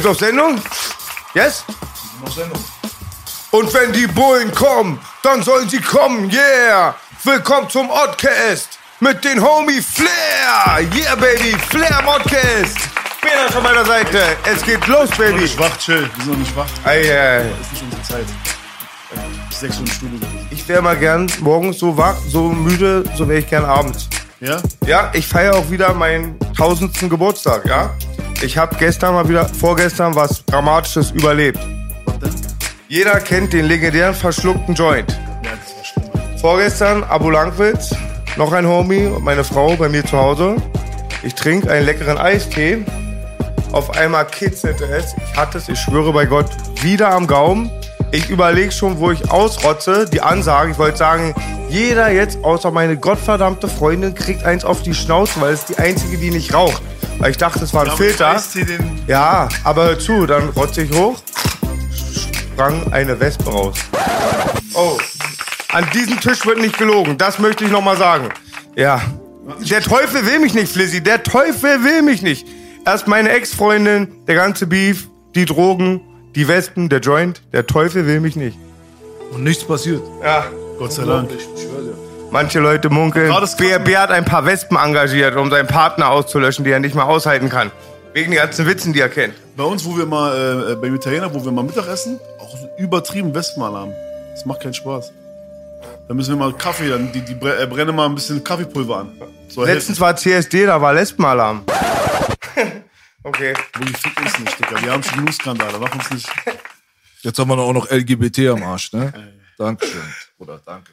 [0.00, 0.62] Sind wir auf Sendung?
[1.34, 1.62] Yes?
[3.50, 6.94] Und wenn die Bullen kommen, dann sollen sie kommen, yeah!
[7.22, 10.88] Willkommen zum Oddcast mit den Homie Flair!
[10.96, 12.78] Yeah, Baby, Flair Modcast!
[13.20, 15.40] Peter von meiner Seite, es geht los, Wir sind noch Baby!
[15.42, 16.10] nicht wach, chill.
[16.16, 16.66] Wir sind noch nicht wach.
[16.86, 17.40] Ei, ei.
[17.60, 18.24] Ist nicht unsere Zeit.
[18.24, 20.48] Äh, Sechs Stunden Studio gewesen.
[20.50, 24.08] Ich wäre mal gern morgens so wach, so müde, so wäre ich gern abends.
[24.40, 24.62] Ja?
[24.86, 27.90] Ja, ich feiere auch wieder meinen tausendsten Geburtstag, ja?
[28.42, 31.58] Ich habe gestern mal wieder, vorgestern was Dramatisches überlebt.
[32.88, 35.14] Jeder kennt den legendären verschluckten Joint.
[36.40, 37.94] Vorgestern Abu Langwitz,
[38.38, 40.56] noch ein Homie und meine Frau bei mir zu Hause.
[41.22, 42.84] Ich trinke einen leckeren Eistee.
[43.72, 45.14] Auf einmal kitzelte es.
[45.18, 46.48] Ich hatte es, ich schwöre bei Gott,
[46.82, 47.70] wieder am Gaumen.
[48.12, 50.04] Ich überlege schon, wo ich ausrotze.
[50.04, 51.32] Die Ansage, ich wollte sagen,
[51.68, 56.16] jeder jetzt außer meine gottverdammte Freundin kriegt eins auf die Schnauze, weil es die einzige,
[56.16, 56.82] die nicht raucht.
[57.18, 58.42] Weil ich dachte, es war ein Filter.
[58.54, 61.18] den Ja, aber hör zu, dann rotze ich hoch,
[62.52, 63.76] sprang eine Wespe raus.
[64.74, 64.98] Oh,
[65.72, 68.28] an diesem Tisch wird nicht gelogen, das möchte ich nochmal sagen.
[68.74, 69.00] Ja,
[69.60, 72.46] der Teufel will mich nicht, Flizzy, der Teufel will mich nicht.
[72.84, 76.00] Erst meine Ex-Freundin, der ganze Beef, die Drogen,
[76.34, 78.56] die Wespen, der Joint, der Teufel will mich nicht.
[79.32, 80.02] Und nichts passiert.
[80.22, 80.44] Ja,
[80.78, 81.30] Gott sei Dank.
[82.32, 83.32] Manche Leute munkeln,
[83.84, 87.48] Bär hat ein paar Wespen engagiert, um seinen Partner auszulöschen, die er nicht mehr aushalten
[87.48, 87.72] kann.
[88.12, 89.34] Wegen den ganzen Witzen, die er kennt.
[89.56, 92.68] Bei uns, wo wir mal, äh, beim Italiener, wo wir mal Mittag essen, auch so
[92.78, 93.92] übertrieben Wespenalarm.
[94.32, 95.12] Das macht keinen Spaß.
[96.08, 98.98] Da müssen wir mal Kaffee, dann, die, die bre- äh, brennen mal ein bisschen Kaffeepulver
[98.98, 99.12] an.
[99.64, 101.62] Letztens war CSD, da war Lesbenalarm.
[103.22, 103.54] okay.
[103.78, 104.82] die fick uns nicht, Digga.
[104.82, 105.78] Wir haben schon genug Skandale.
[105.78, 106.28] Mach uns nicht.
[107.22, 109.12] Jetzt haben wir noch auch noch LGBT am Arsch, ne?
[109.58, 110.00] Dankeschön,
[110.38, 110.92] Bruder, danke.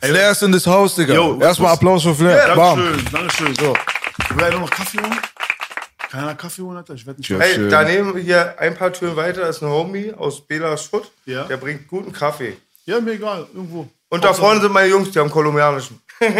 [0.00, 1.14] Flair ist in das Haus, Digga.
[1.14, 2.54] Yo, Erstmal Applaus für Flair.
[2.54, 2.78] Bam.
[2.78, 3.54] Dankeschön, Dankeschön.
[3.56, 3.76] So.
[4.34, 5.18] Will einer noch Kaffee holen?
[6.10, 6.94] Kann einer Kaffee holen, Alter?
[6.94, 7.28] Ich werde nicht.
[7.28, 7.38] Ja.
[7.38, 7.68] Hey, Schön.
[7.70, 11.10] daneben hier ein paar Türen weiter ist ein Homie aus Bela Schutt.
[11.26, 11.44] Ja.
[11.44, 12.56] Der bringt guten Kaffee.
[12.84, 13.46] Ja, mir egal.
[13.52, 13.88] Irgendwo.
[14.08, 16.00] Und da vorne sind meine Jungs, die haben kolumbianischen.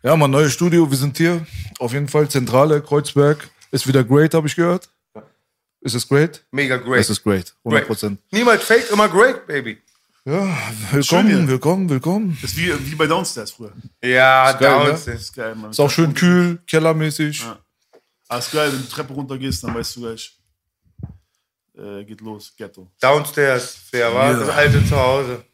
[0.00, 1.44] Ja, mein neues Studio, wir sind hier.
[1.80, 3.50] Auf jeden Fall Zentrale, Kreuzberg.
[3.70, 4.88] Ist wieder great, habe ich gehört.
[5.80, 6.44] Ist es great?
[6.50, 7.00] Mega great.
[7.00, 8.20] Es ist great, 100 Prozent.
[8.30, 9.78] Niemals fake, immer great, baby.
[10.24, 10.44] Ja,
[10.90, 11.48] Schön willkommen, hier.
[11.48, 12.38] willkommen, willkommen.
[12.42, 13.72] Das ist wie, wie bei Downstairs früher.
[14.02, 14.90] Ja, Ist geil, ne?
[14.90, 15.70] uns Das ist geil, Mann.
[15.70, 17.44] Ist auch schön kühl, kellermäßig.
[18.28, 20.36] Alles geil, wenn du die Treppe runter gehst, dann weißt du gleich.
[21.78, 22.90] Äh, geht los, Ghetto.
[23.00, 24.38] Downstairs, wer war Ja.
[24.40, 25.44] das alte Zuhause.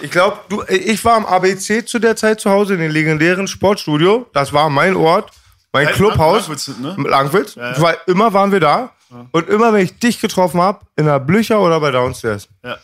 [0.00, 3.46] Ich glaube, du, ich war am ABC zu der Zeit zu Hause, in dem legendären
[3.46, 4.26] Sportstudio.
[4.32, 5.30] Das war mein Ort,
[5.74, 6.48] mein Lang- Clubhaus.
[6.48, 6.96] Langwitz, ne?
[6.98, 7.54] Langwitz.
[7.56, 7.80] Ja, ja.
[7.82, 8.92] Weil immer waren wir da.
[9.30, 12.48] Und immer, wenn ich dich getroffen habe, in der Blücher oder bei Downstairs.
[12.64, 12.78] Ja.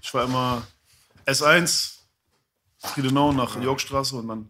[0.00, 0.62] Ich war immer
[1.26, 1.94] S1,
[2.78, 4.48] Friedenau nach Yorkstraße und dann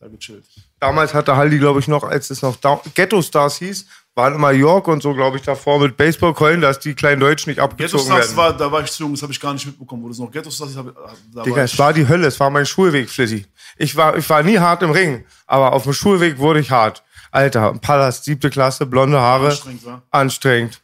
[0.00, 0.44] da gechillt.
[0.80, 3.84] Damals hatte Haldi, glaube ich, noch, als es noch Down Ghetto Stars hieß,
[4.18, 7.58] waren immer York und so, glaube ich, davor mit Baseballkeulen, dass die kleinen Deutschen nicht
[7.58, 8.36] Ghetto abgezogen Stars werden.
[8.36, 10.02] war, da war ich zu jung, das habe ich gar nicht mitbekommen.
[10.02, 12.66] Wo das noch Ghetto Stars da Digga, war es war die Hölle, es war mein
[12.66, 13.46] Schulweg, Flizzy.
[13.76, 17.04] Ich war, ich war nie hart im Ring, aber auf dem Schulweg wurde ich hart.
[17.30, 19.50] Alter, Palast, siebte Klasse, blonde Haare.
[19.50, 20.02] Anstrengend, wa?
[20.10, 20.82] Anstrengend.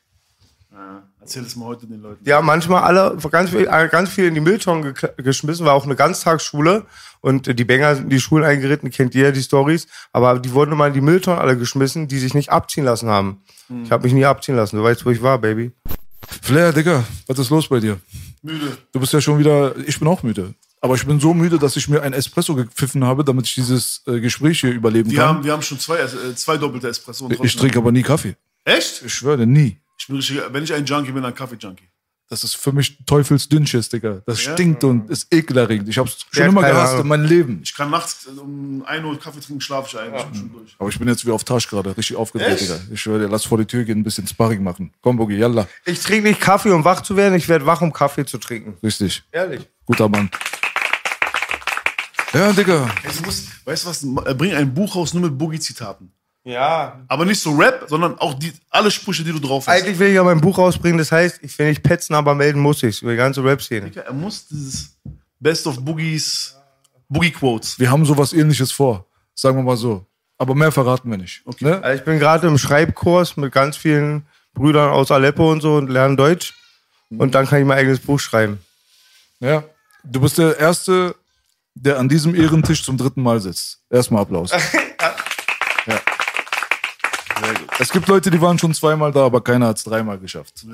[1.25, 2.31] Ja, erzähl das mal heute den Leuten.
[2.31, 5.85] Haben manchmal alle ganz viel, äh, ganz viel in die Mülltonnen ge geschmissen, war auch
[5.85, 6.85] eine Ganztagsschule.
[7.21, 9.87] Und die Bänger sind in die Schulen eingeritten, kennt ihr die Stories.
[10.13, 13.43] Aber die wurden immer in die Mülltonnen alle geschmissen, die sich nicht abziehen lassen haben.
[13.83, 14.77] Ich habe mich nie abziehen lassen.
[14.77, 15.73] Du weißt, wo ich war, Baby.
[16.43, 17.99] Flair, Digga, was ist los bei dir?
[18.43, 18.77] Müde.
[18.93, 20.55] Du bist ja schon wieder, ich bin auch müde.
[20.81, 24.03] Aber ich bin so müde, dass ich mir ein Espresso gepfiffen habe, damit ich dieses
[24.07, 25.29] äh, Gespräch hier überleben Wir kann.
[25.29, 27.25] haben, wir haben schon zwei, äh, zwei doppelte Espresso.
[27.25, 28.37] Und ich trinke aber nie Kaffee.
[28.65, 29.03] Echt?
[29.03, 29.79] Ich schwöre, nie.
[29.99, 31.89] Ich bin richtig, wenn ich ein Junkie bin, ein Kaffee-Junkie.
[32.31, 34.23] Das ist für mich Teufelsdünnschiss, Digga.
[34.27, 34.55] Das Ja?
[34.55, 35.89] stinkt und ist ekelerregend.
[35.91, 37.61] Ich hab's schon hat immer gehasst in meinem Leben.
[37.63, 40.23] Ich kann nachts äh, um 1 Uhr Kaffee trinken, schlafe ich eigentlich.
[40.23, 40.75] Ich bin schon durch.
[40.79, 42.61] Aber ich bin jetzt wie auf Tasch gerade, richtig aufgedreht?
[42.61, 42.81] Digga.
[42.91, 44.91] Ich schwöre dir, lass vor die Tür gehen, ein bisschen Sparring machen.
[45.03, 45.69] Komm, Bogi, yalla.
[45.85, 47.35] Ich trinke nicht Kaffee, um wach zu werden.
[47.35, 48.79] Ich werde wach, um Kaffee zu trinken.
[48.83, 49.23] Richtig.
[49.31, 49.69] Ehrlich.
[49.85, 50.31] Guter Mann.
[52.33, 52.91] Ja, Digga.
[53.05, 56.11] Ey, du musst, weißt du was, bring ein Buch raus nur mit Boogie-Zitaten.
[56.45, 57.01] Ja.
[57.09, 59.75] Aber nicht so Rap, sondern auch die, alle Sprüche, die du drauf hast.
[59.75, 62.61] Eigentlich will ich ja mein Buch rausbringen, das heißt, ich, wenn ich petzen, aber melden
[62.61, 63.91] muss ich über die ganze Rap-Szene.
[63.95, 64.97] Er muss dieses
[65.41, 66.55] Best of Boogies,
[67.09, 67.79] Boogie-Quotes.
[67.79, 69.07] Wir haben sowas ähnliches vor.
[69.35, 70.07] Sagen wir mal so.
[70.37, 71.43] Aber mehr verraten wir nicht.
[71.47, 71.65] Okay.
[71.65, 71.83] Ne?
[71.83, 75.89] Also ich bin gerade im Schreibkurs mit ganz vielen Brüdern aus Aleppo und so und
[75.89, 76.55] lerne Deutsch.
[77.11, 78.59] Und dann kann ich mein eigenes Buch schreiben.
[79.41, 79.65] Ja.
[80.03, 81.15] Du bist der Erste,
[81.75, 83.81] der an diesem Ehrentisch zum dritten Mal sitzt.
[83.91, 84.51] Erstmal Applaus.
[87.79, 90.65] Es gibt Leute, die waren schon zweimal da, aber keiner hat es dreimal geschafft.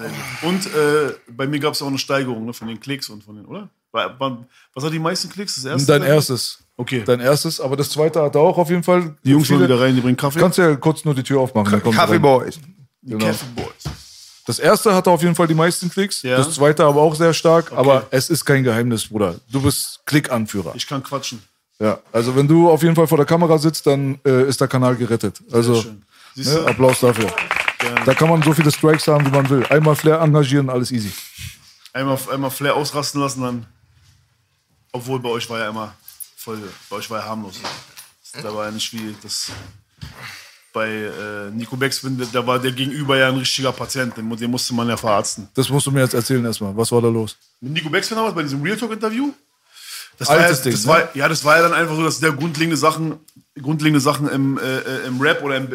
[0.42, 3.36] Und äh, bei mir gab es auch eine Steigerung ne, von den Klicks und von
[3.36, 3.68] den, oder?
[3.92, 4.38] Wa- wa-
[4.74, 5.56] Was hat die meisten Klicks?
[5.56, 5.86] Das erste?
[5.98, 6.58] Dein erstes.
[6.76, 7.02] Okay.
[7.04, 9.14] Dein erstes, aber das zweite hat er auch auf jeden Fall.
[9.24, 10.38] Die Jungs wollen wieder rein, die bringen Kaffee.
[10.38, 11.82] Kannst ja kurz nur die Tür aufmachen.
[11.92, 12.18] Kaffee.
[12.18, 12.58] Boys.
[13.02, 13.26] Genau.
[13.26, 13.94] Kaffee Boys.
[14.46, 16.22] Das erste hatte auf jeden Fall die meisten Klicks.
[16.22, 16.36] Ja.
[16.36, 17.72] Das zweite aber auch sehr stark.
[17.72, 19.36] Aber es ist kein Geheimnis, Bruder.
[19.50, 20.72] Du bist Klickanführer.
[20.74, 21.42] Ich kann quatschen.
[21.78, 21.98] Ja.
[22.12, 24.96] Also wenn du auf jeden Fall vor der Kamera sitzt, dann äh, ist der Kanal
[24.96, 25.40] gerettet.
[25.52, 26.02] Also schön.
[26.34, 26.66] Ne?
[26.66, 27.32] Applaus dafür.
[28.04, 29.64] Da kann man so viele Strikes haben, wie man will.
[29.66, 31.12] Einmal Flair engagieren, alles easy.
[31.92, 33.66] Einmal, einmal Flair ausrasten lassen, dann.
[34.92, 35.94] Obwohl bei euch war ja immer
[36.36, 37.60] voll, bei euch war ja harmlos.
[38.42, 39.50] Da war ja nicht wie das
[40.72, 44.74] bei äh, Nico Beckspin, da war der Gegenüber ja ein richtiger Patient, den, den musste
[44.74, 45.48] man ja verarzten.
[45.54, 46.76] Das musst du mir jetzt erzählen erstmal.
[46.76, 47.36] Was war da los?
[47.60, 49.32] Mit Nico Beckspin damals bei diesem Real Talk Interview.
[50.18, 50.92] Das war, ja, Altes Ding, das ne?
[50.92, 53.18] war, ja, das war ja dann einfach so, dass der grundlegende Sachen,
[53.60, 55.68] grundlegende Sachen im, äh, äh, im Rap oder im,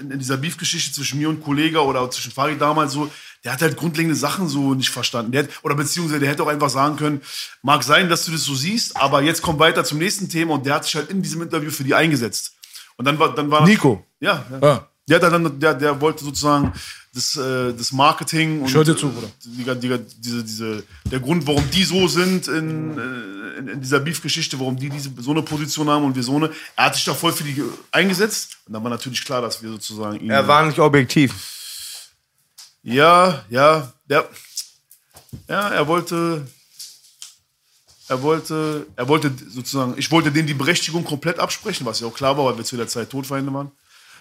[0.00, 3.10] in, dieser Beef-Geschichte zwischen mir und Kollega oder zwischen Farid damals so,
[3.44, 5.32] der hat halt grundlegende Sachen so nicht verstanden.
[5.32, 7.22] Der hat, oder beziehungsweise der hätte auch einfach sagen können,
[7.62, 10.66] mag sein, dass du das so siehst, aber jetzt komm weiter zum nächsten Thema und
[10.66, 12.54] der hat sich halt in diesem Interview für die eingesetzt.
[12.96, 14.04] Und dann war, dann war Nico?
[14.20, 14.62] Ja, ja.
[14.62, 14.88] Ah.
[15.08, 16.72] Der, hat dann, der, der wollte sozusagen
[17.14, 19.28] das, äh, das Marketing und höre dir zu, Bruder.
[19.44, 24.00] Die, die, diese, diese, der Grund, warum die so sind in, äh, in, in dieser
[24.00, 26.50] Beef-Geschichte, warum die diese, so eine Position haben und wir so eine.
[26.76, 28.58] Er hat sich da voll für die eingesetzt.
[28.66, 30.30] Und dann war natürlich klar, dass wir sozusagen ihn.
[30.30, 31.34] Er war nicht objektiv.
[32.82, 34.28] Ja, ja, der,
[35.48, 36.46] ja, er wollte,
[38.08, 42.14] er wollte, er wollte sozusagen, ich wollte denen die Berechtigung komplett absprechen, was ja auch
[42.14, 43.72] klar war, weil wir zu der Zeit Todfeinde waren.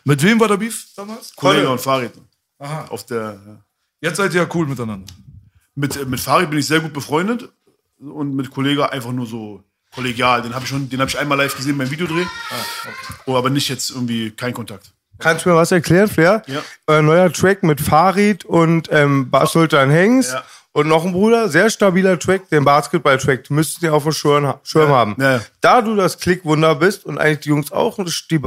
[0.08, 1.36] Mit wem war der Beef damals?
[1.36, 2.14] Kollege und Farid.
[2.60, 2.86] Aha.
[2.90, 3.58] Auf der, ja.
[4.00, 5.06] Jetzt seid ihr ja cool miteinander.
[5.76, 7.50] Mit, äh, mit Farid bin ich sehr gut befreundet
[8.00, 9.64] und mit Kollege einfach nur so
[9.94, 10.42] kollegial.
[10.42, 12.24] Den habe ich schon, den habe ich einmal live gesehen beim Videodreh.
[13.26, 14.94] Oh, aber nicht jetzt irgendwie kein Kontakt.
[15.20, 16.42] Kannst du mir was erklären, Flair?
[16.48, 16.62] Ja.
[16.86, 20.46] Euer neuer Track mit Farid und ähm, Bas Sultan Hengst Ja.
[20.78, 24.90] Und noch ein Bruder, sehr stabiler Track, den Basketball-Track, müsstet ihr auf dem Schirm, Schirm
[24.90, 25.16] haben.
[25.20, 25.42] Ja.
[25.60, 27.98] Da du das Klickwunder bist und eigentlich die Jungs auch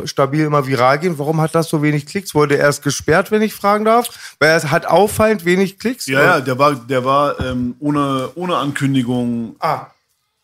[0.04, 2.32] stabil immer viral gehen, warum hat das so wenig Klicks?
[2.32, 4.36] Wurde er erst gesperrt, wenn ich fragen darf?
[4.38, 6.06] Weil es hat auffallend wenig Klicks.
[6.06, 9.88] Ja, ja, der war, der war ähm, ohne, ohne Ankündigung, Ah,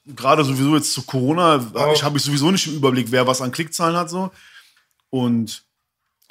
[0.06, 3.52] gerade sowieso jetzt zu Corona, ich habe ich sowieso nicht im Überblick, wer was an
[3.52, 4.32] Klickzahlen hat so.
[5.10, 5.62] Und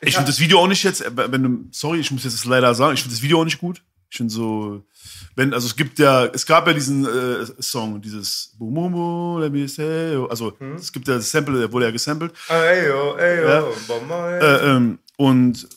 [0.02, 2.76] ich finde das Video auch nicht jetzt, wenn du, sorry, ich muss jetzt das leider
[2.76, 3.82] sagen, ich finde das Video auch nicht gut.
[4.16, 4.82] Ich finde so,
[5.36, 9.42] wenn, also es gibt ja, es gab ja diesen äh, Song, dieses Boom Boom Boom,
[9.42, 12.32] let me say, also es gibt ja das Sample, der wurde ja gesampelt.
[12.48, 13.64] ey, yo, ey, yo, Ja.
[13.90, 14.42] Bomber, ey.
[14.42, 15.68] Äh, ähm, und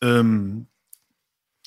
[0.00, 0.66] ähm,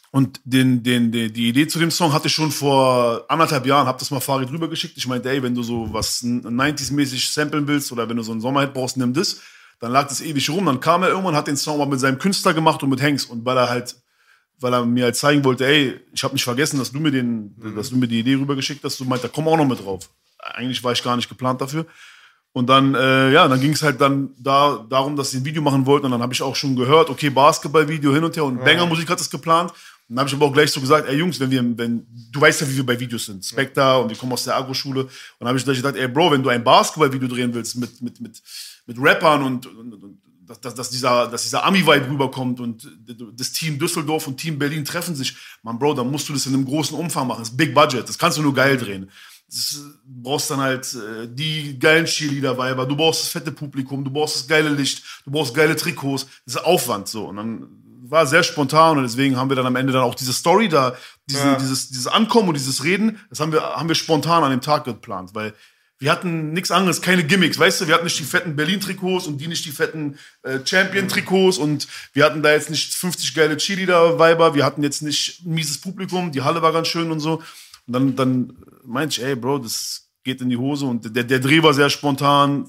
[0.09, 3.85] und den, den, den, die Idee zu dem Song hatte ich schon vor anderthalb Jahren,
[3.85, 4.97] hab das mal Farid rübergeschickt.
[4.97, 8.41] Ich meinte, ey, wenn du so was 90s-mäßig samplen willst oder wenn du so einen
[8.41, 9.39] Sommerhit brauchst, nimm das.
[9.79, 10.65] Dann lag das ewig rum.
[10.65, 13.25] Dann kam er irgendwann, hat den Song mal mit seinem Künstler gemacht und mit Hanks.
[13.25, 13.95] Und weil er halt,
[14.61, 17.55] weil er mir halt zeigen wollte, ey, ich habe nicht vergessen, dass du mir den,
[17.75, 20.09] dass du mir die Idee rübergeschickt hast, du meinte, komm auch noch mit drauf.
[20.39, 21.85] Eigentlich war ich gar nicht geplant dafür.
[22.53, 25.61] Und dann, äh, ja, dann ging es halt dann da, darum, dass sie ein Video
[25.61, 26.07] machen wollten.
[26.07, 29.19] Und dann habe ich auch schon gehört, okay, Basketball-Video hin und her und Banger-Musik hat
[29.19, 29.71] das geplant.
[29.71, 32.41] Und dann habe ich aber auch gleich so gesagt, ey Jungs, wenn wir, wenn, du
[32.41, 33.45] weißt ja, wie wir bei Videos sind.
[33.45, 35.03] Spectre und wir kommen aus der Agro-Schule.
[35.03, 38.01] Und dann habe ich gleich gesagt, ey Bro, wenn du ein Basketball-Video drehen willst mit,
[38.01, 38.41] mit, mit,
[38.85, 40.20] mit Rappern und, und, und
[40.51, 42.87] dass, dass, dass dieser, dass dieser Ami-Vibe rüberkommt und
[43.33, 46.53] das Team Düsseldorf und Team Berlin treffen sich, man Bro, dann musst du das in
[46.53, 47.39] einem großen Umfang machen.
[47.39, 49.09] Das ist Big Budget, das kannst du nur geil drehen.
[49.47, 54.11] Das, du brauchst dann halt äh, die geilen Cheerleader-Weiber, du brauchst das fette Publikum, du
[54.11, 57.25] brauchst das geile Licht, du brauchst geile Trikots, das ist Aufwand so.
[57.25, 57.67] Und dann
[58.03, 60.95] war sehr spontan und deswegen haben wir dann am Ende dann auch diese Story da,
[61.27, 64.59] diese, dieses, dieses Ankommen und dieses Reden, das haben wir, haben wir spontan an dem
[64.59, 65.53] Tag geplant, weil
[66.01, 69.37] wir hatten nichts anderes, keine Gimmicks, weißt du, wir hatten nicht die fetten Berlin-Trikots und
[69.37, 74.55] die nicht die fetten äh, Champion-Trikots und wir hatten da jetzt nicht 50 geile Cheerleader-Weiber,
[74.55, 77.43] wir hatten jetzt nicht ein mieses Publikum, die Halle war ganz schön und so.
[77.85, 81.39] Und dann, dann meinte ich, ey, Bro, das geht in die Hose und der, der
[81.39, 82.67] Dreh war sehr spontan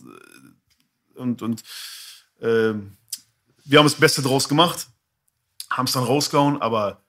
[1.14, 1.62] und, und
[2.42, 2.98] ähm,
[3.64, 4.88] wir haben das Beste draus gemacht,
[5.70, 7.00] haben es dann rausgehauen, aber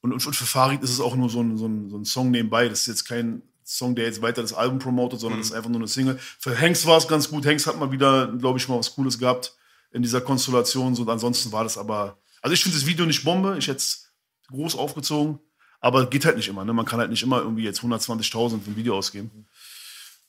[0.00, 2.30] und, und für Farid ist es auch nur so ein, so, ein, so ein Song
[2.30, 2.66] nebenbei.
[2.66, 5.68] Das ist jetzt kein Song, der jetzt weiter das Album promotet, sondern das ist einfach
[5.68, 6.18] nur eine Single.
[6.38, 7.44] Für Hanks war es ganz gut.
[7.44, 9.56] Hanks hat mal wieder, glaube ich, mal was Cooles gehabt
[9.90, 10.94] in dieser Konstellation.
[10.94, 12.16] Und ansonsten war das aber.
[12.40, 13.56] Also ich finde das Video nicht Bombe.
[13.58, 14.12] Ich hätte es
[14.48, 15.40] groß aufgezogen.
[15.80, 16.64] Aber geht halt nicht immer.
[16.64, 16.72] Ne?
[16.72, 19.46] Man kann halt nicht immer irgendwie jetzt 120.000 für ein Video ausgeben.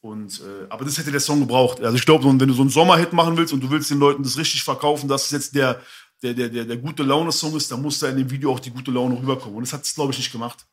[0.01, 1.79] Und, äh, aber das hätte der Song gebraucht.
[1.79, 4.23] Also ich glaube, wenn du so einen Sommerhit machen willst und du willst den Leuten
[4.23, 5.79] das richtig verkaufen, dass es jetzt der,
[6.23, 8.71] der, der, der, der gute Laune-Song ist, dann muss da in dem Video auch die
[8.71, 9.57] gute Laune rüberkommen.
[9.57, 10.65] Und das hat es, glaube ich, nicht gemacht.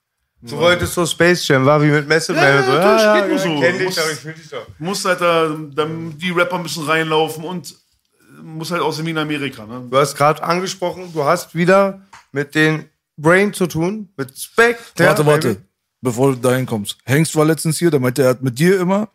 [0.47, 2.43] Du wolltest so Space Jam, war wie mit Method Man.
[2.45, 3.61] Ja, so, natürlich, geht nur so.
[3.61, 4.67] Kenn dich doch, ich fühl dich doch.
[4.79, 9.19] Muss halt da, dann die Rapper müssen reinlaufen und äh, muss halt aussehen wie in
[9.19, 9.65] Amerika.
[9.65, 9.87] Ne?
[9.91, 12.85] Du hast gerade angesprochen, du hast wieder mit den
[13.17, 15.07] Brain zu tun, mit Spectre.
[15.07, 15.57] Warte, warte,
[16.03, 16.99] bevor du dahin kommst.
[17.05, 19.09] Hengst war letztens hier, der meinte, er hat mit dir immer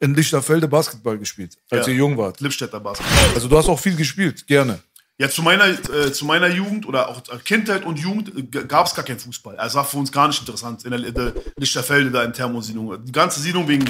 [0.00, 1.92] in Lichterfelde Basketball gespielt, als Ja.
[1.92, 2.40] ihr jung wart.
[2.40, 3.34] Lippstädter Basketball.
[3.34, 4.80] Also du hast auch viel gespielt, gerne.
[5.20, 8.94] Ja, zu meiner, äh, zu meiner Jugend oder auch Kindheit und Jugend äh, gab es
[8.94, 9.54] gar keinen Fußball.
[9.58, 13.04] Also war für uns gar nicht interessant in der, in der Lichterfelde da in Thermosiedlung.
[13.04, 13.84] Die ganze Siedlung wegen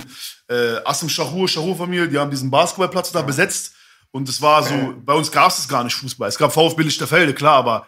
[0.49, 3.75] äh, Assem Schahur, Schahur-Familie, die haben diesen Basketballplatz da besetzt.
[4.10, 6.28] Und es war so, bei uns gab es gar nicht Fußball.
[6.28, 7.87] Es gab VfB Lichterfelde, klar, aber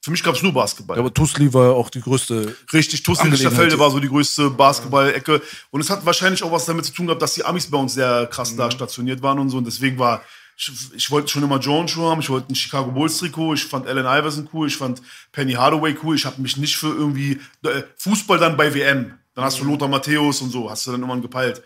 [0.00, 0.96] für mich gab es nur Basketball.
[0.96, 2.54] Ja, aber Tusli war auch die größte.
[2.72, 3.40] Richtig, Angelegenheit.
[3.40, 5.42] Lichterfelde war so die größte Basketball-Ecke.
[5.72, 7.94] Und es hat wahrscheinlich auch was damit zu tun gehabt, dass die Amis bei uns
[7.94, 9.58] sehr krass da stationiert waren und so.
[9.58, 10.22] Und deswegen war,
[10.56, 14.06] ich, ich wollte schon immer Jordan-Schuhe haben, ich wollte ein Chicago Bulls-Trikot, ich fand Allen
[14.06, 16.16] Iverson cool, ich fand Penny Hardaway cool.
[16.16, 19.18] Ich habe mich nicht für irgendwie äh, Fußball dann bei WM.
[19.34, 21.62] Dann hast du Lothar Matthäus und so, hast du dann irgendwann gepeilt.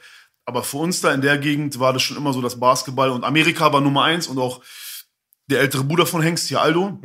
[0.47, 3.11] Aber für uns da in der Gegend war das schon immer so das Basketball.
[3.11, 4.63] Und Amerika war Nummer eins und auch
[5.49, 6.99] der ältere Bruder von Hengst, hier Aldo,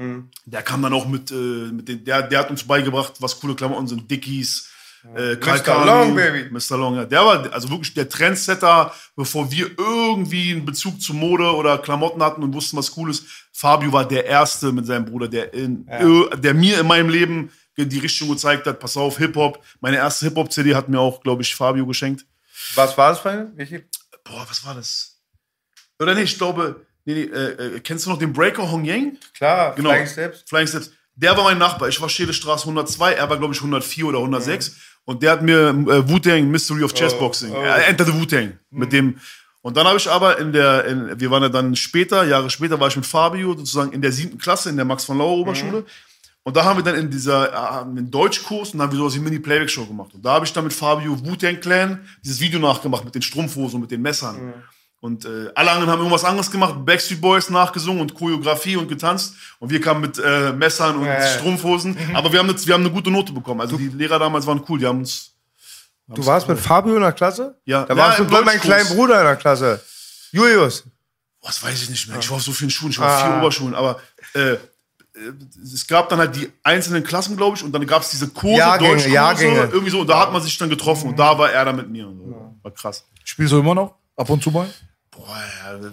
[0.46, 1.36] der kam dann auch mit, äh,
[1.72, 4.70] mit den, der, der hat uns beigebracht, was coole Klamotten sind, Dickies,
[5.16, 5.36] äh, Mr.
[5.38, 6.50] Kalkani, Long, Baby.
[6.50, 6.78] Mr.
[6.78, 7.06] Long, ja.
[7.06, 12.24] Der war also wirklich der Trendsetter, bevor wir irgendwie einen Bezug zu Mode oder Klamotten
[12.24, 13.26] hatten und wussten, was cool ist.
[13.52, 17.52] Fabio war der Erste mit seinem Bruder, der, in, äh, der mir in meinem Leben
[17.78, 18.80] die Richtung gezeigt hat.
[18.80, 19.64] Pass auf, Hip-Hop.
[19.82, 22.26] Meine erste Hip-Hop-CD hat mir auch, glaube ich, Fabio geschenkt.
[22.76, 23.52] Was war das für eine?
[23.56, 23.84] Welche?
[24.24, 25.20] Boah, was war das?
[26.00, 29.18] Oder nee, ich glaube, nee, nee, äh, äh, kennst du noch den Breaker Hong Yang?
[29.34, 29.90] Klar, Genau.
[29.90, 30.44] Flying Steps.
[30.48, 30.92] Flying Steps.
[31.16, 31.90] Der war mein Nachbar.
[31.90, 34.76] Ich war Scheelestraße 102, er war, glaube ich, 104 oder 106.
[35.06, 37.62] Und der hat mir äh, Wu-Tang, Mystery of Chessboxing, oh.
[37.62, 39.18] äh, Enter the Wu-Tang, mit dem.
[39.62, 42.80] Und dann habe ich aber in der, in, wir waren ja dann später, Jahre später,
[42.80, 45.86] war ich mit Fabio sozusagen in der siebten Klasse in der Max-von-Lauer-Oberschule.
[46.44, 49.16] Und da haben wir dann in dieser, äh, einen Deutschkurs und dann haben wir sowas
[49.16, 50.14] wie Mini-Playback-Show gemacht.
[50.14, 53.76] Und da habe ich dann mit Fabio Wu-Tang Clan dieses Video nachgemacht mit den Strumpfhosen
[53.76, 54.54] und mit den Messern.
[55.04, 59.34] Und äh, alle anderen haben irgendwas anderes gemacht, Backstreet Boys nachgesungen und Choreografie und getanzt.
[59.60, 61.28] Und wir kamen mit äh, Messern und Äh.
[61.38, 61.98] Strumpfhosen.
[62.14, 63.60] Aber wir haben, eine, wir haben eine gute Note bekommen.
[63.60, 65.32] Also die Lehrer damals waren cool, die haben uns.
[66.08, 67.58] Du warst mit Fabio in der Klasse?
[67.66, 67.84] Ja.
[67.84, 69.82] Da Ja, warst du mit meinem kleinen Bruder in der Klasse.
[70.32, 70.84] Julius.
[71.42, 72.20] Boah, das weiß ich nicht mehr.
[72.20, 73.28] Ich war auf so vielen Schulen, ich war auf Ah.
[73.28, 74.00] vier Oberschulen, aber
[74.36, 74.58] äh, äh,
[75.62, 78.58] es gab dann halt die einzelnen Klassen, glaube ich, und dann gab es diese Kurse,
[78.60, 79.60] Jahrgänge, Deutschkurse, Jahrgänge.
[79.74, 81.90] irgendwie so, und da hat man sich dann getroffen und da war er dann mit
[81.90, 82.08] mir.
[82.08, 82.56] Und so.
[82.62, 83.06] War krass.
[83.26, 83.96] Spielst du immer noch?
[84.16, 84.70] Ab und zu mal?
[85.16, 85.92] Boah, ja,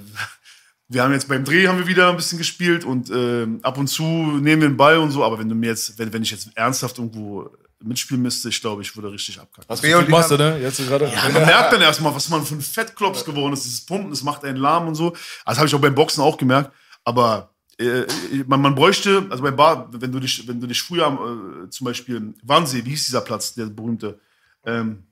[0.88, 3.86] wir haben jetzt beim Dreh haben wir wieder ein bisschen gespielt und ähm, ab und
[3.86, 6.32] zu nehmen wir den Ball und so, aber wenn du mir jetzt, wenn, wenn ich
[6.32, 7.48] jetzt ernsthaft irgendwo
[7.82, 9.68] mitspielen müsste, ich glaube, ich würde richtig abkacken.
[9.68, 10.58] Hast du machst du, ne?
[10.60, 11.06] Jetzt gerade.
[11.06, 13.64] Ja, man merkt dann erstmal, was man für ein Fettklops geworden ist.
[13.64, 15.14] Dieses Pumpen, das macht einen lahm und so.
[15.46, 16.72] Das habe ich auch beim Boxen auch gemerkt.
[17.04, 18.04] Aber äh,
[18.46, 21.84] man, man bräuchte, also beim Bar, wenn du dich, wenn du dich früher äh, zum
[21.86, 24.20] Beispiel Wannsee, wie hieß dieser Platz, der berühmte,
[24.64, 25.04] ähm,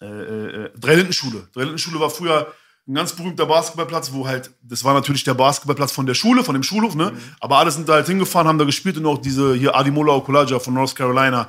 [0.00, 1.48] äh, äh, Dreilindenschule.
[1.52, 2.54] Dreilindenschule war früher
[2.90, 6.54] ein ganz berühmter Basketballplatz, wo halt, das war natürlich der Basketballplatz von der Schule, von
[6.54, 7.12] dem Schulhof, ne?
[7.38, 10.58] Aber alle sind da halt hingefahren, haben da gespielt und auch diese hier Adimola Okulaja
[10.58, 11.48] von North Carolina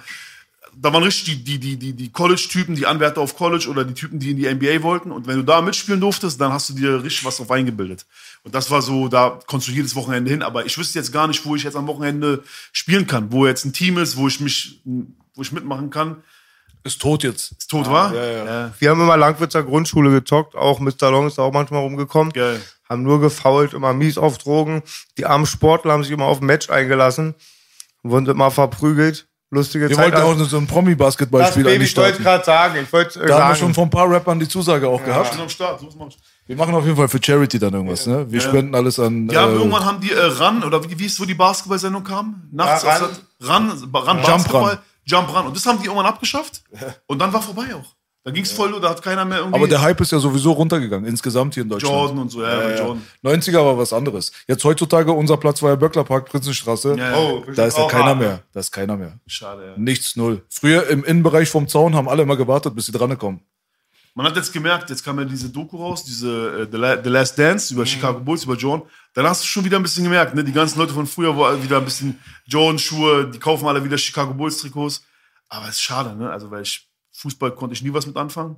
[0.75, 4.19] da waren richtig die, die, die, die, College-Typen, die Anwärter auf College oder die Typen,
[4.19, 5.11] die in die NBA wollten.
[5.11, 8.05] Und wenn du da mitspielen durftest, dann hast du dir richtig was drauf eingebildet.
[8.43, 10.41] Und das war so, da konntest du jedes Wochenende hin.
[10.41, 13.65] Aber ich wüsste jetzt gar nicht, wo ich jetzt am Wochenende spielen kann, wo jetzt
[13.65, 14.81] ein Team ist, wo ich mich,
[15.35, 16.23] wo ich mitmachen kann.
[16.83, 17.51] Ist tot jetzt.
[17.53, 18.13] Ist tot, war?
[18.13, 18.71] ja, ja.
[18.79, 20.55] Wir haben immer Langwitzer Grundschule gezockt.
[20.55, 21.11] Auch Mr.
[21.11, 22.33] Long ist da auch manchmal rumgekommen.
[22.33, 22.61] Geil.
[22.89, 24.81] Haben nur gefault, immer mies auf Drogen.
[25.17, 27.35] Die armen Sportler haben sich immer auf ein Match eingelassen.
[28.03, 29.27] Wurden immer verprügelt.
[29.53, 30.13] Lustige Wir Zeit.
[30.15, 32.79] wollten auch so ein Promi-Basketballspiel Baby, eigentlich ich wollte gerade sagen.
[32.81, 33.59] Ich wollte äh, Da haben wir sagen.
[33.59, 35.37] schon von ein paar Rappern die Zusage auch Ich gehabt.
[35.37, 35.81] am Start.
[36.47, 38.25] Wir machen auf jeden Fall für Charity dann irgendwas, ne?
[38.31, 39.27] Wir spenden alles an.
[39.27, 42.03] Die haben äh, irgendwann haben die äh, Ran, oder wie, wie ist wo die Basketball-Sendung
[42.05, 42.43] kam?
[42.53, 43.09] Nachts Ja, Ran.
[43.41, 44.79] Ran, Ran, Jump Basketball, Ran.
[45.05, 45.47] Jump Ran.
[45.47, 46.63] Und das haben die irgendwann abgeschafft.
[47.07, 47.95] Und dann war vorbei auch.
[48.23, 49.55] Da ging es voll, da hat keiner mehr irgendwie.
[49.57, 51.91] aber der Hype ist ja sowieso runtergegangen, insgesamt hier in Deutschland.
[51.95, 52.77] Jordan und so, ja, Ja.
[52.77, 53.01] Jordan.
[53.23, 54.31] 90er war was anderes.
[54.47, 56.97] Jetzt heutzutage, unser Platz war ja Böcklerpark, Prinzenstraße.
[56.99, 58.19] Ja, Oh, Da ist ja auch keiner hart.
[58.19, 58.43] mehr.
[58.53, 59.19] Da ist keiner mehr.
[59.25, 59.73] Schade, ja.
[59.75, 60.45] Nichts, null.
[60.49, 63.41] Früher im Innenbereich vom Zaun haben alle immer gewartet, bis sie dran kommen.
[64.13, 67.09] Man hat jetzt gemerkt, jetzt kam ja diese Doku raus, diese äh, The, La The
[67.09, 68.87] Last Dance über Chicago Bulls, über Jordan.
[69.13, 70.43] Dann hast du schon wieder ein bisschen gemerkt, ne?
[70.43, 74.33] Die ganzen Leute von früher, alle wieder ein bisschen Jordan-Schuhe, die kaufen alle wieder Chicago
[74.33, 75.03] Bulls-Trikots.
[75.47, 76.29] Aber es ist schade, ne?
[76.29, 78.57] Also, weil ich, Fußball konnte ich nie was mit anfangen.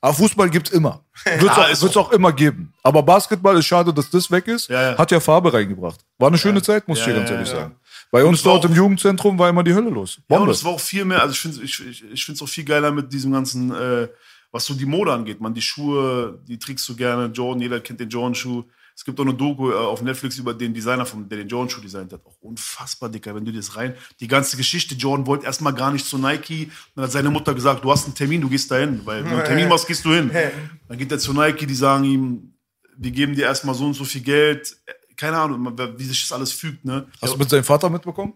[0.00, 1.04] Aber Fußball gibt's immer.
[1.38, 2.72] Wird's Ja, auch, auch immer geben.
[2.82, 4.68] Aber Basketball ist schade, dass das weg ist.
[4.68, 4.98] Ja, ja.
[4.98, 6.00] Hat ja Farbe reingebracht.
[6.18, 7.76] War eine schöne Zeit, muss ich dir ganz ehrlich sagen.
[8.10, 10.16] Bei uns es dort im Jugendzentrum war immer die Hölle los.
[10.28, 10.52] Ja, und Bombe.
[10.52, 12.90] es war auch viel mehr, also ich finde ich, ich, ich find's auch viel geiler
[12.90, 14.08] mit diesem ganzen, äh,
[14.52, 15.40] was so die Mode angeht.
[15.40, 17.26] Man, die Schuhe, die trägst du gerne.
[17.32, 18.64] Jordan, jeder kennt den Jordan-Schuh.
[18.94, 21.80] Es gibt auch eine Doku äh, auf Netflix über den Designer, vom, der den Jordan-Schuh
[21.80, 22.24] designt hat.
[22.26, 23.94] Auch unfassbar dicker, wenn du das rein.
[24.20, 26.70] Die ganze Geschichte, Jordan wollte erstmal gar nicht zu Nike.
[26.94, 29.00] Dann hat seine Mutter gesagt, du hast einen Termin, du gehst dahin.
[29.06, 30.30] Weil wenn du einen Termin machst, gehst du hin.
[30.88, 32.54] Dann geht er zu Nike, die sagen ihm,
[32.98, 34.76] wir geben dir erstmal so und so viel Geld.
[35.16, 36.84] Keine Ahnung, wie sich das alles fügt.
[36.84, 37.06] Ne?
[37.22, 38.34] Hast du mit seinem Vater mitbekommen?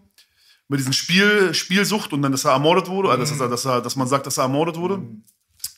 [0.69, 3.81] mit diesem Spiel, Spielsucht und dann, dass er ermordet wurde, also dass, er, dass, er,
[3.81, 5.01] dass man sagt, dass er ermordet wurde.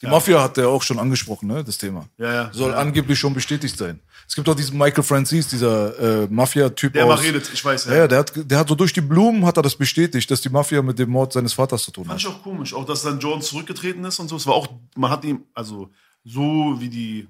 [0.02, 2.08] Die Mafia hat er auch schon angesprochen, ne, das Thema.
[2.18, 2.50] Ja, ja.
[2.54, 2.78] Soll Ja.
[2.78, 4.00] angeblich schon bestätigt sein.
[4.28, 7.18] Es gibt auch diesen Michael Francis, dieser äh, Mafia-Typ Der aus...
[7.20, 7.92] mal redet, ich weiß, ja.
[7.92, 10.40] Ja, ja, der hat, der hat so durch die Blumen hat er das bestätigt, dass
[10.40, 12.30] die Mafia mit dem Mord seines Vaters zu tun Fand hat.
[12.30, 14.38] ich auch komisch, auch dass dann Jordan zurückgetreten ist und so.
[14.38, 15.90] Es war auch, man hat ihm, also
[16.24, 17.28] so wie die,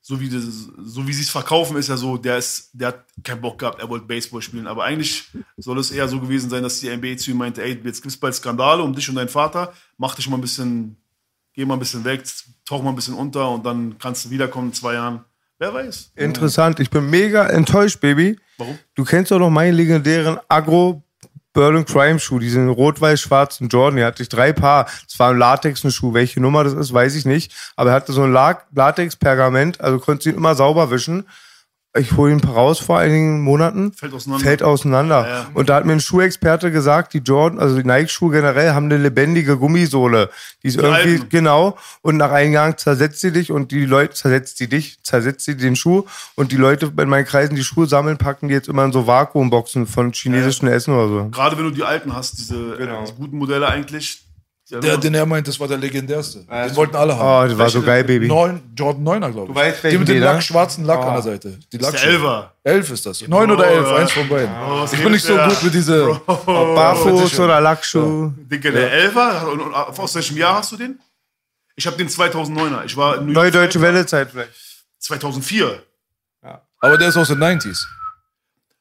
[0.00, 0.44] so wie das,
[0.84, 3.80] so wie sie es verkaufen, ist ja so, der ist, der hat keinen Bock gehabt,
[3.80, 4.66] er wollte Baseball spielen.
[4.66, 5.24] Aber eigentlich
[5.56, 8.16] soll es eher so gewesen sein, dass die NBA zu ihm meinte, ey, jetzt gibt's
[8.16, 10.96] bald Skandale um dich und deinen Vater, mach dich mal ein bisschen,
[11.58, 12.22] geh mal ein bisschen weg,
[12.64, 15.24] tauch mal ein bisschen unter und dann kannst du wiederkommen in zwei Jahren.
[15.58, 16.12] Wer weiß.
[16.14, 16.78] Interessant.
[16.78, 18.38] Ich bin mega enttäuscht, Baby.
[18.58, 18.78] Warum?
[18.94, 21.02] Du kennst doch noch meinen legendären Agro
[21.52, 23.96] Berlin Crime Schuh, diesen rot-weiß-schwarzen Jordan.
[23.96, 24.84] Der hatte ich drei Paar.
[25.08, 26.14] Das war ein Latex ein Schuh.
[26.14, 27.52] Welche Nummer das ist, weiß ich nicht.
[27.74, 31.26] Aber er hatte so ein La- Latex-Pergament, also konntest ihn immer sauber wischen.
[31.96, 33.92] Ich hole ihn raus vor einigen Monaten.
[33.92, 34.44] Fällt auseinander.
[34.44, 35.20] Fällt auseinander.
[35.22, 35.46] Ja, ja.
[35.54, 38.98] Und da hat mir ein Schuhexperte gesagt, die Jordan, also die Nike-Schuhe generell haben eine
[38.98, 40.28] lebendige Gummisohle.
[40.62, 41.28] Die ist irgendwie, alten.
[41.30, 41.78] genau.
[42.02, 45.56] Und nach einem Jahr zersetzt sie dich und die Leute, zersetzt sie dich, zersetzt sie
[45.56, 46.04] den Schuh.
[46.34, 49.06] Und die Leute in meinen Kreisen, die Schuhe sammeln, packen die jetzt immer in so
[49.06, 51.28] Vakuumboxen von chinesischen Essen oder so.
[51.30, 53.02] Gerade wenn du die alten hast, diese Genau.
[53.02, 54.27] äh, die guten Modelle eigentlich.
[54.70, 56.40] Ja, Der, den er meint, das war der legendärste.
[56.44, 57.48] Den wollten alle Oh, haben.
[57.48, 58.28] das war so geil, Baby.
[58.28, 59.48] Neun, Jordan 9er, glaube ich.
[59.48, 61.02] Du weißt, Die mit dem Lack, schwarzen Lack Oh.
[61.04, 61.48] an der Seite.
[61.50, 62.10] Die ist der Lackschuhe.
[62.12, 62.52] Elfer.
[62.64, 63.26] Elf ist das.
[63.28, 63.96] Neun oder elf, ja.
[63.96, 64.50] eins von beiden.
[64.50, 66.20] was ich bin nicht so gut mit diese.
[66.26, 68.32] Barfuß oder Lackschuh.
[68.36, 71.00] Digga, der Elfer, und, und, aus welchem Jahr hast du den?
[71.74, 72.84] Ich habe den 2009er.
[72.84, 74.52] Ich war Neue Deutsche Welle-Zeit vielleicht.
[74.98, 75.82] 2004.
[76.80, 77.86] Aber der ist aus den 90s.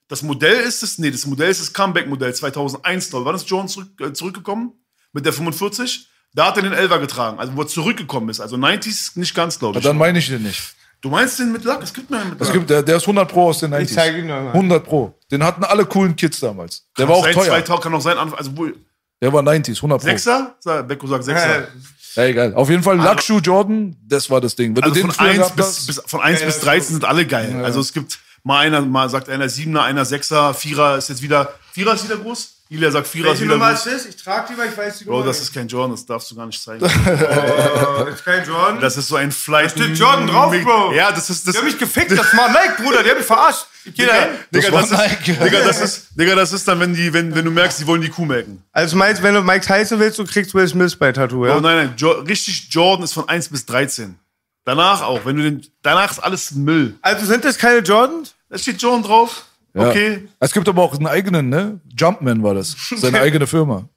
[0.10, 3.26] Das Modell ist es, nee, das Modell ist das Comeback-Modell 2001, glaube ich.
[3.28, 4.74] Wann ist Jordan zurück, äh, zurückgekommen?
[5.18, 6.08] Mit der 45?
[6.36, 8.40] Da hat er den Elfer getragen, also wo er zurückgekommen ist.
[8.40, 9.84] Also 90s nicht ganz, glaube ich.
[9.84, 10.62] Dann meine ich den nicht.
[11.02, 11.82] du meinst den mit Lack?
[11.82, 12.54] Es gibt mir einen mit Es Lack.
[12.56, 13.94] gibt, der, der ist 100 Pro aus den 90s.
[13.96, 14.48] zeig ihn noch mal.
[14.52, 15.16] 100 Pro.
[15.32, 16.86] Den hatten alle coolen Kids damals.
[16.96, 17.46] Der Kann war auch sein, teuer.
[17.46, 18.76] 2000, kann auch sein, also wohl.
[19.20, 20.06] Der war 90s, 100 Pro.
[20.06, 20.56] Sechser?
[20.88, 21.60] Becko sagt Sechser.
[21.64, 21.68] Äh,
[22.16, 22.54] Ja, egal.
[22.54, 24.76] Auf jeden Fall Lackschuh Jordan, das war das Ding.
[24.76, 27.06] Wenn Also du den von früher 1 gehabt bis, bis, von 1 bis 13 sind
[27.06, 27.60] alle geil.
[27.66, 31.54] Also es gibt mal einer, mal sagt einer Siebener, einer Sechser, Vierer ist jetzt wieder,
[31.72, 32.54] Vierer ist wieder groß.
[32.70, 33.86] Ilya sagt Vierer ist wieder Nummer groß.
[33.86, 34.06] ist das?
[34.08, 35.26] Ich trage die, weil ich weiß die Bro, Nummer.
[35.26, 36.84] das ist kein Jordan, das darfst du gar nicht zeigen.
[38.00, 38.80] Oh, ist kein Jordan.
[38.80, 39.66] Das ist so ein Flight.
[39.78, 40.94] Da steht Jordan drauf, Bro.
[40.94, 41.54] Ja, das ist das.
[41.54, 43.66] Die haben mich gefickt, das war Nike, Bruder, die haben mich verarscht.
[43.86, 44.38] Ich geh da Digga, hin.
[44.54, 45.28] Digga, war das ist.
[45.28, 48.02] Digga, das ist, Digga, das ist dann, wenn, die, wenn, wenn du merkst, die wollen
[48.02, 48.62] die Kuh melken.
[48.72, 51.56] Also du meinst, wenn du Mike Tyson willst, du kriegst Will Smith bei Tattoo, ja?
[51.56, 54.18] Oh nein, nein, jo richtig Jordan ist von 1 bis 13.
[54.66, 56.96] Danach auch, wenn du den, danach ist alles Müll.
[57.02, 58.36] Also sind das keine Jordans?
[58.50, 59.46] Da steht Jordan drauf.
[59.78, 59.90] Ja.
[59.90, 60.28] Okay.
[60.40, 61.80] Es gibt aber auch einen eigenen, ne?
[61.98, 62.76] Jumpman war das.
[62.96, 63.88] Seine eigene Firma.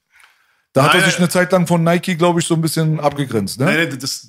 [0.73, 3.59] Da hat er sich eine Zeit lang von Nike, glaube ich, so ein bisschen abgegrenzt,
[3.59, 3.67] ne?
[3.67, 4.29] Nein, nein, das,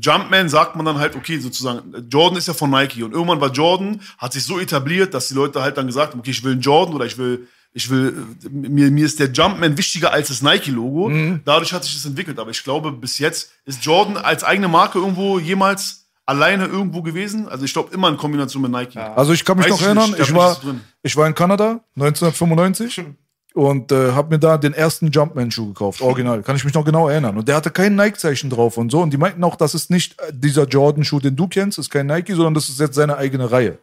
[0.00, 3.50] Jumpman sagt man dann halt, okay, sozusagen, Jordan ist ja von Nike und irgendwann war
[3.50, 6.52] Jordan, hat sich so etabliert, dass die Leute halt dann gesagt haben, okay, ich will
[6.52, 8.14] einen Jordan oder ich will, ich will,
[8.50, 11.08] mir, mir ist der Jumpman wichtiger als das Nike-Logo.
[11.08, 11.40] Mhm.
[11.44, 14.98] Dadurch hat sich das entwickelt, aber ich glaube, bis jetzt ist Jordan als eigene Marke
[14.98, 17.48] irgendwo jemals alleine irgendwo gewesen.
[17.48, 18.98] Also ich glaube immer in Kombination mit Nike.
[18.98, 20.56] Also ich kann mich Weiß noch ich erinnern, nicht, ich war,
[21.02, 23.04] ich war in Kanada 1995
[23.54, 26.42] und äh, habe mir da den ersten Jumpman-Schuh gekauft, original.
[26.42, 27.36] Kann ich mich noch genau erinnern.
[27.36, 29.00] Und der hatte kein Nike-Zeichen drauf und so.
[29.00, 32.06] Und die meinten auch, das ist nicht äh, dieser Jordan-Schuh, den du kennst, ist kein
[32.06, 33.78] Nike, sondern das ist jetzt seine eigene Reihe.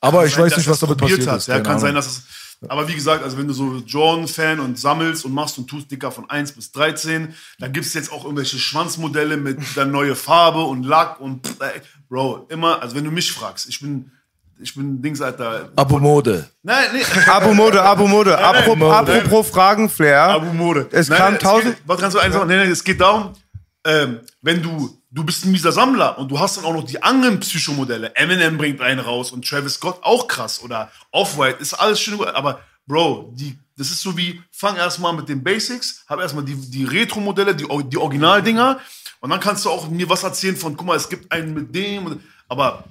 [0.00, 1.38] Aber ich sein, weiß nicht, was damit passiert hat.
[1.38, 1.48] ist.
[1.48, 1.96] Ja, kann sein, Ahnung.
[1.96, 2.22] dass es.
[2.68, 6.10] Aber wie gesagt, also wenn du so Jordan-Fan und sammelst und machst und tust dicker
[6.10, 10.62] von 1 bis 13, dann gibt es jetzt auch irgendwelche Schwanzmodelle mit dann neue Farbe
[10.64, 14.10] und Lack und pff, ey, Bro, immer, also wenn du mich fragst, ich bin,
[14.58, 15.70] ich bin Dings, Alter.
[15.76, 16.48] Abo Mode.
[16.62, 17.02] Nein, nee.
[17.30, 18.38] Abo Mode, Abo Mode.
[18.38, 18.90] Apro- nein.
[19.20, 20.22] Apropos Fragenflair.
[20.22, 20.88] Abu Mode.
[20.92, 22.48] Es Nein, kam nein, tausend- Was kannst du eins sagen?
[22.48, 23.32] Nein, nein, es geht darum,
[23.84, 27.02] ähm, wenn du, du bist ein mieser Sammler und du hast dann auch noch die
[27.02, 28.14] anderen Psychomodelle.
[28.14, 32.60] Eminem bringt einen raus und Travis Scott auch krass oder Off-White, ist alles schön, aber
[32.86, 36.84] Bro, die, das ist so wie, fang erstmal mit den Basics, hab erstmal die, die
[36.84, 38.78] Retro-Modelle, die, die Originaldinger
[39.20, 41.74] und dann kannst du auch mir was erzählen von, guck mal, es gibt einen mit
[41.74, 42.84] dem, aber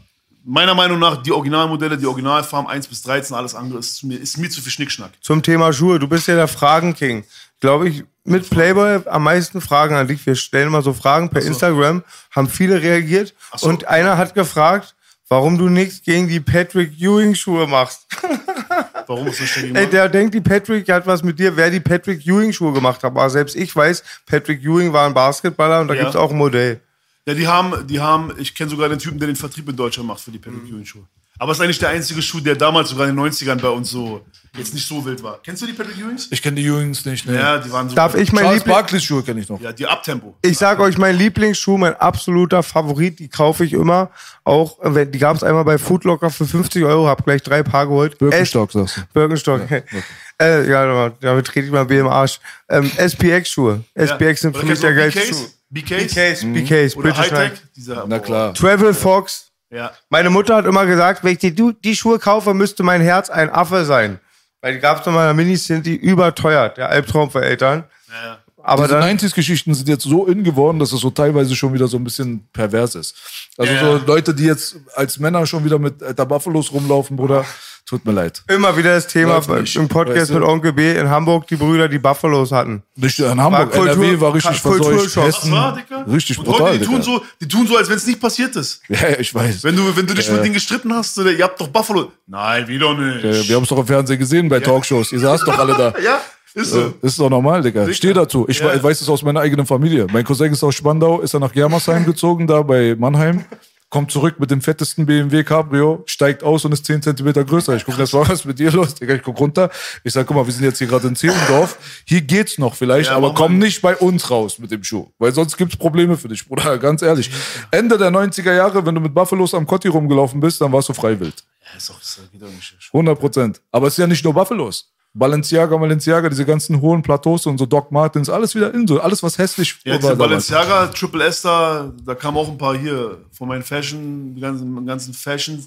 [0.45, 4.37] meiner Meinung nach die Originalmodelle, die Originalfarm 1 bis 13, alles andere ist mir, ist
[4.37, 5.11] mir zu viel Schnickschnack.
[5.21, 7.23] Zum Thema Schuhe, du bist ja der Fragenking.
[7.59, 10.25] Glaube ich, mit Playboy am meisten Fragen an dich.
[10.25, 13.33] Wir stellen mal so Fragen per Instagram, haben viele reagiert.
[13.55, 13.67] so.
[13.67, 14.95] Und einer hat gefragt,
[15.29, 18.05] warum du nichts gegen die Patrick Ewing Schuhe machst.
[19.07, 21.79] Warum ist das denn Ey, der denkt, die Patrick hat was mit dir, wer die
[21.79, 23.11] Patrick Ewing Schuhe gemacht hat.
[23.11, 26.01] Aber selbst ich weiß, Patrick Ewing war ein Basketballer und da Ja.
[26.01, 26.81] gibt's auch ein Modell.
[27.27, 30.07] Ja, die haben, die haben, ich kenne sogar den Typen, der den Vertrieb in Deutschland
[30.07, 31.03] macht für die Patrick Ewing Schuhe.
[31.37, 33.89] Aber es ist eigentlich der einzige Schuh, der damals sogar in den 90ern bei uns
[33.89, 34.21] so
[34.55, 35.41] jetzt nicht so wild war.
[35.43, 36.27] Kennst du die Patrick Ewings?
[36.31, 37.25] Ich kenne die Ewings nicht.
[37.27, 37.35] Ne.
[37.35, 37.95] Ja, die waren so.
[37.95, 39.59] Darf ich mein Charles Barkley Schuhe kenne ich noch.
[39.59, 40.37] Ja, die Abtempo.
[40.41, 44.11] Ich sag euch, mein Lieblingsschuh, mein absoluter Favorit, die kaufe ich immer.
[44.45, 48.17] Auch, wenn- die gab's einmal bei Foodlocker für 50 Euro, hab gleich drei Paar geholt.
[48.17, 49.01] Birkenstock, sagst du.
[49.13, 49.69] Birkenstock.
[49.69, 49.81] Ja,
[50.41, 52.39] äh, ja damit trete ich mal B im Arsch.
[52.69, 53.83] Ähm, SPX-Schuhe.
[53.93, 55.21] SPX sind für mich der geilste?
[55.21, 55.47] Schuh.
[55.75, 56.13] BKs?
[56.13, 57.59] BKs, BKs, Oder British Hightech?
[57.75, 58.19] Dieser, Na boah.
[58.21, 58.53] klar.
[58.53, 59.51] Travel Fox.
[59.69, 59.91] Ja.
[60.09, 63.29] Meine Mutter hat immer gesagt, wenn ich die, du- die Schuhe kaufe, müsste mein Herz
[63.29, 64.19] ein Affe sein.
[64.61, 66.77] Weil die gab's noch mal in der Minis, sind die überteuert.
[66.77, 67.83] Der Albtraum für Eltern.
[68.09, 68.39] Ja.
[68.67, 71.87] Aber Diese dann, 90s-Geschichten sind jetzt so in geworden, dass es so teilweise schon wieder
[71.87, 73.15] so ein bisschen pervers ist.
[73.57, 74.01] Also Ja, so ja.
[74.07, 77.45] Leute, die jetzt als Männer schon wieder mit alter Buffalos rumlaufen, Bruder,
[77.85, 78.41] tut mir leid.
[78.47, 80.33] immer wieder das Thema nicht, im Podcast weißt du?
[80.33, 82.81] mit Onkel B in Hamburg, die Brüder, die Buffalos hatten.
[82.95, 85.15] Nicht in Hamburg, Kultur- NRW war richtig verseucht.
[85.15, 86.03] Was war, Dicker?
[86.11, 88.81] richtig Und brutal, die tun, so, die tun so, als wenn es nicht passiert ist.
[88.89, 89.63] Ja, ja, ich weiß.
[89.63, 92.11] Wenn du, wenn du dich mit denen gestritten hast, oder ihr habt doch Buffalo.
[92.25, 93.23] Nein, wieder nicht.
[93.23, 95.11] Äh, wir haben es doch im Fernsehen gesehen bei Talkshows.
[95.11, 95.93] Ihr saßt doch alle da.
[96.03, 96.19] ja,
[96.55, 96.93] ist so.
[97.01, 97.87] Das ist doch normal, Digga.
[97.87, 98.45] Ich stehe dazu.
[98.47, 98.73] Ich Ja.
[98.73, 100.07] we- weiß es aus meiner eigenen Familie.
[100.11, 103.45] Mein Cousin ist aus Spandau, ist dann nach Germersheim gezogen, da bei Mannheim.
[103.91, 107.75] Kommt zurück mit dem fettesten BMW Cabrio, steigt aus und ist 10 Zentimeter größer.
[107.75, 109.13] Ich gucke, das war was mit dir los, Digga.
[109.13, 109.69] Ich guck runter.
[110.03, 111.77] Ich sag, guck mal, wir sind jetzt hier gerade in Zehlendorf.
[112.03, 115.07] Hier geht's noch vielleicht, Ja, aber mach komm nicht bei uns raus mit dem Schuh.
[115.19, 116.77] Weil sonst gibt's Probleme für dich, Bruder.
[116.79, 117.29] Ganz ehrlich.
[117.71, 120.93] Ende der 90er Jahre, wenn du mit Buffalos am Kotti rumgelaufen bist, dann warst du
[120.93, 121.35] freiwillig.
[121.71, 122.75] Ja, ist doch, ist doch nicht.
[122.91, 123.61] 100 Prozent.
[123.71, 124.91] Aber es ist ja nicht nur Buffalos.
[125.17, 128.99] Balenciaga, Balenciaga, diese ganzen hohen Plateaus und so Doc Martens, alles wieder in so.
[128.99, 130.15] Alles, was hässlich Ja, war.
[130.15, 134.85] Balenciaga, Triple S da, da kamen auch ein paar hier von meinen Fashion, die ganzen,
[134.85, 135.65] ganzen Fashion.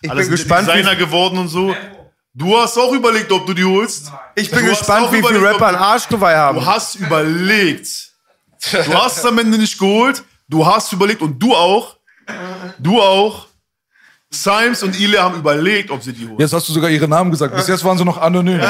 [0.00, 1.74] Ich Alles bin gespannt, Designer geworden und so.
[2.32, 4.10] Du hast auch überlegt, ob du die holst.
[4.36, 6.58] ich bin Du gespannt, wie viele Rapper ob- ein Arschgeweih haben.
[6.60, 8.12] Du hast überlegt.
[8.72, 10.22] Du hast es am Ende nicht geholt.
[10.48, 11.96] Du hast überlegt und du auch.
[12.78, 13.47] Du auch.
[14.30, 16.36] Symes und Ile haben überlegt, ob sie die holen.
[16.38, 17.54] Jetzt hast du sogar ihre Namen gesagt.
[17.56, 18.60] Bis jetzt waren sie noch anonym.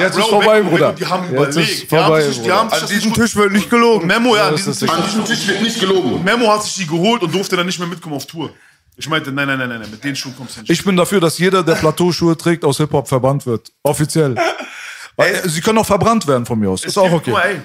[0.00, 0.88] jetzt ist Bro, vorbei, weg, Bruder.
[0.90, 1.56] weg, Die haben jetzt überlegt.
[1.70, 4.06] ist die haben vorbei, sich, die haben sich An diesem nicht Tisch wird nicht gelogen.
[4.06, 4.90] Memo, ja, an das diesem ist Tisch.
[4.90, 6.24] An diesem Tisch wird nicht gelogen.
[6.24, 8.50] Memo hat sich die geholt und durfte dann nicht mehr mitkommen auf Tour.
[8.96, 10.70] Ich meinte, nein, nein, nein, nein, mit den Schuhen kommst du nicht.
[10.70, 13.70] Ich bin dafür, dass jeder, der Plateauschuhe trägt, aus Hip-Hop verbannt wird.
[13.82, 14.34] Offiziell.
[15.16, 16.82] Weil, äh, Sie können auch verbrannt werden von mir aus.
[16.84, 17.30] Ist auch okay.
[17.30, 17.60] mal, ey,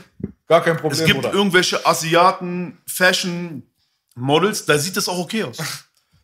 [0.50, 1.34] Gar kein Problem, es gibt Bruder.
[1.34, 3.64] irgendwelche Asiaten, Fashion,
[4.16, 5.58] Models, da sieht das auch okay aus.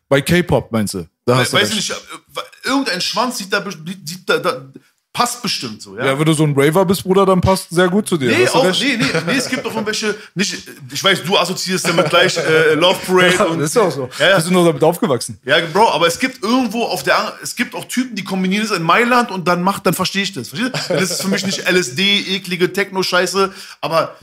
[0.08, 1.06] Bei K-Pop, meinst du?
[1.24, 1.76] Da hast du Weiß recht.
[1.76, 3.64] nicht, äh, irgendein Schwanz sieht da,
[4.04, 4.72] sieht da, da
[5.18, 6.06] passt bestimmt so, ja.
[6.06, 8.28] Ja, wenn du so ein Raver bist, Bruder, dann passt sehr gut zu dir.
[8.30, 10.54] Nee, du auch, nee, nee, nee, es gibt doch irgendwelche, nicht,
[10.92, 13.58] ich weiß, du assoziierst damit gleich äh, Love Parade und.
[13.58, 14.08] Das ist auch so.
[14.20, 14.36] Ja, ja.
[14.36, 15.36] Wir sind nur damit aufgewachsen.
[15.44, 18.70] Ja, Bro, aber es gibt irgendwo auf der, es gibt auch Typen, die kombinieren es
[18.70, 20.50] in Mailand und dann macht, dann verstehe ich das.
[20.50, 20.94] Verstehst du?
[20.94, 24.14] Das ist für mich nicht LSD, eklige Techno-Scheiße, aber,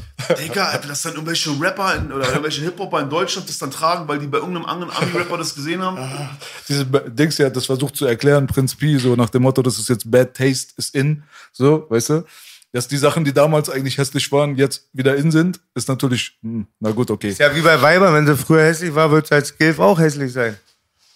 [0.42, 4.20] Digga, dass dann irgendwelche Rapper in, oder irgendwelche Hip-Hopper in Deutschland das dann tragen, weil
[4.20, 5.98] die bei irgendeinem anderen Ami-Rapper das gesehen haben.
[6.70, 9.78] Diese Be- Dings hat das versucht zu erklären, Prinz Pi, so nach dem Motto, das
[9.78, 12.26] ist jetzt Bad Taste is in, so, weißt du?
[12.72, 16.68] Dass die Sachen, die damals eigentlich hässlich waren, jetzt wieder in sind, ist natürlich, hm,
[16.80, 17.34] na gut, okay.
[17.38, 20.34] Ja, wie bei Weibern, wenn sie früher hässlich war, wird sie als Gilf auch hässlich
[20.34, 20.58] sein.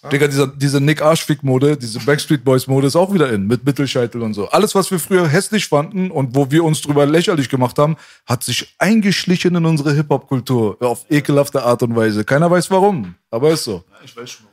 [0.09, 4.33] Digga, dieser, diese Nick Arschfick-Mode, diese Backstreet Boys-Mode ist auch wieder in, mit Mittelscheitel und
[4.33, 4.47] so.
[4.49, 8.41] Alles, was wir früher hässlich fanden und wo wir uns drüber lächerlich gemacht haben, hat
[8.41, 10.77] sich eingeschlichen in unsere Hip-Hop-Kultur.
[10.79, 12.23] Auf ekelhafte Art und Weise.
[12.23, 13.83] Keiner weiß warum, aber ist so.
[14.05, 14.45] Ich weiß schon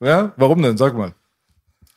[0.00, 0.08] warum.
[0.08, 0.32] Ja?
[0.38, 0.78] Warum denn?
[0.78, 1.12] Sag mal.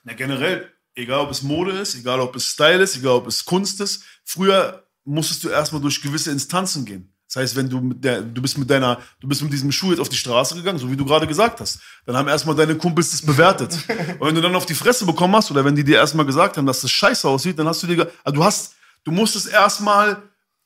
[0.04, 3.46] Na, generell, egal ob es Mode ist, egal ob es Style ist, egal ob es
[3.46, 7.14] Kunst ist, früher musstest du erstmal durch gewisse Instanzen gehen.
[7.28, 9.92] Das heißt, wenn du mit der, du bist mit deiner, du bist mit diesem Schuh
[9.92, 12.76] jetzt auf die Straße gegangen, so wie du gerade gesagt hast, dann haben erstmal deine
[12.76, 13.78] Kumpels das bewertet.
[14.20, 16.58] Und wenn du dann auf die Fresse bekommen hast, oder wenn die dir erstmal gesagt
[16.58, 20.24] haben, dass das scheiße aussieht, dann hast du dir, also du hast, du musstest erstmal,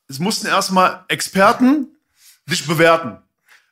[0.07, 1.87] es mussten erstmal Experten
[2.45, 3.17] dich bewerten.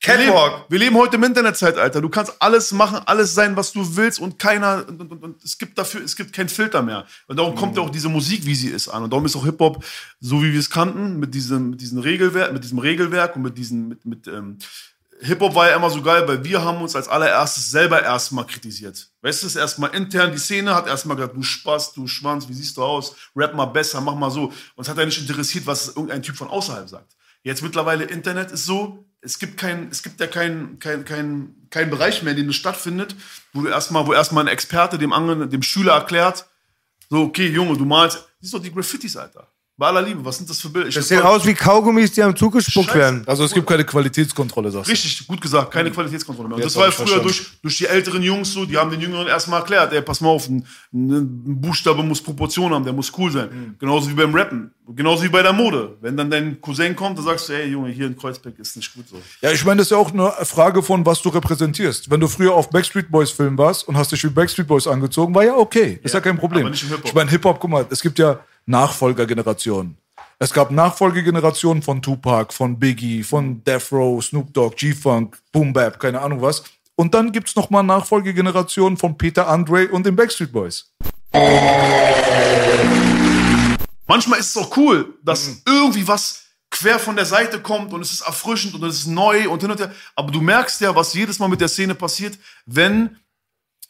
[0.02, 0.66] Wir leben, Catwalk.
[0.70, 2.00] wir leben heute im Internetzeitalter.
[2.00, 5.58] Du kannst alles machen, alles sein, was du willst und keiner, und, und, und es
[5.58, 7.06] gibt dafür, es gibt keinen Filter mehr.
[7.28, 9.04] Und darum kommt ja auch diese Musik, wie sie ist, an.
[9.04, 9.84] Und darum ist auch Hip-Hop,
[10.22, 13.58] so wie wir es kannten, mit diesem, mit diesem Regelwerk, mit diesem Regelwerk und mit
[13.58, 14.58] diesen, mit, mit, ähm,
[15.22, 19.12] Hip-Hop war ja immer so geil, weil wir haben uns als allererstes selber erstmal kritisiert.
[19.22, 22.48] Weißt du, es ist erstmal intern, die Szene hat erstmal gesagt, du Spaß, du Schwanz,
[22.48, 23.18] wie siehst du aus?
[23.36, 24.54] Rap mal besser, mach mal so.
[24.76, 27.18] Uns hat ja nicht interessiert, was irgendein Typ von außerhalb sagt.
[27.44, 31.90] Jetzt mittlerweile Internet ist so, es gibt kein, es gibt ja kein, kein, kein, kein
[31.90, 33.16] Bereich mehr, in dem das stattfindet,
[33.54, 36.46] wo du erstmal, wo erstmal ein Experte dem anderen, dem Schüler erklärt,
[37.10, 39.49] so, okay, Junge, du malst, siehst doch die Graffitis, Alter.
[39.80, 40.90] Bei aller Liebe, was sind das für Bilder?
[40.90, 43.00] Ich Das sieht aus wie Kaugummis, die am Zug gespuckt Scheiße.
[43.00, 43.24] werden.
[43.26, 44.92] Also es gibt keine Qualitätskontrolle, sagst du.
[44.92, 46.58] Richtig, gut gesagt, keine Qualitätskontrolle mehr.
[46.58, 49.62] Und das war früher durch, durch die älteren Jungs so, die haben den Jüngeren erstmal
[49.62, 53.48] erklärt, ey, pass mal auf, ein, ein Buchstabe muss Proportion haben, der muss cool sein.
[53.50, 53.76] Mhm.
[53.80, 55.96] Genauso wie beim Rappen, genauso wie bei der Mode.
[56.02, 58.94] Wenn dann dein Cousin kommt, dann sagst du, ey Junge, hier in Kreuzberg ist nicht
[58.94, 59.16] gut so.
[59.40, 62.12] Ja, ich meine, das ist ja auch eine Frage von, was du repräsentierst.
[62.12, 65.34] Wenn du früher auf Backstreet Boys Film warst und hast dich wie Backstreet Boys angezogen,
[65.34, 66.02] war ja okay.
[66.04, 66.64] Ist ja, kein Problem.
[66.64, 67.06] aber nicht im Hip-Hop.
[67.06, 69.98] Ich meine, Hip-Hop, guck mal, es gibt ja Nachfolgergenerationen.
[70.38, 76.00] Es gab Nachfolgegenerationen von Tupac, von Biggie, von Death Row, Snoop Dogg, G-Funk, Boom Bap,
[76.00, 76.64] keine Ahnung was.
[76.96, 80.94] Und dann gibt's noch mal Nachfolgegenerationen von Peter Andre und den Backstreet Boys.
[84.06, 85.62] Manchmal ist es auch cool, dass Mhm.
[85.66, 89.50] irgendwie was quer von der Seite kommt und es ist erfrischend und es ist neu
[89.50, 89.92] und hin und her.
[90.16, 93.18] Aber du merkst ja, was jedes Mal mit der Szene passiert, wenn,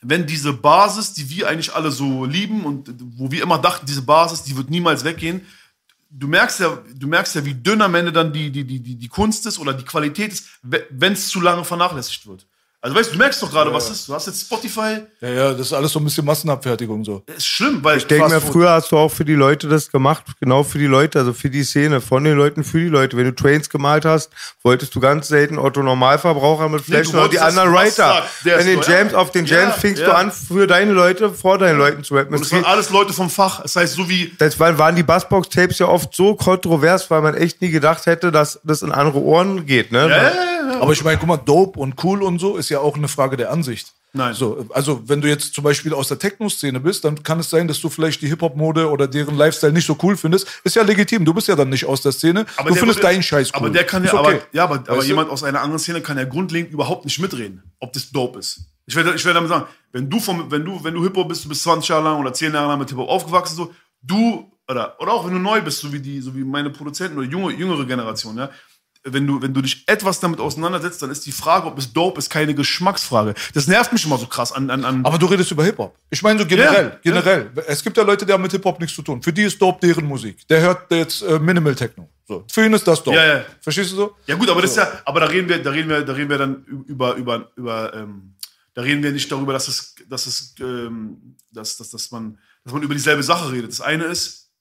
[0.02, 4.02] wenn diese Basis, die wir eigentlich alle so lieben und wo wir immer dachten, diese
[4.02, 5.46] Basis, die wird niemals weggehen.
[6.10, 9.08] Du merkst ja, du merkst ja, wie dünn am Ende dann die, die, die, die,
[9.08, 12.48] Kunst ist oder die Qualität ist, wenn es zu lange vernachlässigt wird.
[12.82, 14.08] Also weißt du, du merkst doch gerade, was ist.
[14.08, 17.24] Du hast jetzt Spotify, Ja, ja, das ist alles so ein bisschen Massenabfertigung so.
[17.28, 20.24] ist schlimm, weil Ich denke mir, früher hast du auch für die Leute das gemacht,
[20.39, 23.18] genau für die Leute, also für die Szene, von den Leuten für die Leute.
[23.18, 24.30] Wenn du Trains gemalt hast,
[24.63, 28.24] wolltest du ganz selten Otto Normalverbraucher mit Nee, Flash du oder die anderen das Writer.
[28.44, 29.18] Wenn den Jams, ja.
[29.18, 30.06] auf den Ja, Jams fingst ja.
[30.08, 32.34] du an, für deine Leute, vor deinen Leuten zu rappen.
[32.34, 33.62] Und es waren alles Leute vom Fach.
[33.62, 37.36] Das heißt, so wie Das waren, waren die Bassbox-Tapes ja oft so kontrovers, weil man
[37.36, 39.92] echt nie gedacht hätte, dass das in andere Ohren geht.
[39.92, 40.00] Ne?
[40.00, 40.82] Ja, ja, ja, ja.
[40.82, 43.38] Aber ich meine, guck mal, dope und cool und so ist ja auch eine Frage
[43.38, 43.94] der Ansicht.
[44.12, 44.34] Nein.
[44.34, 47.68] So, also wenn du jetzt zum Beispiel aus der Techno-Szene bist, dann kann es sein,
[47.68, 50.48] dass du vielleicht die Hip-Hop-Mode oder deren Lifestyle nicht so cool findest.
[50.64, 51.26] Ist ja legitim.
[51.26, 52.46] Du bist ja dann nicht aus der Szene.
[52.46, 53.58] du der findest würde- deinen Scheiß cool.
[53.58, 54.28] Aber der kann ja, Ist okay.
[54.36, 55.08] aber, ja, aber, aber Weißt du?
[55.10, 58.62] jemand aus einer anderen Szene kann ja grundlegend überhaupt nicht mitreden, ob das dope ist.
[58.88, 61.46] Ich werde, ich werde damit sagen, wenn du vom, wenn du, wenn du Hip-Hop bist,
[61.46, 64.96] du bist 20 Jahre lang oder 10 Jahre lang mit Hip-Hop aufgewachsen, so, du, oder,
[65.00, 67.54] oder auch wenn du neu bist, so wie die, so wie meine Produzenten oder junge,
[67.54, 68.50] jüngere Generation, ja,
[69.04, 72.20] wenn du, wenn du dich etwas damit auseinandersetzt, dann ist die Frage, ob es dope
[72.20, 73.34] ist, keine Geschmacksfrage.
[73.54, 75.98] Das nervt mich immer so krass an, an, an Aber du redest über Hip-Hop.
[76.10, 77.52] Ich meine so generell, Ja, generell.
[77.68, 79.22] Es gibt ja Leute, die haben mit Hip-Hop nichts zu tun.
[79.22, 80.46] Für die ist Dope deren Musik.
[80.50, 82.10] Der hört jetzt äh, Minimal Techno.
[82.28, 82.44] So.
[82.52, 83.16] Für ihn ist das Dope.
[83.16, 83.46] Ja, ja.
[83.62, 84.16] Verstehst du so?
[84.28, 86.30] Ja gut, aber das ist ja, aber da reden wir, da reden wir, da reden
[86.30, 88.36] wir dann über, über, über, ähm,
[88.74, 92.74] da reden wir nicht darüber, dass es, dass es, ähm, dass, dass, dass man, dass
[92.74, 93.72] man über dieselbe Sache redet.
[93.72, 94.52] Das eine ist,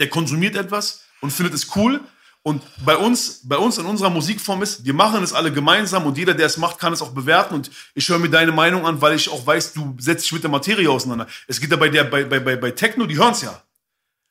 [0.00, 2.00] der konsumiert etwas und findet es cool.
[2.46, 6.18] Und bei uns, bei uns in unserer Musikform ist, wir machen es alle gemeinsam und
[6.18, 7.54] jeder, der es macht, kann es auch bewerten.
[7.54, 10.42] Und ich höre mir deine Meinung an, weil ich auch weiß, du setzt dich mit
[10.42, 11.26] der Materie auseinander.
[11.48, 13.62] Es geht ja bei der, bei, bei, bei, bei Techno, die hören es ja.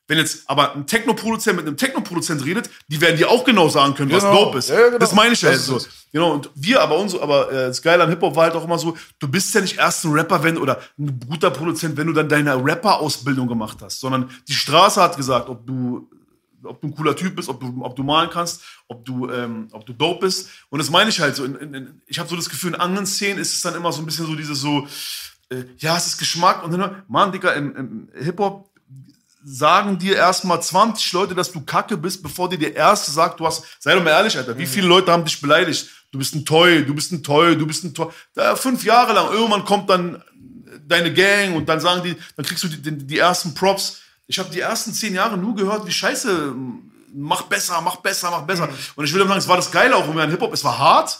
[0.06, 3.94] Wenn jetzt aber ein Techno-Produzent mit einem Techno-Produzent redet, die werden dir auch genau sagen
[3.94, 4.44] können, was Genau.
[4.44, 4.68] dope ist.
[4.68, 4.98] Ja, genau.
[4.98, 5.80] Das meine ich ja so.
[6.12, 8.78] Genau, und wir, aber unsere, aber äh, das Geile an Hip-Hop war halt auch immer
[8.78, 12.12] so, du bist ja nicht erst ein Rapper, wenn, oder ein guter Produzent, wenn du
[12.12, 16.08] dann deine Rapper-Ausbildung gemacht hast, sondern die Straße hat gesagt, ob du,
[16.64, 19.68] ob du ein cooler Typ bist, ob du, ob du malen kannst, ob du, ähm,
[19.72, 20.48] ob du dope bist.
[20.70, 21.44] Und das meine ich halt so.
[21.44, 24.02] In, in, ich habe so das Gefühl, in anderen Szenen ist es dann immer so
[24.02, 24.86] ein bisschen so dieses so,
[25.50, 28.70] äh, ja, es ist Geschmack und dann, Mann, Digga, im, im Hip-Hop
[29.44, 33.46] sagen dir erstmal 20 Leute, dass du kacke bist, bevor dir der Erste sagt, du
[33.46, 35.90] hast, sei doch mal ehrlich, Alter, wie viele Leute haben dich beleidigt?
[36.12, 38.10] Du bist ein Toy, du bist ein Toy, du bist ein Toy.
[38.34, 40.22] Da, fünf Jahre lang, irgendwann kommt dann
[40.86, 44.00] deine Gang und dann sagen die, dann kriegst du die, die, die ersten Props.
[44.26, 46.54] Ich habe die ersten zehn Jahre nur gehört, wie scheiße,
[47.14, 48.68] mach besser, mach besser, mach besser.
[48.96, 51.18] Und ich will sagen, es war das Geile auch immer an Hip-Hop, es war hart,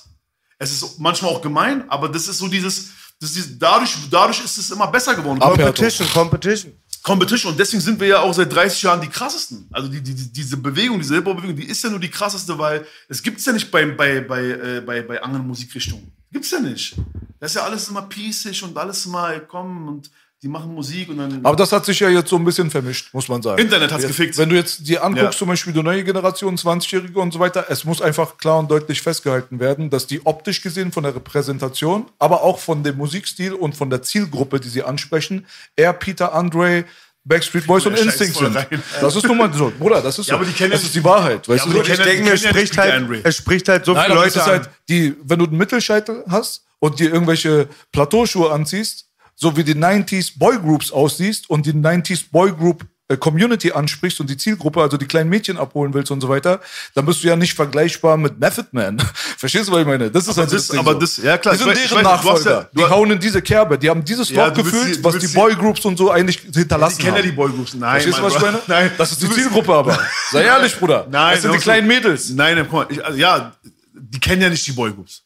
[0.58, 2.78] es ist manchmal auch gemein, aber das ist so dieses,
[3.20, 5.38] ist dieses dadurch, dadurch ist es immer besser geworden.
[5.74, 6.72] Competition, Competition.
[7.02, 9.68] Competition und deswegen sind wir ja auch seit 30 Jahren die krassesten.
[9.70, 12.86] Also die, die, die- diese Bewegung, diese Hip-Hop-Bewegung, die ist ja nur die krasseste, weil
[13.10, 16.10] es gibt's ja nicht bei, bei, bei, äh, bei, bei anderen Musikrichtungen.
[16.32, 16.96] Gibt's ja nicht.
[17.38, 20.10] Das ist ja alles immer pießig und alles immer, komm und
[20.44, 21.40] die machen Musik und dann.
[21.42, 23.60] Aber das hat sich ja jetzt so ein bisschen vermischt, muss man sagen.
[23.60, 24.36] Internet hat's Jetzt, gefickt.
[24.36, 25.38] Wenn du jetzt dir anguckst, Ja.
[25.38, 29.00] zum Beispiel die neue Generation, 20-Jährige und so weiter, es muss einfach klar und deutlich
[29.00, 33.74] festgehalten werden, dass die optisch gesehen von der Repräsentation, aber auch von dem Musikstil und
[33.74, 36.84] von der Zielgruppe, die sie ansprechen, eher Peter Andre,
[37.24, 38.54] Backstreet Boys und Ja, Instinct sind.
[38.54, 38.82] rein.
[39.00, 40.32] Das ist nun mal so, Bruder, das ist so.
[40.32, 41.82] Ja, aber die kennen das ja ist die Wahrheit, weißt aber du?
[41.82, 44.24] die Ich kennen- denke es ja nicht spricht, halt, es spricht halt so Nein, viele
[44.26, 49.03] es Leute halt die, wenn du einen Mittelscheitel hast und dir irgendwelche Plateauschuhe anziehst,
[49.36, 54.36] so wie die 90s Boygroups aussiehst und die 90s Boygroup äh, Community ansprichst und die
[54.38, 56.60] Zielgruppe, also die kleinen Mädchen abholen willst und so weiter,
[56.94, 58.98] dann bist du ja nicht vergleichbar mit Method Man.
[59.36, 60.10] Verstehst du, was ich meine?
[60.10, 61.00] Das ist Aber halt das- Ding aber so.
[61.00, 62.70] das- ja, klar, Die sind ich ich deren weiß, ja- Nachfolger.
[62.72, 63.76] du die hauen in diese Kerbe.
[63.78, 66.96] Die haben dieses Ja, du willst gefüllt, die- was die Boygroups und so eigentlich hinterlassen
[66.98, 67.74] Die kennen ja die Boygroups.
[67.74, 68.60] Nein, Verstehst du, was ich meine?
[68.68, 68.90] Nein.
[68.96, 69.98] Das ist die Zielgruppe aber.
[70.30, 71.06] Sei ehrlich, Bruder.
[71.10, 72.30] Nein, das sind die aber kleinen Mädels.
[72.30, 73.54] Nein, guck mal, ich, also, ja,
[73.92, 75.22] die kennen ja nicht die Boygroups.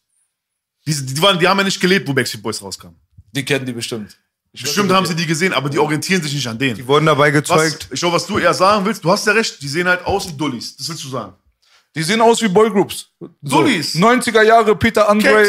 [0.84, 2.88] Die, die, waren, die haben ja nicht gelebt, wo Backstreet Boys rauskam.
[3.32, 4.16] Die kennen die bestimmt.
[4.52, 6.74] Ich Bestimmt haben sie die gesehen, aber die orientieren sich nicht an denen.
[6.76, 7.88] Die wurden dabei Was, gezeugt.
[7.92, 10.26] ich glaube, was du eher sagen willst, du hast ja recht, die sehen halt aus
[10.28, 10.74] wie Dullis.
[10.76, 11.34] Das willst du sagen.
[11.94, 13.10] Die sehen aus wie Boygroups.
[13.20, 13.94] So, Dullis.
[13.94, 15.44] 90er Jahre, Peter Andre.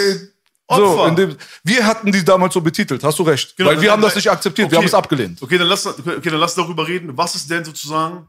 [0.71, 1.07] So, Opfer.
[1.07, 3.55] in dem, wir hatten die damals so betitelt, hast du recht.
[3.57, 4.73] Genau, Weil wir dann- haben das nicht akzeptiert, okay.
[4.73, 5.41] wir haben es abgelehnt.
[5.41, 7.17] Okay, dann lass, okay, dann lass darüber reden.
[7.17, 8.27] Was ist denn sozusagen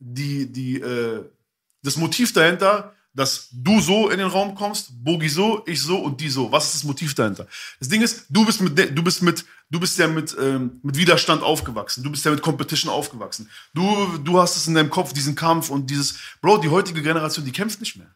[0.00, 1.24] die, die, äh,
[1.82, 6.20] das Motiv dahinter, dass du so in den Raum kommst, Bogi so, ich so und
[6.20, 6.52] die so?
[6.52, 7.46] Was ist das Motiv dahinter?
[7.78, 10.96] Das Ding ist, du bist mit, du bist mit, du bist ja mit, ähm, mit
[10.96, 12.04] Widerstand aufgewachsen.
[12.04, 13.50] Du bist ja mit Competition aufgewachsen.
[13.74, 17.44] Du, du hast es in deinem Kopf, diesen Kampf und dieses, Bro, die heutige Generation,
[17.44, 18.14] die kämpft nicht mehr.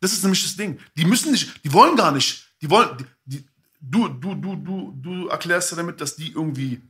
[0.00, 0.78] Das ist nämlich das Ding.
[0.96, 3.44] Die müssen nicht, die wollen gar nicht, die wollen, die, die,
[3.80, 6.80] du, du, du, du, du erklärst ja damit, dass die irgendwie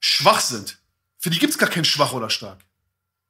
[0.00, 0.78] schwach sind.
[1.18, 2.58] Für die gibt's gar kein schwach oder stark.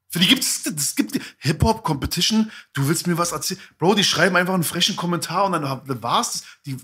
[0.09, 3.61] Für die gibt's, es gibt Hip-Hop, Competition, du willst mir was erzählen.
[3.79, 6.45] Bro, die schreiben einfach einen frechen Kommentar und dann, dann war's das.
[6.65, 6.77] Die,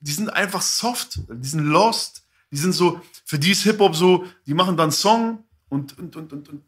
[0.00, 2.22] die sind einfach soft, die sind lost.
[2.50, 6.32] Die sind so, für die ist Hip-Hop so, die machen dann Song und, und, und,
[6.32, 6.62] und, und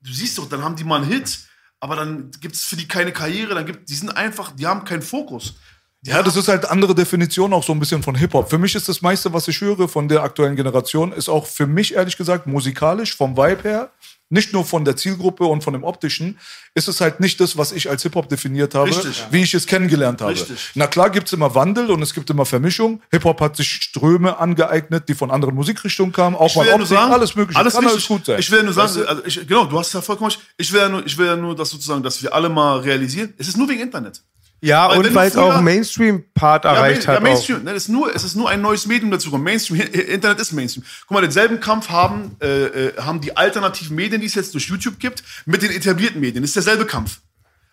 [0.00, 1.40] du siehst doch, dann haben die mal einen Hit,
[1.80, 5.02] aber dann gibt's für die keine Karriere, dann gibt, die sind einfach, die haben keinen
[5.02, 5.54] Fokus.
[6.02, 8.48] Ja, das ist halt andere Definition auch so ein bisschen von Hip-Hop.
[8.48, 11.66] Für mich ist das meiste, was ich höre von der aktuellen Generation, ist auch für
[11.66, 13.90] mich ehrlich gesagt musikalisch, vom Vibe her,
[14.28, 16.38] nicht nur von der Zielgruppe und von dem Optischen,
[16.74, 19.24] ist es halt nicht das, was ich als Hip-Hop definiert habe, Richtig.
[19.30, 20.32] wie ich es kennengelernt habe.
[20.32, 20.70] Richtig.
[20.74, 23.00] Na klar gibt's immer Wandel und es gibt immer Vermischung.
[23.12, 27.36] Hip-Hop hat sich Ströme angeeignet, die von anderen Musikrichtungen kamen, auch mal Optik, sagen, alles
[27.36, 27.58] mögliche.
[27.58, 27.94] Alles Kann richtig.
[27.96, 28.40] alles gut sein.
[28.40, 30.40] Ich will ja nur sagen, also ich, genau, du hast ja vollkommen recht.
[30.56, 33.32] Ich will ja nur, ich will ja nur, dass sozusagen, dass wir alle mal realisieren,
[33.38, 34.22] es ist nur wegen Internet.
[34.62, 37.22] Ja, Weil und weil es auch Mainstream-Part erreicht ja, hat.
[37.22, 37.64] Main- ja, Mainstream.
[37.64, 39.44] Ne, das ist nur, es ist nur ein neues Medium dazu gekommen.
[39.44, 40.84] Mainstream, Internet ist Mainstream.
[41.02, 44.66] Guck mal, denselben Kampf haben, äh, äh, haben die alternativen Medien, die es jetzt durch
[44.68, 46.42] YouTube gibt, mit den etablierten Medien.
[46.42, 47.20] Das ist derselbe Kampf.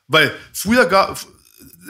[0.07, 1.27] Weil früher gab es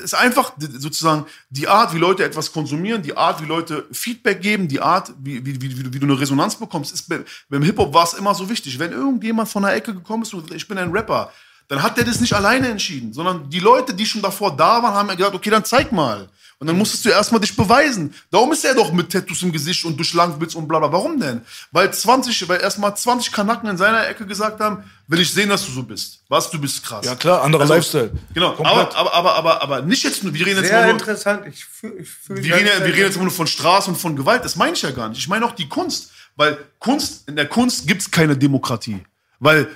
[0.06, 4.68] ist einfach sozusagen die Art, wie Leute etwas konsumieren, die Art, wie Leute Feedback geben,
[4.68, 6.94] die Art, wie, wie, wie, wie, du- eine Resonanz bekommst.
[6.94, 8.78] Ist, bei- beim Hip-Hop war es immer so wichtig.
[8.80, 11.32] Wenn irgendjemand von der Ecke gekommen ist und sagt, ich bin ein Rapper,
[11.68, 14.94] dann hat der das nicht alleine entschieden, sondern die Leute, die schon davor da waren,
[14.94, 16.30] haben ja gesagt, okay, dann zeig mal.
[16.64, 18.14] Und dann musstest du erstmal dich beweisen.
[18.32, 20.90] Darum ist er doch mit Tattoos im Gesicht und du schlank willst und bla bla.
[20.90, 21.42] Warum denn?
[21.74, 25.66] Weil 20, weil erstmal 20 Kanaken in seiner Ecke gesagt haben, will ich sehen, dass
[25.66, 26.22] du so bist.
[26.30, 27.06] Was, du bist krass.
[27.06, 28.12] Ja, klar, anderer Lifestyle.
[28.34, 31.02] Genau, aber, aber, aber, aber, aber nicht jetzt nur, wir reden jetzt Sehr immer nur,
[31.02, 31.48] interessant.
[31.48, 34.16] Ich fühl, ich fühl wir reden, wir reden jetzt immer nur von Straße und von
[34.16, 34.46] Gewalt.
[34.46, 35.20] Das meine ich ja gar nicht.
[35.20, 36.12] Ich meine auch die Kunst.
[36.38, 39.04] Weil Kunst, in der Kunst gibt es keine Demokratie.
[39.40, 39.68] Weil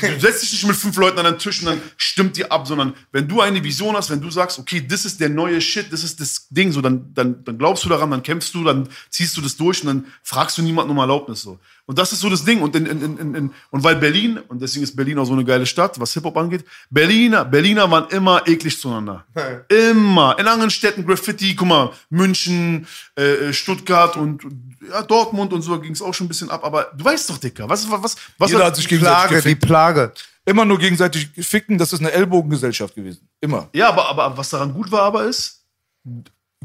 [0.00, 2.66] du setzt dich nicht mit fünf Leuten an den Tisch und dann stimmt die ab,
[2.66, 5.92] sondern wenn du eine Vision hast, wenn du sagst, okay, das ist der neue Shit,
[5.92, 8.88] das ist das Ding, so, dann, dann, dann glaubst du daran, dann kämpfst du, dann
[9.10, 11.42] ziehst du das durch und dann fragst du niemanden um Erlaubnis.
[11.42, 11.58] So.
[11.86, 12.62] Und das ist so das Ding.
[12.62, 15.44] Und, in, in, in, in, und weil Berlin, und deswegen ist Berlin auch so eine
[15.44, 19.26] geile Stadt, was Hip-Hop angeht, Berliner, Berliner waren immer eklig zueinander.
[19.68, 20.38] Immer.
[20.38, 24.42] In anderen Städten Graffiti, guck mal, München, äh, Stuttgart und
[24.88, 26.64] ja, Dortmund und so ging es auch schon ein bisschen ab.
[26.64, 29.54] Aber du weißt doch, Dicker, was, was, was Jeder hat sich gegenseitig Plage, die.
[29.54, 30.12] Plage.
[30.46, 33.28] Immer nur gegenseitig ficken, das ist eine Ellbogengesellschaft gewesen.
[33.40, 33.68] Immer.
[33.74, 35.64] Ja, aber, aber was daran gut war, aber ist,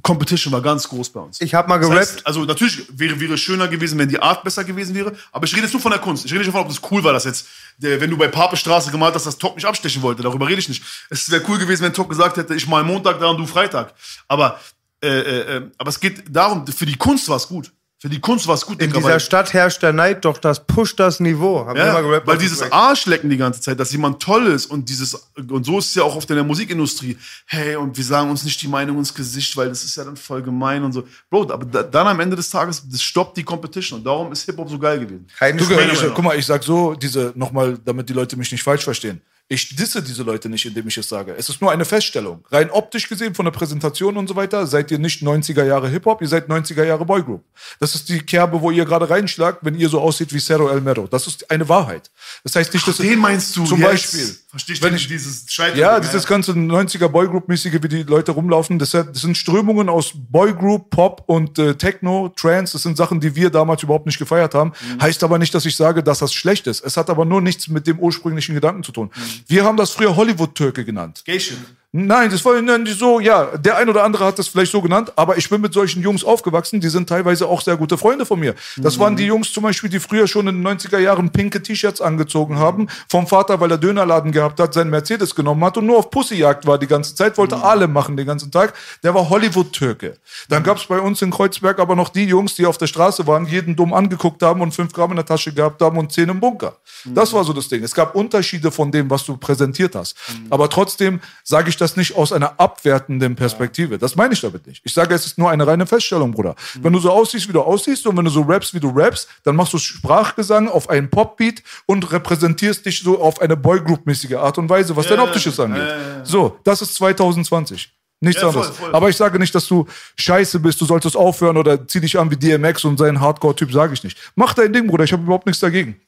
[0.02, 1.42] Competition war ganz groß bei uns.
[1.42, 2.08] Ich hab mal Das gerappt.
[2.08, 5.14] heißt, also natürlich wäre, wäre schöner gewesen, wenn die Art besser gewesen wäre.
[5.32, 6.26] Aber ich rede jetzt nur von der Kunst.
[6.26, 8.92] Ich rede nicht davon, ob das cool war, dass jetzt, der, wenn du bei Papestraße
[8.92, 10.24] gemalt hast, dass Tok mich abstechen wollte.
[10.24, 10.84] Darüber rede ich nicht.
[11.10, 13.94] Es wäre cool gewesen, wenn Tok gesagt hätte, ich mal Montag da und du Freitag.
[14.28, 14.60] Aber,
[15.02, 17.72] äh, äh, äh, aber es geht darum, für die Kunst war es gut.
[18.02, 18.82] Für die Kunst war es gut.
[18.82, 21.66] In Digga, dieser weil- Stadt herrscht der Neid, doch das pusht das Niveau.
[21.76, 24.88] Ja, mal gerappt, weil was dieses Arschlecken die ganze Zeit, dass jemand toll ist und
[24.88, 27.18] dieses und so ist es ja auch oft in der Musikindustrie.
[27.46, 30.16] Hey, und wir sagen uns nicht die Meinung ins Gesicht, weil das ist ja dann
[30.16, 31.04] voll gemein und so.
[31.30, 34.46] Bro, aber da, dann am Ende des Tages, das stoppt die Competition und darum ist
[34.46, 35.28] Hip-Hop so geil gewesen.
[35.38, 38.64] Keine Du, ich, guck mal, ich sag so, diese, nochmal, damit die Leute mich nicht
[38.64, 39.20] falsch verstehen.
[39.52, 41.34] Ich disse diese Leute nicht, indem ich es sage.
[41.36, 42.46] Es ist nur eine Feststellung.
[42.52, 46.22] Rein optisch gesehen, von der Präsentation und so weiter, seid ihr nicht 90er Jahre Hip-Hop,
[46.22, 47.44] ihr seid 90er Jahre Boygroup.
[47.80, 50.82] Das ist die Kerbe, wo ihr gerade reinschlagt, wenn ihr so aussieht wie Cerro El
[50.82, 51.08] Mero.
[51.08, 52.12] Das ist eine Wahrheit.
[52.44, 53.90] Das heißt nicht, dass Den meinst du Zum jetzt?
[53.90, 54.38] Beispiel.
[54.52, 55.78] Wenn ich- ich dieses Scheitern.
[55.78, 60.90] Ja, dieses ganze 90er Boygroup-mäßige, wie die Leute rumlaufen, das, das sind Strömungen aus Boygroup,
[60.90, 62.74] Pop und äh, Techno, Trance.
[62.74, 64.72] Das sind Sachen, die wir damals überhaupt nicht gefeiert haben.
[64.96, 65.02] Mhm.
[65.02, 66.82] Heißt aber nicht, dass ich sage, dass das schlecht ist.
[66.84, 69.12] Es hat aber nur nichts mit dem ursprünglichen Gedanken zu tun.
[69.16, 69.22] Mhm.
[69.48, 71.22] Wir haben das früher Hollywood-Türke genannt.
[71.26, 71.58] Gay Shit.
[71.92, 75.12] Nein, das war nicht so, ja, der ein oder andere hat das vielleicht so genannt,
[75.16, 78.40] aber ich bin mit solchen Jungs aufgewachsen, die sind teilweise auch sehr gute Freunde von
[78.40, 78.54] mir.
[78.78, 82.00] Das waren die Jungs zum Beispiel, die früher schon in den 90er Jahren pinke T-Shirts
[82.00, 85.98] angezogen haben, vom Vater, weil er Dönerladen gehabt hat, seinen Mercedes genommen hat und nur
[85.98, 88.76] auf Pussyjagd war die ganze Zeit, wollte alle machen den ganzen Tag.
[89.02, 90.18] Der war Hollywood-Türke.
[90.48, 93.48] Dann gab's bei uns in Kreuzberg aber noch die Jungs, die auf der Straße waren,
[93.48, 96.40] jeden dumm angeguckt haben und fünf Gramm in der Tasche gehabt haben und zehn im
[96.40, 96.78] Bunker.
[97.06, 97.84] Das war so das Ding.
[97.84, 100.16] Es gab Unterschiede von dem, was du präsentiert hast.
[100.52, 103.98] Aber trotzdem sage ich das nicht aus einer abwertenden Perspektive.
[103.98, 104.82] Das meine ich damit nicht.
[104.84, 106.56] Ich sage, es ist nur eine reine Feststellung, Bruder.
[106.82, 109.28] Wenn du so aussiehst, wie du aussiehst und wenn du so rappst, wie du rappst,
[109.44, 114.58] dann machst du Sprachgesang auf einen Popbeat und repräsentierst dich so auf eine Boygroup-mäßige Art
[114.58, 115.88] und Weise, was dein Optisches angeht.
[116.24, 117.99] So, das ist 2020.
[118.22, 118.78] Nichts Ja, voll, anderes.
[118.78, 118.94] voll.
[118.96, 122.30] Aber ich sage nicht, dass du scheiße bist, du solltest aufhören oder zieh dich an
[122.30, 124.18] wie DMX und sein Hardcore-Typ, sage ich nicht.
[124.36, 126.00] Mach dein Ding, Bruder, ich habe überhaupt nichts dagegen.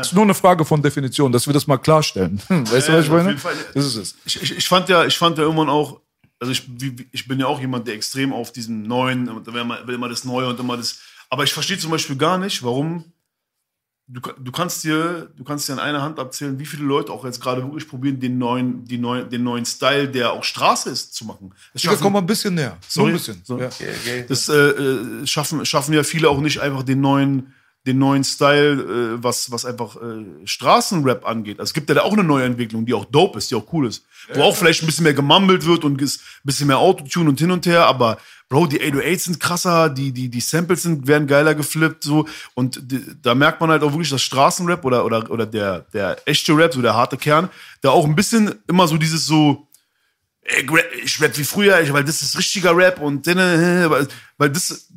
[0.00, 2.40] Es ist nur eine Frage von Definition, dass wir das mal klarstellen.
[2.48, 3.34] Weißt du, was ich meine?
[3.74, 4.14] Das ist es.
[4.26, 6.00] Ich, ich, ich fand ja, ich fand ja irgendwann auch,
[6.38, 6.68] also ich,
[7.12, 10.10] ich bin ja auch jemand, der extrem auf diesem Neuen, da will immer, will immer
[10.10, 10.98] das Neue und immer das.
[11.30, 13.04] Aber ich verstehe zum Beispiel gar nicht, warum.
[14.06, 17.24] Du, du kannst dir, du kannst dir an einer Hand abzählen, wie viele Leute auch
[17.24, 21.14] jetzt gerade wirklich probieren, den neuen, die neuen, den neuen Style, der auch Straße ist,
[21.14, 21.54] zu machen.
[21.72, 22.76] Das Digga, komm mal ein bisschen näher.
[22.86, 23.12] So Sorry.
[23.12, 23.40] ein bisschen.
[23.44, 23.58] So.
[23.58, 23.70] Ja.
[24.28, 27.54] Das äh, äh, schaffen, schaffen ja viele auch nicht einfach den neuen,
[27.86, 31.60] den neuen Style, äh, was, was einfach äh, Straßenrap angeht.
[31.60, 33.72] Also es gibt ja da auch eine neue Entwicklung, die auch dope ist, die auch
[33.72, 34.04] cool ist.
[34.32, 36.10] Wo auch vielleicht ein bisschen mehr gemummelt wird und ein
[36.44, 38.16] bisschen mehr Autotune und hin und her, aber
[38.48, 42.26] Bro, die 808s sind krasser, die, die, die Samples sind, werden geiler geflippt, so.
[42.54, 46.16] Und die, da merkt man halt auch wirklich, dass Straßenrap oder, oder, oder der, der
[46.26, 47.48] echte Rap, so der harte Kern,
[47.80, 49.66] da auch ein bisschen immer so dieses so,
[51.02, 54.06] ich rap wie früher, weil das ist richtiger Rap und äh, weil,
[54.36, 54.88] weil das,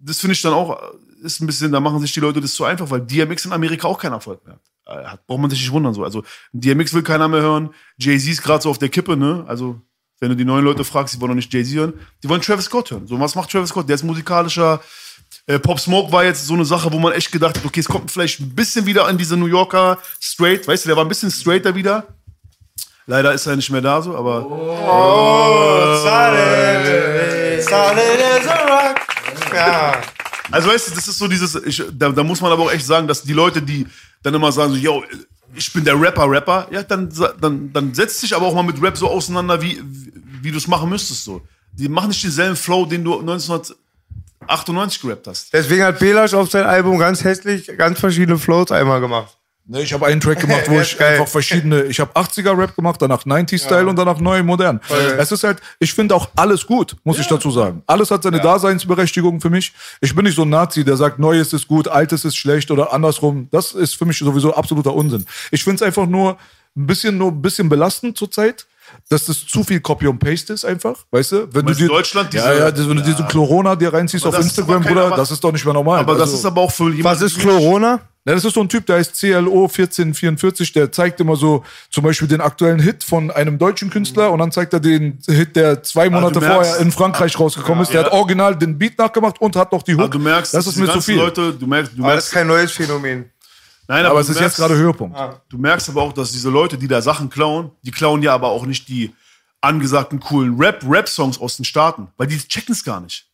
[0.00, 0.80] das finde ich dann auch,
[1.22, 3.88] ist ein bisschen, da machen sich die Leute das zu einfach, weil DMX in Amerika
[3.88, 4.62] auch keinen Erfolg mehr hat.
[4.86, 5.26] Äh, hat.
[5.26, 6.04] Braucht man sich nicht wundern so.
[6.04, 9.44] Also DMX will keiner mehr hören, Jay-Z ist gerade so auf der Kippe, ne?
[9.46, 9.80] Also
[10.20, 11.92] wenn du die neuen Leute fragst, die wollen noch nicht Jay-Z hören,
[12.22, 13.06] die wollen Travis Scott hören.
[13.06, 13.88] So, was macht Travis Scott?
[13.88, 14.80] Der ist musikalischer.
[15.46, 17.88] Äh, Pop Smoke war jetzt so eine Sache, wo man echt gedacht hat, okay, es
[17.88, 21.08] kommt vielleicht ein bisschen wieder an diese New Yorker Straight, weißt du, der war ein
[21.08, 22.06] bisschen straighter wieder.
[23.06, 24.42] Leider ist er nicht mehr da so, aber
[26.02, 28.96] Solid, solid as a rock.
[29.54, 30.00] Ja.
[30.50, 32.86] Also weißt du, das ist so dieses, ich, da, da muss man aber auch echt
[32.86, 33.86] sagen, dass die Leute, die
[34.22, 35.04] dann immer sagen so, yo,
[35.54, 38.80] ich bin der Rapper, Rapper, ja, dann, dann, dann setzt dich aber auch mal mit
[38.82, 41.42] Rap so auseinander, wie, wie, wie du es machen müsstest so.
[41.72, 45.52] Die machen nicht denselben Flow, den du 1998 gerappt hast.
[45.52, 49.37] Deswegen hat Belasch auf sein Album ganz hässlich ganz verschiedene Flows einmal gemacht.
[49.70, 51.12] Ne, ich habe einen Track gemacht, wo Ja, ich geil.
[51.20, 54.80] einfach verschiedene, ich habe 80er Rap gemacht, danach 90 Style und danach neu modern.
[55.18, 57.82] Es ist halt, ich finde auch alles gut, muss ich dazu sagen.
[57.86, 59.72] Alles hat seine Daseinsberechtigung für mich.
[60.00, 62.92] Ich bin nicht so ein Nazi, der sagt, Neues ist gut, Altes ist schlecht oder
[62.94, 63.48] andersrum.
[63.50, 65.26] Das ist für mich sowieso absoluter Unsinn.
[65.50, 66.38] Ich finde es einfach nur
[66.74, 68.66] ein bisschen, nur ein bisschen belastend zurzeit.
[69.10, 71.48] Dass das zu viel Copy und Paste ist einfach, weißt du?
[71.54, 73.92] Wenn Meinst du du dir, Deutschland, ja, diese- ja, das, wenn du diese Chlorona dir
[73.92, 75.98] reinziehst Aber auf das Instagram, Bruder, das ist doch nicht mehr normal.
[76.00, 77.04] Aber das Also- ist aber auch für jemanden.
[77.04, 78.00] Was ist Corona?
[78.28, 82.04] Ja, das ist so ein Typ, der heißt CLO 1444, der zeigt immer so zum
[82.04, 85.82] Beispiel den aktuellen Hit von einem deutschen Künstler und dann zeigt er den Hit, der
[85.82, 87.92] zwei Monate merkst- vorher in Frankreich rausgekommen ist.
[87.92, 88.06] Der Ja.
[88.06, 90.00] hat original den Beat nachgemacht und hat noch die Hook.
[90.02, 91.16] Aber du merkst, das ist mir zu viel.
[91.16, 93.30] Leute, du merkst, du Aber das ist merkst, kein neues Phänomen.
[93.86, 95.18] nein, aber du es ist merkst, jetzt gerade Höhepunkt.
[95.48, 98.48] Du merkst aber auch, dass diese Leute, die da Sachen klauen, die klauen ja aber
[98.48, 99.12] auch nicht die
[99.60, 103.26] angesagten coolen Rap, Rap-Songs aus den Staaten, weil die checken es gar nicht.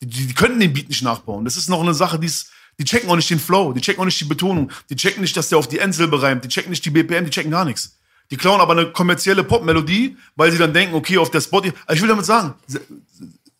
[0.00, 1.44] Die, die, die könnten den Beat nicht nachbauen.
[1.44, 4.00] Das ist noch eine Sache, die ist, die checken auch nicht den Flow, die checken
[4.00, 6.70] auch nicht die Betonung, die checken nicht, dass der auf die Endsilbe reimt, die checken
[6.70, 7.96] nicht die BPM, die checken gar nichts.
[8.30, 11.74] Die klauen aber eine kommerzielle Popmelodie, weil sie dann denken, okay, auf der Spotify.
[11.86, 12.54] Also ich will damit sagen,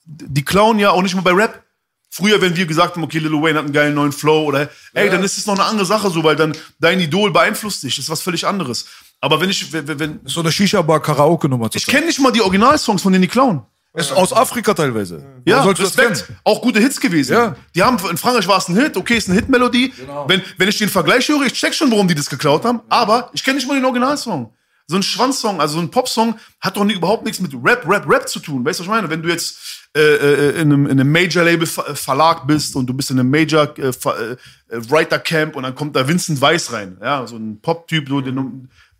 [0.05, 1.63] die klauen ja auch nicht mal bei Rap.
[2.11, 5.11] Früher, wenn wir gesagt haben, okay, Lil Wayne hat einen geilen neuen Flow oder ey,
[5.11, 7.97] dann ist es noch eine andere Sache so, weil dann dein Idol beeinflusst dich.
[7.97, 8.87] Das ist was völlig anderes.
[9.21, 13.03] Aber wenn ich, wenn, wenn So eine Shisha-Bar-Karaoke-Nummer zu ich kenne nicht mal die Originalsongs,
[13.03, 13.63] von denen die klauen.
[13.97, 15.25] Ist aus Afrika teilweise.
[15.47, 16.27] Ja, das Respekt.
[16.45, 17.33] Auch gute Hits gewesen.
[17.33, 17.57] Ja.
[17.75, 19.93] Die haben, in Frankreich war es ein Hit, okay, ist eine Hitmelodie.
[20.27, 23.31] Wenn, wenn ich den Vergleich höre, ich check schon, warum die das geklaut haben, aber
[23.33, 24.53] ich kenne nicht mal den Originalsong.
[24.87, 28.09] So ein Schwanzsong, also so ein Popsong, hat doch nie, überhaupt nichts mit Rap, Rap,
[28.09, 28.65] Rap zu tun.
[28.65, 29.11] Weißt du, was ich meine?
[29.11, 33.19] Wenn du jetzt äh, äh, in einem, in einem Major-Label-Verlag bist und du bist in
[33.19, 38.33] einem Major-Writer-Camp und dann kommt da Vincent Weiss rein, ja, so ein Pop-Typ, so, der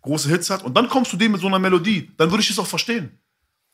[0.01, 2.49] große Hits hat, und dann kommst du dem mit so einer Melodie, dann würde ich
[2.49, 3.11] das auch verstehen.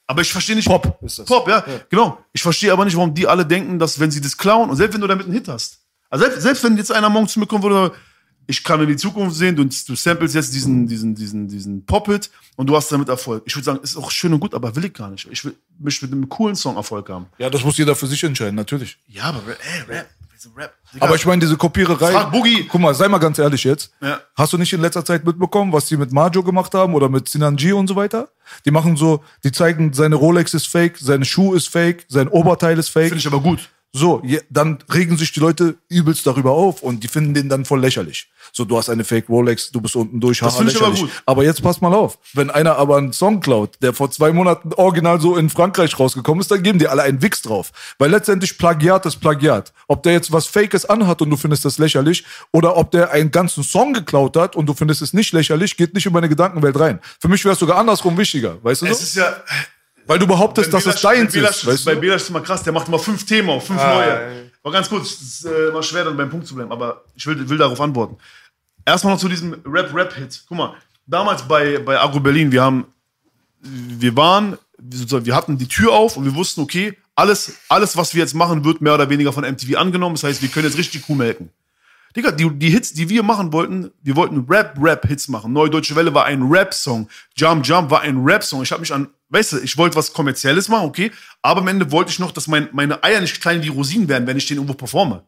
[0.08, 0.68] Aber ich verstehe nicht.
[0.68, 1.26] Pop ist das.
[1.26, 2.18] Pop, ja, genau.
[2.34, 4.94] Ich verstehe aber nicht, warum die alle denken, dass wenn sie das klauen und selbst
[4.94, 5.80] wenn du damit einen Hit hast,
[6.10, 7.96] also selbst, selbst wenn jetzt einer morgen zu mir kommen würde,
[8.46, 12.30] ich kann in die Zukunft sehen, du, du samples jetzt diesen, diesen, diesen, diesen Pop-Hit
[12.56, 13.44] und du hast damit Erfolg.
[13.46, 15.28] Ich würde sagen, ist auch schön und gut, aber will ich gar nicht.
[15.32, 17.28] Ich will möchte mit einem coolen Song Erfolg haben.
[17.38, 18.98] Ja, das muss jeder für sich entscheiden, natürlich.
[19.08, 20.10] Ja, aber ey, Rap,
[20.44, 20.74] wieso Rap?
[20.94, 22.12] Digga, Aber ich meine, diese Kopiererei.
[22.12, 22.68] Frag Boogie.
[22.70, 23.92] Guck mal, sei mal ganz ehrlich jetzt.
[24.02, 24.22] Ja.
[24.36, 27.30] Hast du nicht in letzter Zeit mitbekommen, was die mit Majo gemacht haben oder mit
[27.30, 28.30] Sinan G und so weiter?
[28.66, 32.78] Die machen so, die zeigen, seine Rolex ist fake, seine Schuh ist fake, sein Oberteil
[32.78, 33.10] ist fake.
[33.10, 33.70] finde ich aber gut.
[33.96, 37.80] So, dann regen sich die Leute übelst darüber auf und die finden den dann voll
[37.80, 38.28] lächerlich.
[38.52, 40.90] So, du hast eine Fake Rolex, du bist unten durch, Das haha, finde ich aber
[40.90, 41.14] lächerlich.
[41.14, 41.24] gut.
[41.28, 44.74] Aber jetzt pass mal auf, wenn einer aber einen Song klaut, der vor zwei Monaten
[44.74, 47.72] original so in Frankreich rausgekommen ist, dann geben die alle einen Wix drauf.
[48.00, 49.72] Weil letztendlich Plagiat ist Plagiat.
[49.88, 53.30] Ob der jetzt was Fakes anhat und du findest das lächerlich oder ob der einen
[53.30, 56.80] ganzen Song geklaut hat und du findest es nicht lächerlich, geht nicht in meine Gedankenwelt
[56.80, 57.00] rein.
[57.20, 59.04] Für mich wäre es sogar andersrum wichtiger, weißt du Es so?
[59.04, 59.36] ist ja,
[60.06, 61.96] Weil du behauptest, dass es deins ist, weißt Bei?
[61.96, 64.52] Belasch ist immer krass, der macht immer fünf Themen auf, fünf Ah, neue.
[64.62, 67.26] War ganz kurz, es ist äh, immer schwer, dann beim Punkt zu bleiben, aber ich
[67.26, 68.18] will, will darauf antworten.
[68.86, 70.44] Erstmal noch zu diesem Rap-Rap-Hit.
[70.48, 70.74] Guck mal,
[71.06, 72.86] damals bei, bei Agro Berlin, wir haben,
[73.60, 78.22] wir waren, wir hatten die Tür auf und wir wussten, okay, alles, alles, was wir
[78.22, 80.16] jetzt machen, wird mehr oder weniger von MTV angenommen.
[80.16, 81.50] Das heißt, wir können jetzt richtig die Kuh melken.
[82.16, 85.52] Digga, die, die Hits, die wir machen wollten, wir wollten Rap-Rap-Hits machen.
[85.52, 87.10] Neue Deutsche Welle war ein Rap-Song.
[87.36, 88.62] Jump Jump war ein Rap-Song.
[88.62, 91.12] Ich habe mich an, weißt du, ich wollte was Kommerzielles machen, okay,
[91.42, 94.28] aber am Ende wollte ich noch, dass mein, meine Eier nicht klein wie Rosinen werden,
[94.28, 95.24] wenn ich den irgendwo performe.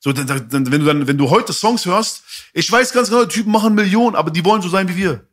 [0.00, 3.24] So, dann, dann, wenn du dann, wenn du heute Songs hörst, ich weiß ganz genau,
[3.24, 5.26] Typen machen Millionen, aber die wollen so sein wie wir.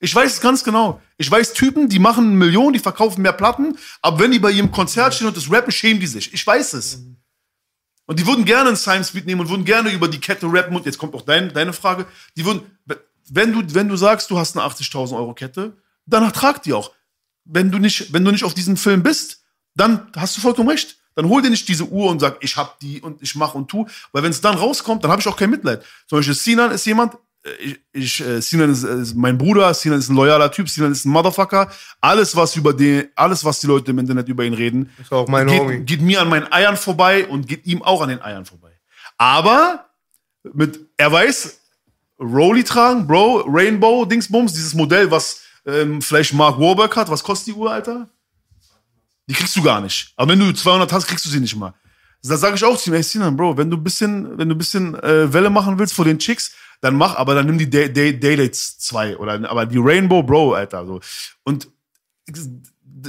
[0.00, 1.00] Ich weiß es ganz genau.
[1.18, 4.72] Ich weiß Typen, die machen Millionen, die verkaufen mehr Platten, aber wenn die bei ihrem
[4.72, 6.34] Konzert stehen und das rappen, schämen die sich.
[6.34, 7.04] Ich weiß es.
[8.06, 10.74] Und die würden gerne einen Science Beat nehmen und würden gerne über die Kette rappen.
[10.74, 12.06] Und jetzt kommt auch dein, deine Frage.
[12.36, 12.62] Die würden,
[13.28, 15.76] wenn du, wenn du sagst, du hast eine 80.000 Euro Kette,
[16.06, 16.90] dann ertrag die auch.
[17.44, 19.42] Wenn du nicht, wenn du nicht auf diesem Film bist,
[19.74, 20.96] dann hast du vollkommen recht.
[21.14, 23.68] Dann hol dir nicht diese Uhr und sag, ich hab die und ich mach und
[23.68, 23.86] tu.
[24.12, 25.84] Weil wenn es dann rauskommt, dann habe ich auch kein Mitleid.
[26.06, 29.98] Zum Beispiel Sinan ist jemand, äh, ich, ich äh, Sinan ist, ist mein Bruder, Sinan
[29.98, 31.70] ist ein loyaler Typ, Sinan ist ein Motherfucker.
[32.00, 35.26] Alles, was über den, alles, was die Leute im Internet über ihn reden, Ist auch
[35.28, 35.78] mein Homie.
[35.78, 38.70] geht, geht mir an meinen Eiern vorbei und geht ihm auch an den Eiern vorbei.
[39.18, 39.86] Aber
[40.54, 41.60] mit, er weiß,
[42.20, 47.10] Rolli tragen, Bro, Rainbow, Dingsbums, dieses Modell, was ähm, vielleicht Mark Warburg hat.
[47.10, 48.08] Was kostet die Uhr, Alter?
[49.28, 50.12] Die kriegst du gar nicht.
[50.16, 51.74] Aber wenn du 200 hast, kriegst du sie nicht mal.
[52.22, 54.54] Da sage ich auch zu ihm, ey Sinan, Bro, wenn du ein bisschen, wenn du
[54.54, 57.92] bisschen äh, Welle machen willst vor den Chicks, dann mach, aber dann nimm die Day,
[57.92, 60.86] Day, Daydates 2 oder aber die Rainbow, Bro, Alter.
[60.86, 61.00] So.
[61.44, 61.68] Und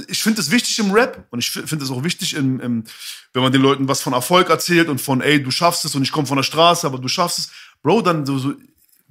[0.08, 2.84] ich finde es wichtig im Rap und ich finde es auch wichtig, im, im,
[3.32, 6.02] wenn man den Leuten was von Erfolg erzählt und von, ey, du schaffst es und
[6.02, 7.50] ich komme von der Straße, aber du schaffst es.
[7.82, 8.54] Bro, dann so, so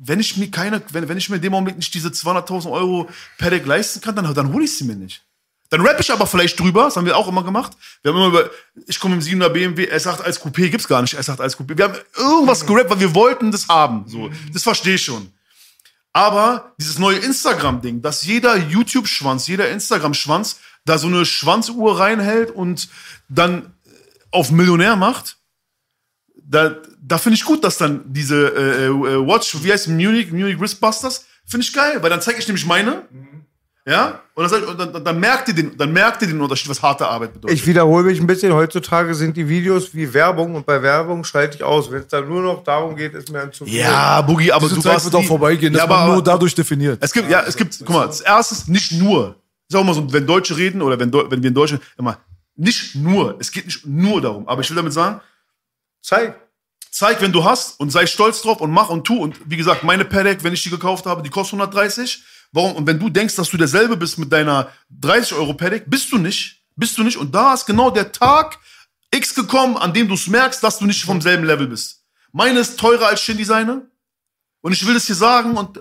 [0.03, 3.09] wenn ich mir keine, wenn, wenn ich mir in dem Augenblick nicht diese 200.000 Euro
[3.37, 5.23] Paddock leisten kann, dann, dann hole ich sie mir nicht.
[5.69, 7.73] Dann rappe ich aber vielleicht drüber, das haben wir auch immer gemacht.
[8.01, 8.49] Wir haben immer über,
[8.87, 11.57] ich komme im 7er BMW, er sagt als Coupé, gibt's gar nicht, er sagt als
[11.57, 11.77] Coupé.
[11.77, 14.03] Wir haben irgendwas gerappt, weil wir wollten das haben.
[14.07, 15.31] So, das verstehe ich schon.
[16.13, 22.89] Aber dieses neue Instagram-Ding, dass jeder YouTube-Schwanz, jeder Instagram-Schwanz da so eine Schwanzuhr reinhält und
[23.29, 23.73] dann
[24.31, 25.37] auf Millionär macht,
[26.51, 30.59] da, da finde ich gut, dass dann diese äh, äh, Watch, wie heißt Munich, Munich
[30.59, 33.03] Wristbusters, finde ich geil, weil dann zeige ich nämlich meine.
[33.85, 34.19] Ja?
[34.35, 36.69] Und dann, sag ich, und dann, dann, merkt ihr den, dann merkt ihr den Unterschied,
[36.69, 37.57] was harte Arbeit bedeutet.
[37.57, 38.53] Ich wiederhole mich ein bisschen.
[38.53, 41.89] Heutzutage sind die Videos wie Werbung und bei Werbung schalte ich aus.
[41.89, 43.75] Wenn es dann nur noch darum geht, ist mir ein zu viel.
[43.75, 46.23] ja, Boogie, aber Diese du Zeit warst wird auch vorbeigehen, das ja, man aber, nur
[46.23, 46.99] dadurch definiert.
[47.01, 49.35] Es gibt, ja, es gibt, guck mal, als erstes nicht nur.
[49.67, 52.17] Ich sag mal so, wenn Deutsche reden oder wenn, wenn wir in Deutschland, immer,
[52.57, 55.21] nicht nur, es geht nicht nur darum, aber ich will damit sagen,
[56.01, 56.35] Zeig.
[56.89, 59.15] zeig, wenn du hast und sei stolz drauf und mach und tu.
[59.15, 62.23] Und wie gesagt, meine Paddock, wenn ich die gekauft habe, die kostet 130.
[62.51, 62.75] Warum?
[62.75, 66.17] Und wenn du denkst, dass du derselbe bist mit deiner 30 Euro Paddock, bist du
[66.17, 66.63] nicht.
[66.75, 67.17] Bist du nicht.
[67.17, 68.59] Und da ist genau der Tag
[69.13, 72.03] X gekommen, an dem du es merkst, dass du nicht vom selben Level bist.
[72.31, 73.89] Meine ist teurer als Shindy seine.
[74.61, 75.57] Und ich will das hier sagen.
[75.57, 75.77] Und,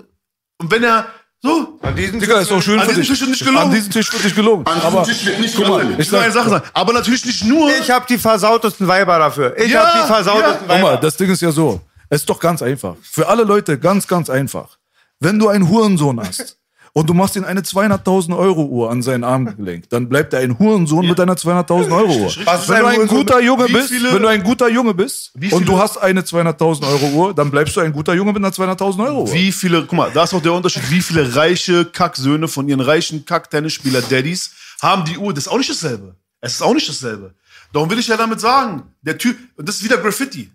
[0.57, 1.07] und wenn er
[1.43, 3.09] so, An diesem Digga, ist auch schön An für diesem dich.
[3.09, 3.57] Tisch wird nicht gelogen.
[3.63, 4.65] An diesem Tisch wird nicht gelogen.
[4.67, 5.95] an Aber diesem Tisch wird nicht guck gelogen.
[5.97, 6.65] ich will eine Sache sagen.
[6.73, 7.69] Aber natürlich nicht nur.
[7.79, 9.57] Ich habe die versautesten Weiber dafür.
[9.57, 10.57] Ich Ja, habe die versautesten ja.
[10.59, 10.81] guck Weiber.
[10.83, 11.81] mal, das Ding ist ja so.
[12.09, 12.95] Es ist doch ganz einfach.
[13.01, 14.77] Für alle Leute ganz, ganz einfach.
[15.19, 16.57] Wenn du einen Hurensohn hast
[16.93, 20.39] und du machst ihm eine 200.000 Euro Uhr an seinen Arm gelenkt, dann bleibt er
[20.39, 22.33] ein Hurensohn mit einer 200.000 Euro Uhr.
[22.45, 25.77] Was Wenn du ein guter Junge bist, wenn du ein guter Junge bist und du
[25.77, 29.21] hast eine 200.000 Euro Uhr, dann bleibst du ein guter Junge mit einer 200.000 Euro
[29.23, 29.33] Uhr.
[29.33, 32.81] Wie viele, guck mal, da ist auch der Unterschied, wie viele reiche Kacksöhne von ihren
[32.81, 35.33] reichen Kack-Tennisspieler-Daddies haben die Uhr.
[35.33, 36.15] Das ist auch nicht dasselbe.
[36.41, 37.35] Es ist auch nicht dasselbe.
[37.71, 40.51] Darum will ich ja damit sagen, der Typ, und das ist wieder Graffiti.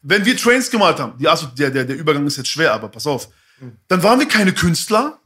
[0.00, 2.88] Wenn wir Trains gemalt haben, die, also der, der, der Übergang ist jetzt schwer, aber
[2.88, 3.28] pass auf,
[3.88, 5.18] dann waren wir keine Künstler.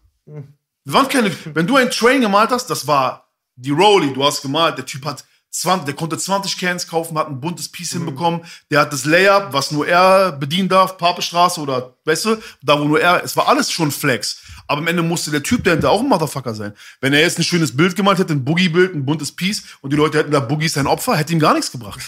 [0.84, 4.42] Wir waren keine, wenn du ein Train gemalt hast, das war die Rolli, du hast
[4.42, 8.40] gemalt, der Typ hat 20, der konnte 20 Cans kaufen, hat ein buntes Piece hinbekommen,
[8.70, 12.84] der hat das Layup, was nur er bedienen darf, Papestraße oder, weißt du, da wo
[12.84, 14.40] nur er, es war alles schon Flex.
[14.66, 16.72] Aber am Ende musste der Typ dahinter auch ein Motherfucker sein.
[17.02, 19.96] Wenn er jetzt ein schönes Bild gemalt hätte, ein Boogie-Bild, ein buntes Piece und die
[19.96, 22.00] Leute hätten da Boogie sein Opfer, hätte ihm gar nichts gebracht.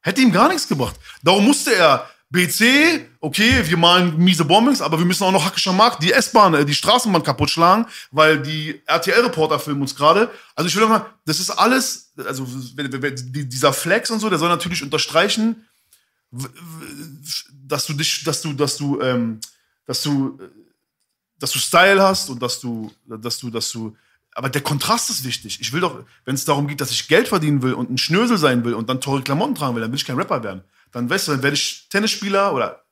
[0.00, 0.94] Hätte ihm gar nichts gebracht.
[1.22, 5.72] Darum musste er BC, okay, wir malen miese Bombings, aber wir müssen auch noch Hackischer
[5.72, 10.28] Markt, die S-Bahn, äh, die Straßenbahn kaputt schlagen, weil die RTL-Reporter filmen uns gerade.
[10.56, 14.48] Also ich will doch mal, das ist alles, also dieser Flex und so, der soll
[14.48, 15.64] natürlich unterstreichen,
[17.52, 19.38] dass du dich, dass du, dass du, ähm,
[19.86, 20.48] dass du, äh,
[21.38, 23.96] dass du Style hast und dass du, dass du, dass du,
[24.34, 25.60] aber der Kontrast ist wichtig.
[25.60, 28.38] Ich will doch, wenn es darum geht, dass ich Geld verdienen will und ein Schnösel
[28.38, 30.64] sein will und dann teure Klamotten tragen will, dann will ich kein Rapper werden.
[30.94, 32.83] Dann weißt du, dann werde ich Tennisspieler oder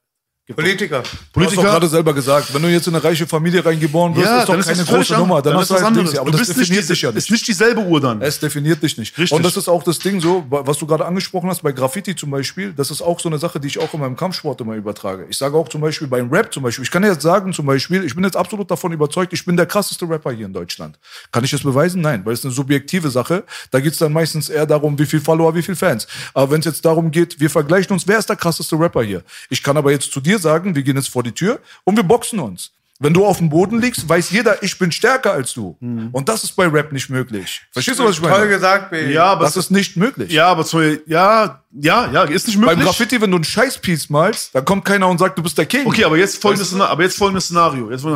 [0.48, 1.02] Politiker.
[1.02, 1.62] Du hast doch Politiker.
[1.62, 4.66] gerade selber gesagt, wenn du jetzt in eine reiche Familie reingeboren wirst, ist doch das
[4.66, 5.40] keine völlig große Nummer.
[5.40, 6.10] Dann, hast ist du halt anderes.
[6.10, 7.30] Dings, aber du das nicht, definiert diese, dich ja ist nicht.
[7.30, 8.20] nicht dieselbe Uhr dann.
[8.20, 9.16] Es definiert dich nicht.
[9.16, 9.36] Richtig.
[9.36, 12.32] Und das ist auch das Ding so, was du gerade angesprochen hast bei Graffiti zum
[12.32, 15.26] Beispiel, das ist auch so eine Sache, die ich auch in meinem Kampfsport immer übertrage.
[15.30, 18.04] Ich sage auch zum Beispiel beim Rap zum Beispiel, ich kann jetzt sagen zum Beispiel,
[18.04, 20.98] ich bin jetzt absolut davon überzeugt, ich bin der krasseste Rapper hier in Deutschland.
[21.30, 22.00] Kann ich das beweisen?
[22.00, 23.44] Nein, weil es eine subjektive Sache.
[23.70, 26.08] Da geht es dann meistens eher darum, wie viel Follower, wie viel Fans.
[26.34, 29.22] Aber wenn es jetzt darum geht, wir vergleichen uns, wer ist der krasseste Rapper hier?
[29.48, 32.02] Ich kann aber jetzt zu dir sagen, wir gehen jetzt vor die Tür und wir
[32.04, 32.72] boxen uns.
[32.98, 35.76] Wenn du auf dem Boden liegst, weiß jeder, ich bin stärker als du.
[36.12, 37.62] Und das ist bei Rap nicht möglich.
[37.72, 38.36] Verstehst du, was ich meine?
[38.36, 39.12] Toll gesagt, Baby.
[39.12, 40.30] ja, aber Das ist nicht möglich.
[40.30, 42.76] ja, aber zum, ja, ja, ja, ist nicht möglich.
[42.76, 45.66] Beim Graffiti, wenn du ein Scheißpiece malst, dann kommt keiner und sagt, du bist der
[45.66, 45.84] King.
[45.84, 47.90] Okay, aber jetzt folgendes, Szenario, aber jetzt folgendes Szenario.
[47.90, 48.06] Jetzt,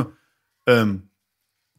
[0.68, 1.02] ähm,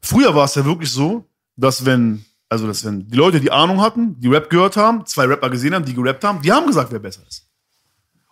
[0.02, 1.26] früher war es ja wirklich so,
[1.56, 5.26] dass wenn, also dass wenn die Leute, die Ahnung hatten, die Rap gehört haben, zwei
[5.26, 7.46] Rapper gesehen haben, die gerappt haben, die haben gesagt, wer besser ist.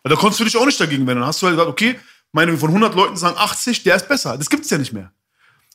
[0.06, 1.22] Und da konntest du dich auch nicht dagegen wenden.
[1.22, 2.00] Dann hast du halt gesagt, okay,
[2.32, 4.38] meine von 100 Leuten sagen 80, der ist besser.
[4.38, 5.12] Das gibt's ja nicht mehr.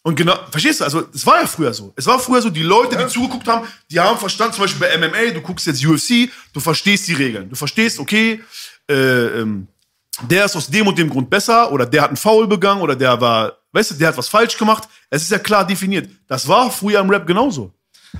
[0.04, 0.84] Und genau, verstehst du?
[0.84, 1.92] Also, es war ja früher so.
[1.96, 4.96] Es war früher so, die Leute, die zugeguckt haben, die haben verstanden, zum Beispiel bei
[4.96, 7.50] MMA, du guckst jetzt UFC, du verstehst die Regeln.
[7.50, 8.40] Du verstehst, okay,
[8.88, 8.94] äh,
[9.40, 9.66] ähm,
[10.22, 12.94] der ist aus dem und dem Grund besser oder der hat einen Foul begangen oder
[12.94, 14.88] der war, weißt du, der hat was falsch gemacht.
[15.10, 16.08] Es ist ja klar definiert.
[16.28, 17.74] Das war früher im Rap genauso.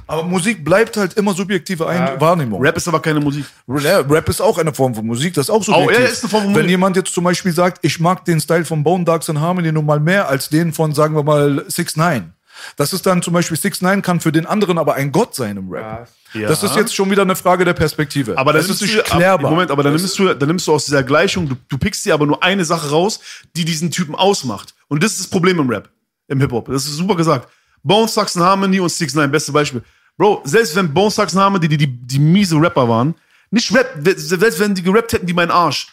[0.07, 2.61] Aber Musik bleibt halt immer subjektive Ein Wahrnehmung.
[2.63, 3.45] Rap ist aber keine Musik.
[3.67, 5.99] Ja, Rap ist auch eine Form von Musik, das ist auch subjektiv.
[5.99, 6.71] ja, ist eine Form von Wenn Musik.
[6.71, 9.87] jemand jetzt zum Beispiel sagt, ich mag den Style von Bone Dogs and Harmony nun
[9.87, 12.33] mal mehr als den von, sagen wir mal, 6 9
[12.77, 15.57] Das ist dann zum Beispiel 6 9 kann für den anderen aber ein Gott sein
[15.57, 16.09] im Rap.
[16.33, 16.49] Ja.
[16.49, 18.39] Das ist jetzt schon wieder eine Frage der Perspektive.
[18.39, 19.51] Aber das ist nicht du, klärbar.
[19.51, 22.15] Moment, aber dann nimmst du, dann nimmst du aus dieser Gleichung, du, du pickst dir
[22.15, 23.19] aber nur eine Sache raus,
[23.57, 24.75] die diesen Typen ausmacht.
[24.87, 25.89] Und das ist das Problem im Rap,
[26.29, 26.69] im Hip-Hop.
[26.71, 27.49] Das ist super gesagt.
[27.83, 29.83] Bones, Saxon Harmony und 6 9 beste Beispiel.
[30.17, 33.15] Bro, selbst wenn Bones, Saxon Harmony, die, die, die miese Rapper waren,
[33.51, 35.89] nicht Rap, selbst wenn die gerappt hätten, die meinen Arsch.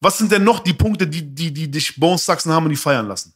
[0.00, 3.34] Was sind denn noch die Punkte, die, die, die dich Bones, Saxon Harmony feiern lassen?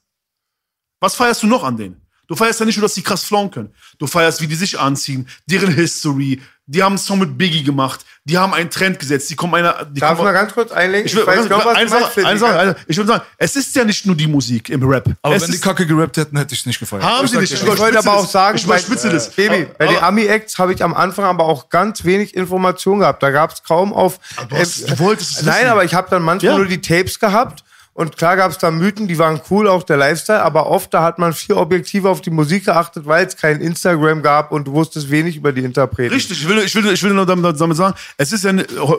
[1.01, 2.01] Was feierst du noch an denen?
[2.27, 3.75] Du feierst ja nicht nur, dass die krass flown können.
[3.99, 6.41] Du feierst, wie die sich anziehen, deren History.
[6.67, 8.01] Die haben einen Song mit Biggie gemacht.
[8.25, 9.29] Die haben einen Trend gesetzt.
[9.29, 9.85] Die kommen einer.
[9.85, 11.07] Die Darf ich kommen, mal ganz kurz einlenken?
[11.09, 13.77] ich will, weiß genau, was eine du Sache, eine Sache, ich will sagen, es ist
[13.77, 15.05] ja nicht nur die Musik im Rap.
[15.21, 17.03] aber es wenn die Kacke gerappt hätten, hätte ich es nicht gefeiert.
[17.03, 17.53] haben Ich sie nicht.
[17.53, 19.29] Ich, Ich wollte aber auch sagen, ich überspitze bei, das.
[19.29, 23.23] Baby, bei den Aber- Ami-Acts habe ich am Anfang aber auch ganz wenig Informationen gehabt.
[23.23, 24.19] Da gab es kaum auf.
[24.49, 25.69] du hast- du wolltest es Nein, wissen.
[25.69, 26.57] aber ich habe dann manchmal Ja.
[26.59, 27.63] nur die Tapes gehabt.
[27.97, 31.03] Und klar gab es da Mythen, die waren cool, auch der Lifestyle, aber oft da
[31.05, 34.73] hat man viel objektiver auf die Musik geachtet, weil es kein Instagram gab und du
[34.73, 36.13] wusstest wenig über die Interpreten.
[36.13, 38.53] Richtig, ich will, ich will, ich will nur damit, damit sagen, es ist ja,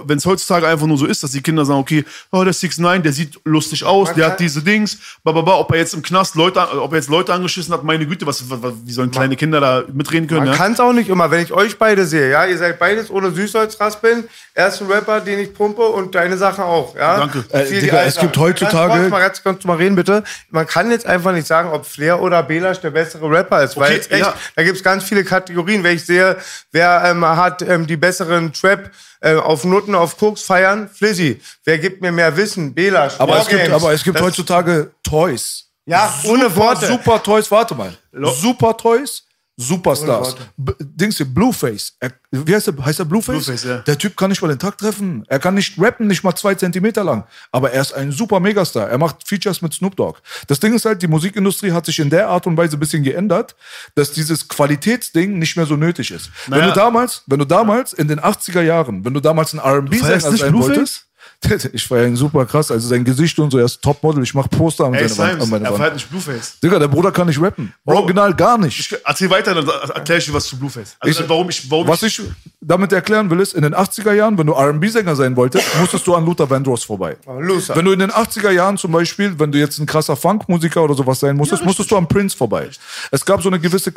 [0.06, 2.78] wenn es heutzutage einfach nur so ist, dass die Kinder sagen, okay, oh, der 6
[2.78, 6.02] 9 der sieht lustig aus, Man der hat diese Dings, bababa, ob er jetzt im
[6.02, 9.36] Knast Leute, ob er jetzt Leute angeschissen hat, meine Güte, was, was, wie sollen kleine
[9.36, 10.56] Kinder da mitreden können, Man ja?
[10.56, 13.32] kann es auch nicht immer, wenn ich euch beide sehe, ja, ihr seid beides ohne
[13.32, 14.24] Süßholzraspeln,
[14.54, 17.18] er ist ein Rapper, den ich pumpe und deine Sache auch, ja.
[17.18, 17.44] Danke.
[17.50, 20.24] Äh, Digga, es gibt heutzutage- Kurz, mal ganz kurz mal reden, bitte.
[20.50, 23.92] Man kann jetzt einfach nicht sagen, ob Flair oder Belasch der bessere Rapper ist, weil
[23.92, 24.34] Okay, es echt, ja.
[24.56, 26.38] da gibt es ganz viele Kategorien, wenn ich sehe,
[26.72, 31.42] wer ähm, hat ähm, die besseren Trap äh, auf Nutten, auf Koks feiern, Flizzy.
[31.64, 32.74] Wer gibt mir mehr Wissen?
[32.74, 33.14] Belasch.
[33.20, 35.64] aber, es gibt, aber es gibt Das- heutzutage Toys.
[35.88, 36.88] Ja, ohne Worte.
[36.88, 37.94] Super Toys, warte mal.
[38.12, 39.25] Super Toys,
[39.58, 40.36] Superstars.
[40.58, 41.94] B Dings hier, Blueface.
[42.02, 42.86] Er, wie heißt der?
[42.86, 43.46] Heißt der Blueface?
[43.46, 43.78] Blueface, ja.
[43.80, 45.24] Der Typ kann nicht mal den Tag treffen.
[45.28, 47.24] Er kann nicht rappen, nicht mal zwei Zentimeter lang.
[47.54, 48.90] Aber er ist ein super Megastar.
[48.90, 50.20] Er macht Features mit Snoop Dogg.
[50.48, 53.04] Das Ding ist halt, die Musikindustrie hat sich in der Art und Weise ein bisschen
[53.04, 53.56] geändert,
[53.96, 56.30] dass dieses Qualitätsding nicht mehr so nötig ist.
[56.48, 56.74] Wenn Naja.
[56.74, 60.54] du damals, wenn du damals in den 80er Jahren, wenn du damals ein R&B-Sänger sein
[60.54, 61.05] wolltest,
[61.74, 62.72] ich feiere ihn super krass.
[62.72, 64.24] Also sein Gesicht und so, er ist Topmodel.
[64.24, 65.80] Ich mach Poster an, Ey, seine Wand, an meine er Wand.
[65.82, 66.60] feiert nicht Blueface.
[66.62, 67.74] Digga, der Bruder kann nicht rappen.
[67.84, 67.98] Bro.
[67.98, 68.80] Original gar nicht.
[68.80, 70.96] Ich, erzähl weiter, dann erkläre ich dir was zu Blueface.
[71.00, 72.22] Also Ich- warum ich, warum Was ich
[72.62, 76.16] damit erklären will, ist, in den 80er Jahren, wenn du R&B-Sänger sein wolltest, musstest du
[76.16, 77.18] an Luther Vandross vorbei.
[77.40, 77.76] Loser.
[77.76, 80.96] Wenn du in den 80er Jahren zum Beispiel, wenn du jetzt ein krasser Funkmusiker oder
[80.96, 82.70] sowas sein musstest, musstest du am Prince vorbei.
[83.12, 83.92] Es gab so eine gewisse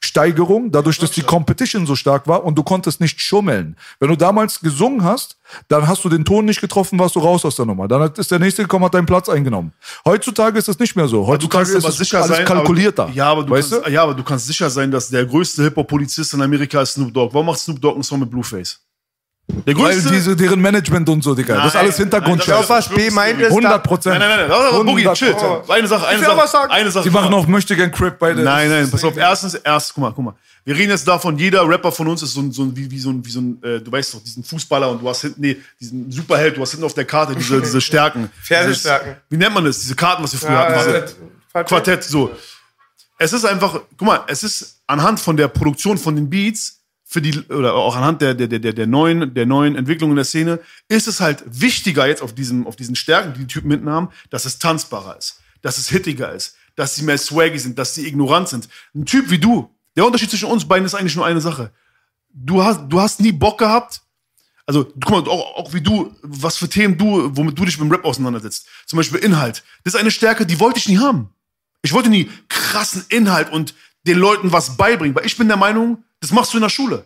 [0.00, 3.76] Qualitätssteigerung, dadurch, dass die Competition so stark war und du konntest nicht schummeln.
[3.98, 5.36] Wenn du damals gesungen hast,
[5.68, 7.88] dann hast du den Ton nicht getroffen, warst du raus aus der Nummer.
[7.88, 9.72] Dann ist der nächste gekommen, hat deinen Platz eingenommen.
[10.04, 11.26] Heutzutage ist es nicht mehr so.
[11.26, 13.04] Heutzutage ist sicher alles sein, kalkulierter.
[13.04, 13.90] Aber, ja, aber du weißt kannst, du?
[13.90, 17.34] ja, aber du kannst sicher sein, dass der größte Hip-Hop-Polizist in Amerika ist Snoop Dogg.
[17.34, 18.80] Warum macht Snoop Dogg einen Song mit Blueface?
[19.66, 21.56] Der Weil diese, deren Management und so, Digga.
[21.56, 22.54] das ist Nein, alles Hintergrundscheiß.
[22.56, 23.48] Auf was B meint es?
[23.48, 24.18] 100 Prozent.
[24.18, 25.34] nein, nein, nein, nein, nein, Boogie, 100 chill.
[25.68, 26.70] Eine Sache, eine Ich will Sache.
[26.70, 27.04] Eine Sache.
[27.04, 28.44] Die machen auch möchte gern Crip bei der.
[28.44, 29.16] Nein, nein, pass auf.
[29.16, 30.34] Erstens, erst, guck mal, guck mal.
[30.64, 32.98] Wir reden jetzt davon, jeder Rapper von uns ist so ein, so ein wie, wie
[32.98, 35.40] so ein, wie so ein äh, du weißt doch, diesen Fußballer und du hast hinten,
[35.40, 38.30] nee, diesen Superheld, du hast hinten auf der Karte diese, diese Stärken.
[38.42, 39.16] Pferdestärken.
[39.30, 39.80] Wie nennt man das?
[39.80, 40.74] Diese Karten, was wir früher Ja, hatten.
[40.74, 41.16] Quartett.
[41.52, 41.68] Quartett.
[41.68, 42.30] Quartett, so.
[43.18, 46.79] Es ist einfach, guck mal, es ist anhand von der Produktion von den Beats,
[47.12, 50.60] für die, oder auch anhand der, der, der, der, neuen, der neuen Entwicklungen der Szene,
[50.86, 54.10] ist es halt wichtiger jetzt auf diesem, auf diesen Stärken, die die Typen hinten haben,
[54.30, 58.06] dass es tanzbarer ist, dass es hittiger ist, dass sie mehr swaggy sind, dass sie
[58.06, 58.68] ignorant sind.
[58.94, 61.72] Ein Typ wie du, der Unterschied zwischen uns beiden ist eigentlich nur eine Sache.
[62.32, 64.02] Du hast, du hast nie Bock gehabt,
[64.66, 67.88] also, guck mal, auch, auch wie du, was für Themen du, womit du dich mit
[67.88, 68.68] dem Rap auseinandersetzt.
[68.86, 69.64] Zum Beispiel Inhalt.
[69.82, 71.30] Das ist eine Stärke, die wollte ich nie haben.
[71.82, 73.74] Ich wollte nie krassen Inhalt und
[74.06, 77.04] den Leuten was beibringen, weil ich bin der Meinung, das machst du in der Schule.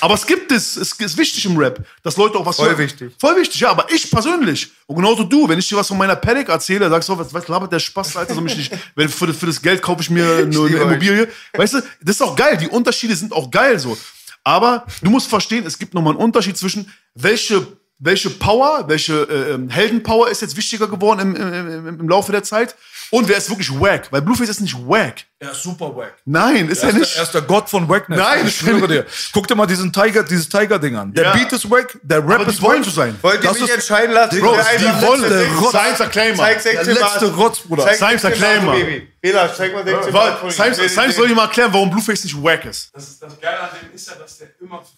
[0.00, 2.78] Aber es gibt es, es ist wichtig im Rap, dass Leute auch was Voll hören.
[2.78, 3.12] wichtig.
[3.20, 6.16] Voll wichtig, ja, aber ich persönlich, und genauso du, wenn ich dir was von meiner
[6.16, 9.26] Paddock erzähle, sagst du, was, was labert der Spaß, Alter, so mich nicht, wenn für,
[9.26, 10.82] das- für das Geld kaufe ich mir nur eine euch.
[10.82, 11.28] Immobilie.
[11.52, 13.98] Weißt du, das ist auch geil, die Unterschiede sind auch geil so.
[14.44, 17.66] Aber du musst verstehen, es gibt nochmal einen Unterschied zwischen, welche,
[18.04, 22.32] welche Power, welche äh, ähm, Heldenpower ist jetzt wichtiger geworden im, im, im, im Laufe
[22.32, 22.74] der Zeit
[23.10, 25.24] und wer ist wirklich wack, weil Blueface ist nicht wack.
[25.38, 26.14] Er ist super wack.
[26.24, 27.10] Nein, ist Er er ist, nicht.
[27.14, 28.18] der, er ist der Gott von Wackness.
[28.18, 29.06] Nein, ich schwöre dir.
[29.32, 31.12] Guck dir mal diesen Tiger, dieses Tiger-Ding an.
[31.12, 31.32] Der Ja.
[31.34, 32.84] Beat ist wack, der Rap Aber ist wollen wack.
[32.86, 33.16] so sein.
[33.20, 34.40] Wollt ihr Das mich ist- entscheiden lassen?
[34.40, 35.70] Bro, die wollen der.
[35.70, 36.36] Science Acclaimer.
[36.38, 37.34] Zeig 16 Der letzte.
[37.34, 37.82] Rotz, Bruder.
[37.94, 39.02] Science 16 Mal, Acclaimer.
[39.20, 40.38] Bela, zeig mal 16 Mal.
[40.42, 42.90] Weil, Science, soll dir mal erklären, warum Blueface nicht wack ist.
[42.94, 44.92] Das, das Geile an dem ist ja, dass der immer zu.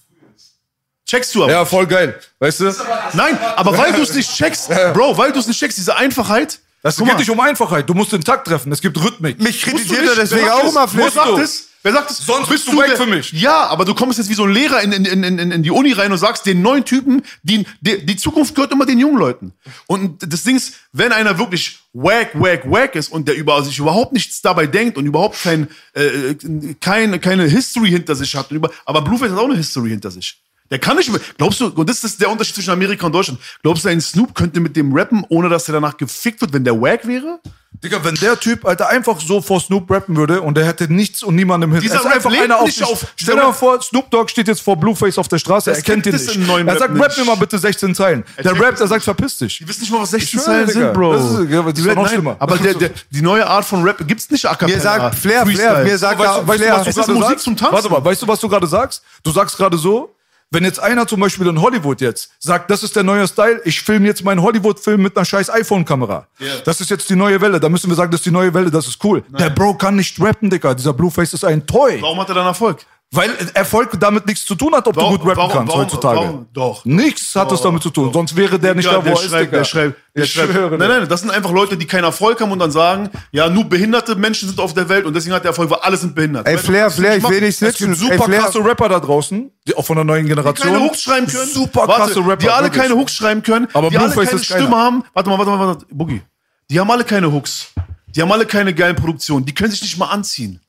[1.06, 1.52] Checkst du aber.
[1.52, 2.18] Ja, voll geil.
[2.38, 2.74] Weißt du?
[3.12, 6.60] Nein, aber weil du es nicht checkst, Bro, weil du es nicht checkst, diese Einfachheit.
[6.82, 7.88] Das Guck geht mal, nicht um Einfachheit.
[7.88, 8.70] Du musst den Takt treffen.
[8.70, 9.40] Es gibt Rhythmik.
[9.40, 11.68] Mich kritisiert er deswegen auch immer Wer sagt es?
[11.82, 12.18] Wer sagt es?
[12.18, 13.32] Sonst bist du wack der- für mich.
[13.32, 15.70] Ja, aber du kommst jetzt wie so ein Lehrer in, in, in, in, in die
[15.70, 19.18] Uni rein und sagst den neuen Typen, die, die, die Zukunft gehört immer den jungen
[19.18, 19.52] Leuten.
[19.86, 23.78] Und das Ding ist, wenn einer wirklich wack, wack, wack ist und der über, sich
[23.78, 26.34] überhaupt nichts dabei denkt und überhaupt kein, äh,
[26.80, 30.10] kein, keine History hinter sich hat, und über, aber Blueface hat auch eine History hinter
[30.10, 30.40] sich.
[30.74, 31.08] Der kann nicht.
[31.38, 33.38] Glaubst du, und das ist der Unterschied zwischen Amerika und Deutschland.
[33.62, 36.64] Glaubst du, ein Snoop könnte mit dem rappen, ohne dass er danach gefickt wird, wenn
[36.64, 37.38] der wack wäre?
[37.82, 41.22] Digga, wenn der Typ, Alter, einfach so vor Snoop rappen würde und der hätte nichts
[41.22, 41.80] und niemandem hin.
[41.80, 44.48] Dieser Er Rap einfach einer auf, nicht auf- Stell dir mal vor, Snoop Dogg steht
[44.48, 46.26] jetzt vor Blueface auf der Straße, er kennt ihn nicht.
[46.26, 47.18] er sagt, rap nicht.
[47.18, 48.24] mir mal bitte 16 Zeilen.
[48.42, 49.58] Der rappt, er sagt, verpiss dich.
[49.58, 51.12] Die wissen nicht mal, was 16 Ich schwöre, Zeilen sind, Bro.
[51.12, 52.36] Das ist- das ist Die doch werden- noch schlimmer.
[52.40, 54.56] Aber die neue Art von Rap gibt's nicht a.
[54.66, 56.74] Mir sagt Flair, Flair, mir sagt Weißt du, Flair.
[56.76, 57.74] du Es ist gerade Musik zum Tanzen.
[57.74, 59.02] Warte mal, weißt du, was du gerade sagst?
[59.22, 60.14] Du sagst gerade so,
[60.50, 63.80] wenn jetzt einer zum Beispiel in Hollywood jetzt sagt, das ist der neue Style, ich
[63.80, 66.26] filme jetzt meinen Hollywood-Film mit einer scheiß iPhone-Kamera.
[66.64, 67.58] Das ist jetzt die neue Welle.
[67.58, 69.24] Da müssen wir sagen, das ist die neue Welle, das ist cool.
[69.38, 70.74] Der Bro kann nicht rappen, Digga.
[70.74, 72.00] Dieser Blueface ist ein Toy.
[72.00, 72.84] Warum hat er dann Erfolg?
[73.14, 75.82] Weil Erfolg damit nichts zu tun hat, ob Warum- du gut rappen warum- kannst warum-
[75.82, 76.16] heutzutage.
[76.16, 76.84] warum- doch.
[76.84, 78.12] Nichts hat es damit zu tun.
[78.12, 79.56] Sonst wäre der nicht Ja, da, wo der er ist, schreibt, Digga.
[79.58, 80.52] der schreibt, der ich schreibt.
[80.52, 80.78] schwöre.
[80.78, 83.64] Nein, nein, das sind einfach Leute, die keinen Erfolg haben und dann sagen, ja, nur
[83.64, 86.46] behinderte Menschen sind auf der Welt und deswegen hat der Erfolg, weil alle sind behindert.
[86.48, 87.92] Ey, Flair, Flair, ich will nicht Es snitchen.
[87.92, 90.72] gibt Ey, super Flair, krasse Rapper da draußen, die auch von der neuen Generation.
[90.72, 91.48] keine Hooks schreiben können.
[91.52, 92.36] Super Warte, krasse Rapper.
[92.36, 92.82] Die alle wirklich.
[92.82, 93.68] keine Hooks schreiben können.
[93.72, 94.60] Aber die alle Blueface keine ist keiner.
[94.62, 95.04] Stimme haben.
[95.14, 95.86] Warte mal, warte mal, warte mal.
[95.96, 96.22] Boogie.
[96.70, 97.68] Die haben alle keine Hooks.
[98.08, 99.44] Die haben alle keine geilen Produktionen.
[99.44, 100.60] Die können sich nicht mal anziehen.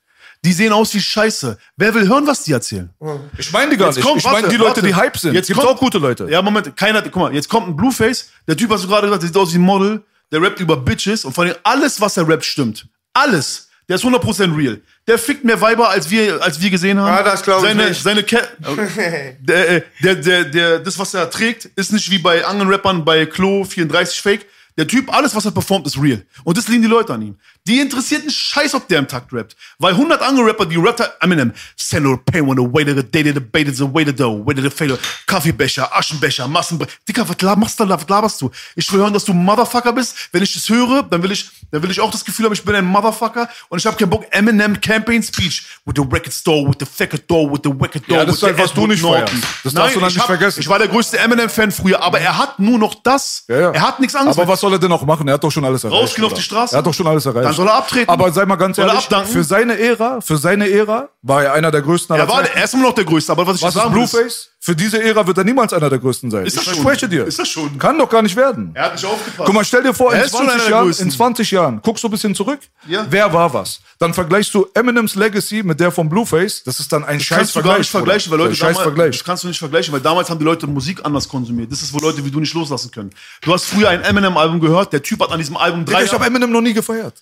[0.46, 1.58] Die sehen aus wie Scheiße.
[1.76, 2.90] Wer will hören, was die erzählen?
[3.38, 4.06] Ich meine die gar Jetzt nicht.
[4.06, 4.82] kommt, ich meine die Leute, warte.
[4.84, 5.34] die Hype sind.
[5.34, 6.28] Jetzt kommt- auch gute Leute.
[6.30, 9.24] Ja, Moment, keiner, guck mal, jetzt kommt ein Blueface, der Typ, hast du gerade gesagt,
[9.24, 12.16] der sieht aus wie ein Model, der rappt über Bitches und vor allem alles, was
[12.18, 12.88] er rappt, stimmt.
[13.14, 13.70] Alles.
[13.90, 14.80] Der ist 100% real.
[15.08, 17.12] Der fickt mehr Weiber, als wir, als wir gesehen haben.
[17.12, 18.02] Ah, das glaub ich seine, nicht.
[18.02, 18.42] Seine Ke
[19.40, 23.04] der, äh, der, der, der, das, was er trägt, ist nicht wie bei anderen Rappern
[23.06, 24.46] bei Klo 34 Fake.
[24.78, 26.22] Der Typ, alles, was er performt, ist real.
[26.44, 27.38] Und das lieben die Leute an ihm.
[27.68, 29.56] Die interessiert einen Scheiß, ob der im Takt rappt.
[29.80, 33.04] Weil 100 andere Rapper, die rappt, Eminem, send or pain when the way to the
[33.04, 35.00] day to the bait is the way to the way to the fatal.
[35.26, 36.92] Kaffeebecher, Aschenbecher, Massenbecher.
[37.08, 38.52] Dicker, was machst du da, was laberst du?
[38.76, 40.16] Ich will hören, dass du Motherfucker bist.
[40.32, 42.64] Wenn ich das höre, dann will ich, dann will ich auch das Gefühl haben, ich
[42.64, 43.50] bin ein Motherfucker.
[43.70, 47.22] Und ich habe keinen Bock, Eminem Campaign Speech with the record store, with the fucking
[47.28, 49.34] door, with the record door, Ja, das with ist halt, was du nicht feierst.
[49.64, 50.60] Das Nein, darfst du dann ich nicht hab- vergessen.
[50.60, 53.44] Ich war der größte Eminem-Fan früher, aber er hat nur noch das.
[53.48, 53.72] Ja, ja.
[53.72, 54.38] Er hat nichts anderes.
[54.38, 55.28] Aber was soll er denn noch machen?
[55.28, 56.02] Er hat doch schon alles erreicht.
[56.02, 56.76] Rausgehen auf die Straße?
[56.76, 57.46] Er hat doch schon alles erreicht.
[57.46, 58.10] Dann soll er abtreten.
[58.10, 61.72] Aber sei mal ganz Soll ehrlich, für seine Ära, für seine Ära war er einer
[61.72, 62.58] der größten aller er war Zeiten.
[62.58, 64.50] er ist immer noch der größte, aber was ich Was ist sagen will, Blueface?
[64.60, 66.44] Für diese Ära wird er niemals einer der größten sein.
[66.46, 66.84] Ist ich das schon?
[66.84, 67.26] verspreche dir.
[67.26, 67.78] Ist das schon?
[67.78, 68.72] Kann doch gar nicht werden.
[68.74, 69.46] Er hat nicht aufgepasst.
[69.46, 71.82] Guck mal, stell dir vor, in ist schon einer 20, der Jahren, in 20 Jahren,
[71.84, 73.06] guckst du ein bisschen zurück, Ja.
[73.08, 73.80] wer war was?
[74.00, 77.56] Dann vergleichst du Eminems Legacy mit der von Blueface, das ist dann ein scheiß kannst
[77.56, 79.18] du gar nicht vergleichen, weil Leute Das ist damals, Vergleich.
[79.18, 81.72] das kannst du nicht vergleichen, weil damals haben die Leute Musik anders konsumiert.
[81.72, 83.12] Das ist, wo Leute wie du nicht loslassen können.
[83.44, 86.26] Du hast früher ein Eminem-Album gehört, der Typ hat an diesem Album drei ich habe
[86.26, 87.14] Eminem noch nie gefeiert.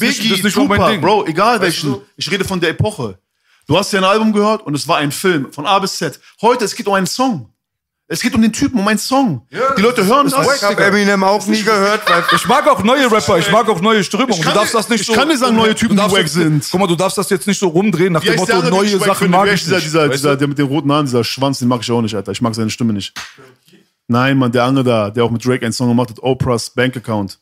[0.00, 1.00] ist nicht, Biggie, das ist nicht Tupac, Ding.
[1.00, 1.90] Bro, egal Weißt welchen.
[1.92, 2.02] du?
[2.16, 3.18] Ich rede von der Epoche.
[3.66, 6.18] Du hast ja ein Album gehört und es war ein Film von A bis Z.
[6.40, 7.48] Heute, es geht um einen Song.
[8.08, 9.46] Es geht um den Typen, um einen Song.
[9.50, 10.56] die Leute hören das.
[10.56, 13.80] Ich habe Eminem auch nie gehört, weil Ich mag auch neue Rapper, ich mag auch
[13.80, 14.34] neue Strömungen.
[14.34, 15.14] Ich kann du darfst das nicht ich so.
[15.14, 16.66] kann dir sagen, neue Typen, die wack jetzt- sind.
[16.70, 18.92] Guck mal, du darfst das jetzt nicht so rumdrehen nach Wie dem Motto, andere, ich
[18.92, 19.86] neue Sachen mag ich dieser, nicht.
[19.86, 22.14] dieser, Weißt dieser, der mit den roten Haaren, dieser Schwanz, den mag ich auch nicht,
[22.14, 22.32] Alter.
[22.32, 23.14] Ich mag seine Stimme nicht.
[24.08, 26.96] Nein, Mann, der andere da, der auch mit Drake einen Song gemacht hat, Oprah's Bank
[26.96, 27.38] Account.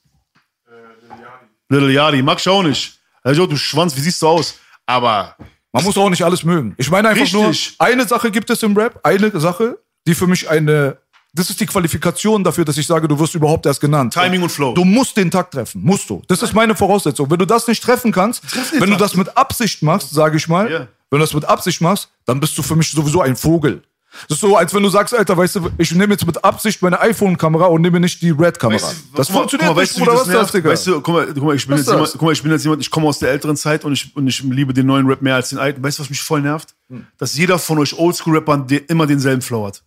[1.71, 2.99] Little Yachty, mag ich auch nicht.
[3.23, 4.57] Also, du Schwanz, wie siehst du aus?
[4.87, 5.37] Aber
[5.73, 6.75] Man muss auch nicht alles mögen.
[6.79, 7.77] Ich meine einfach Richtig.
[7.79, 10.97] nur, eine Sache gibt es im Rap, eine Sache, die für mich eine,
[11.33, 14.12] das ist die Qualifikation dafür, dass ich sage, du wirst überhaupt erst genannt.
[14.14, 14.75] Timing und Flow.
[14.75, 16.23] Du musst den Takt treffen, musst du.
[16.27, 17.31] Das ist meine Voraussetzung.
[17.31, 18.43] Wenn du das nicht treffen kannst,
[18.73, 19.01] wenn du Takt.
[19.01, 20.79] das mit Absicht machst, sage ich mal, Ja.
[21.11, 23.83] wenn du das mit Absicht machst, dann bist du für mich sowieso ein Vogel.
[24.29, 26.83] Das ist so, als wenn du sagst, Alter, weißt du, ich nehme jetzt mit Absicht
[26.83, 28.83] meine iPhone-Kamera und nehme nicht die Red-Kamera.
[28.83, 30.55] Weißt du, das funktioniert mal, nicht, weißt du, das nervt?
[30.55, 30.71] Digga?
[30.71, 32.65] Weißt du, guck mal, guck mal, ich bin jetzt jemand, guck mal, ich bin jetzt
[32.65, 35.23] jemand, ich komme aus der älteren Zeit und ich, und ich liebe den neuen Rap
[35.23, 35.83] mehr als den alten.
[35.83, 36.75] Weißt du, was mich voll nervt?
[36.89, 37.07] Hm.
[37.19, 39.83] Dass jeder von euch Oldschool-Rappern immer denselben Flow hat.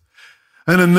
[0.66, 0.94] Wer sind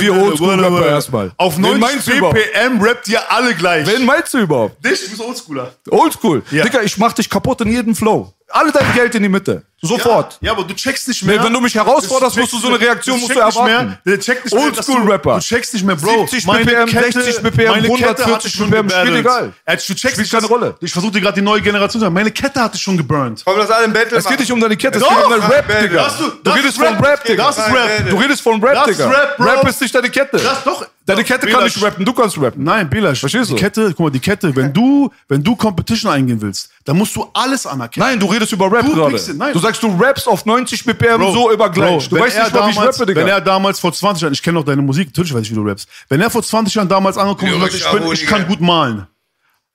[0.00, 1.30] wir Oldschool-Rapper erstmal?
[1.36, 2.36] Auf Wen 90 meinst du überhaupt?
[2.36, 3.86] BPM rappt ihr alle gleich.
[3.86, 4.82] Wen meinst du überhaupt?
[4.82, 5.74] Dich, du bist Oldschooler.
[5.90, 6.42] Oldschool.
[6.50, 6.64] Ja.
[6.64, 8.32] Digga, ich mach dich kaputt in jedem Flow.
[8.48, 9.62] Alle dein Geld in die Mitte.
[9.82, 10.38] Sofort.
[10.40, 11.42] Ja, ja, aber du checkst nicht mehr.
[11.42, 13.64] Wenn du mich herausforderst, musst du so eine Reaktion du musst du erwarten.
[13.64, 15.34] Mehr, der checkt nicht mehr, dass du- Oldschool-Rapper.
[15.36, 16.26] Du checkst nicht mehr, Bro.
[16.26, 19.52] 70 meine BPM, Kette, 60 BPM, meine Kette 140 hatte ich schon BPM, spielt egal.
[19.64, 20.74] Er- Du checkst Spielt keine Rolle.
[20.80, 22.14] Ich versuche dir gerade die neue Generation zu sagen.
[22.14, 23.42] Meine Kette hatte ich schon geburnt.
[23.44, 25.42] Komm, lass alle im Battle Es geht nicht um deine Kette, es geht um dein
[25.50, 25.80] Rap.
[25.82, 26.04] Digga.
[26.04, 27.24] Das- Du das redest ist von Rap.
[27.24, 27.44] Digga.
[27.46, 28.10] Das ist Rap.
[28.10, 29.10] Du redest von Rap, Das ist Digga.
[29.10, 29.44] Rap, Bro.
[29.46, 30.36] Rap ist nicht deine Kette.
[30.38, 30.86] Das doch.
[31.06, 32.62] Deine Kette kann nicht rappen, du kannst rappen.
[32.62, 33.18] Nein, Belasch.
[33.18, 33.58] Verstehst die du?
[33.60, 37.28] Kette, guck mal, die Kette, wenn du, wenn du Competition eingehen willst, dann musst du
[37.34, 38.06] alles anerkennen.
[38.06, 39.16] Nein, du redest über Rap Du gerade.
[39.34, 39.52] nein.
[39.70, 41.90] Du sagst, du rappst auf 90 BPM Bro, so über gleich.
[41.90, 43.20] Bro, du wenn weißt er nicht mal, wie ich damals, rappe, Digga.
[43.20, 45.54] Wenn er damals vor 20 Jahren, ich kenne doch deine Musik, natürlich weiß ich, wie
[45.54, 45.88] du rappst.
[46.08, 48.60] Wenn er vor 20 Jahren damals angekommen ist und sagt, ich, bin, ich kann gut
[48.60, 49.06] malen.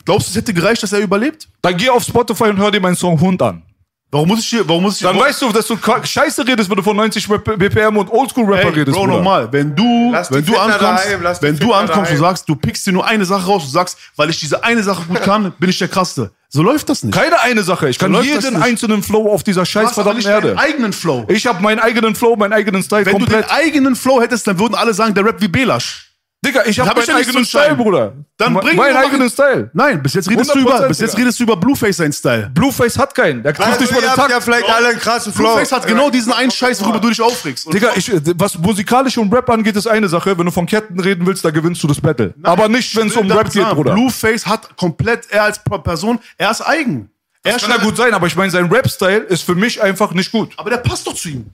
[0.04, 1.48] Glaubst du, es hätte gereicht, dass er überlebt?
[1.62, 3.64] Dann geh auf Spotify und hör dir meinen Song Hund an.
[4.12, 6.78] Warum muss ich hier, warum muss ich Dann weißt du, dass du Scheiße redest, wenn
[6.78, 8.96] du von 90 BPM und Oldschool-Rapper Ey, redest.
[8.96, 12.18] Bro, nochmal, wenn du, Lass wenn du ankommst, daheim, wenn du ankommst und daheim.
[12.20, 15.04] sagst, du pickst dir nur eine Sache raus und sagst, weil ich diese eine Sache
[15.06, 16.32] gut kann, bin ich der Krasseste.
[16.56, 17.14] So läuft das nicht.
[17.14, 17.90] Keine eine Sache.
[17.90, 20.58] Ich kann läuft das jeden einzelnen Flow auf dieser du scheiß verdammten nicht deinen Erde.
[20.58, 21.26] eigenen Flow.
[21.28, 23.44] Ich habe meinen eigenen Flow, meinen eigenen Style Wenn du komplett.
[23.44, 26.15] den eigenen Flow hättest, dann würden alle sagen, der Rap wie Belasch.
[26.46, 27.76] Digga, ich habe hab meinen eigenen entscheiden.
[27.76, 28.14] Style, Bruder.
[28.38, 29.70] Dann bring mal- eigenen Style.
[29.74, 32.52] Nein, bis jetzt redest du 100%, über, bis jetzt redest du über Blueface seinen Style.
[32.54, 33.44] Blueface hat keinen.
[33.44, 34.32] Der trifft Also, nicht mal den Takt.
[34.32, 35.54] ja vielleicht alle einen krassen Flow.
[35.54, 37.66] Blueface hat genau diesen einen Scheiß, worüber du dich aufregst.
[37.66, 40.38] Und Digga, ich, was musikalisch und Rap angeht, ist eine Sache.
[40.38, 42.34] Wenn du von Ketten reden willst, da gewinnst du das Battle.
[42.44, 43.94] Aber nicht, wenn es um Rap geht, Bruder.
[43.94, 47.10] Blueface hat komplett, er als Person, er ist eigen.
[47.44, 50.12] Er Das kann ja gut sein, aber ich meine, sein Rap-Style ist für mich einfach
[50.14, 50.54] nicht gut.
[50.58, 51.46] Aber der passt doch zu ihm.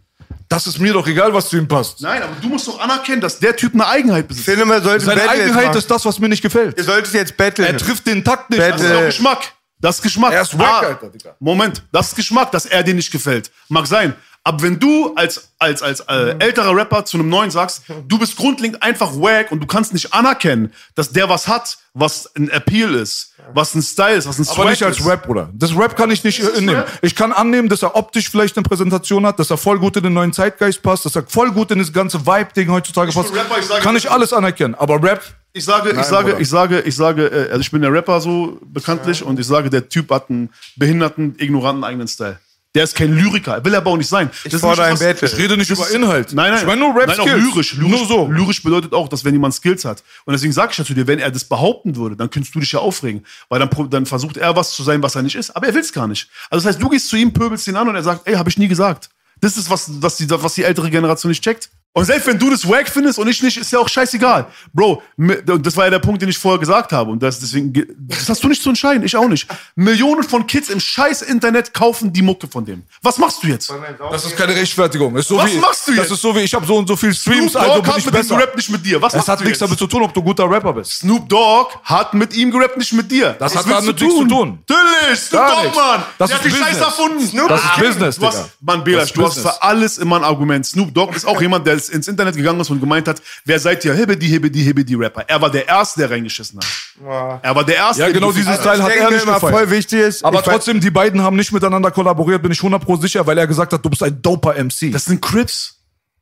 [0.52, 2.02] Das ist mir doch egal, was zu ihm passt.
[2.02, 4.48] Nein, aber du musst doch anerkennen, dass der Typ eine Eigenheit besitzt.
[4.48, 6.78] sollte Seine Battle Eigenheit ist das, was mir nicht gefällt.
[6.78, 7.70] Ihr solltet jetzt battlen.
[7.70, 8.60] Er trifft den Takt nicht.
[8.60, 8.78] Battle.
[8.78, 9.54] Das ist auch Geschmack.
[9.80, 10.34] Das ist Geschmack.
[10.34, 11.36] Er ist wack, Alter, Digga.
[11.40, 13.50] Moment, das ist Geschmack, dass er dir nicht gefällt.
[13.70, 14.14] Mag sein.
[14.44, 18.36] Aber wenn du als, als, als äh, älterer Rapper zu einem neuen sagst, du bist
[18.38, 22.96] grundlegend einfach wack und du kannst nicht anerkennen, dass der was hat, was ein Appeal
[22.96, 25.06] ist, was ein Style ist, was ein Aber nicht Swag als.
[25.06, 25.50] Rap, Bruder.
[25.54, 26.70] Das Rap kann ich nicht äh, nehmen.
[26.78, 26.90] Rap.
[27.04, 30.04] Ich kann annehmen, dass er optisch vielleicht eine Präsentation hat, dass er voll gut in
[30.04, 33.32] den neuen Zeitgeist passt, dass er voll gut in das ganze Vibe-Ding heutzutage passt.
[33.32, 34.74] bin Rapper, ich sage- kann ich alles anerkennen.
[34.74, 35.22] Aber Rap,
[35.54, 36.40] Ich sage, ich Nein, sage, Bruder.
[36.42, 39.70] ich sage, ich sage, äh, also ich bin der Rapper so bekanntlich und ich sage,
[39.70, 42.40] der Typ hat einen behinderten, ignoranten eigenen Style.
[42.74, 44.30] Der ist kein Lyriker, will er aber auch nicht sein.
[44.46, 45.28] Das ist fordere nicht ein Battle.
[45.28, 46.32] ich rede nicht Das über Inhalt.
[46.32, 46.62] Nein, nein.
[46.62, 47.74] Ich meine nur Nein, auch lyrisch.
[47.74, 47.78] lyrisch.
[47.78, 48.28] Nur so.
[48.28, 50.04] Lyrisch bedeutet auch, dass wenn jemand Skills hat.
[50.24, 52.62] Und deswegen sage ich ja zu dir, wenn er das behaupten würde, dann könntest du
[52.62, 53.26] dich ja aufregen.
[53.50, 55.54] Weil dann, dann versucht er was zu sein, was er nicht ist.
[55.54, 56.30] Aber er will es gar nicht.
[56.50, 58.50] Also das heißt, du gehst zu ihm, pöbelst ihn an und er sagt, ey, habe
[58.50, 59.10] ich nie gesagt.
[59.42, 61.70] Das ist was, was die, was die ältere Generation nicht checkt.
[61.94, 64.46] Und selbst wenn du das wack findest und ich nicht, ist ja auch scheißegal.
[64.72, 67.12] Bro, das war ja der Punkt, den ich vorher gesagt habe.
[67.12, 69.46] Und das, deswegen, ge- das hast du nicht zu entscheiden, ich auch nicht.
[69.76, 72.84] Millionen von Kids im scheiß Internet kaufen die Mucke von dem.
[73.02, 73.74] Was machst du jetzt?
[74.10, 75.18] Das ist keine Rechtfertigung.
[75.18, 76.14] Ist so Was wie, machst du Das jetzt?
[76.14, 78.00] ist so wie, ich habe so und so viel Streams, Snoop also Dogg bin hat
[78.00, 78.36] ich mit dem besser.
[78.38, 79.02] gerappt nicht mit dir.
[79.02, 81.00] Was Es machst hat nichts damit zu tun, ob du guter Rapper bist.
[81.00, 83.36] Snoop Dogg hat mit ihm gerappt, nicht mit dir.
[83.38, 84.60] Das Was hat damit nichts zu tun.
[84.70, 85.76] Natürlich, Snoop Dogg.
[85.76, 86.04] Mann.
[86.18, 87.28] Das Der ist hat die Scheiße erfunden.
[87.28, 88.50] Snoop Das ist Business, du hast.
[88.62, 90.66] Mann, Das Belasch, ist du hast für alles immer ein Argument.
[90.66, 93.84] Snoop Dogg ist auch jemand, der ins Internet gegangen ist und gemeint hat, wer seid
[93.86, 93.94] ihr?
[93.94, 95.24] Hibbidi, hibbidi, hibbidi Rapper.
[95.28, 97.40] Er war der Erste, der reingeschissen hat.
[97.44, 98.02] Er war der Erste.
[98.02, 99.54] Ja, der genau die- dieses Also, Teil hat denke er mir nicht immer gefeiert.
[99.56, 100.24] voll wichtig ist.
[100.26, 103.48] Aber ich trotzdem, die beiden haben nicht miteinander kollaboriert, bin ich 100% sicher, weil er
[103.48, 104.92] gesagt hat, du bist ein doper MC.
[104.92, 105.78] Das sind Crips.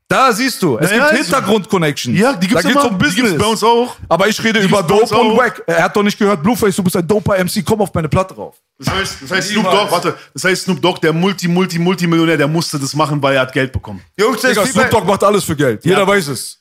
[0.10, 2.18] Da siehst du, es Ja, gibt also- Hintergrund-Connections.
[2.20, 2.92] Ja, die gibt's da geht's immer.
[2.92, 3.30] um Die Business.
[3.32, 3.96] gibt's bei uns auch.
[4.10, 5.38] Aber ich rede Die über Dope und.
[5.38, 5.62] Wack.
[5.68, 8.34] Er hat doch nicht gehört, Blueface, du bist ein doper MC, komm auf meine Platte
[8.34, 8.56] drauf.
[8.78, 9.64] Das heißt, das heißt Snoop.
[9.70, 13.36] Dogg, warte, das heißt Snoop Dogg, der Multi, Multi, Multimillionär, der musste das machen, weil
[13.36, 14.02] er hat Geld bekommen.
[14.18, 15.86] Jungs, Digga, Snoop Dogg macht alles für Geld.
[15.86, 16.58] Jeder weiß es.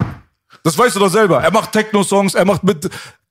[0.64, 1.40] Das weißt du doch selber.
[1.42, 2.88] Er macht Techno-Songs, er macht mit.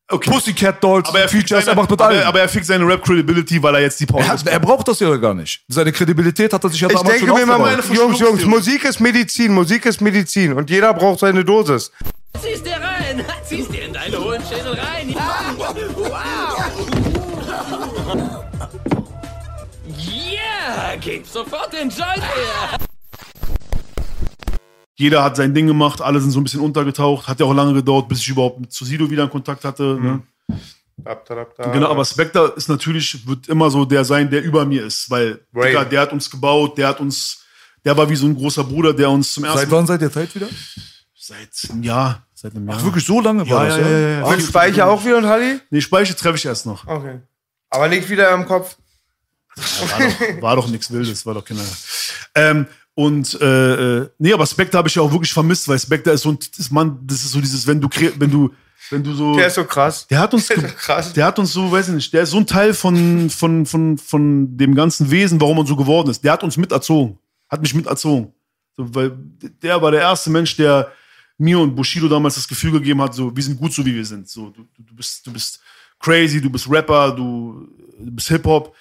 [0.09, 0.31] Okay.
[0.31, 2.23] Pussycat Dolls, Aber er, fickt Features, seine, er macht mit aber, allen.
[2.23, 5.01] aber er fickt seine Rap-Credibility, weil er jetzt die Pause er, hat, er braucht das
[5.01, 5.61] ja gar nicht.
[5.67, 8.45] Seine Kredibilität hat er sich ja Ich damals denke schon mir mal, Jungs, Jungs.
[8.45, 11.91] Musik ist Medizin, Musik ist Medizin und jeder braucht seine Dosis.
[12.41, 13.25] Zieh's dir rein!
[13.43, 15.13] Zieh's dir in deine hohen Schädel rein!
[19.97, 20.95] Yeah!
[20.99, 22.86] Gib sofort den Joint her!
[24.99, 27.27] Jeder hat sein Ding gemacht, alle sind so ein bisschen untergetaucht.
[27.27, 29.97] Hat ja auch lange gedauert, bis ich überhaupt mit Sido wieder in Kontakt hatte.
[30.01, 30.23] Ne?
[31.71, 35.45] Genau, aber Spectre ist natürlich, wird immer so der sein, der über mir ist, weil.
[35.53, 37.43] Digga, der hat uns gebaut, der hat uns,
[37.85, 40.11] der war wie so ein großer Bruder, der uns zum ersten Seit wann seid ihr
[40.11, 40.47] Zeit wieder?
[41.15, 42.25] Seit einem Jahr.
[42.33, 42.77] Seit einem Jahr.
[42.79, 44.31] Ach, wirklich so lange war Ja, das, ja, ja, ja, ja.
[44.31, 45.59] Mit Speicher auch wieder und Halli?
[45.69, 46.87] Nee, Speicher treffe ich erst noch.
[46.87, 47.19] Okay.
[47.69, 48.77] Aber liegt wieder im Kopf.
[49.55, 51.61] War doch, war doch nichts Wildes, war doch keine.
[52.33, 52.67] Ähm,
[52.97, 56.23] und äh, äh, nee, aber Spectre habe ich ja auch wirklich vermisst, weil Spectre ist
[56.23, 57.87] so ein ist, Mann, das ist so dieses, wenn du
[58.17, 58.49] wenn du
[58.89, 60.07] wenn du so Der ist so krass.
[60.07, 61.13] der hat uns Der krass.
[61.13, 63.99] der hat uns so, weiß ich nicht, der ist so ein Teil von von von
[63.99, 66.23] von dem ganzen Wesen, warum man so geworden ist.
[66.23, 68.33] Der hat uns miterzogen, hat mich miterzogen.
[68.75, 69.15] So, weil
[69.61, 70.91] der war der erste Mensch, der
[71.37, 74.05] mir und Bushido damals das Gefühl gegeben hat, so wir sind gut so wie wir
[74.05, 74.27] sind.
[74.27, 75.59] So du, du, du bist du bist
[75.99, 77.67] crazy, du bist Rapper, du,
[77.99, 78.75] du bist Hip Hop.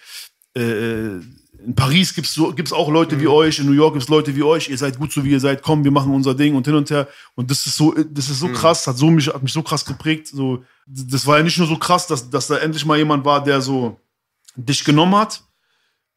[0.57, 1.21] Äh,
[1.67, 4.45] in Paris gibt's so, gibt's auch Leute wie euch, in New York gibt's Leute wie
[4.45, 6.77] euch, ihr seid gut so wie ihr seid, komm, wir machen unser Ding und hin
[6.77, 7.09] und her.
[7.35, 9.85] Und das ist so, das ist so krass, hat so mich, hat mich so krass
[9.85, 10.29] geprägt.
[10.29, 13.43] So, das war ja nicht nur so krass, dass, dass da endlich mal jemand war,
[13.43, 13.99] der so
[14.55, 15.43] dich genommen hat,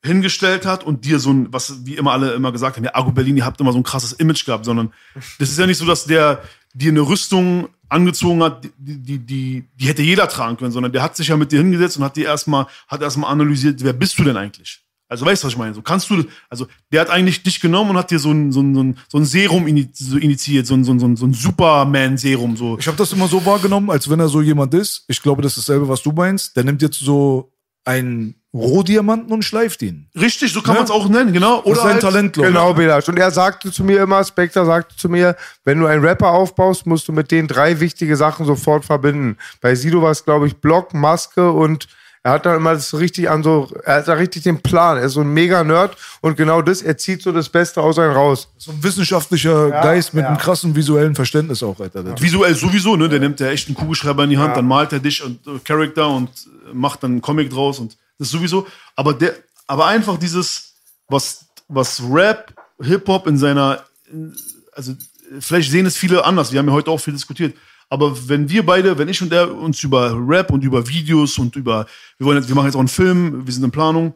[0.04, 3.12] hingestellt hat und dir so ein, was wie immer alle immer gesagt haben, ja, Argo
[3.12, 4.94] Berlin, ihr habt immer so ein krasses Image gehabt, sondern
[5.40, 6.44] das ist ja nicht so, dass der
[6.76, 11.02] dir eine Rüstung angezogen hat, die, die, die, die hätte jeder tragen können, sondern der
[11.02, 14.20] hat sich ja mit dir hingesetzt und hat dir erstmal, hat erstmal analysiert, wer bist
[14.20, 14.84] du denn eigentlich?
[15.10, 15.74] Also weißt du, was ich meine?
[15.74, 18.62] So kannst du, also der hat eigentlich dich genommen und hat dir so ein, so
[18.62, 22.56] ein, so ein, so ein Serum initiiert, so ein, so ein, so ein, ein Superman-Serum,
[22.56, 22.78] so.
[22.80, 25.04] Ich habe das immer so wahrgenommen, als wenn er so jemand ist.
[25.08, 26.56] Ich glaube, das ist dasselbe, was du meinst.
[26.56, 27.52] Der nimmt jetzt so
[27.86, 30.08] einen Rohdiamanten und schleift ihn.
[30.20, 30.82] Richtig, so kann Ja.
[30.82, 31.58] man es auch nennen, genau.
[31.58, 32.52] Das Oder ist sein halt, Talent, glaub ich.
[32.54, 33.08] Genau, Belasch.
[33.10, 35.36] Und er sagte zu mir immer, Spectre sagte zu mir,
[35.66, 39.38] wenn du einen Rapper aufbaust, musst du mit denen drei wichtige Sachen sofort verbinden.
[39.62, 41.88] Bei Sido war es, glaube ich, Block, Maske und
[42.22, 44.98] er hat da immer das so richtig an so, er hat da richtig den Plan.
[44.98, 47.98] Er ist so ein mega Nerd und genau das, er zieht so das Beste aus
[47.98, 48.50] einem raus.
[48.58, 50.30] So ein wissenschaftlicher Geist mit ja.
[50.30, 52.04] einem krassen visuellen Verständnis auch, Alter.
[52.04, 52.22] Typ.
[52.22, 53.08] Visuell sowieso, ne?
[53.08, 55.60] Der nimmt ja echt einen Kugelschreiber in die Hand, dann malt er dich und äh,
[55.64, 58.68] Charakter und äh, macht dann einen Comic draus und das ist sowieso.
[58.98, 59.34] Aber der,
[59.68, 60.74] aber einfach dieses,
[61.08, 64.36] was, was Rap, Hip-Hop in seiner, in-
[64.74, 64.96] also äh,
[65.40, 67.56] vielleicht sehen es viele anders, wir haben ja heute auch viel diskutiert.
[67.90, 71.56] Aber wenn wir beide, wenn ich und er uns über Rap und über Videos und
[71.56, 71.88] über,
[72.18, 74.14] wir wollen jetzt, wir machen jetzt auch einen Film, wir sind in Planung.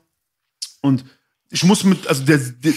[0.81, 1.03] Und
[1.49, 2.73] ich muss mit, also der, der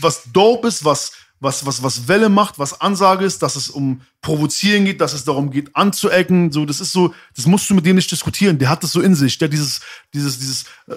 [0.00, 4.00] was dope ist, was, was, was, was Welle macht, was Ansage ist, dass es um
[4.22, 6.50] Provozieren geht, dass es darum geht, anzuecken.
[6.50, 8.58] So, das ist so, das musst du mit dem nicht diskutieren.
[8.58, 9.36] Der hat das so in sich.
[9.38, 9.80] Der dieses,
[10.14, 10.94] dieses, dieses äh,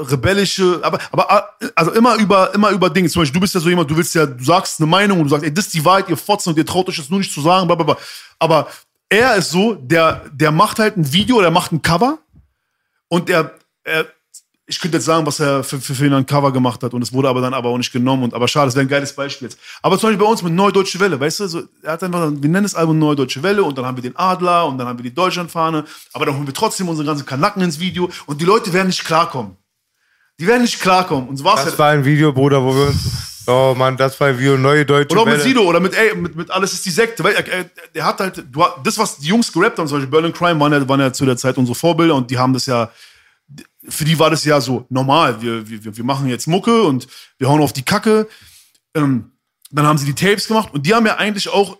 [0.00, 3.08] rebellische, aber, aber äh, also immer über, immer über Dinge.
[3.08, 5.24] Zum Beispiel, du bist ja so jemand, du willst ja, du sagst eine Meinung und
[5.24, 7.20] du sagst, ey, das ist die Wahrheit, ihr Fotzen und ihr traut euch das nur
[7.20, 7.96] nicht zu sagen, bla, bla, bla.
[8.38, 8.68] Aber
[9.08, 12.18] er ist so, der, der macht halt ein Video, der macht ein Cover
[13.08, 13.54] und er,
[13.84, 14.06] er
[14.70, 17.12] ich könnte jetzt sagen, was er für, für, für ein Cover gemacht hat und es
[17.12, 19.48] wurde aber dann aber auch nicht genommen und aber schade, das wäre ein geiles Beispiel
[19.48, 19.58] jetzt.
[19.82, 22.48] Aber zum Beispiel bei uns mit Neudeutsche Welle, weißt du, so, er hat einfach, wir
[22.48, 25.02] nennen das Album Neudeutsche Welle und dann haben wir den Adler und dann haben wir
[25.02, 28.72] die Deutschlandfahne, aber dann holen wir trotzdem unsere ganzen Kanacken ins Video und die Leute
[28.72, 29.56] werden nicht klarkommen.
[30.38, 31.78] Die werden nicht klarkommen und so war's Das halt.
[31.80, 35.12] war ein Video, Bruder, wo wir uns, oh Mann, das war ein Video, neue deutsche
[35.12, 35.42] Oder auch mit.
[35.42, 37.24] Sido oder mit, ey, mit, mit Alles ist die Sekte.
[37.24, 38.44] Weil er, er, der hat halt,
[38.84, 41.26] das, was die Jungs gerappt haben, zum Beispiel Berlin Crime, waren ja, waren ja zu
[41.26, 42.90] der Zeit unsere Vorbilder und die haben das ja,
[43.88, 45.40] für die war das ja so normal.
[45.40, 47.06] Wir, wir, wir machen jetzt Mucke und
[47.38, 48.28] wir hauen auf die Kacke.
[48.94, 49.32] Ähm,
[49.70, 51.78] dann haben sie die Tapes gemacht und die haben ja eigentlich auch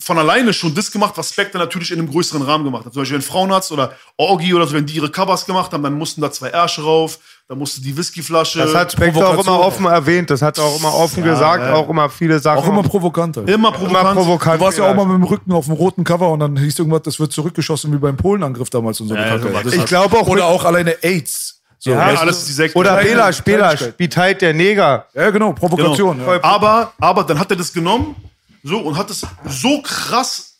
[0.00, 2.92] von alleine schon das gemacht, was Spectre natürlich in einem größeren Rahmen gemacht hat.
[2.94, 5.94] Zum Beispiel wenn Frauenarzt oder Orgi oder so, wenn die ihre Covers gemacht haben, dann
[5.94, 7.18] mussten da zwei Ärsche rauf,
[7.50, 8.60] dann musste die Whiskyflasche.
[8.60, 11.74] Das hat Spectre auch immer offen erwähnt, das hat er auch immer offen gesagt, ja.
[11.74, 12.58] auch immer viele Sachen.
[12.58, 13.38] Auch immer provokant.
[13.38, 13.52] Alter.
[13.52, 14.14] immer immer provokant.
[14.14, 14.60] provokant.
[14.60, 16.78] Du warst ja auch mal mit dem Rücken auf dem roten Cover und dann hieß
[16.78, 19.16] irgendwas, das wird zurückgeschossen wie beim Polenangriff damals und so.
[19.16, 21.60] Ja, ja, das Ich glaube auch, Oder auch alleine AIDS.
[21.80, 22.78] So, Ja, alles die Sekte.
[22.78, 23.96] oder Belasch, Kleinigkeit.
[23.96, 25.06] Bitheit der Neger.
[25.12, 26.18] Ja, genau, Provokation.
[26.18, 26.34] Genau.
[26.34, 26.44] Ja.
[26.44, 28.14] Aber, aber dann hat er das genommen
[28.62, 30.54] so, und hat es so krass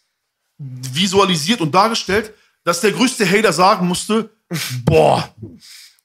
[0.59, 2.35] visualisiert und dargestellt,
[2.65, 4.31] dass der größte Hater sagen musste,
[4.85, 5.33] boah.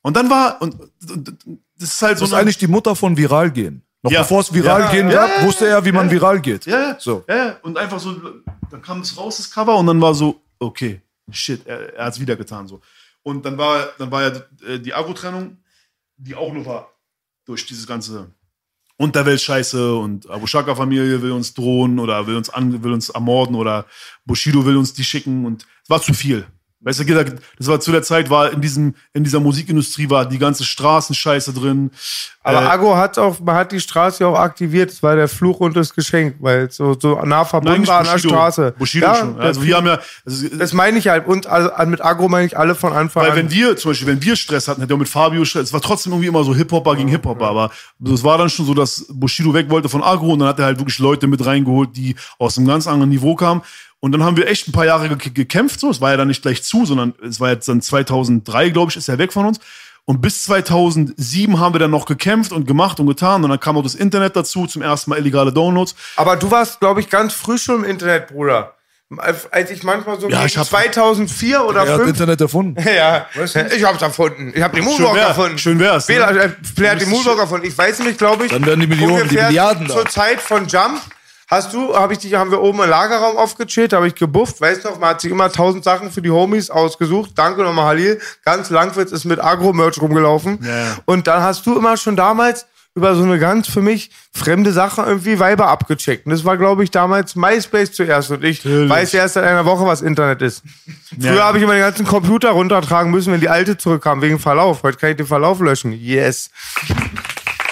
[0.05, 0.75] Und dann war, und,
[1.09, 1.35] und
[1.79, 3.81] das ist halt so Das ist eigentlich die Mutter von viral gehen.
[4.03, 4.21] Noch Ja.
[4.21, 4.91] bevor es viral Ja.
[4.91, 6.67] gehen Ja, gab, wusste er, wie man viral geht.
[6.67, 6.95] Ja.
[6.99, 7.23] So.
[7.27, 7.57] Ja, ja.
[7.63, 8.15] Und einfach so,
[8.69, 11.01] dann kam es raus, das Cover, und dann war so, okay,
[11.31, 12.67] shit, er, er hat es wieder getan.
[12.67, 12.81] So.
[13.23, 14.31] Und dann war, dann war ja
[14.67, 15.57] äh, die Agro-Trennung,
[16.17, 16.91] die auch nur war
[17.45, 18.29] durch dieses ganze
[18.97, 23.87] Unterweltscheiße und Abu Shaka-Familie will uns drohen oder will uns, an, will uns ermorden oder
[24.23, 26.45] Bushido will uns die schicken und es war zu viel.
[26.85, 27.25] Weißt du,
[27.57, 31.51] das war zu der Zeit, war in diesem, in dieser Musikindustrie war die ganze Straßenscheiße
[31.51, 31.89] drin.
[32.43, 34.91] Aber Äh, Agro hat auch, man hat die Straße ja auch aktiviert.
[34.91, 38.11] Es war der Fluch und das Geschenk, weil so, so nah verbunden war an der
[38.13, 38.29] Bushido.
[38.35, 38.75] Straße.
[38.77, 39.39] Bushido ja, schon.
[39.39, 41.25] Also wir haben ja, also, das meine ich halt.
[41.25, 43.37] Und also, mit Agro meine ich alle von Anfang Weil an.
[43.37, 45.81] wenn wir, zum Beispiel, wenn wir Stress hatten, hat er mit Fabio Stress, es war
[45.81, 47.71] trotzdem irgendwie immer so Hip-Hopper gegen Hip-Hopper, aber
[48.05, 50.65] es war dann schon so, dass Bushido weg wollte von Agro und dann hat er
[50.65, 53.63] halt wirklich Leute mit reingeholt, die aus einem ganz anderen Niveau kamen.
[54.05, 55.89] Und dann haben wir echt ein paar Jahre ge gekämpft, so.
[55.89, 58.97] Es war ja dann nicht gleich zu, sondern es war jetzt dann 2003, glaube ich,
[58.97, 59.59] ist er weg von uns.
[60.05, 63.43] Und bis 2007 haben wir dann noch gekämpft und gemacht und getan.
[63.43, 65.95] Und dann kam auch das Internet dazu, zum ersten Mal illegale Downloads.
[66.17, 68.75] Aber du warst, glaube ich, ganz früh schon im Internet, Bruder.
[69.49, 72.83] Als ich manchmal so Ja, ich hab- 2004 oder Er hat 5 Internet erfunden.
[72.87, 74.53] Ja, ich hab's erfunden.
[74.55, 75.57] Ich hab den Moonwalk erfunden.
[75.57, 76.13] schön wär's, ne?
[76.13, 77.65] Bela, äh, hat den Moonwalk erfunden.
[77.65, 78.51] Ich weiß nicht, glaube ich.
[78.51, 79.95] Dann werden die Millionen, die Milliarden da.
[79.95, 81.01] Zur Zeit von Jump
[81.47, 84.61] hast du, habe ich dich, haben wir oben im Lagerraum aufgechillt, habe ich gebufft.
[84.61, 87.31] Weißt du noch, man hat sich immer tausend Sachen für die Homies ausgesucht.
[87.35, 88.19] Danke nochmal, Halil.
[88.43, 90.59] Ganz Langwitz ist mit Agro-Merch rumgelaufen.
[90.63, 90.97] Ja.
[91.05, 92.65] Und dann hast du immer schon damals
[92.97, 96.25] über so eine ganz für mich fremde Sache irgendwie Weiber abgecheckt.
[96.25, 98.31] Und das war, glaube ich, damals MySpace zuerst.
[98.31, 100.63] Und ich weiß erst seit einer Woche, was Internet ist.
[101.19, 101.43] Früher Ja.
[101.43, 104.83] habe ich immer den ganzen Computer runtertragen müssen, wenn die alte zurückkam, wegen Verlauf.
[104.83, 105.91] Heute kann ich den Verlauf löschen.
[105.91, 106.49] Yes.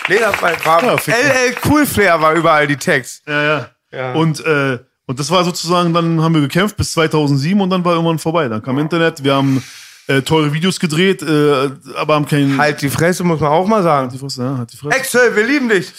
[0.10, 3.24] Nee, das war, war Ja, fick LL Cool Flair war überall die Text.
[3.28, 3.70] Ja, ja.
[3.92, 4.14] Ja.
[4.14, 7.94] Und, äh, und das war sozusagen, dann haben wir gekämpft bis 2007 und dann war
[7.94, 8.48] irgendwann vorbei.
[8.48, 9.64] Dann kam Internet, wir haben
[10.08, 12.58] äh, teure Videos gedreht, äh, aber haben keinen.
[12.58, 14.10] Halt die Fresse, muss man auch mal sagen.
[14.10, 14.98] Die Fresse, ja, halt die Fresse.
[14.98, 15.94] Excel, wir lieben dich.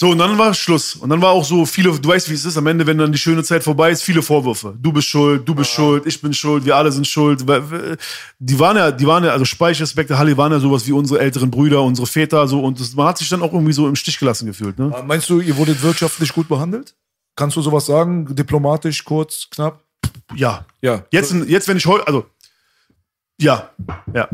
[0.00, 0.94] So, und dann war Schluss.
[0.94, 3.12] Und dann war auch so viele, du weißt, wie es ist, am Ende, wenn dann
[3.12, 4.74] die schöne Zeit vorbei ist, viele Vorwürfe.
[4.80, 7.46] Du bist schuld, du bist schuld, ich bin schuld, wir alle sind schuld.
[7.46, 7.98] Äh,
[8.38, 11.50] Die waren ja, die waren ja, also Speicherspekte, Halle waren ja sowas wie unsere älteren
[11.50, 14.18] Brüder, unsere Väter, so, und das, man hat sich dann auch irgendwie so im Stich
[14.18, 14.90] gelassen gefühlt, ne?
[15.06, 16.94] Meinst du, ihr wurdet wirtschaftlich gut behandelt?
[17.36, 18.34] Kannst du sowas sagen?
[18.34, 19.84] Diplomatisch, kurz, knapp?
[20.34, 20.64] Ja.
[20.80, 21.04] Ja.
[21.10, 22.24] Jetzt, jetzt, wenn ich heute, also,
[23.38, 23.68] ja,
[24.14, 24.30] ja,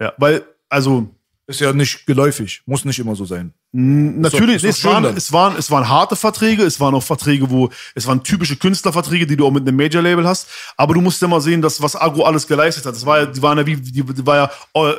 [0.00, 1.08] ja, weil, also,
[1.50, 2.62] Ist ja nicht geläufig.
[2.64, 3.52] Muss nicht immer so sein.
[3.72, 5.16] Natürlich, ist doch es, schön waren, dann.
[5.16, 9.26] es, waren, es waren harte Verträge, es waren auch Verträge, wo, es waren typische Künstlerverträge,
[9.26, 10.48] die du auch mit einem Major-Label hast.
[10.76, 12.94] Aber du musst ja mal sehen, dass was Agro alles geleistet hat.
[12.94, 14.94] Das war ja, die waren ja wie, die, die war ja, äh,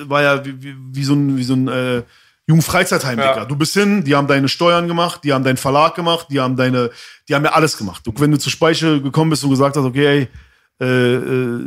[0.00, 2.02] war ja wie, wie, wie so ein, wie so ein äh,
[2.48, 3.44] Jugendfreizeitheim, Ja.
[3.44, 6.56] Du bist hin, die haben deine Steuern gemacht, die haben deinen Verlag gemacht, die haben
[6.56, 6.90] deine,
[7.28, 8.04] die haben ja alles gemacht.
[8.04, 10.28] Du, wenn du zur Speiche gekommen bist und gesagt hast, okay, ey,
[10.80, 11.60] äh, äh,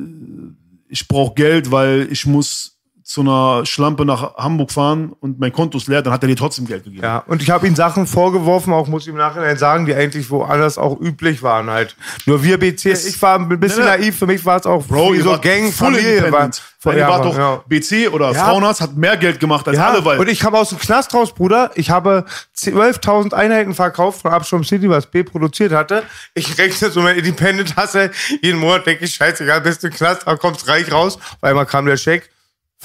[0.89, 2.74] ich brauche Geld, weil ich muss
[3.05, 6.35] zu einer Schlampe nach Hamburg fahren und mein Konto ist leer, dann hat er dir
[6.35, 7.03] trotzdem Geld gegeben.
[7.03, 10.31] Ja, und ich habe ihm Sachen vorgeworfen, auch muss ich im Nachhinein sagen, die eigentlich
[10.31, 11.95] woanders auch üblich waren halt.
[12.25, 13.97] Nur wir BC, ich war ein bisschen Ja, ja.
[13.99, 16.13] naiv, für mich war es auch Bro, so Gang, full Familie.
[16.21, 16.63] War, independent.
[16.81, 17.63] Weil ihr wart doch ja.
[17.67, 18.43] BC oder Ja.
[18.45, 21.13] Frauenarzt hat mehr Geld gemacht als Ja, alle, weil und ich kam aus dem Knast
[21.13, 21.69] raus, Bruder.
[21.75, 22.25] Ich habe
[22.57, 26.01] 12.000 Einheiten verkauft von Absturm City, was B produziert hatte.
[26.33, 28.09] Ich rechne so meine Independent-Hasse.
[28.41, 31.17] Jeden Monat denke ich, scheißegal, bist du im Knast, aber kommst reich raus.
[31.17, 32.31] Auf einmal kam der Scheck.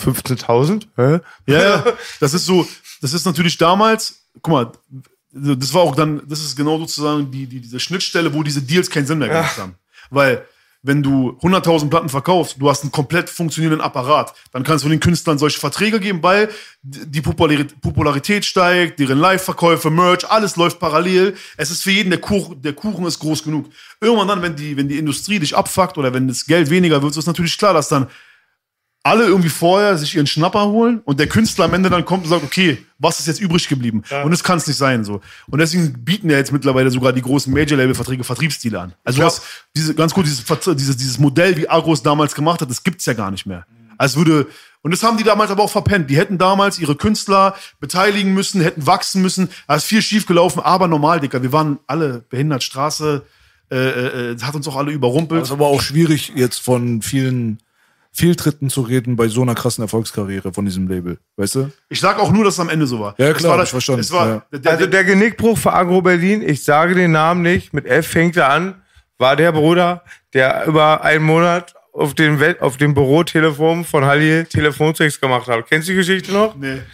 [0.01, 0.87] 15.000?
[0.97, 1.21] Hä?
[1.47, 1.85] Ja, ja,
[2.21, 2.67] das ist so,
[3.01, 4.73] das ist natürlich damals, guck mal,
[5.33, 8.91] das war auch dann, das ist genau sozusagen die, die, diese Schnittstelle, wo diese Deals
[8.91, 9.77] keinen Sinn mehr gemacht haben.
[10.11, 10.45] Weil,
[10.83, 14.99] wenn du 100.000 Platten verkaufst, du hast einen komplett funktionierenden Apparat, dann kannst du den
[14.99, 16.49] Künstlern solche Verträge geben, weil
[16.83, 21.37] die Popularität, steigt, deren Live-Verkäufe, Merch, alles läuft parallel.
[21.59, 23.67] Es ist für jeden, der Kuchen, der Kuchen ist groß genug.
[24.01, 27.15] Irgendwann dann, wenn die, wenn die Industrie dich abfuckt oder wenn das Geld weniger wird,
[27.15, 28.07] ist natürlich klar, dass dann
[29.03, 32.29] alle irgendwie vorher sich ihren Schnapper holen und der Künstler am Ende dann kommt und
[32.29, 34.03] sagt, okay, was ist jetzt übrig geblieben?
[34.25, 35.23] Und das kann es nicht sein so.
[35.49, 38.93] Und deswegen bieten ja jetzt mittlerweile sogar die großen Major-Label-Verträge Vertriebsstile an.
[39.03, 39.43] Also du hast
[39.75, 40.45] diese, ganz gut, dieses,
[40.77, 43.65] dieses, dieses Modell, wie Agros damals gemacht hat, das gibt's ja gar nicht mehr.
[43.97, 44.49] Also würde,
[44.83, 46.11] und das haben die damals aber auch verpennt.
[46.11, 49.49] Die hätten damals ihre Künstler beteiligen müssen, hätten wachsen müssen.
[49.67, 51.43] Da ist viel schief gelaufen, aber normal, Dicker.
[51.43, 53.23] Wir waren alle behindert, Straße,
[53.71, 55.41] äh, äh, äh, hat uns auch alle überrumpelt.
[55.41, 57.61] Das ist aber auch schwierig, jetzt von vielen
[58.13, 61.19] Fehltritten zu reden bei so einer krassen Erfolgskarriere von diesem Label.
[61.37, 61.71] Weißt du?
[61.89, 63.15] Ich sag auch nur, dass es am Ende so war.
[63.19, 64.01] Ja, Es klar, war hab das- ich verstanden.
[64.01, 64.43] Es war, Ja.
[64.53, 68.09] der, der, Also der Genickbruch für Agro Berlin, ich sage den Namen nicht, mit F
[68.09, 68.83] fängt er an,
[69.19, 70.03] war der Bruder,
[70.35, 75.67] der über einen Monat auf dem, Welt, auf dem Bürotelefon von Halil Telefonsex gemacht hat.
[75.69, 76.55] Kennst du die Geschichte noch?
[76.57, 76.81] nee.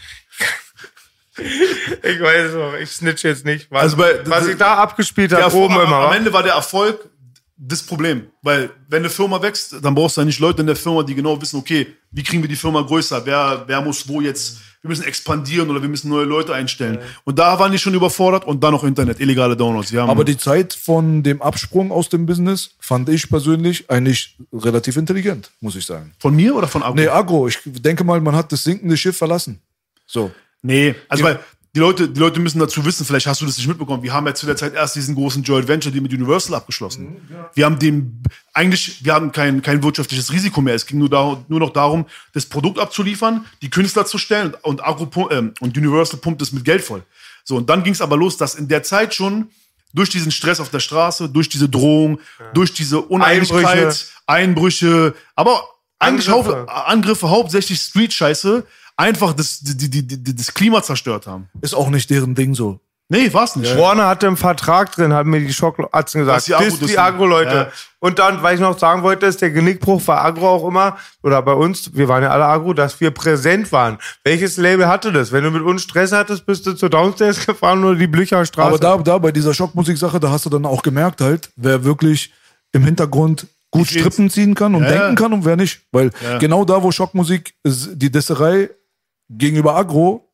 [1.38, 3.70] Ich weiß es noch, ich snitch jetzt nicht.
[3.70, 6.08] Was, Also bei- was ich da abgespielt habe, oben immer.
[6.08, 6.12] am?
[6.14, 7.10] Ende war der Erfolg
[7.56, 8.26] das Problem.
[8.42, 11.14] Weil, wenn eine Firma wächst, dann brauchst du ja nicht Leute in der Firma, die
[11.14, 13.24] genau wissen, okay, wie kriegen wir die Firma größer?
[13.24, 16.98] Wer, wer muss wo jetzt, wir müssen expandieren oder wir müssen neue Leute einstellen.
[17.24, 19.94] Und da waren die schon überfordert und dann noch Internet, illegale Downloads.
[19.94, 25.50] Aber die Zeit von dem Absprung aus dem Business fand ich persönlich eigentlich relativ intelligent,
[25.60, 26.12] muss ich sagen.
[26.18, 26.94] von mir oder von Agro?
[26.94, 29.60] Nee, Agro, ich denke mal, man hat das sinkende Schiff verlassen.
[30.06, 30.30] So.
[30.62, 31.40] Nee, also weil
[31.76, 34.02] die Leute, die Leute müssen dazu wissen, vielleicht hast du das nicht mitbekommen.
[34.02, 37.18] Wir haben ja zu der Zeit erst diesen großen Joint Venture, die mit Universal abgeschlossen.
[37.52, 38.22] Wir haben dem,
[38.54, 40.74] eigentlich, wir hatten kein, kein wirtschaftliches Risiko mehr.
[40.74, 44.82] Es ging nur, da, nur noch darum, das Produkt abzuliefern, die Künstler zu stellen und,
[44.82, 47.02] Agro, pu- ähm, und Universal pumpt es mit Geld voll.
[47.44, 49.50] So, und dann ging es aber los, dass in der Zeit schon
[49.92, 52.20] durch diesen Stress auf der Straße, durch diese Drohung,
[52.54, 55.62] durch diese Uneinigkeit, Einbrüche, aber
[55.98, 56.56] eigentlich Angriffe.
[56.56, 58.64] Angriffe, Angriffe hauptsächlich Street-Scheiße,
[58.96, 61.48] einfach das, die, die, die, das Klima zerstört haben.
[61.60, 62.80] Ist auch nicht deren Ding so.
[63.08, 63.76] Nee, war's nicht.
[63.78, 66.38] Warner hatte im Vertrag drin, hat mir die Schockatzen gesagt.
[66.38, 67.54] Was die Das Agro- ist die Agro-Leute.
[67.54, 67.68] Ja.
[68.00, 71.40] Und dann, weil ich noch sagen wollte, ist der Genickbruch bei Agro auch immer, oder
[71.40, 73.98] bei uns, wir waren ja alle Agro, dass wir präsent waren.
[74.24, 75.30] Welches Label hatte das?
[75.30, 78.68] Wenn du mit uns Stress hattest, bist du zur Downstairs gefahren oder die Blücherstraße.
[78.70, 82.32] Aber da, da bei dieser Schockmusik-Sache, da hast du dann auch gemerkt halt, wer wirklich
[82.72, 83.86] im Hintergrund gut.
[83.86, 85.14] Strippen ziehen kann und Ja, denken ja.
[85.14, 85.82] kann und wer nicht.
[85.92, 86.38] Weil Ja.
[86.38, 88.68] genau da, wo Schockmusik die Desserei
[89.28, 90.28] gegenüber Agro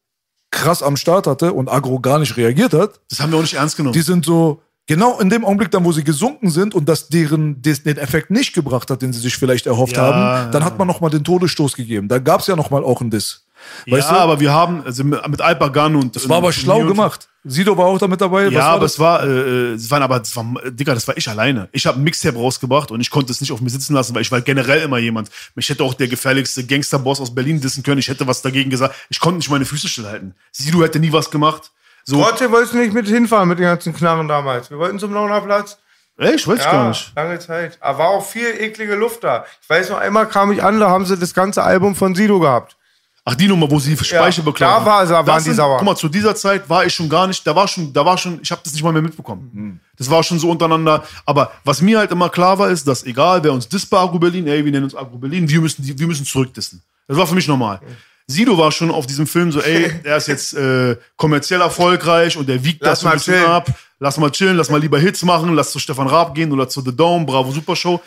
[0.50, 3.54] krass am Start hatte und Agro gar nicht reagiert hat, Das haben wir auch nicht
[3.54, 3.94] ernst genommen.
[3.94, 7.62] die sind so, genau in dem Augenblick dann, wo sie gesunken sind und das deren
[7.62, 10.78] des, den Effekt nicht gebracht hat, den sie sich vielleicht erhofft Ja, haben, dann hat
[10.78, 12.08] man nochmal den Todesstoß gegeben.
[12.08, 13.46] Da gab's ja nochmal auch einen Diss.
[13.86, 14.14] Ja, Weißt du?
[14.14, 16.14] aber wir haben, also mit, Alpagan und.
[16.16, 17.28] Das war aber schlau gemacht.
[17.44, 18.46] Sido war auch da mit dabei.
[18.46, 18.92] Was Ja, war aber das?
[18.92, 21.68] es war, äh, es waren aber, das war, Digga, das war ich alleine.
[21.72, 24.22] Ich habe ein Mixtape rausgebracht und ich konnte es nicht auf mir sitzen lassen, weil
[24.22, 25.28] ich war generell immer jemand.
[25.56, 27.98] Mich hätte auch der gefährlichste Gangsterboss aus Berlin dissen können.
[27.98, 28.94] Ich hätte was dagegen gesagt.
[29.08, 30.34] Ich konnte nicht meine Füße stillhalten.
[30.52, 31.72] Sido hätte nie was gemacht.
[32.04, 34.70] So, Trotzdem wolltest du nicht mit hinfahren mit den ganzen Knarren damals.
[34.70, 35.78] Wir wollten zum Launerplatz.
[36.18, 37.12] ey, ich weiß Ja, gar nicht.
[37.16, 37.76] lange Zeit.
[37.80, 39.44] Aber war auch viel eklige Luft da.
[39.62, 42.38] Ich weiß noch, einmal kam ich an, da haben sie das ganze Album von Sido
[42.38, 42.76] gehabt.
[43.24, 44.84] Ach, die Nummer, wo sie Speicher beklaut da haben.
[44.86, 45.76] war- da waren die sauer.
[45.78, 48.18] Guck mal, zu dieser Zeit war ich schon gar nicht, da war schon, da war
[48.18, 49.80] schon, ich habe das nicht mal mehr mitbekommen.
[49.96, 51.04] Das war schon so untereinander.
[51.24, 54.18] Aber was mir halt immer klar war, ist, dass egal, wer uns disst bei Agro
[54.18, 56.82] Berlin, ey, wir nennen uns Agro Berlin, wir müssen, wir müssen zurückdissen.
[57.06, 57.80] Das war für mich normal.
[58.26, 62.48] Sido war schon auf diesem Film so, ey, er ist jetzt äh, kommerziell erfolgreich und
[62.48, 63.46] der wiegt Lass das so ein bisschen chillen.
[63.50, 63.68] ab.
[64.00, 66.80] Lass mal chillen, lass mal lieber Hits machen, lass zu Stefan Raab gehen oder zu
[66.80, 68.00] The Dome, Bravo Super Show.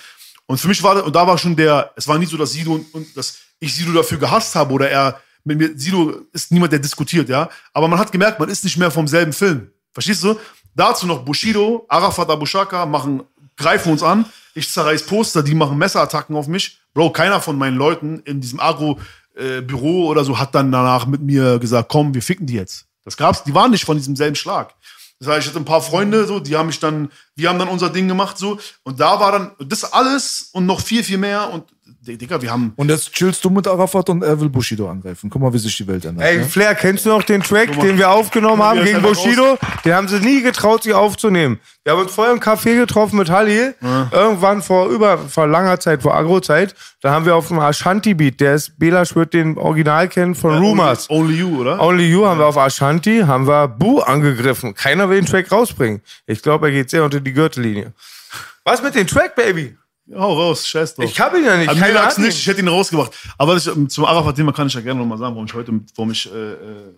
[0.47, 2.73] Und für mich war, und da war schon der, es war nicht so, dass Sido
[2.73, 6.71] und, und dass ich Sido dafür gehasst habe oder er, mit mir, Sido ist niemand,
[6.71, 7.49] der diskutiert, ja.
[7.73, 9.71] Aber man hat gemerkt, man ist nicht mehr vom selben Film.
[9.93, 10.37] Verstehst du?
[10.75, 13.23] Dazu noch Bushido, Arafat Abushaka machen,
[13.55, 14.25] greifen uns an.
[14.53, 16.79] Ich zerreiß Poster, die machen Messerattacken auf mich.
[16.93, 21.59] Bro, keiner von meinen Leuten in diesem Agro-Büro oder so hat dann danach mit mir
[21.59, 22.85] gesagt, komm, wir ficken die jetzt.
[23.03, 24.73] Das gab's, die waren nicht von diesem selben Schlag.
[25.19, 27.69] Das heißt, ich hatte ein paar Freunde, so, die haben mich dann, wir haben dann
[27.69, 28.59] unser Ding gemacht, so.
[28.83, 31.49] Und da war dann das alles und noch viel, viel mehr.
[31.51, 31.65] Und,
[32.05, 35.29] Digga, wir haben, Und jetzt chillst du mit Arafat und er will Bushido angreifen.
[35.29, 36.25] Guck mal, wie sich die Welt ändert.
[36.25, 36.45] Ey, ne?
[36.45, 39.57] Flair, kennst du noch den Track, den wir aufgenommen haben gegen Bushido?
[39.83, 41.59] Den haben sie nie getraut, sich aufzunehmen.
[41.83, 43.71] Wir haben uns vorher im Café getroffen mit Halli.
[44.11, 46.75] Irgendwann vor über, vor langer Zeit, vor Agro-Zeit.
[47.01, 51.09] Da haben wir auf dem Ashanti-Beat, der ist, Belasch wird den Original kennen von Rumors.
[51.09, 51.81] Only, only You, oder?
[51.81, 54.73] Only You haben wir auf Ashanti, haben wir Boo angegriffen.
[54.73, 56.01] Keiner will den Track rausbringen.
[56.25, 57.93] Ich glaube, er geht sehr unter die Gürtellinie.
[58.63, 59.77] Was mit dem Track, Baby?
[60.13, 61.05] Hau raus, scheiß drauf.
[61.05, 61.69] Ich hab ihn ja nicht.
[61.69, 63.11] An mir lag's nicht, ich hätte ihn rausgebracht.
[63.37, 66.11] Aber das, ähm, zum Arafat-Thema kann ich ja gerne nochmal sagen, warum ich heute, warum
[66.11, 66.93] ich, äh, äh,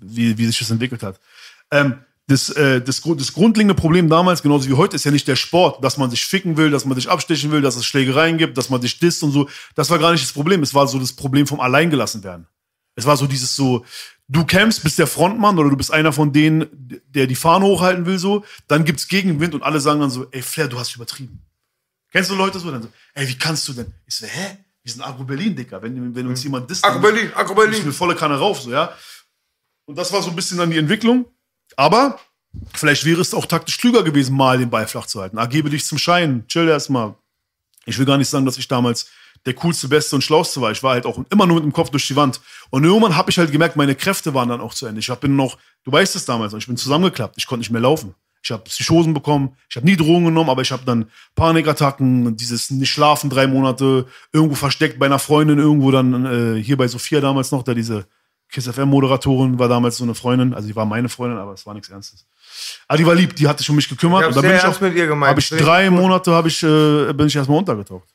[0.00, 1.20] wie, wie sich das entwickelt hat.
[1.70, 5.36] Ähm, das, äh, das, das grundlegende Problem damals, genauso wie heute, ist ja nicht der
[5.36, 8.56] Sport, dass man sich ficken will, dass man sich abstechen will, dass es Schlägereien gibt,
[8.56, 9.48] dass man sich disst und so.
[9.74, 10.62] Das war gar nicht das Problem.
[10.62, 12.46] Es war so das Problem vom Alleingelassen werden.
[12.96, 13.84] Es war so dieses so,
[14.28, 18.06] du kämpfst, bist der Frontmann oder du bist einer von denen, der die Fahne hochhalten
[18.06, 18.44] will, so.
[18.68, 21.42] Dann gibt's Gegenwind und alle sagen dann so, ey Flair, du hast übertrieben.
[22.14, 22.70] Kennst du Leute so?
[22.70, 23.92] Dann so, ey, wie kannst du denn?
[24.06, 24.58] Ich so, hä?
[24.84, 25.82] Wir sind Agro Berlin, Dicker.
[25.82, 27.74] Wenn, wenn uns jemand disst, Agro Berlin, Agro Berlin.
[27.80, 28.94] Ich will volle Kanne rauf, so, ja.
[29.86, 31.24] Und das war so ein bisschen dann die Entwicklung.
[31.76, 32.20] Aber
[32.74, 35.38] vielleicht wäre es auch taktisch klüger gewesen, mal den Ball flach zu halten.
[35.38, 37.16] Ergebe dich zum Schein, chill erstmal.
[37.84, 39.06] Ich will gar nicht sagen, dass ich damals
[39.44, 40.70] der coolste, beste und schlauste war.
[40.70, 42.40] Ich war halt auch immer nur mit dem Kopf durch die Wand.
[42.70, 45.00] Und irgendwann habe ich halt gemerkt, meine Kräfte waren dann auch zu Ende.
[45.00, 47.34] Ich hab- bin noch, du weißt es damals, ich bin zusammengeklappt.
[47.38, 48.14] Ich konnte nicht mehr laufen.
[48.44, 49.56] Ich habe Psychosen bekommen.
[49.70, 54.06] Ich habe nie Drogen genommen, aber ich habe dann Panikattacken, dieses nicht schlafen drei Monate,
[54.32, 58.06] irgendwo versteckt bei einer Freundin, irgendwo dann äh, hier bei Sophia damals noch, da diese
[58.50, 61.64] Kiss FM Moderatorin war damals so eine Freundin, also die war meine Freundin, aber es
[61.64, 62.26] war nichts Ernstes.
[62.86, 64.62] Aber die war lieb, die hat sich um mich gekümmert Ich und da bin ich
[64.62, 65.30] auch, mit ihr gemeint.
[65.30, 65.88] habe ich drei.
[65.88, 68.08] Monate habe ich äh, bin ich erstmal untergetaucht,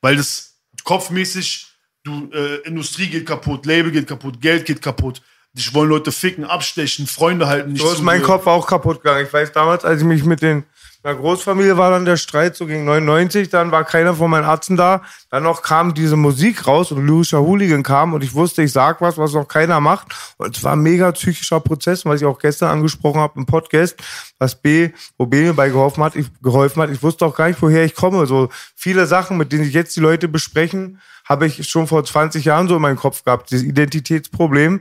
[0.00, 1.68] weil das kopfmäßig
[2.02, 5.22] du äh, Industrie geht kaputt, Label geht kaputt, Geld geht kaputt.
[5.52, 8.22] Dich wollen Leute ficken, abstechen, Freunde halten nicht So ist mein.
[8.22, 9.26] Kopf auch kaputt gegangen.
[9.26, 10.64] Ich weiß damals, als ich mich mit den
[11.02, 14.76] meiner Großfamilie war dann der Streit so gegen 99, dann war keiner von meinen Ärzten
[14.76, 15.02] da.
[15.30, 19.00] Dann noch kam diese Musik raus und Lyrischer Hooligan kam und ich wusste, ich sag
[19.00, 20.08] was, was noch keiner macht.
[20.36, 23.96] Und es war ein mega psychischer Prozess, was ich auch gestern angesprochen habe im Podcast,
[24.38, 26.90] was B, wo B mir bei geholfen hat, ich, geholfen hat.
[26.90, 28.26] Ich wusste auch gar nicht, woher ich komme.
[28.26, 32.44] So viele Sachen, mit denen sich jetzt die Leute besprechen, habe ich schon vor 20
[32.44, 33.50] Jahren so in meinem Kopf gehabt.
[33.50, 34.80] Dieses Identitätsproblem.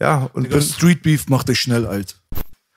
[0.00, 2.16] Ja, und Digga, bin, Street Beef macht dich schnell alt.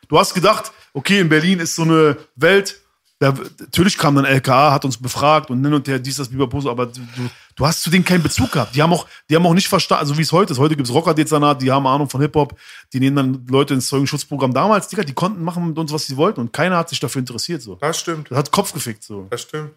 [0.07, 2.81] Du hast gedacht, okay, in Berlin ist so eine Welt,
[3.19, 6.67] da, natürlich kam dann LKA, hat uns befragt und hin und her, dies, das, Biberpose,
[6.67, 8.75] aber du, du, du hast zu denen keinen Bezug gehabt.
[8.75, 10.59] Die haben auch, die haben auch nicht verstanden, also wie es heute ist.
[10.59, 12.57] Heute gibt es Rocker-Dezernat, die haben Ahnung von Hip-Hop,
[12.91, 14.55] die nehmen dann Leute ins Zeugenschutzprogramm.
[14.55, 17.19] Damals, Digga, die konnten machen mit uns, was sie wollten und keiner hat sich dafür
[17.19, 17.61] interessiert.
[17.61, 17.75] So.
[17.75, 19.03] das stimmt, Das hat Kopf gefickt.
[19.03, 19.27] So.
[19.29, 19.71] das stimmt.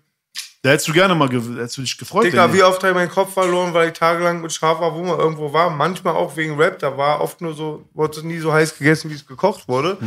[0.64, 2.24] Da hättest du gerne mal, hättest du dich gefreut.
[2.24, 5.04] Digga, wie oft habe ich meinen Kopf verloren, weil ich tagelang mit scharf war, wo
[5.04, 5.68] man irgendwo war.
[5.68, 9.10] Manchmal auch wegen Rap, da war oft nur so, wurde es nie so heiß gegessen,
[9.10, 9.98] wie es gekocht wurde.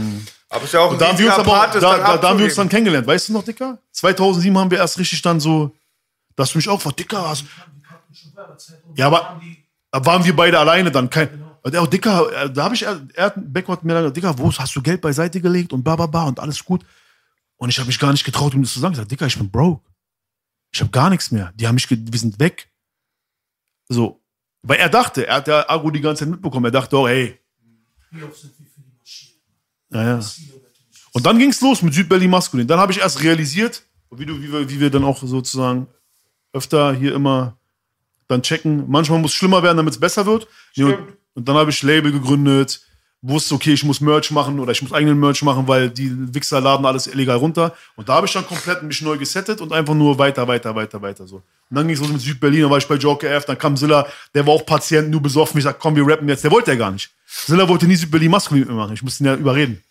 [0.49, 2.29] Aber ist ja auch Und da haben wir uns aber Part, da, dann da, da
[2.29, 3.05] haben wir uns dann kennengelernt.
[3.05, 3.77] Weißt du noch, Dicker?
[3.91, 5.75] 2007 haben wir erst richtig dann so,
[6.35, 7.29] dass du mich auch war, Dicker.
[7.29, 7.45] Hast,
[8.95, 9.39] ja, aber
[9.91, 11.07] da waren wir beide alleine dann.
[11.11, 11.29] Kein,
[11.71, 14.39] er auch, Dicker, äh, da habe ich, er, hat, Beck hat mir dann gesagt, Dicker,
[14.39, 16.83] wo hast du Geld beiseite gelegt und bla bla bla und alles gut.
[17.57, 18.93] Und ich habe mich gar nicht getraut, ihm das zu sagen.
[18.93, 19.83] Ich sag, Dicker, ich bin broke.
[20.71, 21.51] Ich habe gar nichts mehr.
[21.55, 22.69] Die haben mich, wir sind weg.
[23.89, 24.21] So.
[24.61, 26.65] Weil er dachte, er hat ja Agro die ganze Zeit mitbekommen.
[26.65, 27.39] Er dachte auch, hey.
[29.89, 30.19] Ja, ja.
[31.13, 32.67] Und dann ging es los mit Südberlin Maskulin.
[32.67, 35.87] Dann habe ich erst realisiert, wie, du, wie, wir, wie wir dann auch sozusagen
[36.53, 37.57] öfter hier immer
[38.27, 38.89] dann checken.
[38.89, 40.47] Manchmal muss es schlimmer werden, damit es besser wird.
[40.77, 40.97] Und,
[41.33, 42.81] und dann habe ich Label gegründet,
[43.21, 46.61] wusste, okay, ich muss Merch machen oder ich muss eigenen Merch machen, weil die Wichser
[46.61, 47.75] laden alles illegal runter.
[47.95, 51.01] Und da habe ich dann komplett mich neu gesettet und einfach nur weiter, weiter, weiter,
[51.01, 51.37] weiter so.
[51.37, 53.75] Und dann ging es los mit Südberlin, dann war ich bei Joker F, dann kam
[53.75, 55.57] Silla, der war auch Patient, nur besoffen.
[55.57, 56.43] Ich sag, komm, wir rappen jetzt.
[56.43, 57.09] Der wollte ja gar nicht.
[57.25, 58.93] Silla wollte nie Südberlin Maskulin mit mir machen.
[58.93, 59.83] Ich musste ihn ja überreden.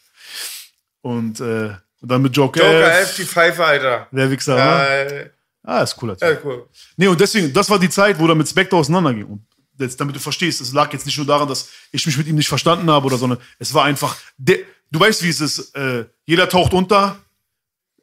[1.03, 1.71] Und, äh,
[2.01, 4.07] und dann mit Joker, Joker F, F, die Pfeife, Alter.
[4.11, 4.57] der Wichser.
[4.57, 5.31] Ja, ne?
[5.63, 6.29] Ah, ist cooler Typ.
[6.29, 6.67] ja, cool.
[6.97, 9.41] Nee, und deswegen, das war die Zeit, wo er mit Spectre auseinanderging.
[9.79, 12.37] Jetzt, damit du verstehst, es lag jetzt nicht nur daran, dass ich mich mit ihm
[12.37, 14.59] nicht verstanden habe oder sondern es war einfach, der,
[14.91, 17.19] du weißt, wie es ist, äh, jeder taucht unter.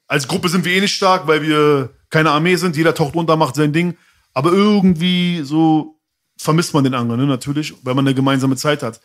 [0.08, 2.76] Als Gruppe sind wir eh nicht stark, weil wir keine Armee sind.
[2.76, 3.98] Jeder taucht unter, macht sein Ding.
[4.34, 6.00] Aber irgendwie so
[6.38, 9.02] vermisst man den anderen, ne, natürlich, weil man eine gemeinsame Zeit hat.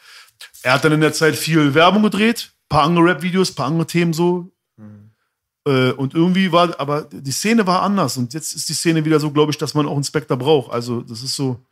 [0.62, 4.12] Er hat dann in der Zeit viel Werbung gedreht, paar andere Rap-Videos, paar andere Themen
[4.12, 4.50] so.
[5.68, 8.16] Äh, und irgendwie war, aber die Szene war anders.
[8.16, 10.72] Und jetzt ist die Szene wieder so, glaube ich, dass man auch einen Spectre braucht.
[10.72, 11.62] Also, das ist so.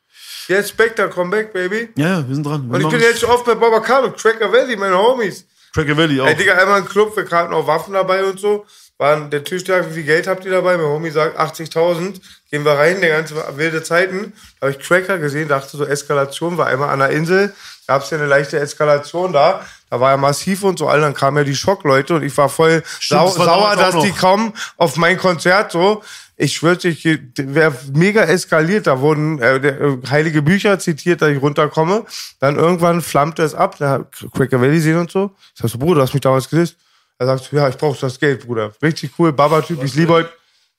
[0.49, 1.89] Jetzt Spectre, come back, baby.
[1.97, 2.69] Ja, ja, wir sind dran.
[2.69, 5.45] Wir Und ich bin jetzt oft bei Baba Carlo, Cracker Valley, meine Homies.
[5.75, 6.27] Cracker Valley auch.
[6.27, 8.65] Ey, Digga, einmal ein Club, wir hatten auch Waffen dabei und so.
[8.99, 10.79] Waren der Tisch da, wie viel Geld habt ihr dabei?
[10.79, 12.19] Mein Homie sagt 80.000.
[12.51, 14.33] Gehen wir rein, der ganze wilde Zeiten.
[14.59, 17.53] Da habe ich Cracker gesehen, dachte so, Eskalation war einmal an der Insel.
[17.87, 19.67] Gab es ja eine leichte Eskalation da.
[19.91, 20.89] Da war ja massiv und so.
[20.89, 24.03] All dann kamen ja die Schockleute und ich war voll sau das war sauer, dass
[24.03, 24.19] die noch.
[24.19, 26.03] kommen auf mein Konzert so.
[26.39, 28.87] Ich schwör's dir, ich wäre mega eskaliert.
[28.87, 32.05] Da wurden äh, äh, heilige Bücher zitiert, dass ich runterkomme.
[32.41, 33.77] Dann irgendwann flammte es ab.
[33.79, 35.31] Da Cracker Valley sehen und so.
[35.55, 36.77] Ich sag so, Bruder, du hast mich damals gedisst.
[37.19, 38.73] Er sagt, ja, ich brauche das Geld, Bruder.
[38.83, 40.27] Richtig cool, Baba-Typ, ich liebe euch.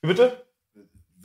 [0.02, 0.47] Bitte?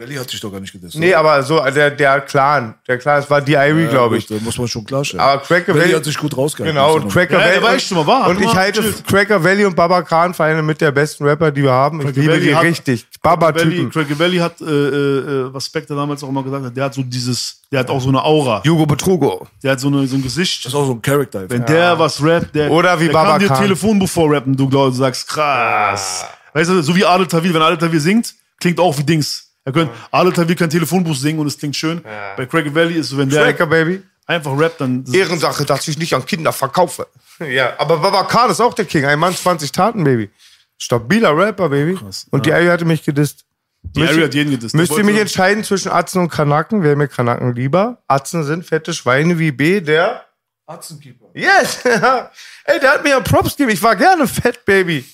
[0.03, 0.97] Valley hat sich doch gar nicht gedisst.
[0.99, 2.75] Nee, aber so, der, der Clan.
[2.89, 4.27] Der Clan, es war die Irie, glaube ich.
[4.27, 5.21] Da muss man schon klarstellen.
[5.25, 5.93] Aber Cracker Valley Valley.
[5.95, 6.75] hat sich gut rausgehalten.
[6.77, 7.63] Genau, und Cracker Ja, Valley.
[7.63, 8.29] war echt schon mal wahr.
[8.29, 8.83] und ich halte.
[9.09, 12.01] Cracker Valley und Baba Khan für eine mit der besten Rapper, die wir haben.
[12.01, 13.07] Ich Cracker liebe Valley die hat- richtig.
[13.23, 13.91] Valley, Baba-Typen.
[13.91, 17.03] Cracker Valley hat, äh, äh, was Spectre damals auch immer gesagt hat, der hat so
[17.03, 18.63] dieses, der hat auch so eine Aura.
[18.67, 19.47] Hugo Betrugo.
[19.63, 20.65] Der hat so, eine, so ein Gesicht.
[20.65, 21.49] Das ist auch so ein Charakter.
[21.49, 23.63] Wenn der was rappt, der, Oder wie der Baba kann dir Khan.
[23.63, 26.25] Telefonbuch vorrappen, du glaubst, du sagst, krass.
[26.55, 29.49] Weißt du, so wie Adel Tawil, wenn Adel Tawil singt, klingt auch wie Dings.
[29.65, 32.03] Er könnte, Adel Tawil kann Telefonbuch singen und es klingt schön.
[32.37, 34.03] Bei Cracker Valley ist so, wenn der Cracker, Baby.
[34.27, 35.05] einfach rappt, dann.
[35.13, 37.07] Ehrensache, dass ich nicht an Kinder verkaufe.
[37.41, 39.05] Ja, aber Baba Khan ist auch der King.
[39.05, 40.31] Ein Mann, 20 Taten, Baby.
[40.79, 41.95] Stabiler Rapper, Baby.
[41.97, 43.45] Krass, Und die Irie hatte mich gedisst.
[43.83, 44.75] Die Müsst ihr- hat jeden gedisst.
[44.77, 46.83] Müsst ihr mich entscheiden zwischen Atzen und Kanaken?
[46.85, 47.99] Wer mir Kanaken lieber?
[48.07, 50.25] Atzen sind fette Schweine wie B, der.
[50.67, 51.27] Atzenkeeper.
[51.35, 51.81] Yes!
[52.65, 53.71] Ey, der hat mir ja Props gegeben.
[53.71, 55.05] Ich war gerne fett, Baby.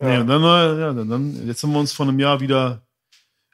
[0.00, 2.80] Nee, und dann, ja, dann, dann, jetzt haben wir uns vor einem Jahr wieder.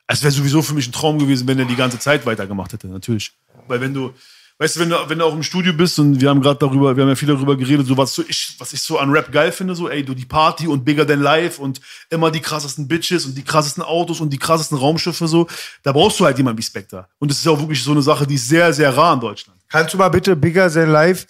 [0.06, 2.89] Es wäre sowieso für mich ein Traum gewesen, wenn er die ganze Zeit weitergemacht hätte,
[2.89, 3.32] natürlich.
[3.68, 4.12] Weil wenn du,
[4.59, 6.94] weißt du, wenn du, wenn du auch im Studio bist und wir haben gerade darüber,
[6.94, 9.32] wir haben ja viel darüber geredet, so was, so ich, was ich so an Rap
[9.32, 12.86] geil finde, so, ey, du die Party und Bigger Than Life und immer die krassesten
[12.86, 15.47] Bitches und die krassesten Autos und die krassesten Raumschiffe, so,
[15.82, 17.09] da brauchst du halt jemanden wie Spectre.
[17.18, 19.59] Und das ist auch wirklich so eine Sache, die ist sehr, sehr rar in Deutschland.
[19.70, 21.26] Kannst du mal bitte Bigger Than Life?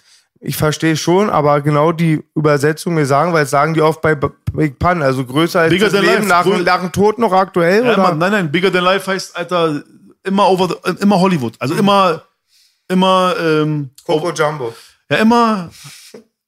[0.47, 4.13] Ich verstehe schon, aber genau die Übersetzung mir sagen, weil das sagen die oft bei
[4.13, 7.33] Big Pun, also größer als Bigger das than Leben life, nach, nach dem Tod noch
[7.33, 8.01] aktuell, Ja, oder?
[8.03, 9.81] Mann, nein, nein, Bigger Than Life heißt, Alter,
[10.23, 11.55] immer over the, immer Hollywood.
[11.57, 12.21] Also immer,
[12.87, 14.71] immer, ähm, Coco Jumbo.
[15.09, 15.69] Ja, immer,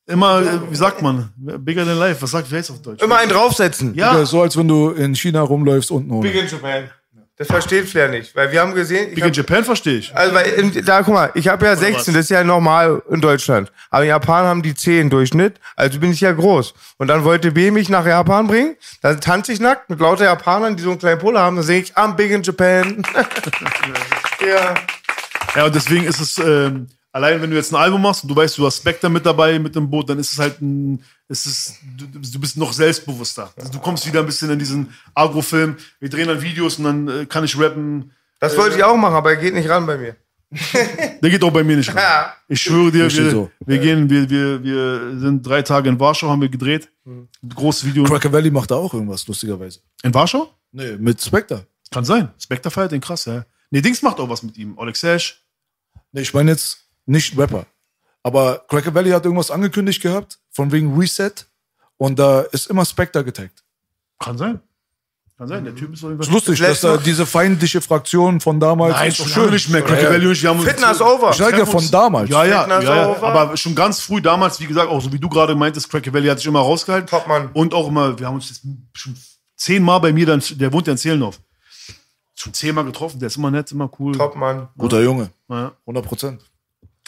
[0.06, 1.32] immer, äh, wie sagt man?
[1.36, 2.22] Bigger than life.
[2.22, 3.02] Was sagt, wer ist auf Deutsch?
[3.02, 3.95] Immer einen draufsetzen.
[3.95, 6.22] Ja, Ja, so als wenn du in China rumläufst unten ohne.
[6.22, 6.90] Big in Japan.
[7.38, 10.15] Das versteht Flair nicht, weil wir haben gesehen, ich Big in hab, Japan verstehe ich.
[10.15, 13.22] also weil in, da guck mal, ich habe ja 16, das ist ja normal in
[13.22, 13.72] Deutschland.
[13.91, 16.73] Aber in Japan haben die 10 Durchschnitt, also bin ich ja groß.
[16.97, 20.76] Und dann wollte B mich nach Japan bringen, dann tanze ich nackt mit lauter Japanern,
[20.76, 23.03] die so einen kleinen Puller haben, dann singe ich I'm big in Japan.
[24.45, 24.73] ja.
[25.55, 26.88] Ja, und deswegen ist es, ähm,
[27.18, 29.57] allein wenn du jetzt ein Album machst und du weißt, du hast Spectre mit dabei
[29.57, 33.52] mit dem Boot, dann ist es halt ein, es ist, du, du bist noch selbstbewusster.
[33.57, 35.77] Also du kommst wieder ein bisschen in diesen Agro-Film.
[35.99, 38.11] Wir drehen dann Videos und dann äh, kann ich rappen.
[38.39, 40.15] Das wollte ich auch machen, aber er geht nicht ran bei mir.
[41.22, 41.94] Der geht auch bei mir nicht.
[41.94, 42.34] Ja.
[42.48, 43.52] Ich schwöre dir, wir, so.
[43.65, 46.88] wir gehen, wir, wir, wir sind drei Tage in Warschau, haben wir gedreht.
[47.03, 47.27] Mhm.
[47.53, 48.03] Großes Video.
[48.03, 49.80] Cracker Valley macht da auch irgendwas, lustigerweise.
[50.03, 50.53] In Warschau?
[50.72, 51.65] Nee, mit Spectre.
[51.91, 52.30] Kann sein.
[52.39, 53.44] Spectre feiert den krass, ja.
[53.72, 54.77] Nee, Dings macht auch was mit ihm.
[54.77, 55.44] Oleg Sash.
[56.14, 57.66] Nee, ich meine jetzt nicht Rapper.
[58.24, 61.32] Aber Cracker Valley hat irgendwas angekündigt gehabt, von wegen Reset.
[61.98, 63.64] Und da ist immer Spectre getaggt.
[64.20, 64.60] Kann sein.
[65.38, 65.64] Kann sein.
[65.64, 68.96] Der Typ ist jeden Ist lustig, dass da diese feindliche Fraktion von damals.
[68.96, 69.82] Nein, ist doch schon nicht mehr.
[69.82, 71.30] Cracker Ja, Valley und wir haben Fitness over.
[71.30, 72.30] Ich sage ja von damals.
[72.30, 73.10] Ja, ja, Fitness ja, ja.
[73.10, 73.28] over.
[73.28, 76.28] aber schon ganz früh damals, wie gesagt, auch so wie du gerade meintest, Cracker Valley
[76.28, 77.08] hat sich immer rausgehalten.
[77.08, 77.50] Top, Mann.
[77.54, 78.62] Und auch immer, wir haben uns jetzt
[78.94, 79.16] schon
[79.56, 81.40] zehnmal bei mir, dann, der wohnt ja in Zehlendorf.
[82.34, 84.18] Schon zehnmal getroffen, der ist immer nett, immer cool.
[84.18, 84.70] Top, Mann.
[84.78, 85.30] Guter Junge.
[85.50, 85.72] Ja.
[85.82, 86.42] 100 Prozent.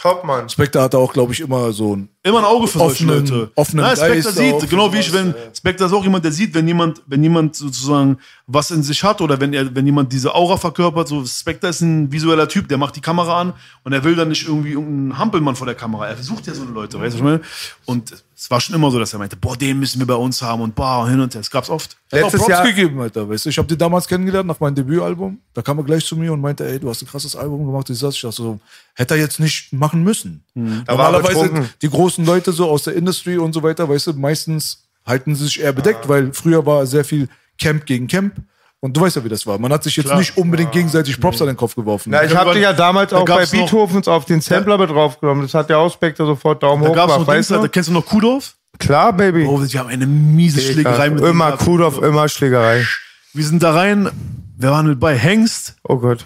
[0.02, 0.48] Top, Mann.
[0.48, 2.10] Spectre hatte auch, glaube ich, immer so ein.
[2.24, 3.52] Immer ein Auge für solche Offenen- Leute.
[3.56, 6.54] offenen ja, Spectre Geist sieht, genau wie ich, wenn Spectre ist auch jemand, der sieht,
[6.54, 8.18] wenn jemand, wenn jemand sozusagen
[8.48, 11.82] was in sich hat oder wenn er, wenn jemand diese Aura verkörpert, so Spectre ist
[11.82, 13.54] ein visueller Typ, der macht die Kamera an
[13.84, 16.08] und er will dann nicht irgendwie irgendeinen Hampelmann vor der Kamera.
[16.08, 17.42] Er versucht ja so eine Leute, weißt du, was ich meine?
[17.86, 20.41] Und es war schon immer so, dass er meinte, boah, den müssen wir bei uns
[20.41, 21.41] haben und boah, hin und her.
[21.41, 21.98] Das gab's oft.
[22.10, 23.28] Er hat auch Letztes Props Jahr- gegeben, Alter.
[23.28, 25.40] Weißt du, ich habe die damals kennengelernt nach meinem Debütalbum.
[25.53, 27.90] Da kam er gleich zu mir und meinte, ey, du hast ein krasses Album gemacht.
[27.90, 28.60] Ich dachte so,
[28.94, 30.41] hätte er jetzt nicht machen müssen.
[30.56, 31.70] Da war er Normalerweise betrunken.
[31.82, 35.44] die großen Leute so aus der Industry und so weiter, weißt du, meistens halten sie
[35.44, 38.36] sich eher bedeckt, weil früher war sehr viel Camp gegen Camp.
[38.81, 39.60] Und du weißt ja, wie das war.
[39.60, 40.19] Man hat sich jetzt Klar.
[40.19, 42.11] nicht unbegleich gegenseitig Props an den Kopf geworfen.
[42.11, 45.43] Na, ich habe dich ja damals Da auch bei Beethovens auf den Sampler mit draufgenommen.
[45.43, 47.69] Das hat der Auspektor sofort Daumen Da hoch gab's noch gemacht, weißt da du?
[47.69, 48.56] kennst du noch Kudorf?
[48.77, 49.45] Klar, Baby.
[49.45, 52.85] Oh, die haben eine miese Schlägerei mit immer Kudorf, immer Schlägerei.
[53.34, 54.10] Wir sind da rein,
[54.57, 55.15] wer war mit bei?
[55.18, 56.26] Hengst, Oh Gott.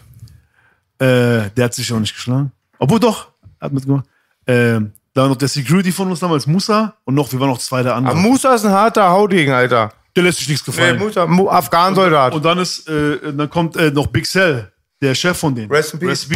[0.99, 2.51] Äh, der hat sich auch nicht geschlagen.
[2.77, 4.05] Obwohl doch, er hat mitgemacht.
[4.45, 6.95] Ähm, da war noch der Security von uns damals, Musa.
[7.05, 8.21] Und noch, wir waren noch zwei der Aber anderen.
[8.21, 9.91] Musa ist ein harter Haudegen, Alter.
[10.15, 10.99] Der lässt sich nichts Nee, gefallen.
[10.99, 12.33] Musa, Mu Afghan-Soldat.
[12.33, 14.71] und dann ist, äh, dann kommt äh, noch Big Cell,
[15.01, 15.71] der Chef von denen.
[15.71, 16.27] Rest in peace.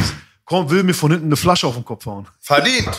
[0.45, 2.25] Kommt, will mir von hinten eine Flasche auf den Kopf hauen.
[2.39, 2.89] Verdient.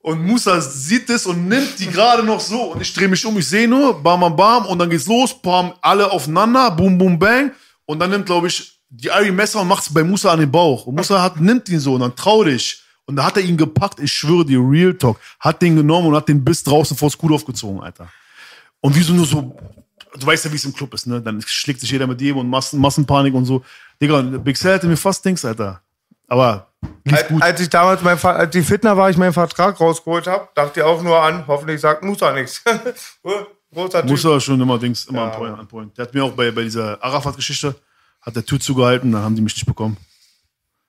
[0.00, 2.72] Und Musa sieht es und nimmt die gerade noch so.
[2.72, 4.64] Und ich drehe mich um, ich sehe nur, bam, bam, bam.
[4.66, 7.50] Und dann geht's los, bam, alle aufeinander, boom, boom, bang.
[7.86, 10.86] Und dann nimmt, glaube ich, die Ari Messer und macht's bei Musa an den Bauch.
[10.86, 12.84] Und Musa hat, nimmt ihn so und dann trau dich.
[13.06, 16.14] Und da hat er ihn gepackt, ich schwöre dir, Real Talk, hat den genommen und
[16.14, 18.08] hat den bis draußen vors Kuh aufgezogen, Alter.
[18.86, 19.56] Und wie so nur so,
[20.18, 21.20] du weißt ja, wie es im Club ist, ne?
[21.20, 23.64] Dann schlägt sich jeder mit jedem und Massen, Massenpanik und so.
[24.00, 25.82] Digga, Big Cell hätte mir fast Dings, Alter.
[26.28, 26.68] Aber
[27.04, 27.42] lief Als, gut.
[27.42, 30.86] als ich damals mein, als die Fitner war, ich meinen Vertrag rausgeholt habe, dachte ich
[30.86, 32.62] auch nur an, hoffentlich sagt Musa nichts.
[33.74, 34.10] Großer Typ.
[34.10, 35.30] Musa schon immer Dings, immer Ja.
[35.32, 35.98] an, point, an Point.
[35.98, 37.74] Der hat mir auch bei, bei dieser Arafat-Geschichte,
[38.22, 39.96] hat der Tür zugehalten, dann haben die mich nicht bekommen.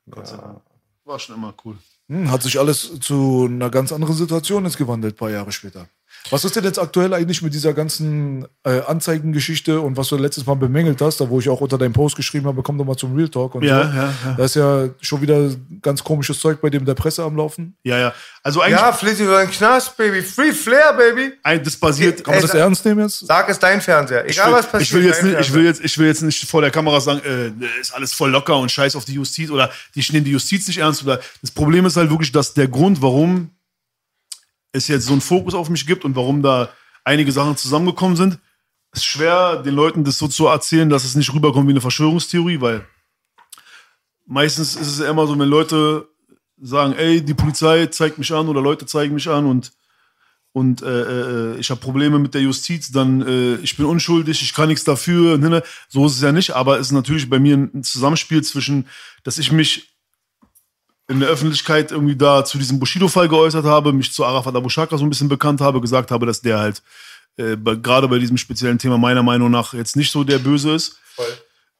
[0.09, 0.61] Gott sei Dank.
[1.05, 1.77] War schon immer cool.
[2.09, 5.87] Hm, hat sich alles zu einer ganz anderen Situation jetzt gewandelt, ein paar Jahre später.
[6.29, 10.45] Was ist denn jetzt aktuell eigentlich mit dieser ganzen äh, Anzeigengeschichte und was du letztes
[10.45, 12.97] Mal bemängelt hast, da wo ich auch unter deinem Post geschrieben habe, komm doch mal
[12.97, 13.95] zum Real Talk und Ja, so.
[13.97, 14.33] ja, ja.
[14.37, 15.49] Da ist ja schon wieder
[15.81, 17.75] ganz komisches Zeug bei dem der Presse am Laufen.
[17.83, 18.13] Ja, ja.
[18.43, 20.21] Also eigentlich, Ja, soll in den Knast, Baby.
[20.21, 21.33] Free Flair, Baby.
[21.63, 22.23] das basiert.
[22.23, 23.25] Kann man das ernst nehmen jetzt?
[23.25, 24.25] Sag es dein Fernseher.
[24.25, 24.81] Ich Egal will, was passiert.
[24.81, 27.21] ich, will jetzt nicht, ich, will jetzt, ich will jetzt nicht vor der Kamera sagen,
[27.25, 30.67] äh, ist alles voll locker und scheiß auf die Justiz oder die nehmen die Justiz
[30.67, 31.03] nicht ernst.
[31.03, 33.51] Oder das Problem ist halt wirklich, dass der Grund, warum
[34.77, 36.69] es jetzt so einen Fokus auf mich gibt und warum da
[37.03, 38.39] einige Sachen zusammengekommen sind,
[38.93, 42.61] ist schwer, den Leuten das so zu erzählen, dass es nicht rüberkommt wie eine Verschwörungstheorie,
[42.61, 42.85] weil
[44.25, 46.07] meistens ist es ja immer so, wenn Leute
[46.59, 49.71] sagen, ey, die Polizei zeigt mich an oder Leute zeigen mich an und
[50.53, 54.55] und äh, äh, ich habe Probleme mit der Justiz, dann äh, ich bin unschuldig, ich
[54.55, 55.37] kann nichts dafür.
[55.37, 55.63] Ne, ne.
[55.87, 58.87] So ist es ja nicht, aber es ist natürlich bei mir ein Zusammenspiel zwischen,
[59.23, 59.96] dass ich mich
[61.07, 64.97] in der Öffentlichkeit irgendwie da zu diesem Bushido-Fall geäußert habe, mich zu Arafat Abu Shaka
[64.97, 66.81] so ein bisschen bekannt habe, gesagt habe, dass der halt
[67.37, 70.73] äh, bei, gerade bei diesem speziellen Thema meiner Meinung nach jetzt nicht so der Böse
[70.73, 70.97] ist.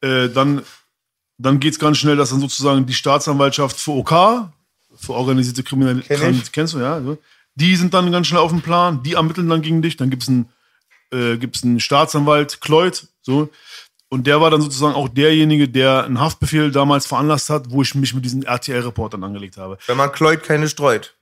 [0.02, 0.62] Äh, dann
[1.38, 4.49] dann geht es ganz schnell, dass dann sozusagen die Staatsanwaltschaft für OK,
[4.95, 7.18] für organisierte Kriminalität, Kenn kennst du, ja, so.
[7.56, 10.24] die sind dann ganz schnell auf dem Plan, die ermitteln dann gegen dich, dann gibt
[10.24, 10.49] es einen,
[11.12, 13.49] äh, gibt's einen Staatsanwalt, Kleut, so.
[14.09, 17.93] Und der war dann sozusagen auch derjenige, der einen Haftbefehl damals veranlasst hat, wo ich
[17.93, 19.77] mich mit diesen RTL-Reportern angelegt habe.
[19.85, 21.13] Wenn man kleut, keine streut.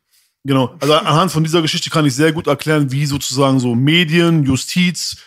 [0.43, 0.75] Genau.
[0.79, 5.17] Also anhand von dieser Geschichte kann ich sehr gut erklären, wie sozusagen so Medien, Justiz,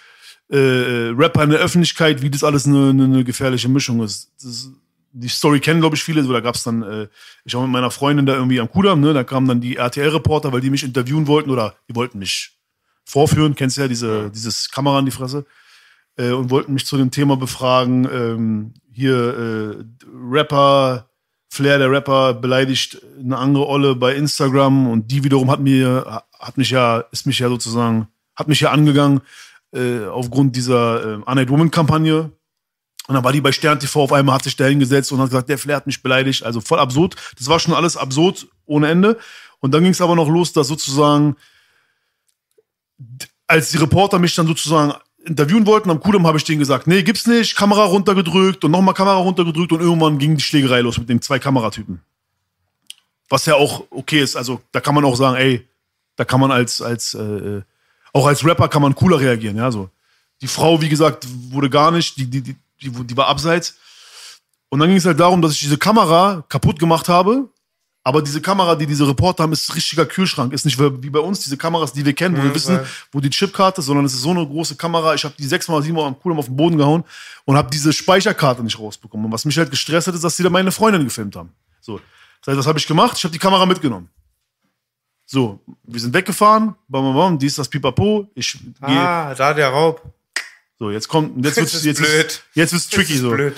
[0.48, 4.30] äh, Rapper in der Öffentlichkeit, wie das alles eine, eine, gefährliche Mischung ist.
[4.40, 4.70] Das,
[5.12, 6.22] die Story kennen, glaube ich, viele.
[6.22, 7.08] So, da gab es dann, äh,
[7.44, 9.12] ich war mit meiner Freundin da irgendwie am Kudamm, ne?
[9.12, 12.56] Da kamen dann die RTL-Reporter, weil die mich interviewen wollten oder die wollten mich
[13.04, 15.46] vorführen, kennst du ja, diese, dieses Kamera in die Fresse.
[16.18, 18.08] Äh, und wollten mich zu dem Thema befragen.
[18.10, 19.84] Ähm, hier äh,
[20.30, 21.08] Rapper
[21.50, 26.58] Flair, der Rapper, beleidigt eine andere Olle bei Instagram und die wiederum hat mir, hat
[26.58, 29.22] mich ja, ist mich ja sozusagen, hat mich ja angegangen
[29.72, 32.30] äh, aufgrund dieser äh, Unite Woman Kampagne.
[33.06, 35.30] Und dann war die bei Stern TV auf einmal, hat sich da hingesetzt und hat
[35.30, 36.42] gesagt, der Flair hat mich beleidigt.
[36.42, 37.16] Also voll absurd.
[37.38, 39.18] Das war schon alles absurd ohne Ende.
[39.60, 41.36] Und dann ging es aber noch los, dass sozusagen,
[43.46, 44.92] als die Reporter mich dann sozusagen
[45.28, 48.94] interviewen wollten am Kudamm, habe ich denen gesagt, nee, gibt's nicht, Kamera runtergedrückt und nochmal
[48.94, 52.00] Kamera runtergedrückt und irgendwann ging die Schlägerei los mit den zwei Kameratypen.
[53.28, 55.68] Was ja auch okay ist, also da kann man auch sagen, ey,
[56.16, 57.60] da kann man als, als, äh,
[58.12, 59.90] auch als Rapper kann man cooler reagieren, ja, so.
[60.40, 63.76] Die Frau, wie gesagt, wurde gar nicht, die, die, die, die, die war abseits.
[64.68, 67.48] Und dann ging es halt darum, dass ich diese Kamera kaputt gemacht habe.
[68.04, 70.52] Aber diese Kamera, die diese Reporter haben, ist ein richtiger Kühlschrank.
[70.52, 72.80] Ist nicht wie bei uns diese Kameras, die wir kennen, wo wir wissen,
[73.12, 75.14] wo die Chipkarte ist, sondern es ist so eine große Kamera.
[75.14, 77.04] Ich habe die sechsmal, siebenmal am Kudamm auf den Boden gehauen
[77.44, 79.26] und habe diese Speicherkarte nicht rausbekommen.
[79.26, 81.50] Und was mich halt gestresst hat, ist, dass sie da meine Freundin gefilmt haben.
[81.80, 82.00] So,
[82.40, 83.16] das heißt, was habe ich gemacht?
[83.18, 84.08] Ich habe die Kamera mitgenommen.
[85.26, 88.30] So, wir sind weggefahren, bam, bam, bam, dies, das, pipapo.
[88.34, 90.00] Ich Ah, da der Raub.
[90.80, 92.42] So, jetzt kommt, jetzt wird's, jetzt blöd.
[92.54, 93.30] Jetzt wird's tricky so.
[93.30, 93.54] blöd.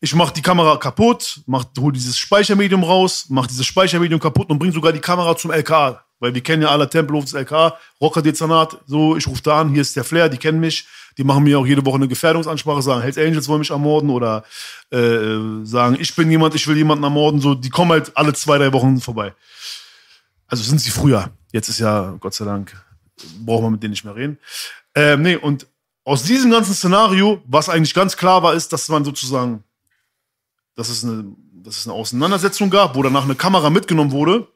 [0.00, 4.58] Ich mach die Kamera kaputt, mach, hol dieses Speichermedium raus, mach dieses Speichermedium kaputt und
[4.58, 6.00] bring sogar die Kamera zum LK.
[6.18, 9.70] Weil wir kennen ja alle Tempelhof des LK, Rocker Dezernat, so, ich rufe da an,
[9.70, 10.86] hier ist der Flair, die kennen mich,
[11.16, 14.44] die machen mir auch jede Woche eine Gefährdungsansprache, sagen, Hells Angels wollen mich ermorden oder
[14.90, 18.58] äh, sagen, ich bin jemand, ich will jemanden ermorden, so, die kommen halt alle zwei,
[18.58, 19.34] drei Wochen vorbei.
[20.48, 21.30] Also sind sie früher.
[21.52, 22.74] Jetzt ist ja, Gott sei Dank,
[23.44, 24.38] braucht man mit denen nicht mehr reden.
[24.94, 25.66] Ähm, nee, und
[26.04, 29.64] aus diesem ganzen Szenario, was eigentlich ganz klar war, ist, dass man sozusagen,
[30.76, 34.46] dass es eine, dass es eine Auseinandersetzung gab, wo danach eine Kamera mitgenommen wurde,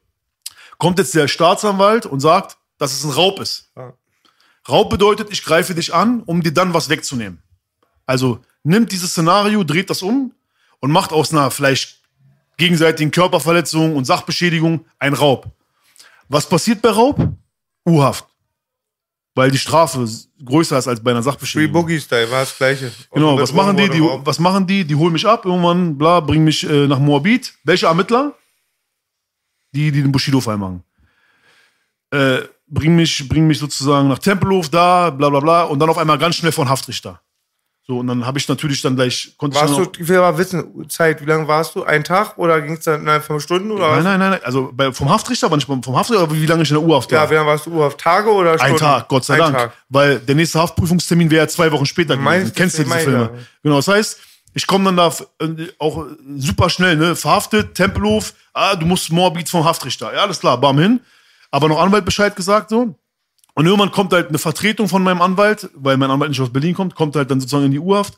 [0.76, 3.70] kommt jetzt der Staatsanwalt und sagt, dass es ein Raub ist.
[3.76, 3.94] Ja.
[4.68, 7.42] Raub bedeutet, ich greife dich an, um dir dann was wegzunehmen.
[8.04, 10.32] Also nimmt dieses Szenario, dreht das um
[10.80, 12.02] und macht aus einer vielleicht
[12.58, 15.50] gegenseitigen Körperverletzung und Sachbeschädigung ein Raub.
[16.28, 17.18] Was passiert bei Raub?
[17.86, 18.26] U-Haft.
[19.34, 20.08] Weil die Strafe
[20.44, 21.82] größer ist als bei einer Free Sachbeschädigung.
[21.82, 22.90] Boogie Style war das gleiche.
[23.12, 23.88] Genau, Und was mit machen die?
[23.88, 24.84] die was machen die?
[24.84, 27.54] Die holen mich ab, irgendwann, bla, bringen mich äh, nach Moabit.
[27.64, 28.34] Welche Ermittler?
[29.72, 30.82] Die, die den Bushido-Fall machen.
[32.10, 35.98] Äh, bringen mich, bringen mich sozusagen nach Tempelhof da, bla bla bla, und dann auf
[35.98, 37.20] einmal ganz schnell von Haftrichter.
[37.90, 40.08] So, und dann habe ich natürlich dann gleich, konnte Warst ich du, dann auch, ich
[40.08, 41.84] will mal wissen, Zeit, wie lange warst du?
[41.84, 43.70] Ein Tag oder ging es dann innerhalb fünf Stunden?
[43.70, 46.44] Oder Nein, nein, nein, nein, also bei, vom Haftrichter, aber nicht vom Haftrichter, aber wie
[46.44, 47.24] lange ich in der U-Haft war.
[47.24, 47.98] Ja, wie lange warst du U-Haft?
[47.98, 48.74] Tage oder Stunden?
[48.74, 49.56] Ein Tag, Gott sei Ein Dank.
[49.56, 49.72] Tag.
[49.88, 52.24] Weil der nächste Haftprüfungstermin wäre zwei Wochen später gewesen.
[52.24, 53.30] Meinst du, Kennst du diese meine, Filme?
[53.62, 54.18] Genau, das heißt,
[54.52, 55.10] ich komme dann da
[55.40, 56.04] äh, auch
[56.36, 57.16] super schnell, ne?
[57.16, 60.12] Verhaftet, Tempelhof, ah, du musst Moabit vom Haftrichter.
[60.12, 61.00] Ja, alles klar, bam hin.
[61.50, 62.94] Aber noch Anwalt Bescheid gesagt so.
[63.58, 66.74] Und irgendwann kommt halt eine Vertretung von meinem Anwalt, weil mein Anwalt nicht aus Berlin
[66.74, 68.16] kommt, kommt halt dann sozusagen in die U-Haft,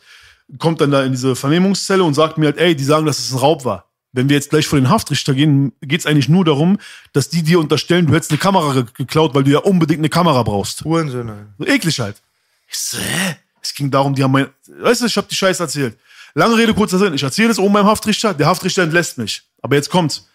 [0.59, 3.33] kommt dann da in diese Vernehmungszelle und sagt mir halt, ey, die sagen, dass es
[3.33, 3.87] ein Raub war.
[4.13, 6.77] Wenn wir jetzt gleich vor den Haftrichter gehen, geht's eigentlich nur darum,
[7.15, 10.11] dass die dir unterstellen, du hättest eine Kamera ge geklaut, weil du ja unbedingt eine
[10.11, 10.85] Kamera brauchst.
[10.85, 11.55] Hurensöhne.
[11.57, 12.21] So eklig halt.
[12.69, 13.37] Ich so, hä?
[13.63, 15.97] Es ging darum, die haben mein, weißt du, ich habe die Scheiße erzählt.
[16.35, 17.15] Lange Rede, kurzer Sinn.
[17.15, 19.43] Ich erzähle es oben beim Haftrichter, der Haftrichter entlässt mich.
[19.63, 20.29] Aber jetzt kommt's.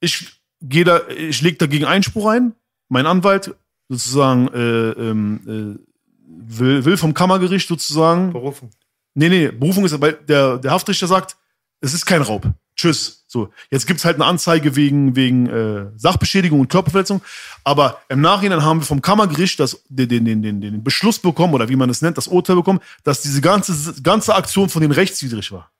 [0.00, 0.26] Ich
[0.62, 2.54] gehe da, ich leg dagegen Einspruch ein.
[2.88, 3.54] Mein Anwalt
[3.90, 8.70] sozusagen äh, ähm, äh, will, will vom Kammergericht sozusagen Berufen.
[9.14, 11.36] Nee, nee, Berufung ist, weil der, der Haftrichter sagt,
[11.80, 12.46] es ist kein Raub.
[12.76, 13.24] Tschüss.
[13.26, 17.20] So, jetzt gibt's halt eine Anzeige wegen, wegen äh, Sachbeschädigung und Körperverletzung.
[17.64, 21.54] Aber im Nachhinein haben wir vom Kammergericht das, den, den, den, den, den Beschluss bekommen,
[21.54, 24.92] oder wie man es nennt, das Urteil bekommen, dass diese ganze, ganze Aktion von denen
[24.92, 25.70] rechtswidrig war.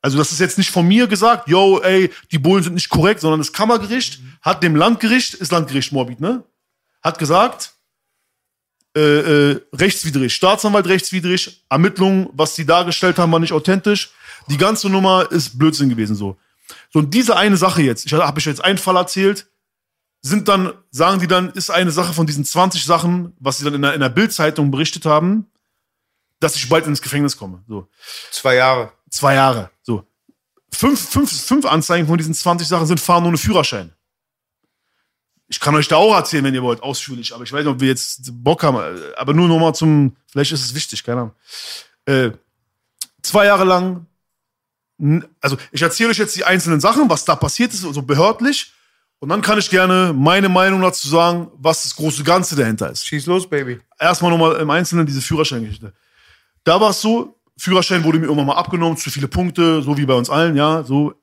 [0.00, 3.20] Also das ist jetzt nicht von mir gesagt, yo, ey, die Bullen sind nicht korrekt,
[3.20, 6.44] sondern das Kammergericht hat dem Landgericht, ist Landgericht Morbid, ne?
[7.04, 7.74] Hat gesagt,
[8.96, 14.12] äh, äh, rechtswidrig, Staatsanwalt rechtswidrig, Ermittlungen, was die dargestellt haben, war nicht authentisch.
[14.48, 16.36] Die ganze Nummer ist Blödsinn gewesen so.
[16.90, 19.46] So, und diese eine Sache jetzt, ich habe ich jetzt einen Fall erzählt,
[20.22, 23.74] sind dann, sagen die dann, ist eine Sache von diesen 20 Sachen, was sie dann
[23.74, 25.50] in der, in der Bildzeitung berichtet haben,
[26.40, 27.62] dass ich bald ins Gefängnis komme.
[27.68, 27.88] So
[28.30, 28.92] Zwei Jahre.
[29.10, 29.70] zwei Jahre.
[29.82, 30.06] So.
[30.72, 33.93] Fünf, fünf, fünf Anzeigen von diesen 20 Sachen sind fahren ohne Führerschein.
[35.54, 37.78] Ich kann euch da auch erzählen, wenn ihr wollt, ausführlich, aber ich weiß nicht, ob
[37.78, 38.76] wir jetzt Bock haben,
[39.16, 41.32] aber nur nochmal zum, vielleicht ist es wichtig, keine Ahnung.
[42.06, 42.30] Äh,
[43.22, 44.04] zwei Jahre lang,
[45.40, 48.72] also ich erzähle euch jetzt die einzelnen Sachen, was da passiert ist, so behördlich,
[49.20, 53.06] und dann kann ich gerne meine Meinung dazu sagen, was das große Ganze dahinter ist
[53.06, 53.78] Schieß los, Baby.
[54.00, 55.92] erstmal nochmal im Einzelnen diese Führerscheingeschichte.
[56.64, 60.04] Da war es so, Führerschein wurde mir irgendwann mal abgenommen, zu viele Punkte, so wie
[60.04, 61.14] bei uns allen, ja, so.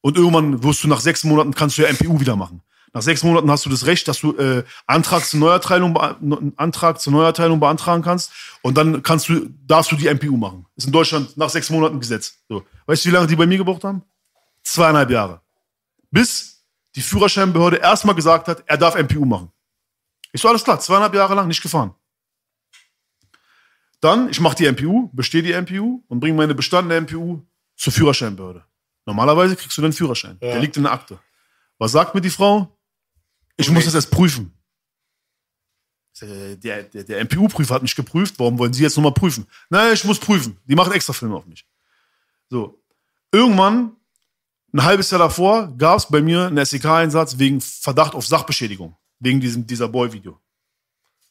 [0.00, 2.62] Und irgendwann wirst du nach sechs Monaten, kannst du ja MPU wieder machen.
[2.94, 5.96] Nach sechs Monaten hast du das Recht, dass du äh, Antrag zur Neuerteilung,
[6.56, 8.30] Antrag zur Neuerteilung beantragen kannst
[8.62, 10.64] und dann kannst du, darfst du die MPU machen.
[10.76, 12.38] Ist in Deutschland nach sechs Monaten Gesetz.
[12.48, 12.64] So.
[12.86, 14.02] Weißt du, wie lange die bei mir gebraucht haben?
[14.62, 15.40] Zweieinhalb Jahre.
[16.12, 16.64] Bis
[16.94, 19.50] die Führerscheinbehörde erstmal gesagt hat, er darf MPU machen.
[20.30, 21.96] Ich so, alles klar, zweieinhalb Jahre lang nicht gefahren.
[24.00, 27.40] Dann, ich mache die MPU, bestehe die MPU und bringe meine bestandene MPU
[27.74, 28.64] zur Führerscheinbehörde.
[29.04, 30.38] Normalerweise kriegst du den Führerschein.
[30.38, 31.18] Der liegt in der Akte.
[31.78, 32.70] Was sagt mir die Frau?
[33.56, 34.52] Ich muss das erst prüfen.
[36.20, 38.34] Der, der, der, der MPU-Prüfer hat mich geprüft.
[38.38, 39.46] Warum wollen Sie jetzt nochmal prüfen?
[39.68, 40.58] Nein, ich muss prüfen.
[40.64, 41.66] Die macht extra Filme auf mich.
[42.48, 42.80] So.
[43.32, 43.92] Irgendwann,
[44.72, 48.96] ein halbes Jahr davor, gab es bei mir einen SEK-Einsatz wegen Verdacht auf Sachbeschädigung.
[49.18, 50.38] Wegen diesem, dieser Boy-Video.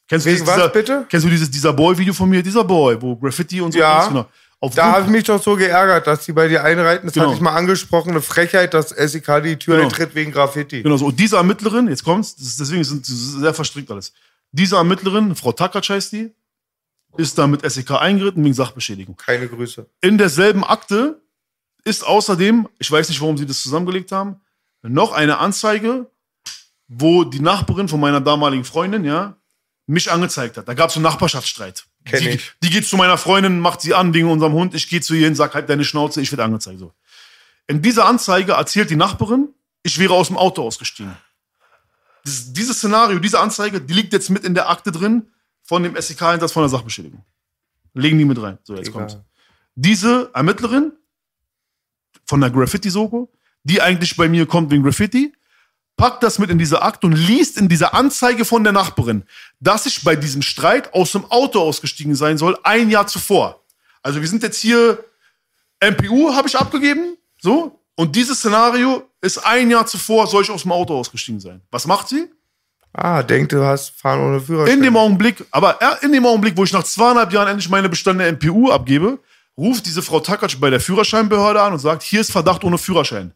[0.06, 1.06] Kennst du Wegen dieses, was, dieser, bitte?
[1.08, 2.42] Kennst du dieses dieser Boy-Video von mir?
[2.42, 3.78] Dieser Boy, wo Graffiti und so.
[3.78, 4.06] Ja.
[4.08, 4.28] genau.
[4.64, 7.06] Aufgrund- Da habe ich mich doch so geärgert, dass die bei dir einreiten.
[7.06, 7.26] Das Genau.
[7.26, 8.10] hatte ich mal angesprochen.
[8.10, 9.88] Eine Frechheit, dass SEK die Tür Genau.
[9.88, 10.82] eintritt wegen Graffiti.
[10.82, 11.06] Genau so.
[11.06, 14.12] Und diese Ermittlerin, jetzt kommt's, ist, deswegen sind sie sehr verstrickt alles.
[14.52, 16.32] Diese Ermittlerin, Frau Takac heißt die,
[17.16, 19.16] ist da mit SEK eingeritten wegen Sachbeschädigung.
[19.16, 19.86] Keine Grüße.
[20.00, 21.20] In derselben Akte
[21.84, 24.40] ist außerdem, ich weiß nicht, warum sie das zusammengelegt haben,
[24.82, 26.10] noch eine Anzeige,
[26.88, 29.36] wo die Nachbarin von meiner damaligen Freundin, ja,
[29.86, 30.66] mich angezeigt hat.
[30.68, 31.84] Da gab es einen Nachbarschaftsstreit.
[32.04, 34.74] Kenn die, die geht zu meiner Freundin, macht sie an wegen unserem Hund.
[34.74, 36.78] Ich gehe zu ihr hin, sag halt deine Schnauze, ich werde angezeigt.
[36.78, 36.92] So.
[37.66, 39.48] In dieser Anzeige erzählt die Nachbarin,
[39.82, 41.16] ich wäre aus dem Auto ausgestiegen.
[42.26, 45.30] Dieses, dieses Szenario, diese Anzeige, die liegt jetzt mit in der Akte drin
[45.62, 47.24] von dem SEK-Einsatz von der Sachbeschädigung.
[47.94, 48.58] Legen die mit rein.
[48.64, 49.00] So, jetzt Egal.
[49.00, 49.18] kommt's.
[49.74, 50.92] Diese Ermittlerin
[52.26, 53.32] von der Graffiti-Soko,
[53.62, 55.32] die eigentlich bei mir kommt wegen Graffiti,
[55.96, 59.24] packt das mit in diese Akte und liest in dieser Anzeige von der Nachbarin,
[59.60, 63.60] dass ich bei diesem Streit aus dem Auto ausgestiegen sein soll, ein Jahr zuvor.
[64.02, 65.02] Also wir sind jetzt hier,
[65.80, 70.62] MPU habe ich abgegeben, so, und dieses Szenario ist ein Jahr zuvor, soll ich aus
[70.62, 71.60] dem Auto ausgestiegen sein.
[71.70, 72.26] Was macht sie?
[72.92, 74.76] Ah, denk, du hast fahren ohne Führerschein.
[74.78, 77.88] In dem Augenblick, aber er- in dem Augenblick, wo ich nach zweieinhalb Jahren endlich meine
[77.88, 79.18] bestandene MPU abgebe,
[79.56, 83.32] ruft diese Frau Takac bei der Führerscheinbehörde an und sagt, hier ist Verdacht ohne Führerschein.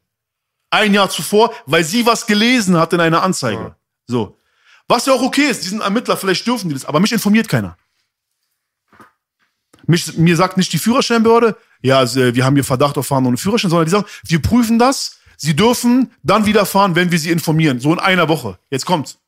[0.70, 3.74] Ein Jahr zuvor, weil sie was gelesen hat in einer Anzeige.
[4.06, 4.36] So.
[4.86, 7.48] Was ja auch okay ist, die sind Ermittler, vielleicht dürfen die das, aber mich informiert
[7.48, 7.76] keiner.
[9.86, 13.24] Mich, mir sagt nicht die Führerscheinbehörde, ja, also, äh, wir haben hier Verdacht auf Fahren
[13.26, 17.18] ohne Führerschein, sondern die sagen, wir prüfen das, sie dürfen dann wieder fahren, wenn wir
[17.18, 17.80] sie informieren.
[17.80, 18.58] So in einer Woche.
[18.70, 19.18] Jetzt kommt's.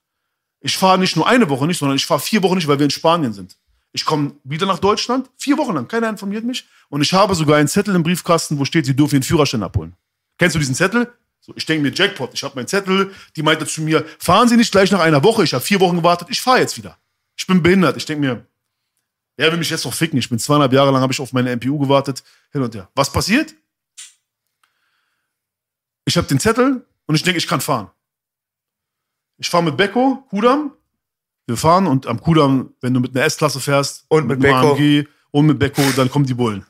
[0.61, 2.85] Ich fahre nicht nur eine Woche nicht, sondern ich fahre vier Wochen nicht, weil wir
[2.85, 3.57] in Spanien sind.
[3.93, 6.67] Ich komme wieder nach Deutschland, vier Wochen lang, keiner informiert mich.
[6.91, 9.95] Und ich habe sogar einen Zettel im Briefkasten, wo steht, Sie dürfen Ihren Führerschein abholen.
[10.39, 11.13] Kennst du diesen Zettel?
[11.41, 13.15] So, ich denke mir, Jackpot, ich habe meinen Zettel.
[13.35, 15.43] Die meinte zu mir, fahren Sie nicht gleich nach einer Woche.
[15.45, 16.99] Ich habe vier Wochen gewartet, ich fahre jetzt wieder.
[17.37, 17.97] Ich bin behindert.
[17.97, 18.47] Ich denke mir,
[19.37, 20.19] er will mich jetzt noch ficken.
[20.19, 22.23] Ich bin zweieinhalb Jahre lang, habe ich auf meine MPU gewartet,
[22.53, 22.91] hin und her.
[22.95, 23.55] Was passiert?
[26.05, 27.91] Ich habe den Zettel und ich denke, ich kann fahren.
[29.39, 30.73] Ich fahre mit Beko, Kudam.
[31.47, 34.75] Wir fahren und am Kudam, wenn du mit einer S-Klasse fährst Und mit einem Beko.
[34.75, 36.67] AMG und mit Beko, dann kommen die Bullen.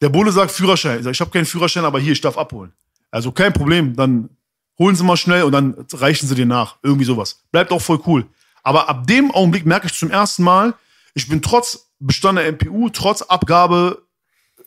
[0.00, 0.98] Der Bulle sagt Führerschein.
[0.98, 2.72] Ich sage, ich habe keinen Führerschein, aber hier, ich darf abholen.
[3.14, 4.28] Also kein Problem, dann
[4.76, 6.78] holen Sie mal schnell und dann reichen Sie dir nach.
[6.82, 7.44] Irgendwie sowas.
[7.52, 8.26] Bleibt auch voll cool.
[8.64, 10.74] Aber ab dem Augenblick merke ich zum ersten Mal,
[11.14, 14.02] ich bin trotz Bestand der MPU, trotz Abgabe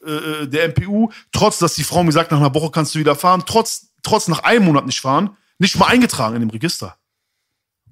[0.02, 3.18] äh, der MPU, trotz, dass die Frau mir sagt, nach einer Woche kannst du wieder
[3.18, 6.96] fahren, trotz, trotz nach einem Monat nicht fahren, nicht mal eingetragen in dem Register.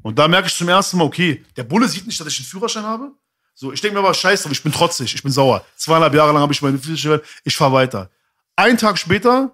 [0.04, 2.46] Und da merke ich zum ersten Mal, okay, der Bulle sieht nicht, dass ich einen
[2.46, 3.12] Führerschein habe.
[3.56, 5.66] So, ich denke mir aber, scheiße, aber ich bin trotzig, ich bin sauer.
[5.76, 8.10] Zweieinhalb Jahre lang habe ich meine Führerschein, ich fahre weiter.
[8.56, 9.52] Einen Tag später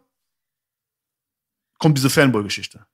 [1.82, 2.86] kommt diese Fanboy-Geschichte.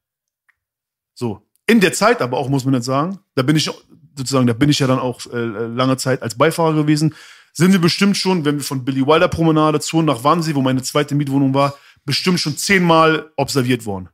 [1.13, 1.43] So.
[1.67, 3.69] In der Zeit aber auch, muss man jetzt sagen, da bin ich
[4.15, 7.13] sozusagen, da bin ich ja dann auch äh, lange Zeit als Beifahrer gewesen,
[7.51, 10.81] sind wir bestimmt schon, wenn wir von Billy Wilder Promenade zu nach Wannsee, wo meine
[10.81, 14.07] zweite Mietwohnung war, bestimmt schon zehnmal observiert worden.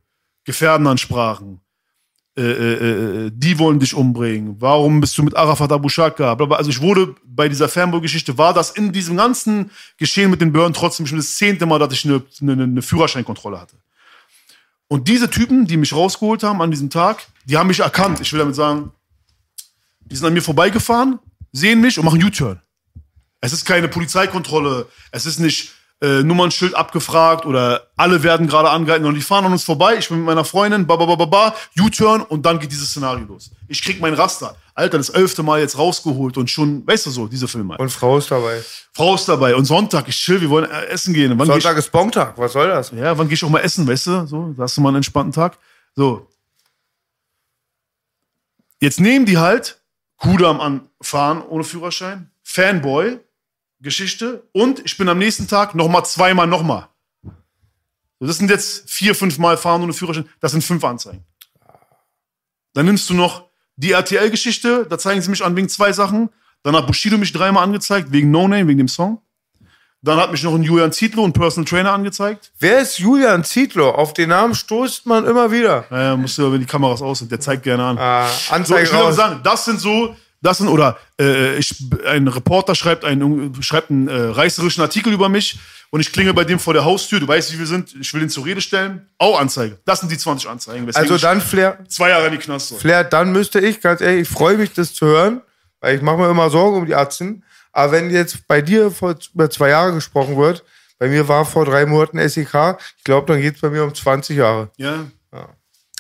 [0.46, 1.62] Gefährdenansprachen.
[2.36, 4.56] Äh, äh, äh, die wollen dich umbringen.
[4.60, 6.34] Warum bist du mit Arafat Abu Shaka?
[6.34, 10.74] Also ich wurde bei dieser Fanboy-Geschichte, war das in diesem ganzen Geschehen mit den Behörden
[10.74, 13.76] trotzdem schon das zehnte Mal, dass ich eine, eine, eine Führerscheinkontrolle hatte.
[14.88, 18.20] Und diese Typen, die mich rausgeholt haben an diesem Tag, die haben mich erkannt.
[18.22, 18.92] Ich will damit sagen,
[20.02, 21.20] die sind an mir vorbeigefahren,
[21.52, 22.62] sehen mich und machen U-Turn.
[23.42, 29.06] Es ist keine Polizeikontrolle, es ist nicht äh, Nummernschild abgefragt oder alle werden gerade angehalten
[29.08, 29.96] und die fahren an uns vorbei.
[29.98, 32.90] Ich bin mit meiner Freundin, ba, ba, ba, ba, ba, U-Turn und dann geht dieses
[32.90, 33.52] Szenario los.
[33.70, 34.56] Ich krieg mein Raster.
[34.76, 37.78] Alter, das elfte Mal jetzt rausgeholt und schon, weißt du so, diese Filme.
[37.78, 38.62] Und Frau ist dabei.
[38.92, 41.32] Frau ist dabei und Sonntag, ich chill, wir wollen äh, essen gehen.
[41.38, 42.92] Wann geh ich- Sonntag ist Bontag, was soll das?
[42.92, 44.26] ja, wann gehe ich auch mal essen, weißt du?
[44.28, 45.58] So, da hast du mal einen entspannten Tag.
[45.96, 46.28] So.
[48.82, 49.80] Jetzt nehmen die halt
[50.18, 53.20] Kudam an Fahren ohne Führerschein, Fanboy,
[53.84, 56.88] Geschichte und ich bin am nächsten Tag nochmal zweimal nochmal.
[58.20, 61.24] So, das sind jetzt vier, fünf Mal Fahren ohne Führerschein, das sind fünf Anzeigen.
[62.74, 66.30] Dann nimmst du noch die RTL-Geschichte, da zeigen sie mich an wegen zwei Sachen.
[66.64, 69.22] Dann hat Bushido mich dreimal angezeigt, wegen No Name, wegen dem Song.
[70.02, 72.52] Dann hat mich noch ein Julian Zietlow, ein Personal Trainer, angezeigt.
[72.60, 73.90] Wer ist Julian Zietlow?
[73.92, 75.86] Auf den Namen stoßt man immer wieder.
[75.90, 77.98] Naja, musst du, wenn die Kameras aus sind, der zeigt gerne an.
[77.98, 79.16] Ah, So, Anzeige ich will raus.
[79.16, 81.74] sagen, das sind so, das sind, oder äh, ich,
[82.06, 85.58] ein Reporter schreibt einen, schreibt einen äh, reißerischen Artikel über mich
[85.90, 88.22] und ich klinge bei dem vor der Haustür, du weißt, wie wir sind, ich will
[88.22, 89.08] ihn zur Rede stellen.
[89.18, 89.80] Auch Anzeige.
[89.86, 90.90] Das sind die 20 Anzeigen.
[90.94, 92.80] Also dann, Flair, zwei Jahre in die Knast soll.
[92.80, 95.42] Flair, dann müsste ich, ganz ehrlich, ich freue mich, das zu hören,
[95.80, 97.44] weil ich mache mir immer Sorgen um die Atzen.
[97.72, 100.64] Aber wenn jetzt bei dir vor über zwei Jahre gesprochen wird,
[101.00, 103.94] bei mir war vor drei Monaten SEK, ich glaube, dann geht es bei mir um
[103.94, 104.72] 20 Jahre.
[104.78, 105.06] Ja.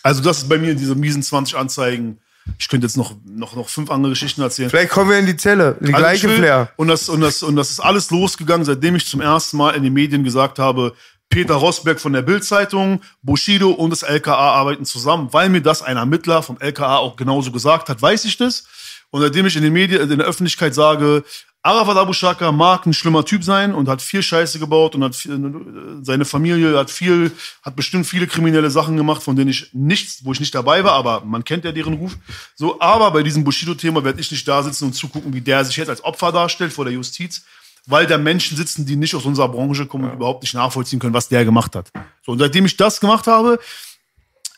[0.04, 2.20] Also das ist bei mir diese miesen 20 Anzeigen.
[2.60, 4.70] Ich könnte jetzt noch, noch, noch fünf andere Geschichten erzählen.
[4.70, 5.78] Vielleicht kommen wir in die Zelle.
[5.80, 6.70] Die Also gleiche ich will- Flair.
[6.76, 9.84] Und das, und, das, und das ist alles losgegangen, seitdem ich zum ersten Mal in
[9.84, 10.94] den Medien gesagt habe,
[11.30, 15.98] Peter Rosberg von der Bild-Zeitung, Bushido und das LKA arbeiten zusammen, weil mir das ein
[15.98, 18.66] Ermittler vom LKA auch genauso gesagt hat, weiß ich das.
[19.10, 21.24] Und seitdem ich in den Medien, in der Öffentlichkeit sage,
[21.66, 25.16] Arafat Abu Shaka mag ein schlimmer Typ sein und hat viel Scheiße gebaut und hat
[25.16, 27.32] viel, seine Familie hat viel,
[27.62, 30.92] hat bestimmt viele kriminelle Sachen gemacht, von denen ich nichts, wo ich nicht dabei war,
[30.92, 32.18] aber man kennt ja deren Ruf.
[32.56, 35.78] So, aber bei diesem Bushido-Thema werde ich nicht da sitzen und zugucken, wie der sich
[35.78, 37.46] jetzt als Opfer darstellt vor der Justiz,
[37.86, 41.14] weil da Menschen sitzen, die nicht aus unserer Branche kommen und überhaupt nicht nachvollziehen können,
[41.14, 41.92] was der gemacht hat.
[42.26, 43.58] So, und seitdem ich das gemacht habe,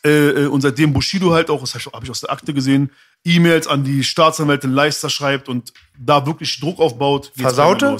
[0.04, 2.90] äh, äh, und seitdem Bushido halt auch, das habe ich aus der Akte gesehen,
[3.26, 7.32] E-Mails an die Staatsanwältin Leister schreibt und da wirklich Druck aufbaut.
[7.34, 7.96] Versaute?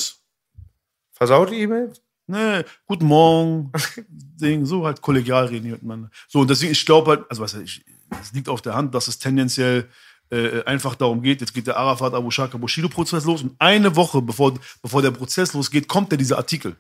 [1.13, 2.01] Versaute E-Mails?
[2.29, 3.73] Nee, guten Morgen.
[4.09, 6.11] Ding, so halt kollegial reden hier miteinander.
[6.29, 7.85] So, und deswegen, ich glaube halt, also was ich,
[8.21, 9.89] es liegt auf der Hand, dass es tendenziell
[10.31, 14.23] äh, einfach darum geht, jetzt geht der Arafat Abu Shaka Bushido-Prozess los und eine Woche
[14.23, 16.77] bevor, bevor der Prozess losgeht, kommt der dieser Artikel.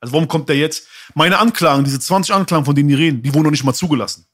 [0.00, 0.86] Also warum kommt der jetzt?
[1.14, 4.26] Meine Anklagen, diese 20 Anklagen, von denen die reden, die wurden noch nicht mal zugelassen.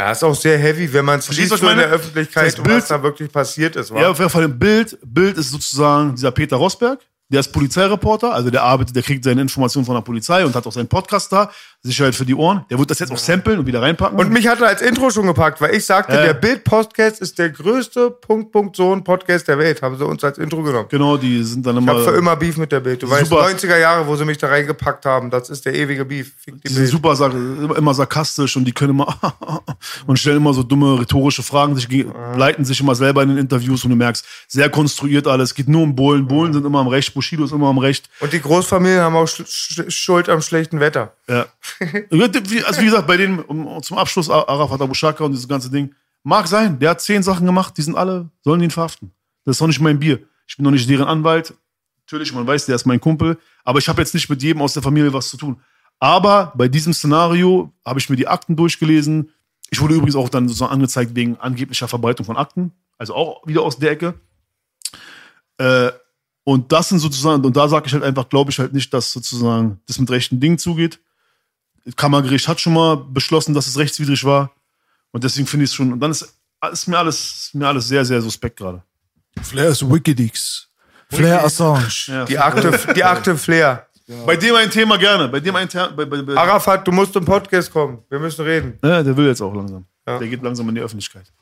[0.00, 1.88] Ja, ist auch sehr heavy, wenn man es liest so in der?
[1.88, 3.92] Öffentlichkeit, Bild- was da wirklich passiert ist.
[3.92, 4.00] wa?
[4.00, 4.96] Ja, auf jeden Fall Bild.
[5.04, 7.00] Bild ist sozusagen dieser Peter Rosberg.
[7.28, 10.66] Der ist Polizeireporter, also der arbeitet, der kriegt seine Informationen von der Polizei und hat
[10.66, 11.50] auch seinen Podcast da.
[11.82, 12.64] Sicherheit für die Ohren.
[12.70, 14.18] Der wird das jetzt auch samplen und wieder reinpacken.
[14.18, 16.24] Und mich hat er als Intro schon gepackt, weil ich sagte, Ja.
[16.24, 19.80] der Bild-Podcast ist der größte Punkt, Punkt, so ein Podcast der Welt.
[19.80, 20.88] Haben sie uns als Intro genommen.
[20.90, 21.94] genau, die sind dann Ich immer.
[21.94, 23.02] habe für immer Beef mit der Bild.
[23.02, 23.46] Du weißt, Super.
[23.46, 26.32] 90er Jahre, wo sie mich da reingepackt haben, das ist der ewige Beef.
[26.38, 27.14] Fick die Die sind super
[27.76, 29.16] immer, sarkastisch und die können immer
[30.06, 31.88] und stellen immer so dumme rhetorische Fragen, sich
[32.36, 35.82] leiten sich immer selber in den Interviews und du merkst, sehr konstruiert alles, geht nur
[35.82, 36.26] um Bullen.
[36.28, 38.10] Bullen sind immer am Recht, Bushido ist immer am Recht.
[38.20, 41.14] Und die Großfamilien haben auch Sch Sch Schuld am schlechten Wetter.
[41.26, 41.46] Ja.
[42.66, 45.70] Also wie gesagt, bei denen, um, zum Abschluss, Ar- Arafat Abu Shaka und dieses ganze
[45.70, 49.12] Ding, mag sein, der hat zehn Sachen gemacht, die sind alle, sollen ihn verhaften.
[49.44, 50.20] Das ist doch nicht mein Bier.
[50.46, 51.54] Ich bin doch nicht deren Anwalt.
[52.06, 54.74] Natürlich, man weiß, der ist mein Kumpel, aber ich habe jetzt nicht mit jedem aus
[54.74, 55.60] der Familie was zu tun.
[55.98, 59.30] Aber bei diesem Szenario habe ich mir die Akten durchgelesen.
[59.70, 63.62] Ich wurde übrigens auch dann sozusagen angezeigt wegen angeblicher Verbreitung von Akten, also auch wieder
[63.62, 64.14] aus der Ecke.
[65.58, 65.90] Äh,
[66.44, 69.12] und das sind sozusagen, und da sage ich halt einfach, glaube ich halt nicht, dass
[69.12, 70.98] sozusagen das mit rechten Dingen zugeht.
[71.96, 74.50] Kammergericht hat schon mal beschlossen, dass es rechtswidrig war.
[75.12, 76.34] Und deswegen finde ich es schon, und dann ist,
[76.72, 78.82] ist, mir alles, ist mir alles sehr, sehr suspekt gerade.
[79.42, 80.68] Flair ist Wikileaks.
[81.10, 81.88] Flair Assange.
[82.06, 82.24] Ja.
[82.24, 83.86] Die Akte, die Akte Flair.
[84.26, 85.28] Bei dem ein Thema gerne.
[85.28, 85.88] Bei dem ein Thema.
[85.88, 87.98] Bei, bei, bei, Arafat, du musst im Podcast kommen.
[88.08, 88.78] Wir müssen reden.
[88.82, 89.84] ja, der will jetzt auch langsam.
[90.06, 90.18] Ja.
[90.18, 91.32] Der geht langsam in die Öffentlichkeit.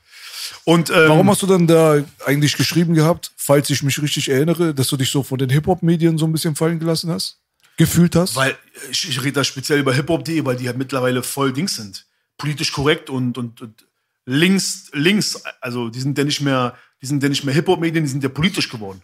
[0.65, 4.74] Und ähm, Warum hast du denn da eigentlich geschrieben gehabt, falls ich mich richtig erinnere,
[4.74, 7.39] dass du dich so von den Hip-Hop-Medien so ein bisschen fallen gelassen hast?
[7.78, 8.36] Gefühlt hast?
[8.36, 8.59] Weil
[8.90, 12.06] ich, ich rede da speziell über Hip-Hop.de, weil die halt mittlerweile voll Dings sind.
[12.36, 13.86] Politisch korrekt und, und, und
[14.26, 18.10] links, links, also die sind ja nicht mehr, die sind ja nicht mehr Hip-Hop-Medien, die
[18.10, 19.02] sind ja politisch geworden.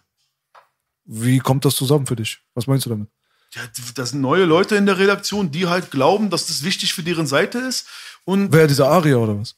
[1.05, 2.41] Wie kommt das zusammen für dich?
[2.55, 3.09] Was meinst du damit?
[3.53, 3.63] Ja,
[3.95, 7.27] das sind neue Leute in der Redaktion, die halt glauben, dass das wichtig für deren
[7.27, 7.87] Seite ist.
[8.25, 9.55] Und Wer dieser Aria oder was?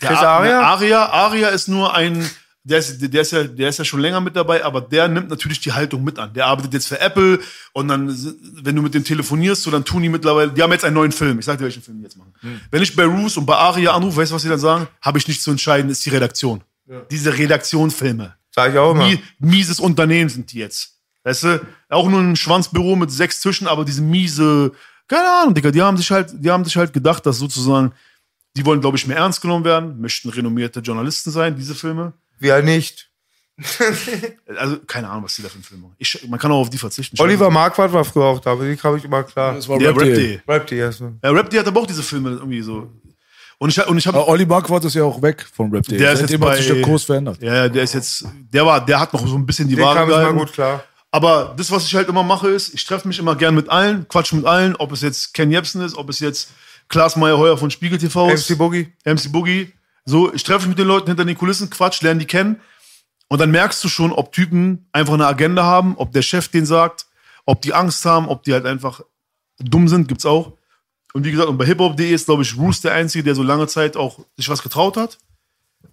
[0.00, 0.50] der Aria?
[0.50, 2.28] der Aria, Aria ist nur ein,
[2.64, 5.28] der ist, der, ist ja, der ist ja schon länger mit dabei, aber der nimmt
[5.28, 6.32] natürlich die Haltung mit an.
[6.32, 7.40] Der arbeitet jetzt für Apple
[7.72, 8.08] und dann,
[8.62, 11.12] wenn du mit dem telefonierst, so, dann tun die mittlerweile, die haben jetzt einen neuen
[11.12, 11.40] Film.
[11.40, 12.32] Ich sag dir, welchen Film die jetzt machen.
[12.70, 14.86] Wenn ich bei Roos und bei Aria anrufe, weißt du, was die dann sagen?
[15.00, 16.62] Habe ich nichts zu entscheiden, ist die Redaktion.
[17.10, 18.34] Diese Redaktionsfilme.
[18.54, 19.06] Sag ich auch immer.
[19.06, 20.98] Mie mieses Unternehmen sind die jetzt.
[21.24, 21.66] Weißt du?
[21.88, 24.72] Auch nur ein Schwanzbüro mit sechs Tischen, aber diese miese,
[25.08, 27.92] keine Ahnung, Digga, die haben sich halt, die haben sich halt gedacht, dass sozusagen,
[28.56, 32.12] die wollen, glaube ich, mehr ernst genommen werden, möchten renommierte Journalisten sein, diese Filme.
[32.42, 33.08] Wir nicht.
[34.56, 35.94] Also, keine Ahnung, was die da für einen Film machen.
[35.98, 37.20] Ich, man kann auch auf die verzichten.
[37.20, 39.54] Oliver Marquardt war früher auch da, aber die habe ich immer klar.
[39.54, 40.08] Das war der Rap.de.
[40.08, 40.38] Rap.de.
[40.44, 41.12] Bleibt die erstmal.
[41.22, 42.90] Ja, Rap.de hat aber auch diese Filme irgendwie so.
[43.58, 45.96] Und ich, und ich habe Aber Olli Marquardt ist ja auch weg von Rap.de.
[45.98, 47.40] Der ist jetzt hat sich bei- der Kurs verändert.
[47.40, 50.00] Ja, ja, der ist jetzt, der war, der hat noch so ein bisschen die Waage
[50.00, 50.82] kam ich mal gut klar.
[51.10, 54.08] Aber das, was ich halt immer mache, ist, ich treffe mich immer gern mit allen,
[54.08, 56.50] quatsch mit allen, ob es jetzt Ken Jebsen ist, ob es jetzt
[56.88, 58.50] Klaas Meyer-Heuer von Spiegel TV ist.
[58.50, 58.92] MC Boogie.
[59.04, 59.72] MC Boogie.
[60.04, 62.60] So, ich treffe mich mit den Leuten hinter den Kulissen, quatsch, lerne die kennen.
[63.28, 66.66] Und dann merkst du schon, ob Typen einfach eine Agenda haben, ob der Chef den
[66.66, 67.06] sagt,
[67.44, 69.00] Ob die Angst haben, ob die halt einfach
[69.58, 70.52] dumm sind, gibt's auch.
[71.12, 73.66] Und wie gesagt, und bei hiphop.de ist, glaube ich, Roos der Einzige, der so lange
[73.66, 75.18] Zeit auch sich was getraut hat.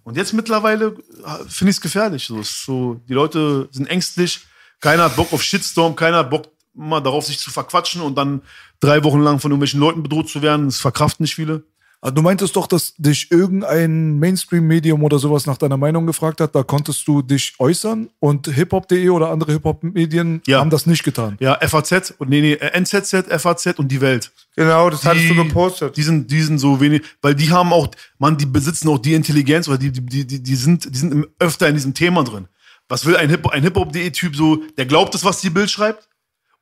[0.02, 2.26] Und jetzt mittlerweile äh, finde ich es gefährlich.
[2.26, 4.46] So, so, die Leute sind ängstlich,
[4.80, 8.42] keiner hat Bock auf Shitstorm, keiner hat Bock mal darauf, sich zu verquatschen und dann
[8.78, 10.66] drei Wochen lang von irgendwelchen Leuten bedroht zu werden.
[10.66, 11.64] Das verkraften nicht viele.
[12.02, 16.54] Also du meintest doch, dass dich irgendein Mainstream-Medium oder sowas nach deiner Meinung gefragt hat.
[16.54, 20.60] Da konntest du dich äußern und hiphop.de oder andere Hip-Hop-Medien Ja.
[20.60, 21.36] haben das nicht getan.
[21.40, 24.32] Ja, FAZ und nee, nee, äh, NZZ, FAZ und die Welt.
[24.56, 25.96] Genau, das hattest du gepostet.
[25.98, 29.12] Die sind, die sind so wenig, weil die haben auch, man, die besitzen auch die
[29.12, 32.48] Intelligenz oder die, die, die, die sind, die sind öfter in diesem Thema drin.
[32.88, 36.08] Was will ein Hip-Hop.de-Typ so, der glaubt es, was die Bild schreibt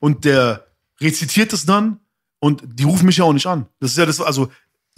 [0.00, 0.66] und der
[1.00, 2.00] rezitiert es dann
[2.40, 3.66] und die rufen mich ja auch nicht an.
[3.80, 4.48] Das ist ja das, also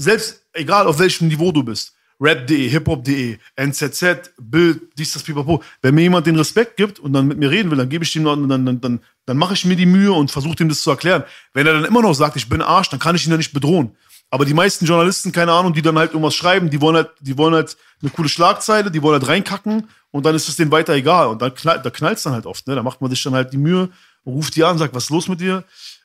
[0.01, 5.63] selbst, egal auf welchem Niveau du bist, Rap.de, Hip-Hop.de, NZZ, Bild, dies, das, pipapo.
[5.81, 8.15] Wenn mir jemand den Respekt gibt und dann mit mir reden will, dann gebe ich
[8.15, 10.91] ihm dann, dann, dann, dann mache ich mir die Mühe und versuche ihm das zu
[10.91, 11.25] erklären.
[11.55, 13.55] Wenn er dann immer noch sagt, ich bin Arsch, dann kann ich ihn ja nicht
[13.55, 13.97] bedrohen.
[14.29, 17.37] Aber die meisten Journalisten, keine Ahnung, die dann halt irgendwas schreiben, die wollen halt, die
[17.39, 20.93] wollen halt eine coole Schlagzeile, die wollen halt reinkacken und dann ist es denen weiter
[20.95, 21.29] egal.
[21.29, 22.75] Und dann knall, da knallt es dann halt oft, ne?
[22.75, 23.89] Da macht man sich dann halt die Mühe,
[24.27, 25.65] ruft die an, sagt, was ist los mit dir?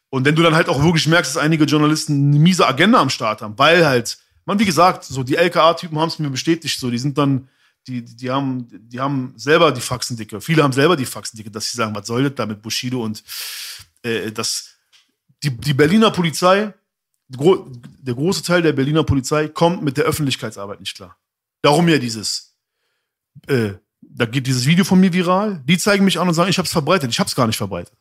[0.10, 3.10] Und wenn du dann halt auch wirklich merkst, dass einige Journalisten eine miese Agenda am
[3.10, 6.90] Start haben, weil halt, man, wie gesagt, so die LKA-Typen haben es mir bestätigt, so,
[6.90, 7.50] die sind dann,
[7.88, 10.42] die, die haben, die haben selber die Faxendicke.
[10.42, 13.24] Viele haben selber die Faxendicke, dass sie sagen, was soll das da mit Bushido und
[14.04, 14.76] äh, das,
[15.44, 16.74] die, die Berliner Polizei,
[17.28, 21.18] der große Teil der Berliner Polizei kommt mit der Öffentlichkeitsarbeit nicht klar.
[21.62, 22.56] Darum ja dieses,
[23.48, 26.58] äh, da geht dieses Video von mir viral, die zeigen mich an und sagen, ich
[26.60, 27.12] hab's verbreitet.
[27.12, 27.94] Ich hab's gar nicht verbreitet.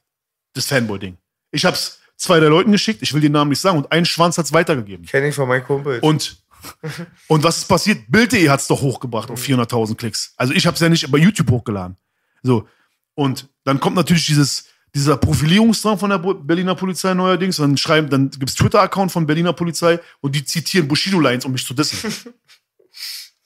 [0.52, 1.16] Das Fanboy-Ding.
[1.54, 4.38] Ich hab's zwei der Leuten geschickt, ich will den Namen nicht sagen, und ein Schwanz
[4.38, 5.06] hat's weitergegeben.
[5.06, 6.00] Kenn ich von meinem Kumpel.
[6.00, 6.42] Und,
[7.28, 8.04] und was ist passiert?
[8.08, 10.34] Bild.de hat's doch hochgebracht auf 400.000 Klicks.
[10.36, 11.96] Also ich hab's ja nicht bei YouTube hochgeladen.
[12.42, 12.68] So.
[13.14, 17.58] Und dann kommt natürlich dieses, dieser Profilierungsdrang von der Berliner Polizei neuerdings.
[17.58, 21.66] Und dann schreiben, dann gibt's Twitter-Account von Berliner Polizei und die zitieren Bushido-Lines, um mich
[21.66, 21.98] zu dissen.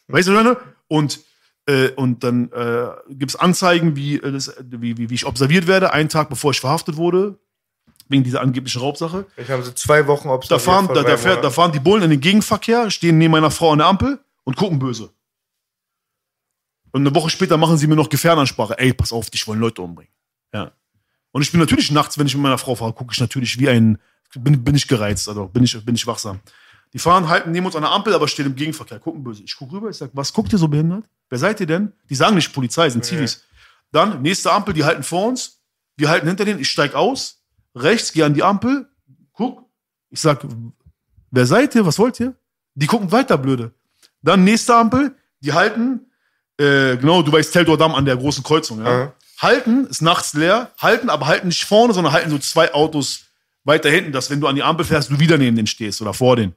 [0.09, 0.57] weißt du, was ich meine?
[0.89, 1.21] Und,
[1.67, 5.93] äh, und dann äh, gibt's Anzeigen, wie, äh, das, wie, wie, wie ich observiert werde,
[5.93, 7.39] einen Tag bevor ich verhaftet wurde,
[8.09, 9.27] wegen dieser angeblichen Raubsache.
[9.37, 12.11] ich habe sie zwei Wochen Da fahren, da, da, fährt, da fahren die Bullen in
[12.11, 15.11] den Gegenverkehr, stehen neben meiner Frau an der Ampel und gucken böse.
[16.93, 18.79] Und eine Woche später machen sie mir noch Gefährdenansprache.
[18.79, 20.13] Ey, pass auf, dich wollen Leute umbringen.
[20.55, 20.73] Ja.
[21.33, 23.69] Und ich bin natürlich nachts, wenn ich mit meiner Frau fahre, gucke ich natürlich wie
[23.69, 23.99] ein,
[24.35, 26.41] bin, bin ich gereizt, also bin ich, bin ich wachsam.
[26.95, 29.43] Die fahren, halten neben uns an der Ampel, aber stehen im Gegenverkehr, gucken böse.
[29.43, 31.05] Ich gucke rüber, ich sag, was guckt ihr so behindert?
[31.29, 31.93] Wer seid ihr denn?
[32.09, 33.45] Die sagen nicht Polizei, sind Zivis.
[33.93, 35.61] Dann, nächste Ampel, die halten vor uns,
[35.97, 37.38] wir halten hinter denen, ich steig aus,
[37.83, 38.89] rechts, gehe an die Ampel,
[39.33, 39.65] guck,
[40.11, 40.45] ich sag,
[41.31, 42.35] wer seid ihr, was wollt ihr?
[42.75, 43.73] Die gucken weiter, blöde.
[44.23, 46.11] Dann nächste Ampel, die halten,
[46.59, 48.99] äh, genau, du weißt, Damm an der großen Kreuzung, ja.
[48.99, 49.13] Ja.
[49.41, 53.27] Halten, ist nachts leer, halten, aber halten nicht vorne, sondern halten so zwei Autos
[53.65, 56.13] weiter hinten, dass wenn du an die Ampel fährst, du wieder neben denen stehst oder
[56.13, 56.55] vor denen.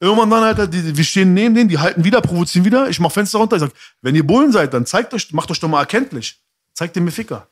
[0.00, 2.88] Irgendwann dann, Alter, die, wir stehen neben denen, die halten wieder, provozieren wieder.
[2.88, 5.60] Ich mach Fenster runter, ich sag, wenn ihr Bullen seid, dann zeigt euch, macht euch
[5.60, 6.40] doch mal erkenntlich.
[6.72, 7.48] Zeigt dem mir Ficker.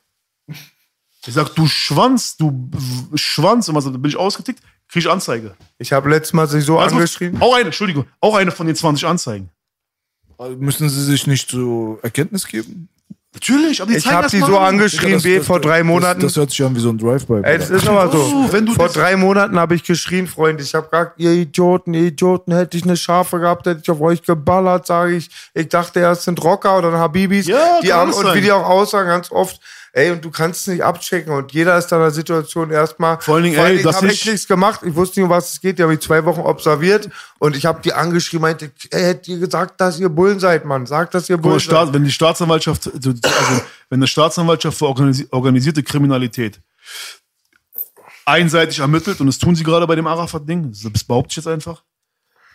[1.26, 2.70] Ich sag, du Schwanz, du
[3.14, 3.68] Schwanz.
[3.68, 5.54] Und was, dann bin ich ausgetickt, krieg ich Anzeige.
[5.78, 7.40] Ich habe letztes Mal sich so Also, angeschrieben.
[7.42, 9.50] auch eine, Entschuldigung, auch eine von den 20 Anzeigen.
[10.58, 12.88] Müssen sie sich nicht zur Erkenntnis geben?
[13.34, 14.66] Natürlich, aber die Ich habe die mal so an.
[14.74, 16.20] angeschrieben wie vor drei Monaten.
[16.20, 17.42] Das, das hört sich an wie so ein Drive-By.
[17.42, 18.18] Das ist aber so.
[18.18, 20.62] Oh, wenn du Vor drei Monaten habe ich geschrien, Freunde.
[20.62, 24.00] Ich habe gesagt, ihr Idioten, ihr Idioten, hätte ich eine Schafe gehabt, hätte ich auf
[24.00, 25.28] euch geballert, sage ich.
[25.52, 27.46] Ich dachte, es sind Rocker oder Habibis.
[27.48, 28.36] Ja, die haben, alles und sein.
[28.36, 29.60] wie die auch aussagen, ganz oft,
[29.92, 31.32] ey, und du kannst es nicht abchecken.
[31.32, 33.20] Und jeder ist in der Situation erstmal.
[33.20, 34.80] Vor allen Dingen, ey, ich dass habe ich- echt nichts gemacht.
[34.84, 35.78] Ich wusste nicht, um was es geht.
[35.78, 37.08] Die habe ich zwei Wochen observiert.
[37.38, 40.86] Und ich habe die angeschrieben, meinte, ey, hättet ihr gesagt, dass ihr Bullen seid, Mann.
[40.86, 41.92] Sagt, dass ihr Bullen seid.
[41.92, 43.12] wenn die Staatsanwaltschaft, also
[43.90, 46.60] wenn eine Staatsanwaltschaft für organisi organisierte Kriminalität
[48.26, 51.82] einseitig ermittelt, und das tun sie gerade bei dem Arafat-Ding, das behaupte ich jetzt einfach,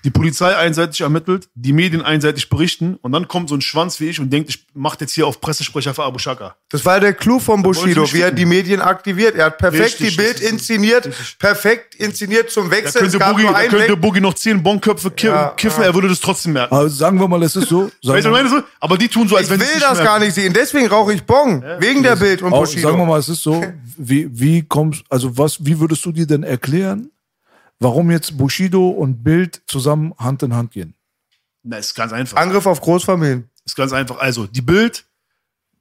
[0.03, 4.09] die Polizei einseitig ermittelt, die Medien einseitig berichten, und dann kommt so ein Schwanz wie
[4.09, 6.55] ich und denkt, ich mach jetzt hier auf Pressesprecher für Abu Shaka.
[6.69, 9.35] Das war der Clou von Bushido, wie er die Medien aktiviert.
[9.35, 11.09] Er hat perfekt Richtig, die Bild inszeniert,
[11.39, 13.01] perfekt inszeniert zum Da Wechsel.
[13.01, 15.87] könnte, Es gab Boogie, da könnte Boogie noch zehn Bonköpfe ki Ja, kiffen, ja.
[15.89, 16.73] er würde das trotzdem merken.
[16.75, 17.83] Aber sagen wir mal, es ist so.
[18.03, 18.49] Weißt du, ich meine?
[18.49, 18.61] So?
[18.79, 20.05] Aber die tun so, als Ich wenn will sie es das merken.
[20.05, 21.63] gar nicht sehen, deswegen rauche ich Bong.
[21.79, 22.87] wegen der Bild und auch, Bushido.
[22.89, 23.63] sagen wir mal, es ist so.
[23.97, 27.09] Wie, wie kommst, also was, wie würdest du dir denn erklären,
[27.79, 30.95] warum jetzt Bushido und Bild zusammen Hand in Hand gehen?
[31.63, 32.37] Na, ist ganz einfach.
[32.37, 33.49] Angriff auf Großfamilien.
[33.65, 34.17] Ist ganz einfach.
[34.19, 35.05] Also, die Bild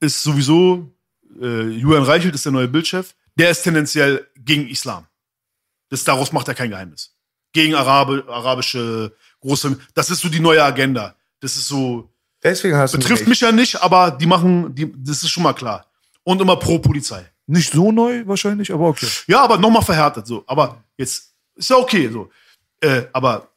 [0.01, 0.93] ist sowieso,
[1.41, 3.15] äh, Julian Reichelt ist der neue Bildchef.
[3.37, 5.07] Der ist tendenziell gegen Islam.
[5.89, 7.15] Das, daraus macht er kein Geheimnis.
[7.53, 9.79] Gegen Arabe, arabische große.
[9.95, 11.17] Das ist so die neue Agenda.
[11.41, 12.11] Das ist so.
[12.43, 15.53] Deswegen hast du Betrifft mich ja nicht, aber die machen, die, das ist schon mal
[15.53, 15.87] klar.
[16.25, 17.25] Und immer pro Polizei.
[17.47, 19.07] Nicht so neu wahrscheinlich, aber okay.
[19.27, 20.45] Ja, aber nochmal verhärtet, so.
[20.47, 22.31] Aber jetzt ist ja okay, so.
[22.81, 23.49] Äh, aber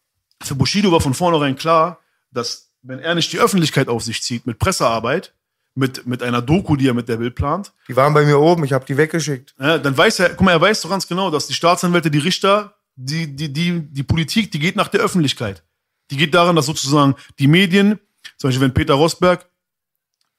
[0.41, 1.99] für Bushido war von vornherein klar,
[2.31, 5.33] dass, wenn er nicht die Öffentlichkeit auf sich zieht, mit Pressearbeit,
[5.73, 8.63] mit, mit einer Doku, die er mit der Bild plant, Die waren bei mir oben,
[8.63, 9.53] ich habe die weggeschickt.
[9.59, 12.19] ja, dann weiß er, guck mal, er weiß doch ganz genau, dass die Staatsanwälte, die
[12.19, 15.63] Richter, die, die, die, die Politik, die geht nach der Öffentlichkeit.
[16.11, 17.99] Die geht daran, dass sozusagen die Medien,
[18.37, 19.49] zum Beispiel wenn Peter Rosberg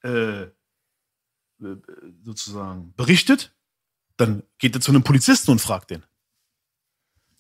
[0.02, 0.50] äh, äh,
[2.22, 3.54] sozusagen berichtet,
[4.16, 6.02] dann geht er zu einem Polizisten und fragt den.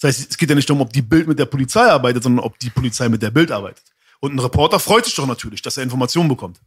[0.00, 2.44] Das heißt, es geht ja nicht darum, ob die Bild mit der Polizei arbeitet, sondern
[2.44, 3.84] ob die Polizei mit der Bild arbeitet.
[4.20, 6.60] Und ein Reporter freut sich doch natürlich, dass er Informationen bekommt.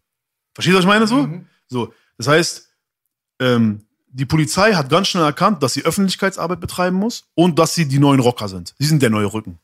[0.53, 1.27] Verstehst du, was ich meine so?
[1.67, 2.69] So, das heißt,
[3.39, 7.87] ähm, die Polizei hat ganz schnell erkannt, dass sie Öffentlichkeitsarbeit betreiben muss und dass sie
[7.87, 8.73] die neuen Rocker sind.
[8.79, 9.59] Sie sind der neue Rücken.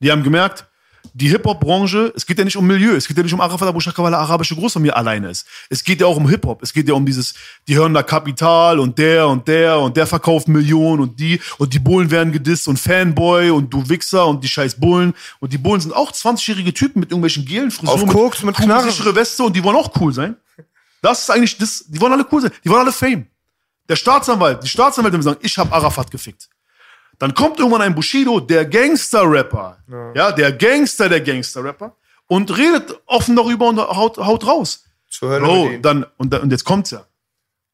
[0.00, 0.66] Die haben gemerkt,
[1.12, 3.80] die Hip-Hop-Branche, es geht ja nicht um Milieu, es geht ja nicht um Arafat Abu
[3.80, 5.46] Shaka, weil er arabische Großfamilie alleine ist.
[5.68, 6.62] Es geht ja auch um Hip-Hop.
[6.62, 7.34] Es geht ja um dieses,
[7.66, 11.74] die hören da Kapital und der und der und der verkauft Millionen und die und
[11.74, 15.14] die Bullen werden gedisst und Fanboy und du Wichser und die scheiß Bullen.
[15.40, 18.08] Und die Bullen sind auch 20-jährige Typen mit irgendwelchen gelen Frisuren.
[18.08, 18.82] Auf Koks mit Knarren.
[18.82, 20.36] kugelsichere Weste und die wollen auch cool sein.
[21.02, 22.52] Das ist eigentlich das, die wollen alle cool sein.
[22.64, 23.26] Die wollen alle Fame.
[23.88, 26.48] Der Staatsanwalt, die Staatsanwälte sagen, ich habe Arafat gefickt.
[27.20, 29.78] Dann kommt irgendwann ein Bushido, der Gangster-Rapper,
[30.14, 30.32] ja.
[30.32, 31.94] der Gangster, der Gangster-Rapper,
[32.26, 34.84] und redet offen darüber und haut, haut raus.
[35.06, 37.04] Zur Bro, dann, und, und jetzt kommt's ja.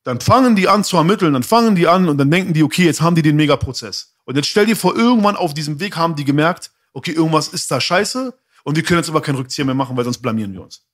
[0.02, 2.85] Dann fangen die an zu ermitteln, dann fangen die an und dann denken die, okay,
[2.85, 4.14] jetzt haben die den Megaprozess.
[4.24, 7.70] Und jetzt stell dir vor, irgendwann auf diesem Weg haben die gemerkt, okay, irgendwas ist
[7.70, 10.62] da scheiße und wir können jetzt aber kein Rückzieher mehr machen, weil sonst blamieren wir
[10.62, 10.85] uns.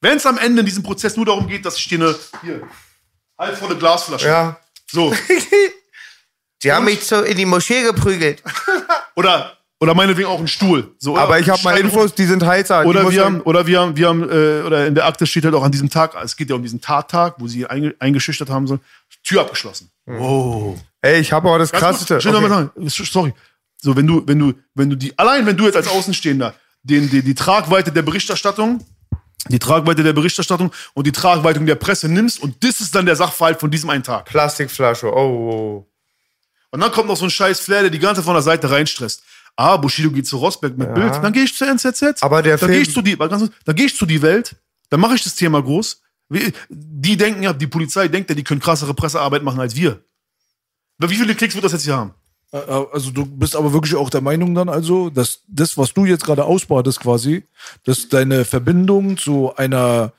[0.00, 2.66] Wenn es am Ende in diesem Prozess nur darum geht, dass ich dir eine, hier,
[3.36, 4.58] halbvolle Glasflasche, Ja.
[4.90, 5.12] so,
[6.62, 8.42] Die haben mich so in die Moschee geprügelt.
[9.16, 10.92] oder, oder meinetwegen auch einen Stuhl.
[10.98, 12.42] So, oder Aber ich habe mal Stein- Infos, die sind.
[12.42, 15.26] Die Oder muss wir, haben, oder wir haben, wir haben, äh, oder in der Akte
[15.26, 17.94] steht halt auch an diesem Tag, es geht ja um diesen Tattag, wo sie einge,
[18.00, 18.80] eingeschüchtert haben sollen,
[19.22, 19.90] Tür abgeschlossen.
[20.06, 20.74] Oh.
[21.02, 22.20] Ey, ich habe auch das Ganz kurz, krasseste.
[22.20, 22.70] schnell noch Okay.
[22.88, 23.34] sagen, sorry.
[23.80, 27.08] So, wenn du, wenn du, wenn du die, allein wenn du jetzt als Außenstehender den,
[27.10, 28.84] die, die Tragweite der Berichterstattung,
[29.50, 33.14] die Tragweite der Berichterstattung und die Tragweite der Presse nimmst und das ist dann der
[33.16, 34.24] Sachverhalt von diesem einen Tag.
[34.24, 35.12] Plastikflasche.
[35.14, 35.18] Oh,
[35.84, 35.86] oh.
[36.70, 38.70] Und dann kommt noch so ein scheiß Flair, der die ganze Zeit von der Seite
[38.70, 39.22] reinstresst.
[39.56, 42.22] Ah, Bushido geht zu Rosberg mit Bild, dann gehe ich zur NZZ.
[42.22, 44.54] Aber der dann Film- gehe ich zu die, dann gehe ich zu die Welt,
[44.90, 46.00] dann mache ich das Thema groß.
[46.68, 50.00] Die denken ja, die Polizei denkt ja, die können krassere Pressearbeit machen als wir.
[50.98, 52.14] Wie viele Klicks wird das jetzt hier haben?
[52.50, 56.24] Also du bist aber wirklich auch der Meinung dann also, dass das, was du jetzt
[56.24, 57.44] gerade ausbadest quasi,
[57.84, 60.12] dass deine Verbindung zu einer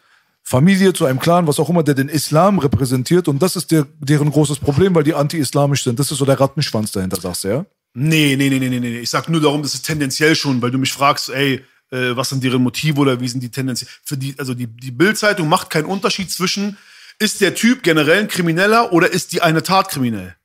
[0.50, 3.86] Familie, zu einem Clan, was auch immer, der den Islam repräsentiert und das ist der,
[4.00, 6.00] deren großes Problem, weil die anti-islamisch sind.
[6.00, 7.66] Das ist so der Rattenschwanz dahinter, sagst du, ja?
[7.94, 8.98] Nee, nee, nee, nee, nee, nee.
[8.98, 12.30] Ich sag nur darum, das ist tendenziell schon, weil du mich fragst, ey, äh, was
[12.30, 13.92] sind deren Motive oder wie sind die tendenziell.
[14.04, 16.80] Für die, also die, die Bild-Zeitung macht keinen Unterschied zwischen,
[17.20, 20.36] ist der Typ generell ein Krimineller oder ist die eine Tat kriminell?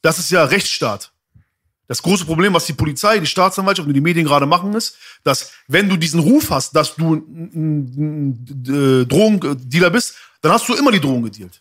[0.00, 1.10] Das ist ja Rechtsstaat.
[1.90, 5.50] Das große Problem, was die Polizei, die Staatsanwaltschaft und die Medien gerade machen, ist, dass
[5.66, 10.92] wenn du diesen Ruf hast, dass du ein, äh, Drogendealer bist, dann hast du immer
[10.92, 11.60] die Drogen gedealt.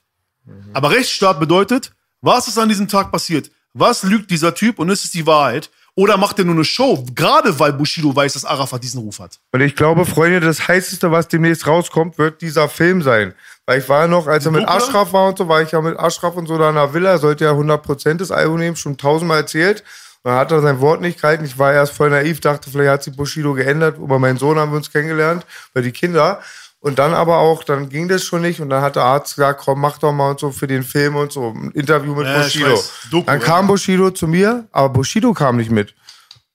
[0.71, 1.91] Aber Rechtsstaat bedeutet,
[2.21, 3.49] was ist an diesem Tag passiert?
[3.73, 5.71] Was lügt dieser Typ und ist es die Wahrheit?
[5.95, 9.39] Oder macht er nur eine Show, gerade weil Bushido weiß, dass Arafat diesen Ruf hat?
[9.51, 13.33] Und ich glaube, Freunde, das heißeste, was demnächst rauskommt, wird dieser Film sein.
[13.65, 14.67] Weil ich war ja noch, als er mit?
[14.67, 17.17] Ashraf war und so, war ich ja mit Ashraf und so da in der Villa,
[17.17, 19.83] sollte ja 100% das Album nehmen, schon tausendmal erzählt.
[20.23, 21.45] Dann hat er sein Wort nicht gehalten.
[21.45, 23.97] Ich war erst voll naiv, dachte, vielleicht hat sich Bushido geändert.
[23.97, 26.41] Über meinen Sohn haben wir uns kennengelernt, über die Kinder.
[26.81, 28.59] Und dann aber auch, dann ging das schon nicht.
[28.61, 31.15] Und dann hat der Arzt gesagt, komm, mach doch mal und so für den Film
[31.15, 31.49] und so.
[31.55, 32.71] Ein Interview mit Ja, Bushido.
[32.71, 32.91] weiß.
[33.11, 35.93] Doku, dann kam Bushido zu mir, aber Bushido kam nicht mit.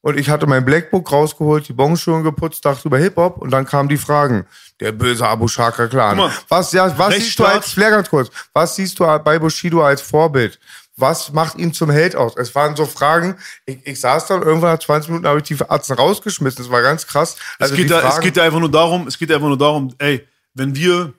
[0.01, 3.89] Und ich hatte mein Blackbook rausgeholt, die Bonschuhe geputzt, dachte über Hip-Hop und dann kamen
[3.89, 4.45] die Fragen.
[4.81, 6.19] Der böse Abu Shaka Clan.
[6.19, 9.82] Mal, Was, ja, was siehst du als, Flair ganz kurz, was siehst du bei Bushido
[9.82, 10.59] als Vorbild?
[10.96, 12.36] Was macht ihn zum Held aus?
[12.36, 15.60] Es waren so Fragen, ich, ich saß dann, irgendwann nach 20 Minuten habe ich die
[15.60, 16.62] Arzten rausgeschmissen.
[16.62, 17.36] Das war ganz krass.
[17.58, 19.92] Also es, geht da, es geht da einfach nur darum, es geht einfach nur darum,
[19.98, 21.12] ey, wenn wir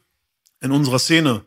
[0.62, 1.46] in unserer Szene,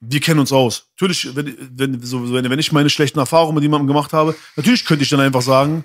[0.00, 0.86] wir kennen uns aus.
[0.94, 4.84] Natürlich, wenn, wenn, so, wenn, wenn ich meine schlechten Erfahrungen mit jemandem gemacht habe, natürlich
[4.84, 5.84] könnte ich dann einfach sagen,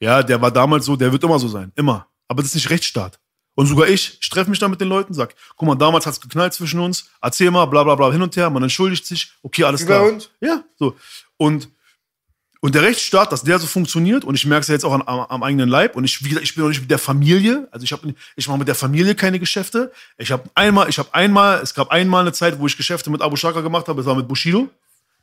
[0.00, 1.72] ja, der war damals so, der wird immer so sein.
[1.76, 2.08] Immer.
[2.26, 3.20] Aber das ist nicht Rechtsstaat.
[3.54, 6.20] Und sogar ich, ich treffe mich dann mit den Leuten, sag, guck mal, damals hat's
[6.20, 9.64] geknallt zwischen uns, erzähl mal, bla bla bla, hin und her, man entschuldigt sich, okay,
[9.64, 10.04] alles klar.
[10.04, 10.30] uns?
[10.40, 10.96] Ja, so.
[11.36, 11.68] Und,
[12.60, 15.02] und der Rechtsstaat, dass der so funktioniert, und ich merke es ja jetzt auch an,
[15.06, 17.68] am, am eigenen Leib, und ich, wie gesagt, ich bin auch nicht mit der Familie,
[17.70, 18.00] also ich, hab,
[18.34, 19.92] ich mache mit der Familie keine Geschäfte.
[20.18, 23.22] Ich habe einmal, ich habe einmal, es gab einmal eine Zeit, wo ich Geschäfte mit
[23.22, 24.68] Abu Shaka gemacht habe, das war mit Bushido,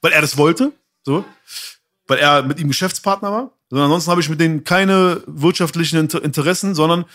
[0.02, 0.72] weil er das wollte,
[1.03, 1.26] so,
[2.08, 3.52] weil er mit ihm Geschäftspartner war.
[3.70, 7.06] Sondern ansonsten habe ich mit denen keine wirtschaftlichen Inter Interessen, sondern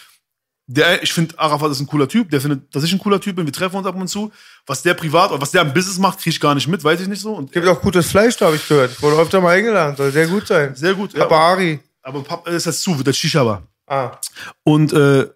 [0.69, 2.29] Der, ich finde, Arafat ist ein cooler Typ.
[2.31, 3.47] Der findet, dass ich ein cooler Typ bin.
[3.47, 4.33] Wir treffen uns ab und zu.
[4.67, 7.01] Was der privat oder was der im Business macht, kriege ich gar nicht mit, weiß
[7.01, 7.35] ich nicht so.
[7.35, 9.01] Und Gibt auch gutes Fleisch, da habe ich gehört.
[9.01, 9.97] Wurde öfter mal eingeladen.
[9.97, 10.75] Soll sehr gut sein.
[10.75, 11.15] sehr gut.
[11.15, 11.81] Papa Ja, Ari.
[12.03, 13.63] aber Papa ist jetzt zu, wird der Shisha-Bar.
[13.87, 14.19] Ah.
[14.65, 15.29] Und äh,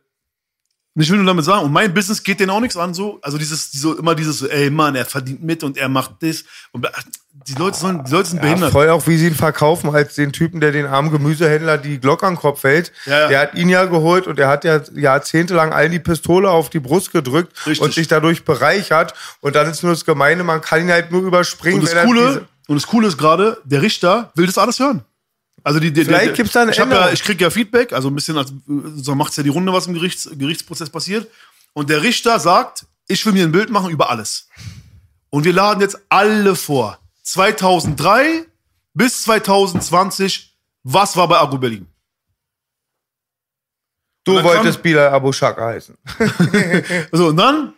[0.97, 3.21] ich will nur damit sagen, und mein Business geht denen auch nichts an, so.
[3.23, 6.45] Also dieses, diese, immer dieses, so, ey Mann, er verdient mit und er macht das.
[6.73, 6.85] Und
[7.47, 8.73] die Leute sollen, die Leute sind Ja, behindert.
[8.73, 12.23] voll auch, wie sie ihn verkaufen, als den Typen, der den armen Gemüsehändler die Glock
[12.23, 12.93] an den Kopf hält.
[13.07, 13.29] Ja, ja.
[13.29, 16.81] Der hat ihn ja geholt und der hat ja jahrzehntelang allen die Pistole auf die
[16.81, 17.81] Brust gedrückt Richtig.
[17.81, 19.15] und sich dadurch bereichert.
[19.41, 21.81] Und dann ist nur das Gemeine, man kann ihn halt nur überspringen.
[21.81, 25.03] Und das er Coole, und das Coole ist gerade, der Richter will das alles hören.
[25.65, 28.09] Also die, die, Vielleicht der- gibt's da eine ich, ja, ich krieg ja Feedback, also
[28.09, 28.53] ein bisschen, als,
[28.97, 31.27] so macht's ja die Runde, was im Gerichts, Gerichtsprozess passiert.
[31.73, 34.49] Und der Richter sagt, ich will mir ein Bild machen über alles.
[35.31, 36.99] Und wir laden jetzt alle vor.
[37.23, 38.47] 2003
[38.95, 41.87] bis 2020, was war bei Agro Berlin?
[44.25, 45.97] du wolltest kam- Bilal Abu Shaka heißen.
[47.13, 47.75] So, und dann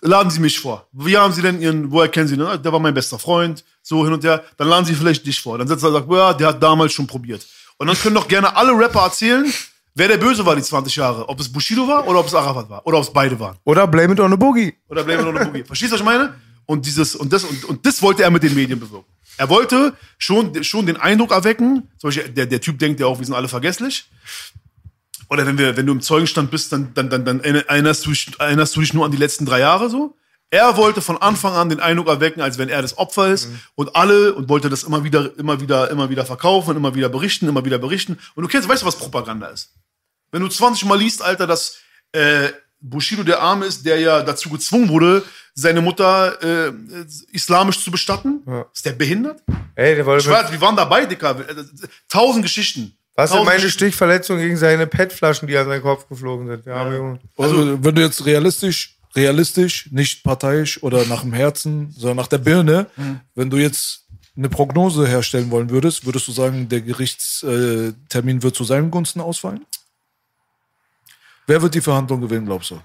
[0.00, 0.86] laden sie mich vor.
[0.92, 2.46] Wie haben sie denn ihren, woher kennen sie den?
[2.46, 4.42] Ah, Der war mein bester Freund, so hin und her.
[4.56, 5.58] Dann laden sie vielleicht dich vor.
[5.58, 7.46] Dann setzt er und sagt, ja, der hat damals schon probiert.
[7.76, 9.52] Und dann können doch gerne alle Rapper erzählen,
[9.94, 11.28] wer der Böse war die 20 Jahre.
[11.28, 12.84] Ob es Bushido war oder ob es Arafat war.
[12.86, 13.58] Oder ob es beide waren.
[13.64, 14.74] Oder Blame It on a Boogie.
[14.88, 15.64] Oder Blame It on the Boogie.
[15.64, 16.34] Verstehst du, was ich meine?
[16.66, 19.10] Und dieses, und das, und, und das wollte er mit den Medien bewirken.
[19.36, 23.18] Er wollte schon, schon den Eindruck erwecken, zum Beispiel, der, der Typ denkt ja auch,
[23.18, 24.10] wir sind alle vergesslich.
[25.28, 28.30] Oder wenn, wir, wenn du im Zeugenstand bist, dann, dann, dann, dann erinnerst, du dich,
[28.38, 30.14] erinnerst du dich nur an die letzten drei Jahre so.
[30.50, 33.96] Er wollte von Anfang an den Eindruck erwecken, als wenn er das Opfer ist und
[33.96, 37.64] alle und wollte das immer wieder, immer wieder, immer wieder verkaufen, immer wieder berichten, immer
[37.64, 38.18] wieder berichten.
[38.34, 39.72] Und du kennst, weißt du, was Propaganda ist?
[40.30, 41.78] Wenn du 20 Mal liest, Alter, dass
[42.12, 42.50] äh,
[42.82, 45.22] Bushido der Arme ist, der ja dazu gezwungen wurde,
[45.54, 46.72] seine Mutter äh,
[47.30, 48.42] islamisch zu bestatten,
[48.74, 49.42] ist der behindert?
[49.74, 51.36] Ey, der wollte Ich weiß, wir waren dabei, Dicker.
[52.08, 52.96] Tausend Geschichten.
[53.14, 53.78] Was sind meine Geschichten.
[53.78, 56.66] Stichverletzung gegen seine PET-Flaschen, die an seinen Kopf geflogen sind?
[56.66, 57.20] Ja, aber Junge.
[57.36, 62.38] Also, wenn du jetzt realistisch, realistisch, nicht parteiisch oder nach dem Herzen, sondern nach der
[62.38, 62.86] Birne,
[63.34, 68.64] wenn du jetzt eine Prognose herstellen wollen würdest, würdest du sagen, der Gerichtstermin wird zu
[68.64, 69.66] seinen Gunsten ausfallen?
[71.46, 72.80] Wer wird die Verhandlung gewinnen, glaubst du?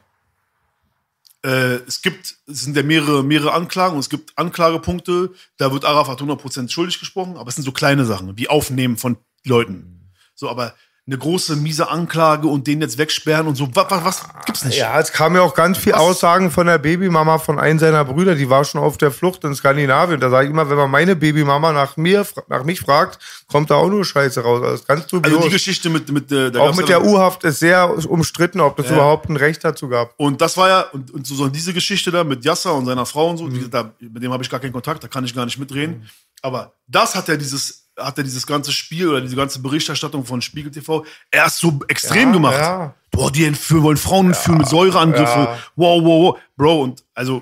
[1.43, 5.85] Äh, es gibt, es sind ja mehrere, mehrere Anklagen und es gibt Anklagepunkte, da wird
[5.85, 10.11] Arafat 100% schuldig gesprochen, aber es sind so kleine Sachen, wie Aufnehmen von Leuten.
[10.33, 10.75] So, aber
[11.09, 14.77] eine große, miese Anklage und den jetzt wegsperren und so, was, was, was gibt's nicht?
[14.77, 18.35] Ja, es kamen ja auch ganz viel Aussagen von der Babymama von einem seiner Brüder,
[18.35, 20.19] die war schon auf der Flucht in Skandinavien.
[20.19, 23.75] Da sage ich immer, wenn man meine Babymama nach mir, nach mich fragt, kommt da
[23.75, 24.61] auch nur Scheiße raus.
[24.61, 25.33] Also, ganz dubios.
[25.33, 28.75] Also die Geschichte mit, mit äh, da auch mit der U-Haft ist sehr umstritten, ob
[28.75, 28.95] das Ja.
[28.95, 30.13] überhaupt ein Recht dazu gab.
[30.17, 33.29] Und das war ja, und, und so, diese Geschichte da mit Yasser und seiner Frau
[33.29, 33.53] und so, Mhm.
[33.53, 36.05] gesagt, da, mit dem habe ich gar keinen Kontakt, da kann ich gar nicht mitreden.
[36.41, 40.41] Aber das hat ja dieses, hat ja dieses ganze Spiel oder diese ganze Berichterstattung von
[40.41, 42.53] Spiegel TV erst so extrem Ja, gemacht.
[42.57, 42.93] ja.
[43.11, 45.39] Boah, die entführen, wollen Frauen entführen mit Säureangriffe.
[45.39, 45.57] ja.
[45.75, 46.39] Wow, wow, wow.
[46.55, 47.41] Bro, und also,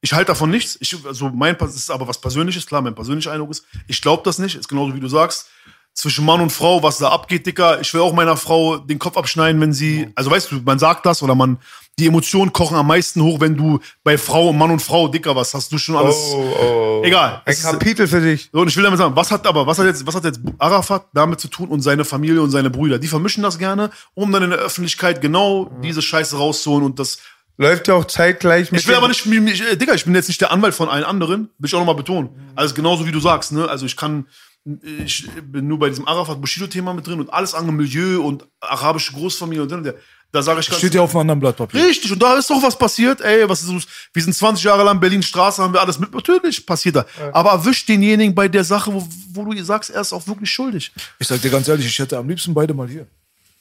[0.00, 0.76] ich halte davon nichts.
[0.80, 4.22] Ich, also mein, das ist aber was Persönliches, klar, mein persönlicher Eindruck ist, ich glaube
[4.24, 5.48] das nicht, ist genauso wie du sagst.
[5.94, 7.80] Zwischen Mann und Frau, was da abgeht, Dicker.
[7.80, 11.04] Ich will auch meiner Frau den Kopf abschneiden, wenn sie, also weißt du, man sagt
[11.04, 11.58] das oder man,
[11.98, 15.52] die Emotionen kochen am meisten hoch, wenn du bei Frau, Mann und Frau, Dicker, was
[15.52, 16.16] hast du schon alles.
[16.16, 17.02] oh.
[17.04, 17.42] Egal.
[17.44, 18.48] Ein Kapitel für dich.
[18.50, 20.40] so, und ich will damit sagen, was hat aber, was hat jetzt, was hat jetzt
[20.58, 22.98] Arafat damit zu tun und seine Familie und seine Brüder?
[22.98, 27.18] Die vermischen das gerne, um dann in der Öffentlichkeit genau diese Scheiße rauszuholen und das.
[27.58, 28.80] Läuft ja auch zeitgleich mit.
[28.80, 31.04] Ich will aber nicht, mich- äh, Digga, ich bin jetzt nicht der Anwalt von allen
[31.04, 32.30] anderen, will ich auch nochmal betonen.
[32.54, 33.68] Also genauso wie du sagst, ne?
[33.68, 34.26] Also ich kann,
[34.64, 39.62] ich bin nur bei diesem Arafat-Bushido-Thema mit drin und alles andere Milieu und arabische Großfamilie
[39.62, 39.76] und so.
[39.76, 39.94] und
[40.30, 41.84] Da sage ich ganz Steht ja auf einem anderen Blatt Papier.
[41.84, 43.20] Richtig, und da ist doch was passiert.
[43.20, 43.86] Ey, was ist, los?
[44.12, 46.14] wir sind 20 Jahre lang Berlin Straße, haben wir alles mit.
[46.14, 47.06] Natürlich passiert da.
[47.32, 50.92] Aber erwischt denjenigen bei der Sache, wo, wo du sagst, er ist auch wirklich schuldig.
[51.18, 53.06] Ich sag dir ganz ehrlich, ich hätte am liebsten beide mal hier.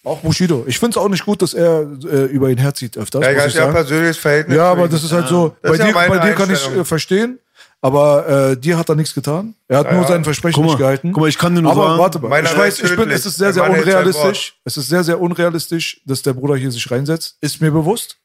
[0.03, 0.63] Auch Bushido.
[0.67, 3.21] Ich finde es auch nicht gut, dass er äh, über ihn herzieht öfters.
[3.23, 3.73] Ja, muss ganz ich ja sagen.
[3.73, 4.57] persönliches Verhältnis.
[4.57, 5.55] Ja, aber das ist halt so.
[5.61, 7.37] Das Bei ist ja dir, bei dir kann ich äh, verstehen,
[7.81, 9.55] aber äh, dir hat er nichts getan.
[9.67, 11.11] Er hat nur sein Versprechen mal, nicht gehalten.
[11.11, 12.43] guck mal, ich kann dir nur aber sagen, warte mal.
[12.43, 14.53] Ich weiß, ich bin, es ist sehr, sehr unrealistisch.
[14.63, 17.37] Es ist sehr, sehr unrealistisch, dass der Bruder hier sich reinsetzt.
[17.41, 18.17] Ist mir bewusst.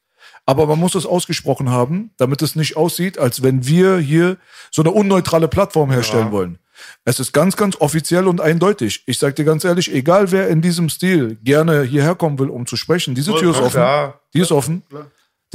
[0.45, 4.37] Aber man muss es ausgesprochen haben, damit es nicht aussieht, als wenn wir hier
[4.71, 6.59] so eine unneutrale Plattform herstellen wollen.
[7.05, 9.03] Es ist ganz, ganz offiziell und eindeutig.
[9.07, 12.67] Ich sag dir ganz ehrlich, egal wer in diesem Stil gerne hierher kommen will, um
[12.67, 14.15] zu sprechen, diese Tür ist ja, offen.
[14.35, 14.83] Die ist offen.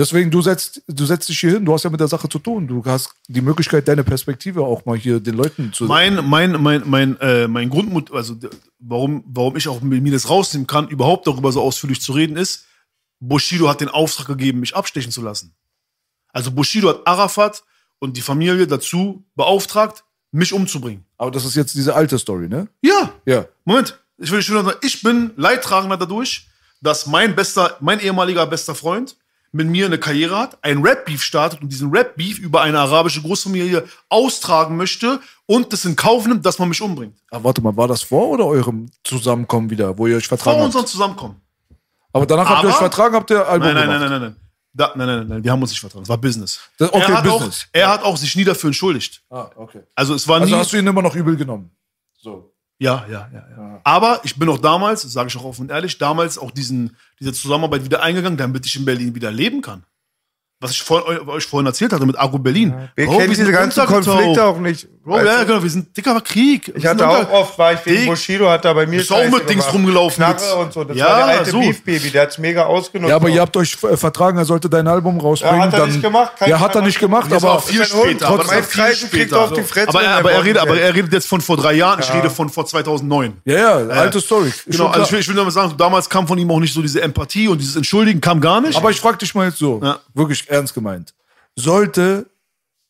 [0.02, 2.40] Deswegen, du setzt, du setzt dich hier hin, du hast ja mit der Sache zu
[2.40, 2.68] tun.
[2.68, 6.82] Du hast die Möglichkeit, deine Perspektive auch mal hier den Leuten zu mein, mein, mein,
[6.88, 8.36] mein, äh, mein Grundmut, also
[8.80, 12.66] warum, warum ich auch mir das rausnehmen kann, überhaupt darüber so ausführlich zu reden, ist,
[13.20, 15.54] Bushido hat den Auftrag gegeben, mich abstechen zu lassen.
[16.30, 17.64] Also Bushido hat Arafat
[18.00, 21.06] und die Familie dazu beauftragt, mich umzubringen.
[21.20, 22.68] Aber das ist jetzt diese alte Story, ne?
[22.82, 23.46] Ja, Ja.
[23.66, 26.48] Moment, ich will schon sagen, ich bin Leidtragender dadurch,
[26.82, 29.16] dass mein bester, mein ehemaliger bester Freund
[29.54, 33.84] mit mir eine Karriere hat, ein Rap-Beef startet und diesen Rap-Beef über eine arabische Großfamilie
[34.10, 37.18] austragen möchte und das in Kauf nimmt, dass man mich umbringt.
[37.32, 40.64] Ah, warte mal, war das vor oder eurem Zusammenkommen wieder, wo ihr euch Vor vertragen
[40.64, 40.90] unserem habt?
[40.92, 41.42] Zusammenkommen.
[42.14, 44.10] Aber danach habt ihr Aber- euch vertragen, habt ihr Album Nein, nein, nein, gemacht?
[44.12, 44.36] nein, nein, nein.
[44.74, 46.04] Da, nein, nein, nein, nein, wir haben uns nicht vertragen.
[46.04, 46.60] Es war Business.
[46.78, 47.64] Das- okay, er, hat Business.
[47.64, 49.22] Auch, er hat auch sich nie dafür entschuldigt.
[49.30, 49.82] Ah, okay.
[49.96, 50.60] Also es war Also nie.
[50.60, 51.72] hast du ihn immer noch übel genommen?
[52.18, 52.51] So.
[52.82, 53.82] Ja, ja, ja, ja.
[53.84, 57.32] Aber ich bin auch damals, sage ich auch offen und ehrlich, damals auch diesen, diese
[57.32, 59.84] Zusammenarbeit wieder eingegangen, damit ich in Berlin wieder leben kann.
[60.60, 62.74] Was ich vor, euch vorhin erzählt hatte mit Agro Berlin.
[62.96, 63.86] Wir Bro, kennen diese ganzen.
[63.86, 64.88] Konflikte auch nicht.
[65.04, 66.72] Bro, Weißt ja, genau, wir sind dicker war Krieg.
[66.76, 68.10] Ich hatte auch oft, war ich wegen Dick.
[68.10, 69.74] Bushido, hat da bei mir Scheiße mit Dings gemacht.
[69.74, 70.84] rumgelaufen Knarre mit- und so.
[70.84, 71.60] Das Ja, war der alte so.
[71.60, 73.10] Beef-Baby, der hat's mega ausgenutzt.
[73.10, 73.34] Ja, aber auch.
[73.34, 75.58] ihr habt euch äh, vertragen, er sollte dein Album rausbringen.
[75.58, 77.84] Ja, hat er dann, nicht gemacht, kein Ja, hat er nicht gemacht, aber auch viel
[77.84, 78.28] später.
[78.28, 79.42] aber viel später.
[79.42, 81.58] auf die Fresse, aber, er, er aber, er redet, aber er redet jetzt von vor
[81.58, 83.42] drei Jahren, ich rede von vor 2009.
[83.46, 84.54] ja, ja, alte Story.
[84.68, 86.82] Genau, also ich will, ich will damit sagen, damals kam von ihm auch nicht so
[86.84, 88.78] diese Empathie und dieses Entschuldigen kam gar nicht.
[88.78, 89.82] aber ich frage dich mal jetzt so,
[90.14, 91.16] wirklich ernst gemeint.
[91.56, 92.28] Sollte,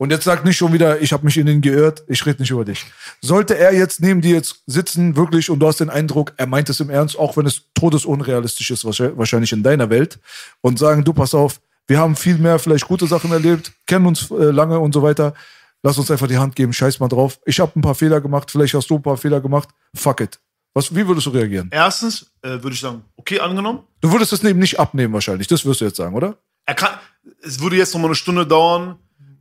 [0.02, 2.50] und jetzt sag nicht schon wieder, ich habe mich in ihn geirrt, ich rede nicht
[2.50, 2.84] über dich.
[3.22, 6.70] Sollte er jetzt neben dir jetzt sitzen, wirklich, und du hast den Eindruck, er meint
[6.70, 10.18] es im Ernst, auch wenn es todesunrealistisch ist, wahrscheinlich- in deiner Welt,
[10.62, 14.32] und sagen, du pass auf, wir haben viel mehr vielleicht gute Sachen erlebt, kennen uns
[14.32, 15.36] äh, lange und so weiter.
[15.84, 17.40] Lass uns einfach die Hand geben, scheiß mal drauf.
[17.46, 19.70] Ich habe ein paar Fehler gemacht, vielleicht hast du ein paar Fehler gemacht.
[19.94, 20.40] Fuck it.
[20.74, 21.70] Was, wie würdest du reagieren?
[21.72, 23.82] Erstens äh, würde ich sagen, okay, angenommen.
[24.00, 26.38] Du würdest es eben nicht abnehmen wahrscheinlich, das wirst du jetzt sagen, oder?
[26.66, 26.98] Er kann,
[27.44, 28.98] es würde jetzt noch mal eine Stunde dauern,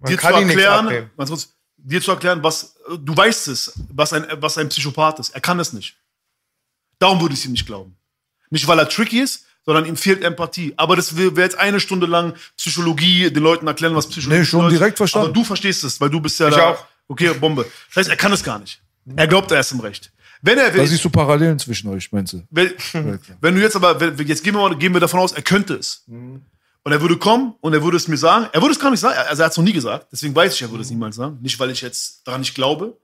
[0.09, 4.27] dir zu kann nichts erklären, kurz, dir zu erklären, was, du weißt es, was ein,
[4.41, 5.31] was ein Psychopath ist.
[5.31, 5.97] Er kann es nicht.
[6.99, 7.97] Darum würde ich ihm nicht glauben.
[8.51, 10.75] Nicht, weil er tricky ist, sondern ihm fehlt Empathie.
[10.77, 14.61] Aber das wäre jetzt eine Stunde lang Psychologie, den Leuten erklären, was Psychologie Nee, schon
[14.61, 14.81] bedeutet.
[14.81, 15.27] direkt verstanden.
[15.27, 16.71] Aber du verstehst es, weil du bist ja Ich da.
[16.71, 16.85] auch.
[17.09, 17.67] Okay, Bombe.
[17.89, 18.81] Das heißt, er kann es gar nicht.
[19.17, 20.13] Er glaubt, er ist im Recht.
[20.43, 22.43] Wenn er will, Da siehst du Parallelen zwischen euch, meinst du?
[22.51, 22.73] wenn,
[23.41, 25.75] wenn du jetzt aber, wenn, jetzt gehen wir, mal, gehen wir davon aus, er könnte
[25.75, 26.05] es.
[26.83, 28.49] Und er würde kommen und er würde es mir sagen.
[28.53, 29.15] Er würde es gar nicht sagen.
[29.29, 30.07] Also er hat es noch nie gesagt.
[30.11, 31.39] Deswegen weiß ich, er würde es niemals sagen.
[31.43, 32.97] Nicht, weil ich jetzt daran nicht glaube.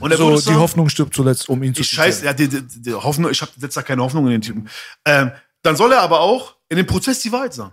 [0.00, 0.58] Und er So, würde es die sagen.
[0.60, 3.52] Hoffnung stirbt zuletzt, um ihn zu Ich scheiß, ja, die, die, die Hoffnung, ich habe
[3.60, 4.68] jetzt da keine Hoffnung in den Typen.
[5.04, 5.30] Ähm,
[5.62, 7.72] dann soll er aber auch in dem Prozess die Wahrheit sagen.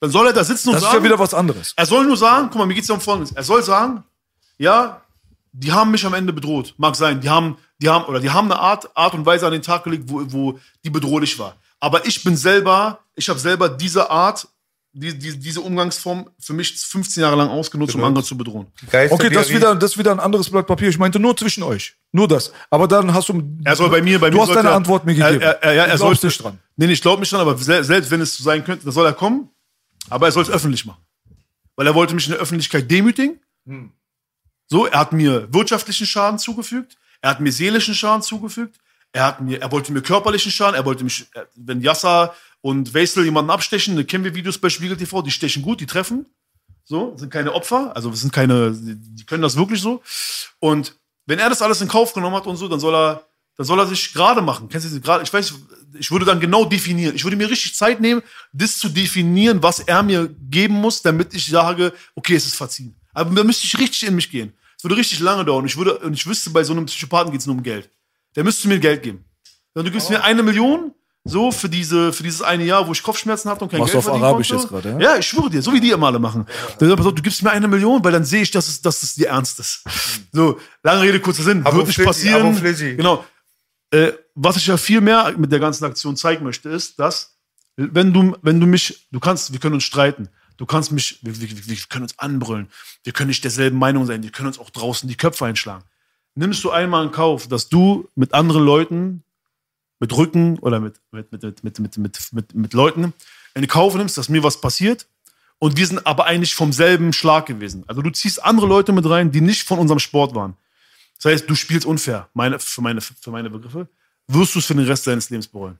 [0.00, 0.98] Dann soll er da sitzen und Das ist sagen.
[0.98, 1.72] ja wieder was anderes.
[1.76, 3.32] Er soll nur sagen, guck mal, mir geht's ja um Folgendes.
[3.32, 4.04] Er soll sagen,
[4.58, 5.02] ja,
[5.52, 6.74] die haben mich am Ende bedroht.
[6.76, 7.20] Mag sein.
[7.20, 9.84] Die haben, die haben, oder die haben eine Art, Art und Weise an den Tag
[9.84, 11.56] gelegt, wo, wo die bedrohlich war.
[11.80, 14.46] Aber ich bin selber, ich habe selber diese Art,
[14.92, 18.66] die, die, diese Umgangsform für mich 15 Jahre lang ausgenutzt, um andere zu bedrohen.
[18.90, 20.88] Geister, Okay, das ist er wieder, das wieder ein anderes Blatt Papier.
[20.88, 21.94] Ich meinte nur zwischen euch.
[22.12, 22.52] Nur das.
[22.70, 23.40] Aber dann hast du.
[23.64, 25.40] Er soll bei mir, bei du mir hast deine er- Antwort mir gegeben.
[25.40, 26.58] Er, er, er glaubst sollte nicht dran.
[26.76, 29.06] Nee, ich glaube nicht dran, aber sel- selbst wenn es so sein könnte, dann soll
[29.06, 29.48] er kommen.
[30.08, 31.02] Aber er soll es öffentlich machen.
[31.76, 33.38] Weil er wollte mich in der Öffentlichkeit demütigen.
[33.66, 33.92] Hm.
[34.66, 36.96] So, er hat mir wirtschaftlichen Schaden zugefügt.
[37.22, 38.76] Er hat mir seelischen Schaden zugefügt.
[39.12, 40.74] Er hat mir, er wollte mir körperlichen Schaden.
[40.74, 44.68] Er wollte mich, äh, wenn Yasser und Weisel jemanden abstechen, dann kennen wir Videos bei
[44.68, 46.26] Spiegel TV, die stechen gut, die treffen.
[46.84, 50.02] So, sind keine Opfer, also sind keine, die können das wirklich so.
[50.58, 50.96] Und
[51.26, 53.26] wenn er das alles in Kauf genommen hat und so, dann soll er,
[53.56, 54.68] dann soll er sich gerade machen.
[54.68, 55.22] Kennst du gerade?
[55.22, 55.54] Ich weiß,
[55.98, 57.14] ich würde dann genau definieren.
[57.14, 58.22] Ich würde mir richtig Zeit nehmen,
[58.52, 62.96] das zu definieren, was er mir geben muss, damit ich sage, okay, es ist verziehen.
[63.12, 64.52] Aber da müsste ich richtig in mich gehen.
[64.76, 65.66] Es würde richtig lange dauern.
[65.66, 67.88] Ich würde, und ich wüsste, bei so einem Psychopathen geht es nur um Geld.
[68.36, 69.24] Der müsste mir Geld geben.
[69.74, 70.92] Dann du gibst mir eine Million,
[71.24, 74.04] so für diese, für dieses eine Jahr, wo ich Kopfschmerzen hatte und kein Machst Geld
[74.04, 74.62] du auf Arabisch konnte.
[74.62, 75.12] jetzt gerade, ja?
[75.12, 76.46] Ja, ich schwöre dir, so wie die immer alle machen.
[76.78, 78.80] Dann sagt, pass auf, du gibst mir eine Million, weil dann sehe ich, dass es,
[78.80, 79.84] dass es dir ernst ist.
[80.32, 82.56] So, lange Rede, kurzer Sinn, Abo wird nicht passieren.
[82.96, 83.24] Genau.
[83.90, 87.36] Äh, was ich ja viel mehr mit der ganzen Aktion zeigen möchte, ist, dass,
[87.76, 90.28] wenn du, wenn du mich, du kannst, wir können uns streiten.
[90.56, 92.68] Du kannst mich, wir, wir, wir können uns anbrüllen.
[93.02, 94.22] Wir können nicht derselben Meinung sein.
[94.22, 95.84] Wir können uns auch draußen die Köpfe einschlagen
[96.34, 99.24] nimmst du einmal in Kauf, dass du mit anderen Leuten,
[99.98, 103.12] mit Rücken oder mit, mit, mit, mit, mit, mit, mit, mit Leuten
[103.54, 105.06] in Kauf nimmst, dass mir was passiert.
[105.58, 107.84] Und wir sind aber eigentlich vom selben Schlag gewesen.
[107.86, 110.56] Also du ziehst andere Leute mit rein, die nicht von unserem Sport waren.
[111.16, 113.86] Das heißt, du spielst unfair, meine, für, meine, für meine Begriffe.
[114.26, 115.78] Wirst du es für den Rest deines Lebens bereuen.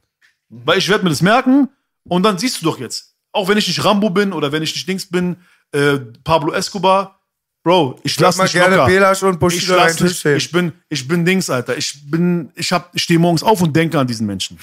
[0.51, 0.63] Mhm.
[0.67, 1.71] Weil ich werde mir das merken
[2.05, 3.15] und dann siehst du doch jetzt.
[3.33, 5.37] Auch wenn ich nicht Rambo bin oder wenn ich nicht Dings bin,
[5.73, 7.20] äh, Pablo Escobar,
[7.63, 8.91] Bro, ich lass mal mich gerne locker.
[8.91, 11.77] Belasch und ich, Bushido lass einen Tisch nicht, ich bin, ich bin Dings, Alter.
[11.77, 14.59] Ich bin, ich hab, ich stehe morgens auf und denke an diesen Menschen.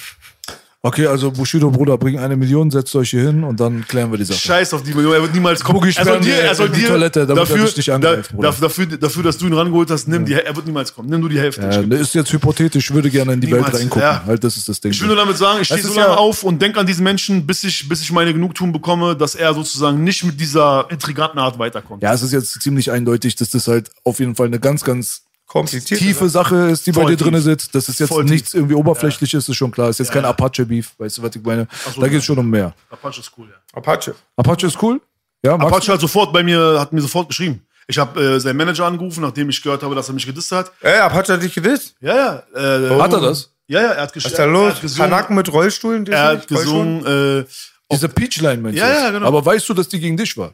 [0.80, 4.18] Okay, also Bushido, Bruder, bring eine Million, setzt euch hier hin und dann klären wir
[4.18, 4.38] die Sache.
[4.38, 5.80] Scheiß auf die Million, er wird niemals kommen.
[5.80, 8.54] Boogie Er soll dir, er soll dir Toilette, er dafür, angreift, da, Bruder.
[8.60, 11.08] dafür, dafür, dass du ihn rangeholt hast, nimm die, er wird niemals kommen.
[11.10, 11.62] Nimm du die Hälfte.
[11.62, 14.02] Ja, das ist jetzt hypothetisch, ich würde gerne in die Niemals, Welt reingucken.
[14.02, 14.22] ja.
[14.24, 14.92] Halt, das ist das Ding.
[14.92, 17.02] Ich will nur damit sagen, ich stehe so lange ja- auf und denke an diesen
[17.02, 21.40] Menschen, bis ich, bis ich meine Genugtuung bekomme, dass er sozusagen nicht mit dieser intriganten
[21.40, 22.04] Art weiterkommt.
[22.04, 25.22] ja, es ist jetzt ziemlich eindeutig, dass das halt auf jeden Fall eine ganz, ganz
[25.48, 25.98] kompliziert.
[25.98, 27.42] tiefe Sache ist, die bei Voll dir drin tief.
[27.42, 27.74] sitzt.
[27.74, 28.30] Das ist jetzt Voll tief.
[28.30, 29.88] nichts irgendwie oberflächliches, ist schon klar.
[29.88, 31.66] Ist jetzt kein Apache-Beef, weißt du, was ich meine?
[31.92, 32.72] so, da geht es schon um mehr.
[32.90, 33.56] Apache ist cool, ja.
[33.72, 34.14] Apache.
[34.36, 35.00] Apache ist cool?
[35.44, 37.64] Ja, Apache hat sofort bei mir, hat mir sofort geschrieben.
[37.86, 40.70] Ich habe äh, seinen Manager angerufen, nachdem ich gehört habe, dass er mich gedisst hat.
[40.82, 41.94] Ey, Apache hat dich gedisst.
[42.00, 42.14] Ja,
[42.54, 42.88] ja.
[42.94, 43.00] Äh?
[43.00, 43.50] Hat er das?
[43.66, 44.96] Ja, ja, er hat, gesch Was ist da er los?
[44.96, 46.06] Kanaken mit Rollstuhlen?
[46.06, 47.04] Er hat gesungen.
[47.40, 47.44] Äh,
[47.90, 48.82] Diese Peachline, meinst du?
[48.82, 49.26] Ja, ja, genau.
[49.26, 50.52] Aber weißt du, dass die gegen dich war?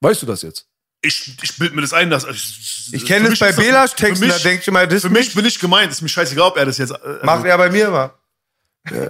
[0.00, 0.66] Weißt du das jetzt?
[1.00, 2.24] Ich ich bild mir das ein, dass.
[2.24, 5.58] Ich, Ich kenne es bei Belasch-Texten, da denke ich immer, das Für mich bin ich
[5.58, 5.92] gemeint.
[5.92, 6.90] Ist mir scheißegal, ob er das jetzt.
[6.90, 8.10] Äh, also, macht er bei mir mal.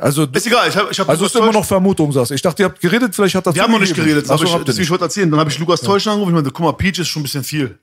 [0.01, 0.69] Also, Ist egal.
[0.69, 2.33] Ich hab, ich hab also Lukas ist immer noch Vermutung, sagst.
[2.33, 4.25] Ich dachte, ihr habt geredet, vielleicht hat das Wir haben noch nicht geredet.
[4.25, 5.31] Ach so, aber ich, habt ihr deswegen, ich wollte erzählen.
[5.31, 6.31] Dann habe ich Lukas Teutsch angerufen.
[6.31, 7.79] Ich meinte, guck mal, Peach ist schon ein bisschen viel.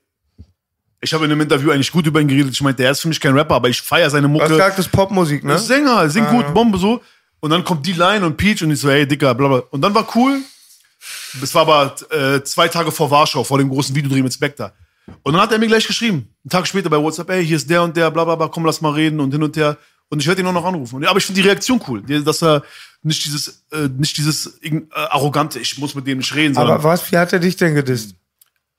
[1.02, 2.54] Ich habe in einem Interview eigentlich gut über ihn geredet.
[2.54, 4.58] Ich meinte, er ist für mich kein Rapper, aber ich feiere seine Mucke.
[4.58, 5.54] das ist Popmusik, ne?
[5.54, 7.02] Das ist Sänger, singt gut, Bombe so.
[7.40, 9.64] Und dann kommt die Line und Peach und ich so, hey, Dicker, bla bla.
[9.70, 10.40] Und dann war cool.
[11.42, 14.74] Das war aber äh, zwei Tage vor Warschau, vor dem großen Videodreh mit Spectre.
[15.24, 17.70] Und dann hat er mir gleich geschrieben, einen Tag später bei WhatsApp, ey, hier ist
[17.70, 19.78] der und der, bla bla bla, komm, lass mal reden und hin und her.
[20.10, 20.96] Und ich werde ihn auch noch anrufen.
[20.96, 22.64] Und, aber ich finde die Reaktion cool, dass er
[23.04, 26.84] nicht dieses, äh, nicht dieses äh, arrogante, ich muss mit dem nicht reden, sondern Aber
[26.84, 28.16] was, wie hat er dich denn gedisst?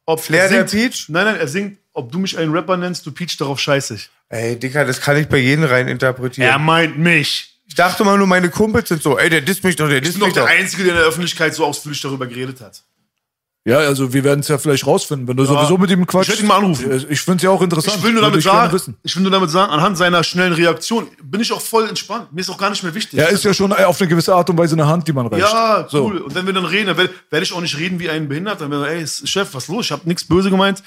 [0.08, 1.08] ob Flair er der singt- Peach?
[1.08, 4.08] Nein, nein, er singt, ob du mich einen Rapper nennst, du Peach, darauf scheiße ich.
[4.28, 6.48] Ey, Dicker, das kann ich bei jedem rein interpretieren.
[6.48, 7.55] Er meint mich.
[7.68, 10.02] Ich dachte mal nur, meine Kumpels sind so, ey, der disst mich doch, der Ich
[10.04, 10.50] disst bin doch mich der doch.
[10.50, 12.82] Einzige, der in der Öffentlichkeit so ausführlich darüber geredet hat.
[13.68, 16.34] Ja, also wir werden es ja vielleicht rausfinden, wenn du sowieso mit ihm quatschst.
[16.34, 17.04] Ich werd ihn mal anrufen.
[17.10, 17.96] Ich finde es ja auch interessant.
[17.96, 18.96] Ich will nur damit gerne sagen, wissen.
[19.02, 22.32] ich will nur damit sagen, anhand seiner schnellen Reaktion bin ich auch voll entspannt.
[22.32, 23.18] Mir ist auch gar nicht mehr wichtig.
[23.18, 25.42] Er ist ja schon auf eine gewisse Art und Weise eine Hand, die man reicht.
[25.42, 26.04] ja, So.
[26.06, 26.18] cool.
[26.18, 28.68] Und wenn wir dann reden, dann werde werd ich auch nicht reden wie ein Behinderter.
[28.68, 29.86] Dann werde ich, ey, Chef, was ist los?
[29.86, 30.84] Ich habe nichts böse gemeint.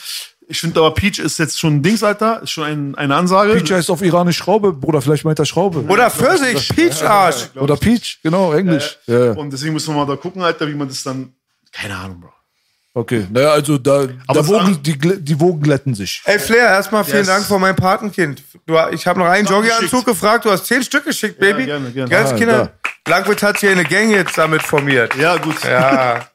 [0.51, 2.41] Ich finde aber Peach ist jetzt schon ein Dings, Alter.
[2.41, 3.53] Ist schon ein, eine Ansage.
[3.53, 5.85] Peach heißt auf Iranisch Schraube, Bruder, vielleicht meint er Schraube.
[5.87, 7.49] Oder Pfirsich, Peach-Arsch.
[7.55, 8.97] Oder Peach, genau, Englisch.
[9.05, 9.33] ja.
[9.33, 11.33] Und deswegen müssen wir mal da gucken, Alter, wie man das dann.
[11.71, 12.33] Keine Ahnung, Bro.
[12.95, 16.23] Okay, naja, also da, da Wogen, die, die Wogen glätten sich.
[16.25, 17.27] Ey, Flair, erstmal vielen Yes.
[17.27, 18.41] Dank für mein Patenkind.
[18.65, 21.65] Du, ich habe noch einen Jogginganzug gefragt, du hast zehn Stück geschickt, Baby.
[21.67, 22.09] gerne, gerne.
[22.09, 22.71] Die ganzen Ah, Kinder.
[23.05, 25.15] Blankwitz hat hier eine Gang jetzt damit formiert.
[25.15, 25.63] Ja, gut.
[25.63, 26.27] Ja.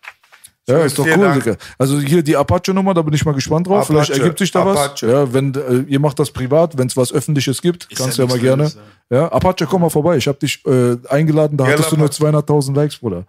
[0.67, 1.33] Ja, ist doch cool.
[1.35, 1.57] Digga.
[1.79, 3.87] Also hier die Apache-Nummer, da bin ich mal gespannt drauf.
[3.87, 4.79] Vielleicht Apache, ergibt sich da was.
[4.79, 5.07] Apache.
[5.11, 8.29] Ja, wenn äh, ihr macht das privat, wenn es was Öffentliches gibt, kannst du ja
[8.29, 8.63] ja mal gerne.
[8.63, 8.79] Neues,
[9.11, 10.17] Ja, Apache, komm mal vorbei.
[10.17, 12.25] Ich habe dich äh, eingeladen, da Ja, hattest du nur Apache.
[12.25, 13.25] 200.000 Likes, Bruder.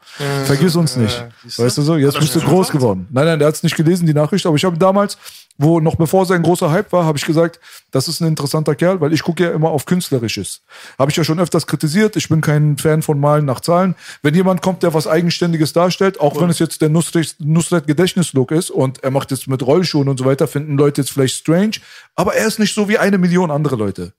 [0.46, 1.26] Vergiss uns nicht.
[1.58, 1.98] Weißt du so?
[1.98, 3.08] Jetzt bist du groß geworden.
[3.12, 4.46] Nein, nein, der hat es nicht gelesen, die Nachricht.
[4.46, 5.18] Aber ich habe damals,
[5.58, 7.60] wo noch bevor sein großer Hype war, habe ich gesagt,
[7.92, 10.62] das ist ein interessanter Kerl, weil ich gucke ja immer auf Künstlerisches.
[11.00, 12.16] Habe ich ja schon öfters kritisiert.
[12.16, 13.96] Ich bin kein Fan von Malen nach Zahlen.
[14.22, 18.52] Wenn jemand kommt, der was Eigenständiges darstellt, auch wenn es jetzt der Nusret, Nusret Gedächtnislook
[18.52, 21.78] ist und er macht jetzt mit Rollschuhen und so weiter, finden Leute jetzt vielleicht strange.
[22.16, 24.14] Aber er ist nicht so wie eine Million andere Leute.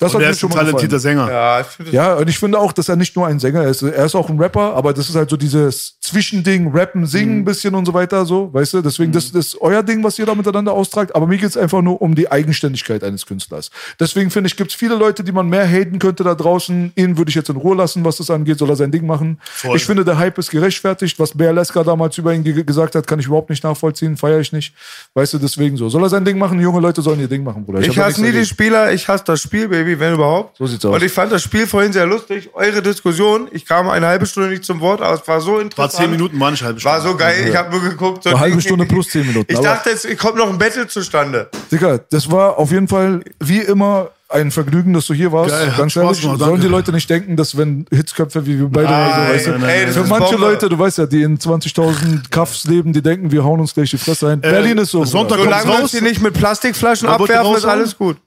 [0.00, 1.00] Das Und er ist ein schon mal talentierter gefallen.
[1.00, 1.30] Sänger.
[1.30, 3.82] Ja, ich finde Ja, und ich finde auch, dass er nicht nur ein Sänger ist.
[3.82, 7.44] Er ist auch ein Rapper, aber das ist halt so dieses Zwischending, Rappen, Singen ein
[7.44, 8.80] bisschen und so weiter, so, weißt du?
[8.80, 11.14] Deswegen, das, das ist euer Ding, was ihr da miteinander austragt.
[11.14, 13.70] Aber mir geht's einfach nur um die Eigenständigkeit eines Künstlers.
[14.00, 16.92] Deswegen finde ich, gibt's viele Leute, die man mehr haten könnte da draußen.
[16.96, 19.38] Ihn würde ich jetzt in Ruhe lassen, was das angeht, soll er sein Ding machen.
[19.42, 19.76] Voll.
[19.76, 21.18] Ich finde, der Hype ist gerechtfertigt.
[21.18, 24.40] Was Bär Leska damals über ihn ge gesagt hat, kann ich überhaupt nicht nachvollziehen, feiere
[24.40, 24.74] ich nicht.
[25.14, 25.88] Weißt du, deswegen so.
[25.88, 26.58] Soll er sein Ding machen?
[26.58, 27.80] Junge Leute sollen ihr Ding machen, Bruder.
[27.80, 28.46] Ich da hasse nie dagegen.
[28.46, 30.56] Spieler, ich hasse das Spiel, Baby, wenn überhaupt.
[30.58, 30.94] So sieht's aus.
[30.94, 32.50] Und ich fand das Spiel vorhin sehr lustig.
[32.52, 35.60] Eure Diskussion, ich kam eine halbe Stunde nicht zum Wort, aber es war so War
[35.62, 35.92] interessant.
[35.92, 36.96] zehn Minuten, war nicht halbe Stunde.
[36.96, 38.22] War so geil, ich habe nur geguckt.
[38.24, 41.48] So Eine halbe Stunde plus zehn Minuten, Ich dachte, es kommt noch ein Battle zustande.
[41.72, 45.50] Digga, das war auf jeden Fall wie immer ein Vergnügen, dass du hier warst.
[45.50, 48.68] Geil, Ganz Spaß ehrlich, gemacht, sollen die Leute nicht denken, dass wenn Hitzköpfe wie wir
[48.68, 50.46] beide Nein, so, weißt du, nein, nein, ey, für manche Bombe.
[50.46, 53.90] Leute, du weißt ja, die in 20.000 Kaffs leben, die denken, wir hauen uns gleich
[53.90, 54.40] die Fresse ein.
[54.40, 55.04] Berlin ist so.
[55.04, 58.18] Sonntag Solange wir hier nicht mit Plastikflaschen abwerfen, ist alles gut.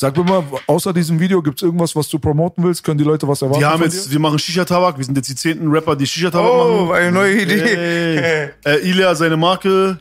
[0.00, 2.84] Sag mir mal, außer diesem Video, gibt's irgendwas, was du promoten willst?
[2.84, 3.58] Können die Leute was erwarten?
[3.58, 4.96] Die haben jetzt, wir machen Shisha-Tabak.
[4.96, 6.94] Wir sind jetzt die zehnten Rapper, die Shisha-Tabak Oh, machen.
[6.94, 7.60] eine neue Idee.
[7.64, 8.50] Ey.
[8.64, 9.98] Äh, Ilya, seine Marke.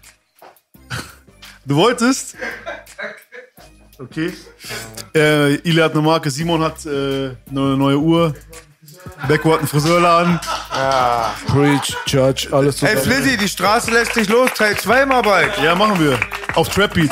[1.65, 2.35] Du wolltest?
[3.97, 4.33] Okay.
[5.15, 6.89] Äh, Ilya hat eine Marke, Simon hat äh,
[7.49, 8.35] eine neue Uhr.
[9.29, 10.39] Einen Friseurladen.
[11.47, 13.15] Preach, Church, alles Ey, zusammen.
[13.21, 15.51] Flizzy, die Straße lässt dich los, Teil 2 mal bald.
[15.63, 16.17] Ja, machen wir.
[16.55, 17.11] Auf Trapbeat.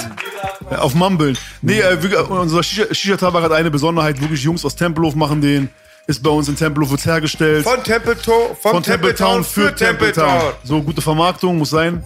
[0.70, 1.38] Äh, Auf Mumbeln.
[1.62, 4.20] Nee, äh, wirklich, unser Shisha- Shisha-Tabak hat eine Besonderheit.
[4.20, 5.70] Wirklich, Jungs aus Tempelhof machen den.
[6.08, 7.64] Ist bei uns in Tempelhof wird's hergestellt.
[7.64, 10.54] Von Templetown, von Von Templetown für Templetown.
[10.64, 12.04] So, gute Vermarktung muss sein.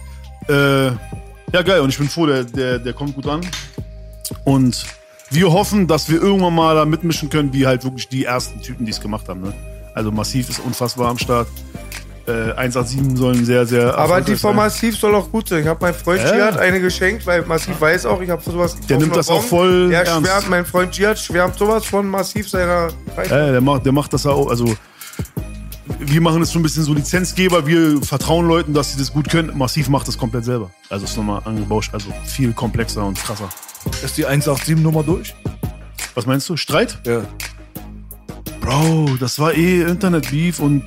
[0.48, 1.80] Äh, ja, geil.
[1.80, 3.40] Und ich bin froh, der, der, der kommt gut an.
[4.44, 4.84] Und
[5.30, 8.84] wir hoffen, dass wir irgendwann mal da mitmischen können, wie halt wirklich die ersten Typen,
[8.86, 9.42] die es gemacht haben.
[9.42, 9.52] Ne?
[9.94, 11.48] Also Massiv ist unfassbar am Start.
[12.26, 13.96] Äh, 187 sollen sehr, sehr.
[13.96, 14.56] Aber die von sein.
[14.56, 15.62] Massiv soll auch gut sein.
[15.62, 16.34] Ich habe meinem Freund Ja.
[16.34, 19.42] Jihad eine geschenkt, weil Massiv weiß auch, ich habe sowas Der nimmt das noch auch
[19.42, 20.26] voll Der ernst.
[20.28, 22.88] schwärmt, mein Freund Jihad schwärmt sowas von Massiv seiner
[23.28, 24.48] Ja, der macht, der macht das auch.
[24.48, 24.72] Also,
[25.98, 27.66] wir machen es so ein bisschen so Lizenzgeber.
[27.66, 29.56] Wir vertrauen Leuten, dass sie das gut können.
[29.56, 30.70] Massiv macht das komplett selber.
[30.88, 31.92] Also, ist nochmal angebauscht.
[31.94, 33.48] Also, viel komplexer und krasser.
[34.04, 35.34] Ist die 187-Nummer durch?
[36.14, 36.56] Was meinst du?
[36.56, 36.98] Streit?
[37.06, 37.22] Ja.
[38.60, 40.82] Bro, das war eh Internet-Beef und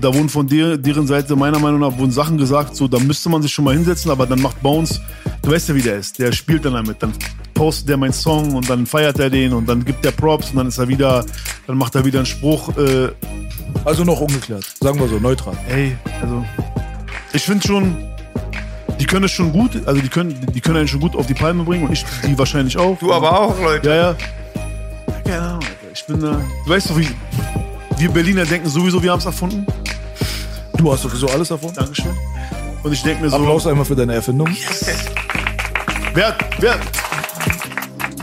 [0.00, 3.28] da wurden von der, deren Seite meiner Meinung nach wurden Sachen gesagt, so da müsste
[3.28, 5.00] man sich schon mal hinsetzen, aber dann macht Bones,
[5.42, 7.12] du weißt ja wie der ist, der spielt dann damit, dann
[7.54, 10.56] postet der meinen Song und dann feiert er den und dann gibt er Props und
[10.56, 11.24] dann ist er wieder,
[11.66, 13.08] dann macht er wieder einen Spruch, äh,
[13.84, 14.64] Also noch ungeklärt.
[14.80, 15.56] Sagen wir so, neutral.
[15.68, 16.44] ey, also
[17.32, 17.96] ich finde schon,
[19.00, 21.34] die können es schon gut, also die können, die können einen schon gut auf die
[21.34, 22.98] Palme bringen und ich die wahrscheinlich auch.
[22.98, 23.88] Du aber auch, Leute.
[23.88, 24.16] Ja, ja.
[25.24, 25.60] Keine Ahnung.
[25.98, 26.40] Ich bin da.
[26.64, 27.08] Du weißt doch, wie.
[27.96, 29.66] Wir Berliner denken sowieso, wir haben es erfunden.
[30.76, 31.74] Du hast sowieso alles davon.
[31.74, 32.16] Dankeschön.
[32.84, 33.36] Und ich denke mir so.
[33.36, 34.46] Applaus einmal für deine Erfindung.
[36.14, 36.78] Wer, wer.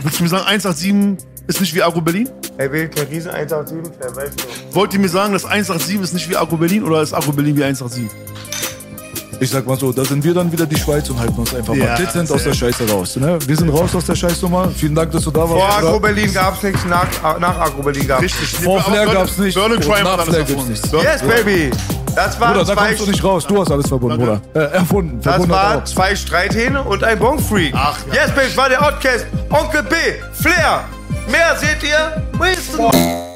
[0.02, 2.30] Willst du mir sagen, 187 ist nicht wie Agro Berlin?
[2.56, 4.74] Ey, ich ein riesen 187-Fan, weißt du.
[4.74, 7.58] Wollt ihr mir sagen, dass 187 ist nicht wie Agro Berlin oder ist Agro Berlin
[7.58, 8.10] wie 187?
[9.38, 11.74] Ich sag mal so, da sind wir dann wieder die Schweiz und halten uns einfach
[11.74, 13.16] Ja, mal dezent aus der Scheiße raus.
[13.16, 13.38] Ne?
[13.46, 14.70] Wir sind raus aus der Scheißnummer.
[14.74, 15.52] Vielen Dank, dass du da warst.
[15.52, 15.88] Vor.
[15.88, 18.48] Agro Berlin gab's nichts, nach, nach Agro Berlin gab's Richtig.
[18.48, 19.54] Vor Flair gab's nicht.
[19.54, 20.90] Burn and Und Crime nach Flair gibt's nichts.
[20.92, 21.70] Yes, baby.
[22.14, 23.46] Das waren Bruder, da kommst du nicht raus.
[23.46, 24.40] Du hast alles verbunden, Bruder.
[24.54, 25.20] Äh, erfunden.
[25.22, 27.74] das war zwei Streithähne und ein Bonfreak.
[27.76, 28.22] Ach, ja.
[28.22, 29.26] Yes, baby, war der Outcast.
[29.50, 29.94] Onkel B,
[30.32, 30.84] Flair.
[31.30, 32.22] Mehr seht ihr.
[32.38, 33.35] Winston.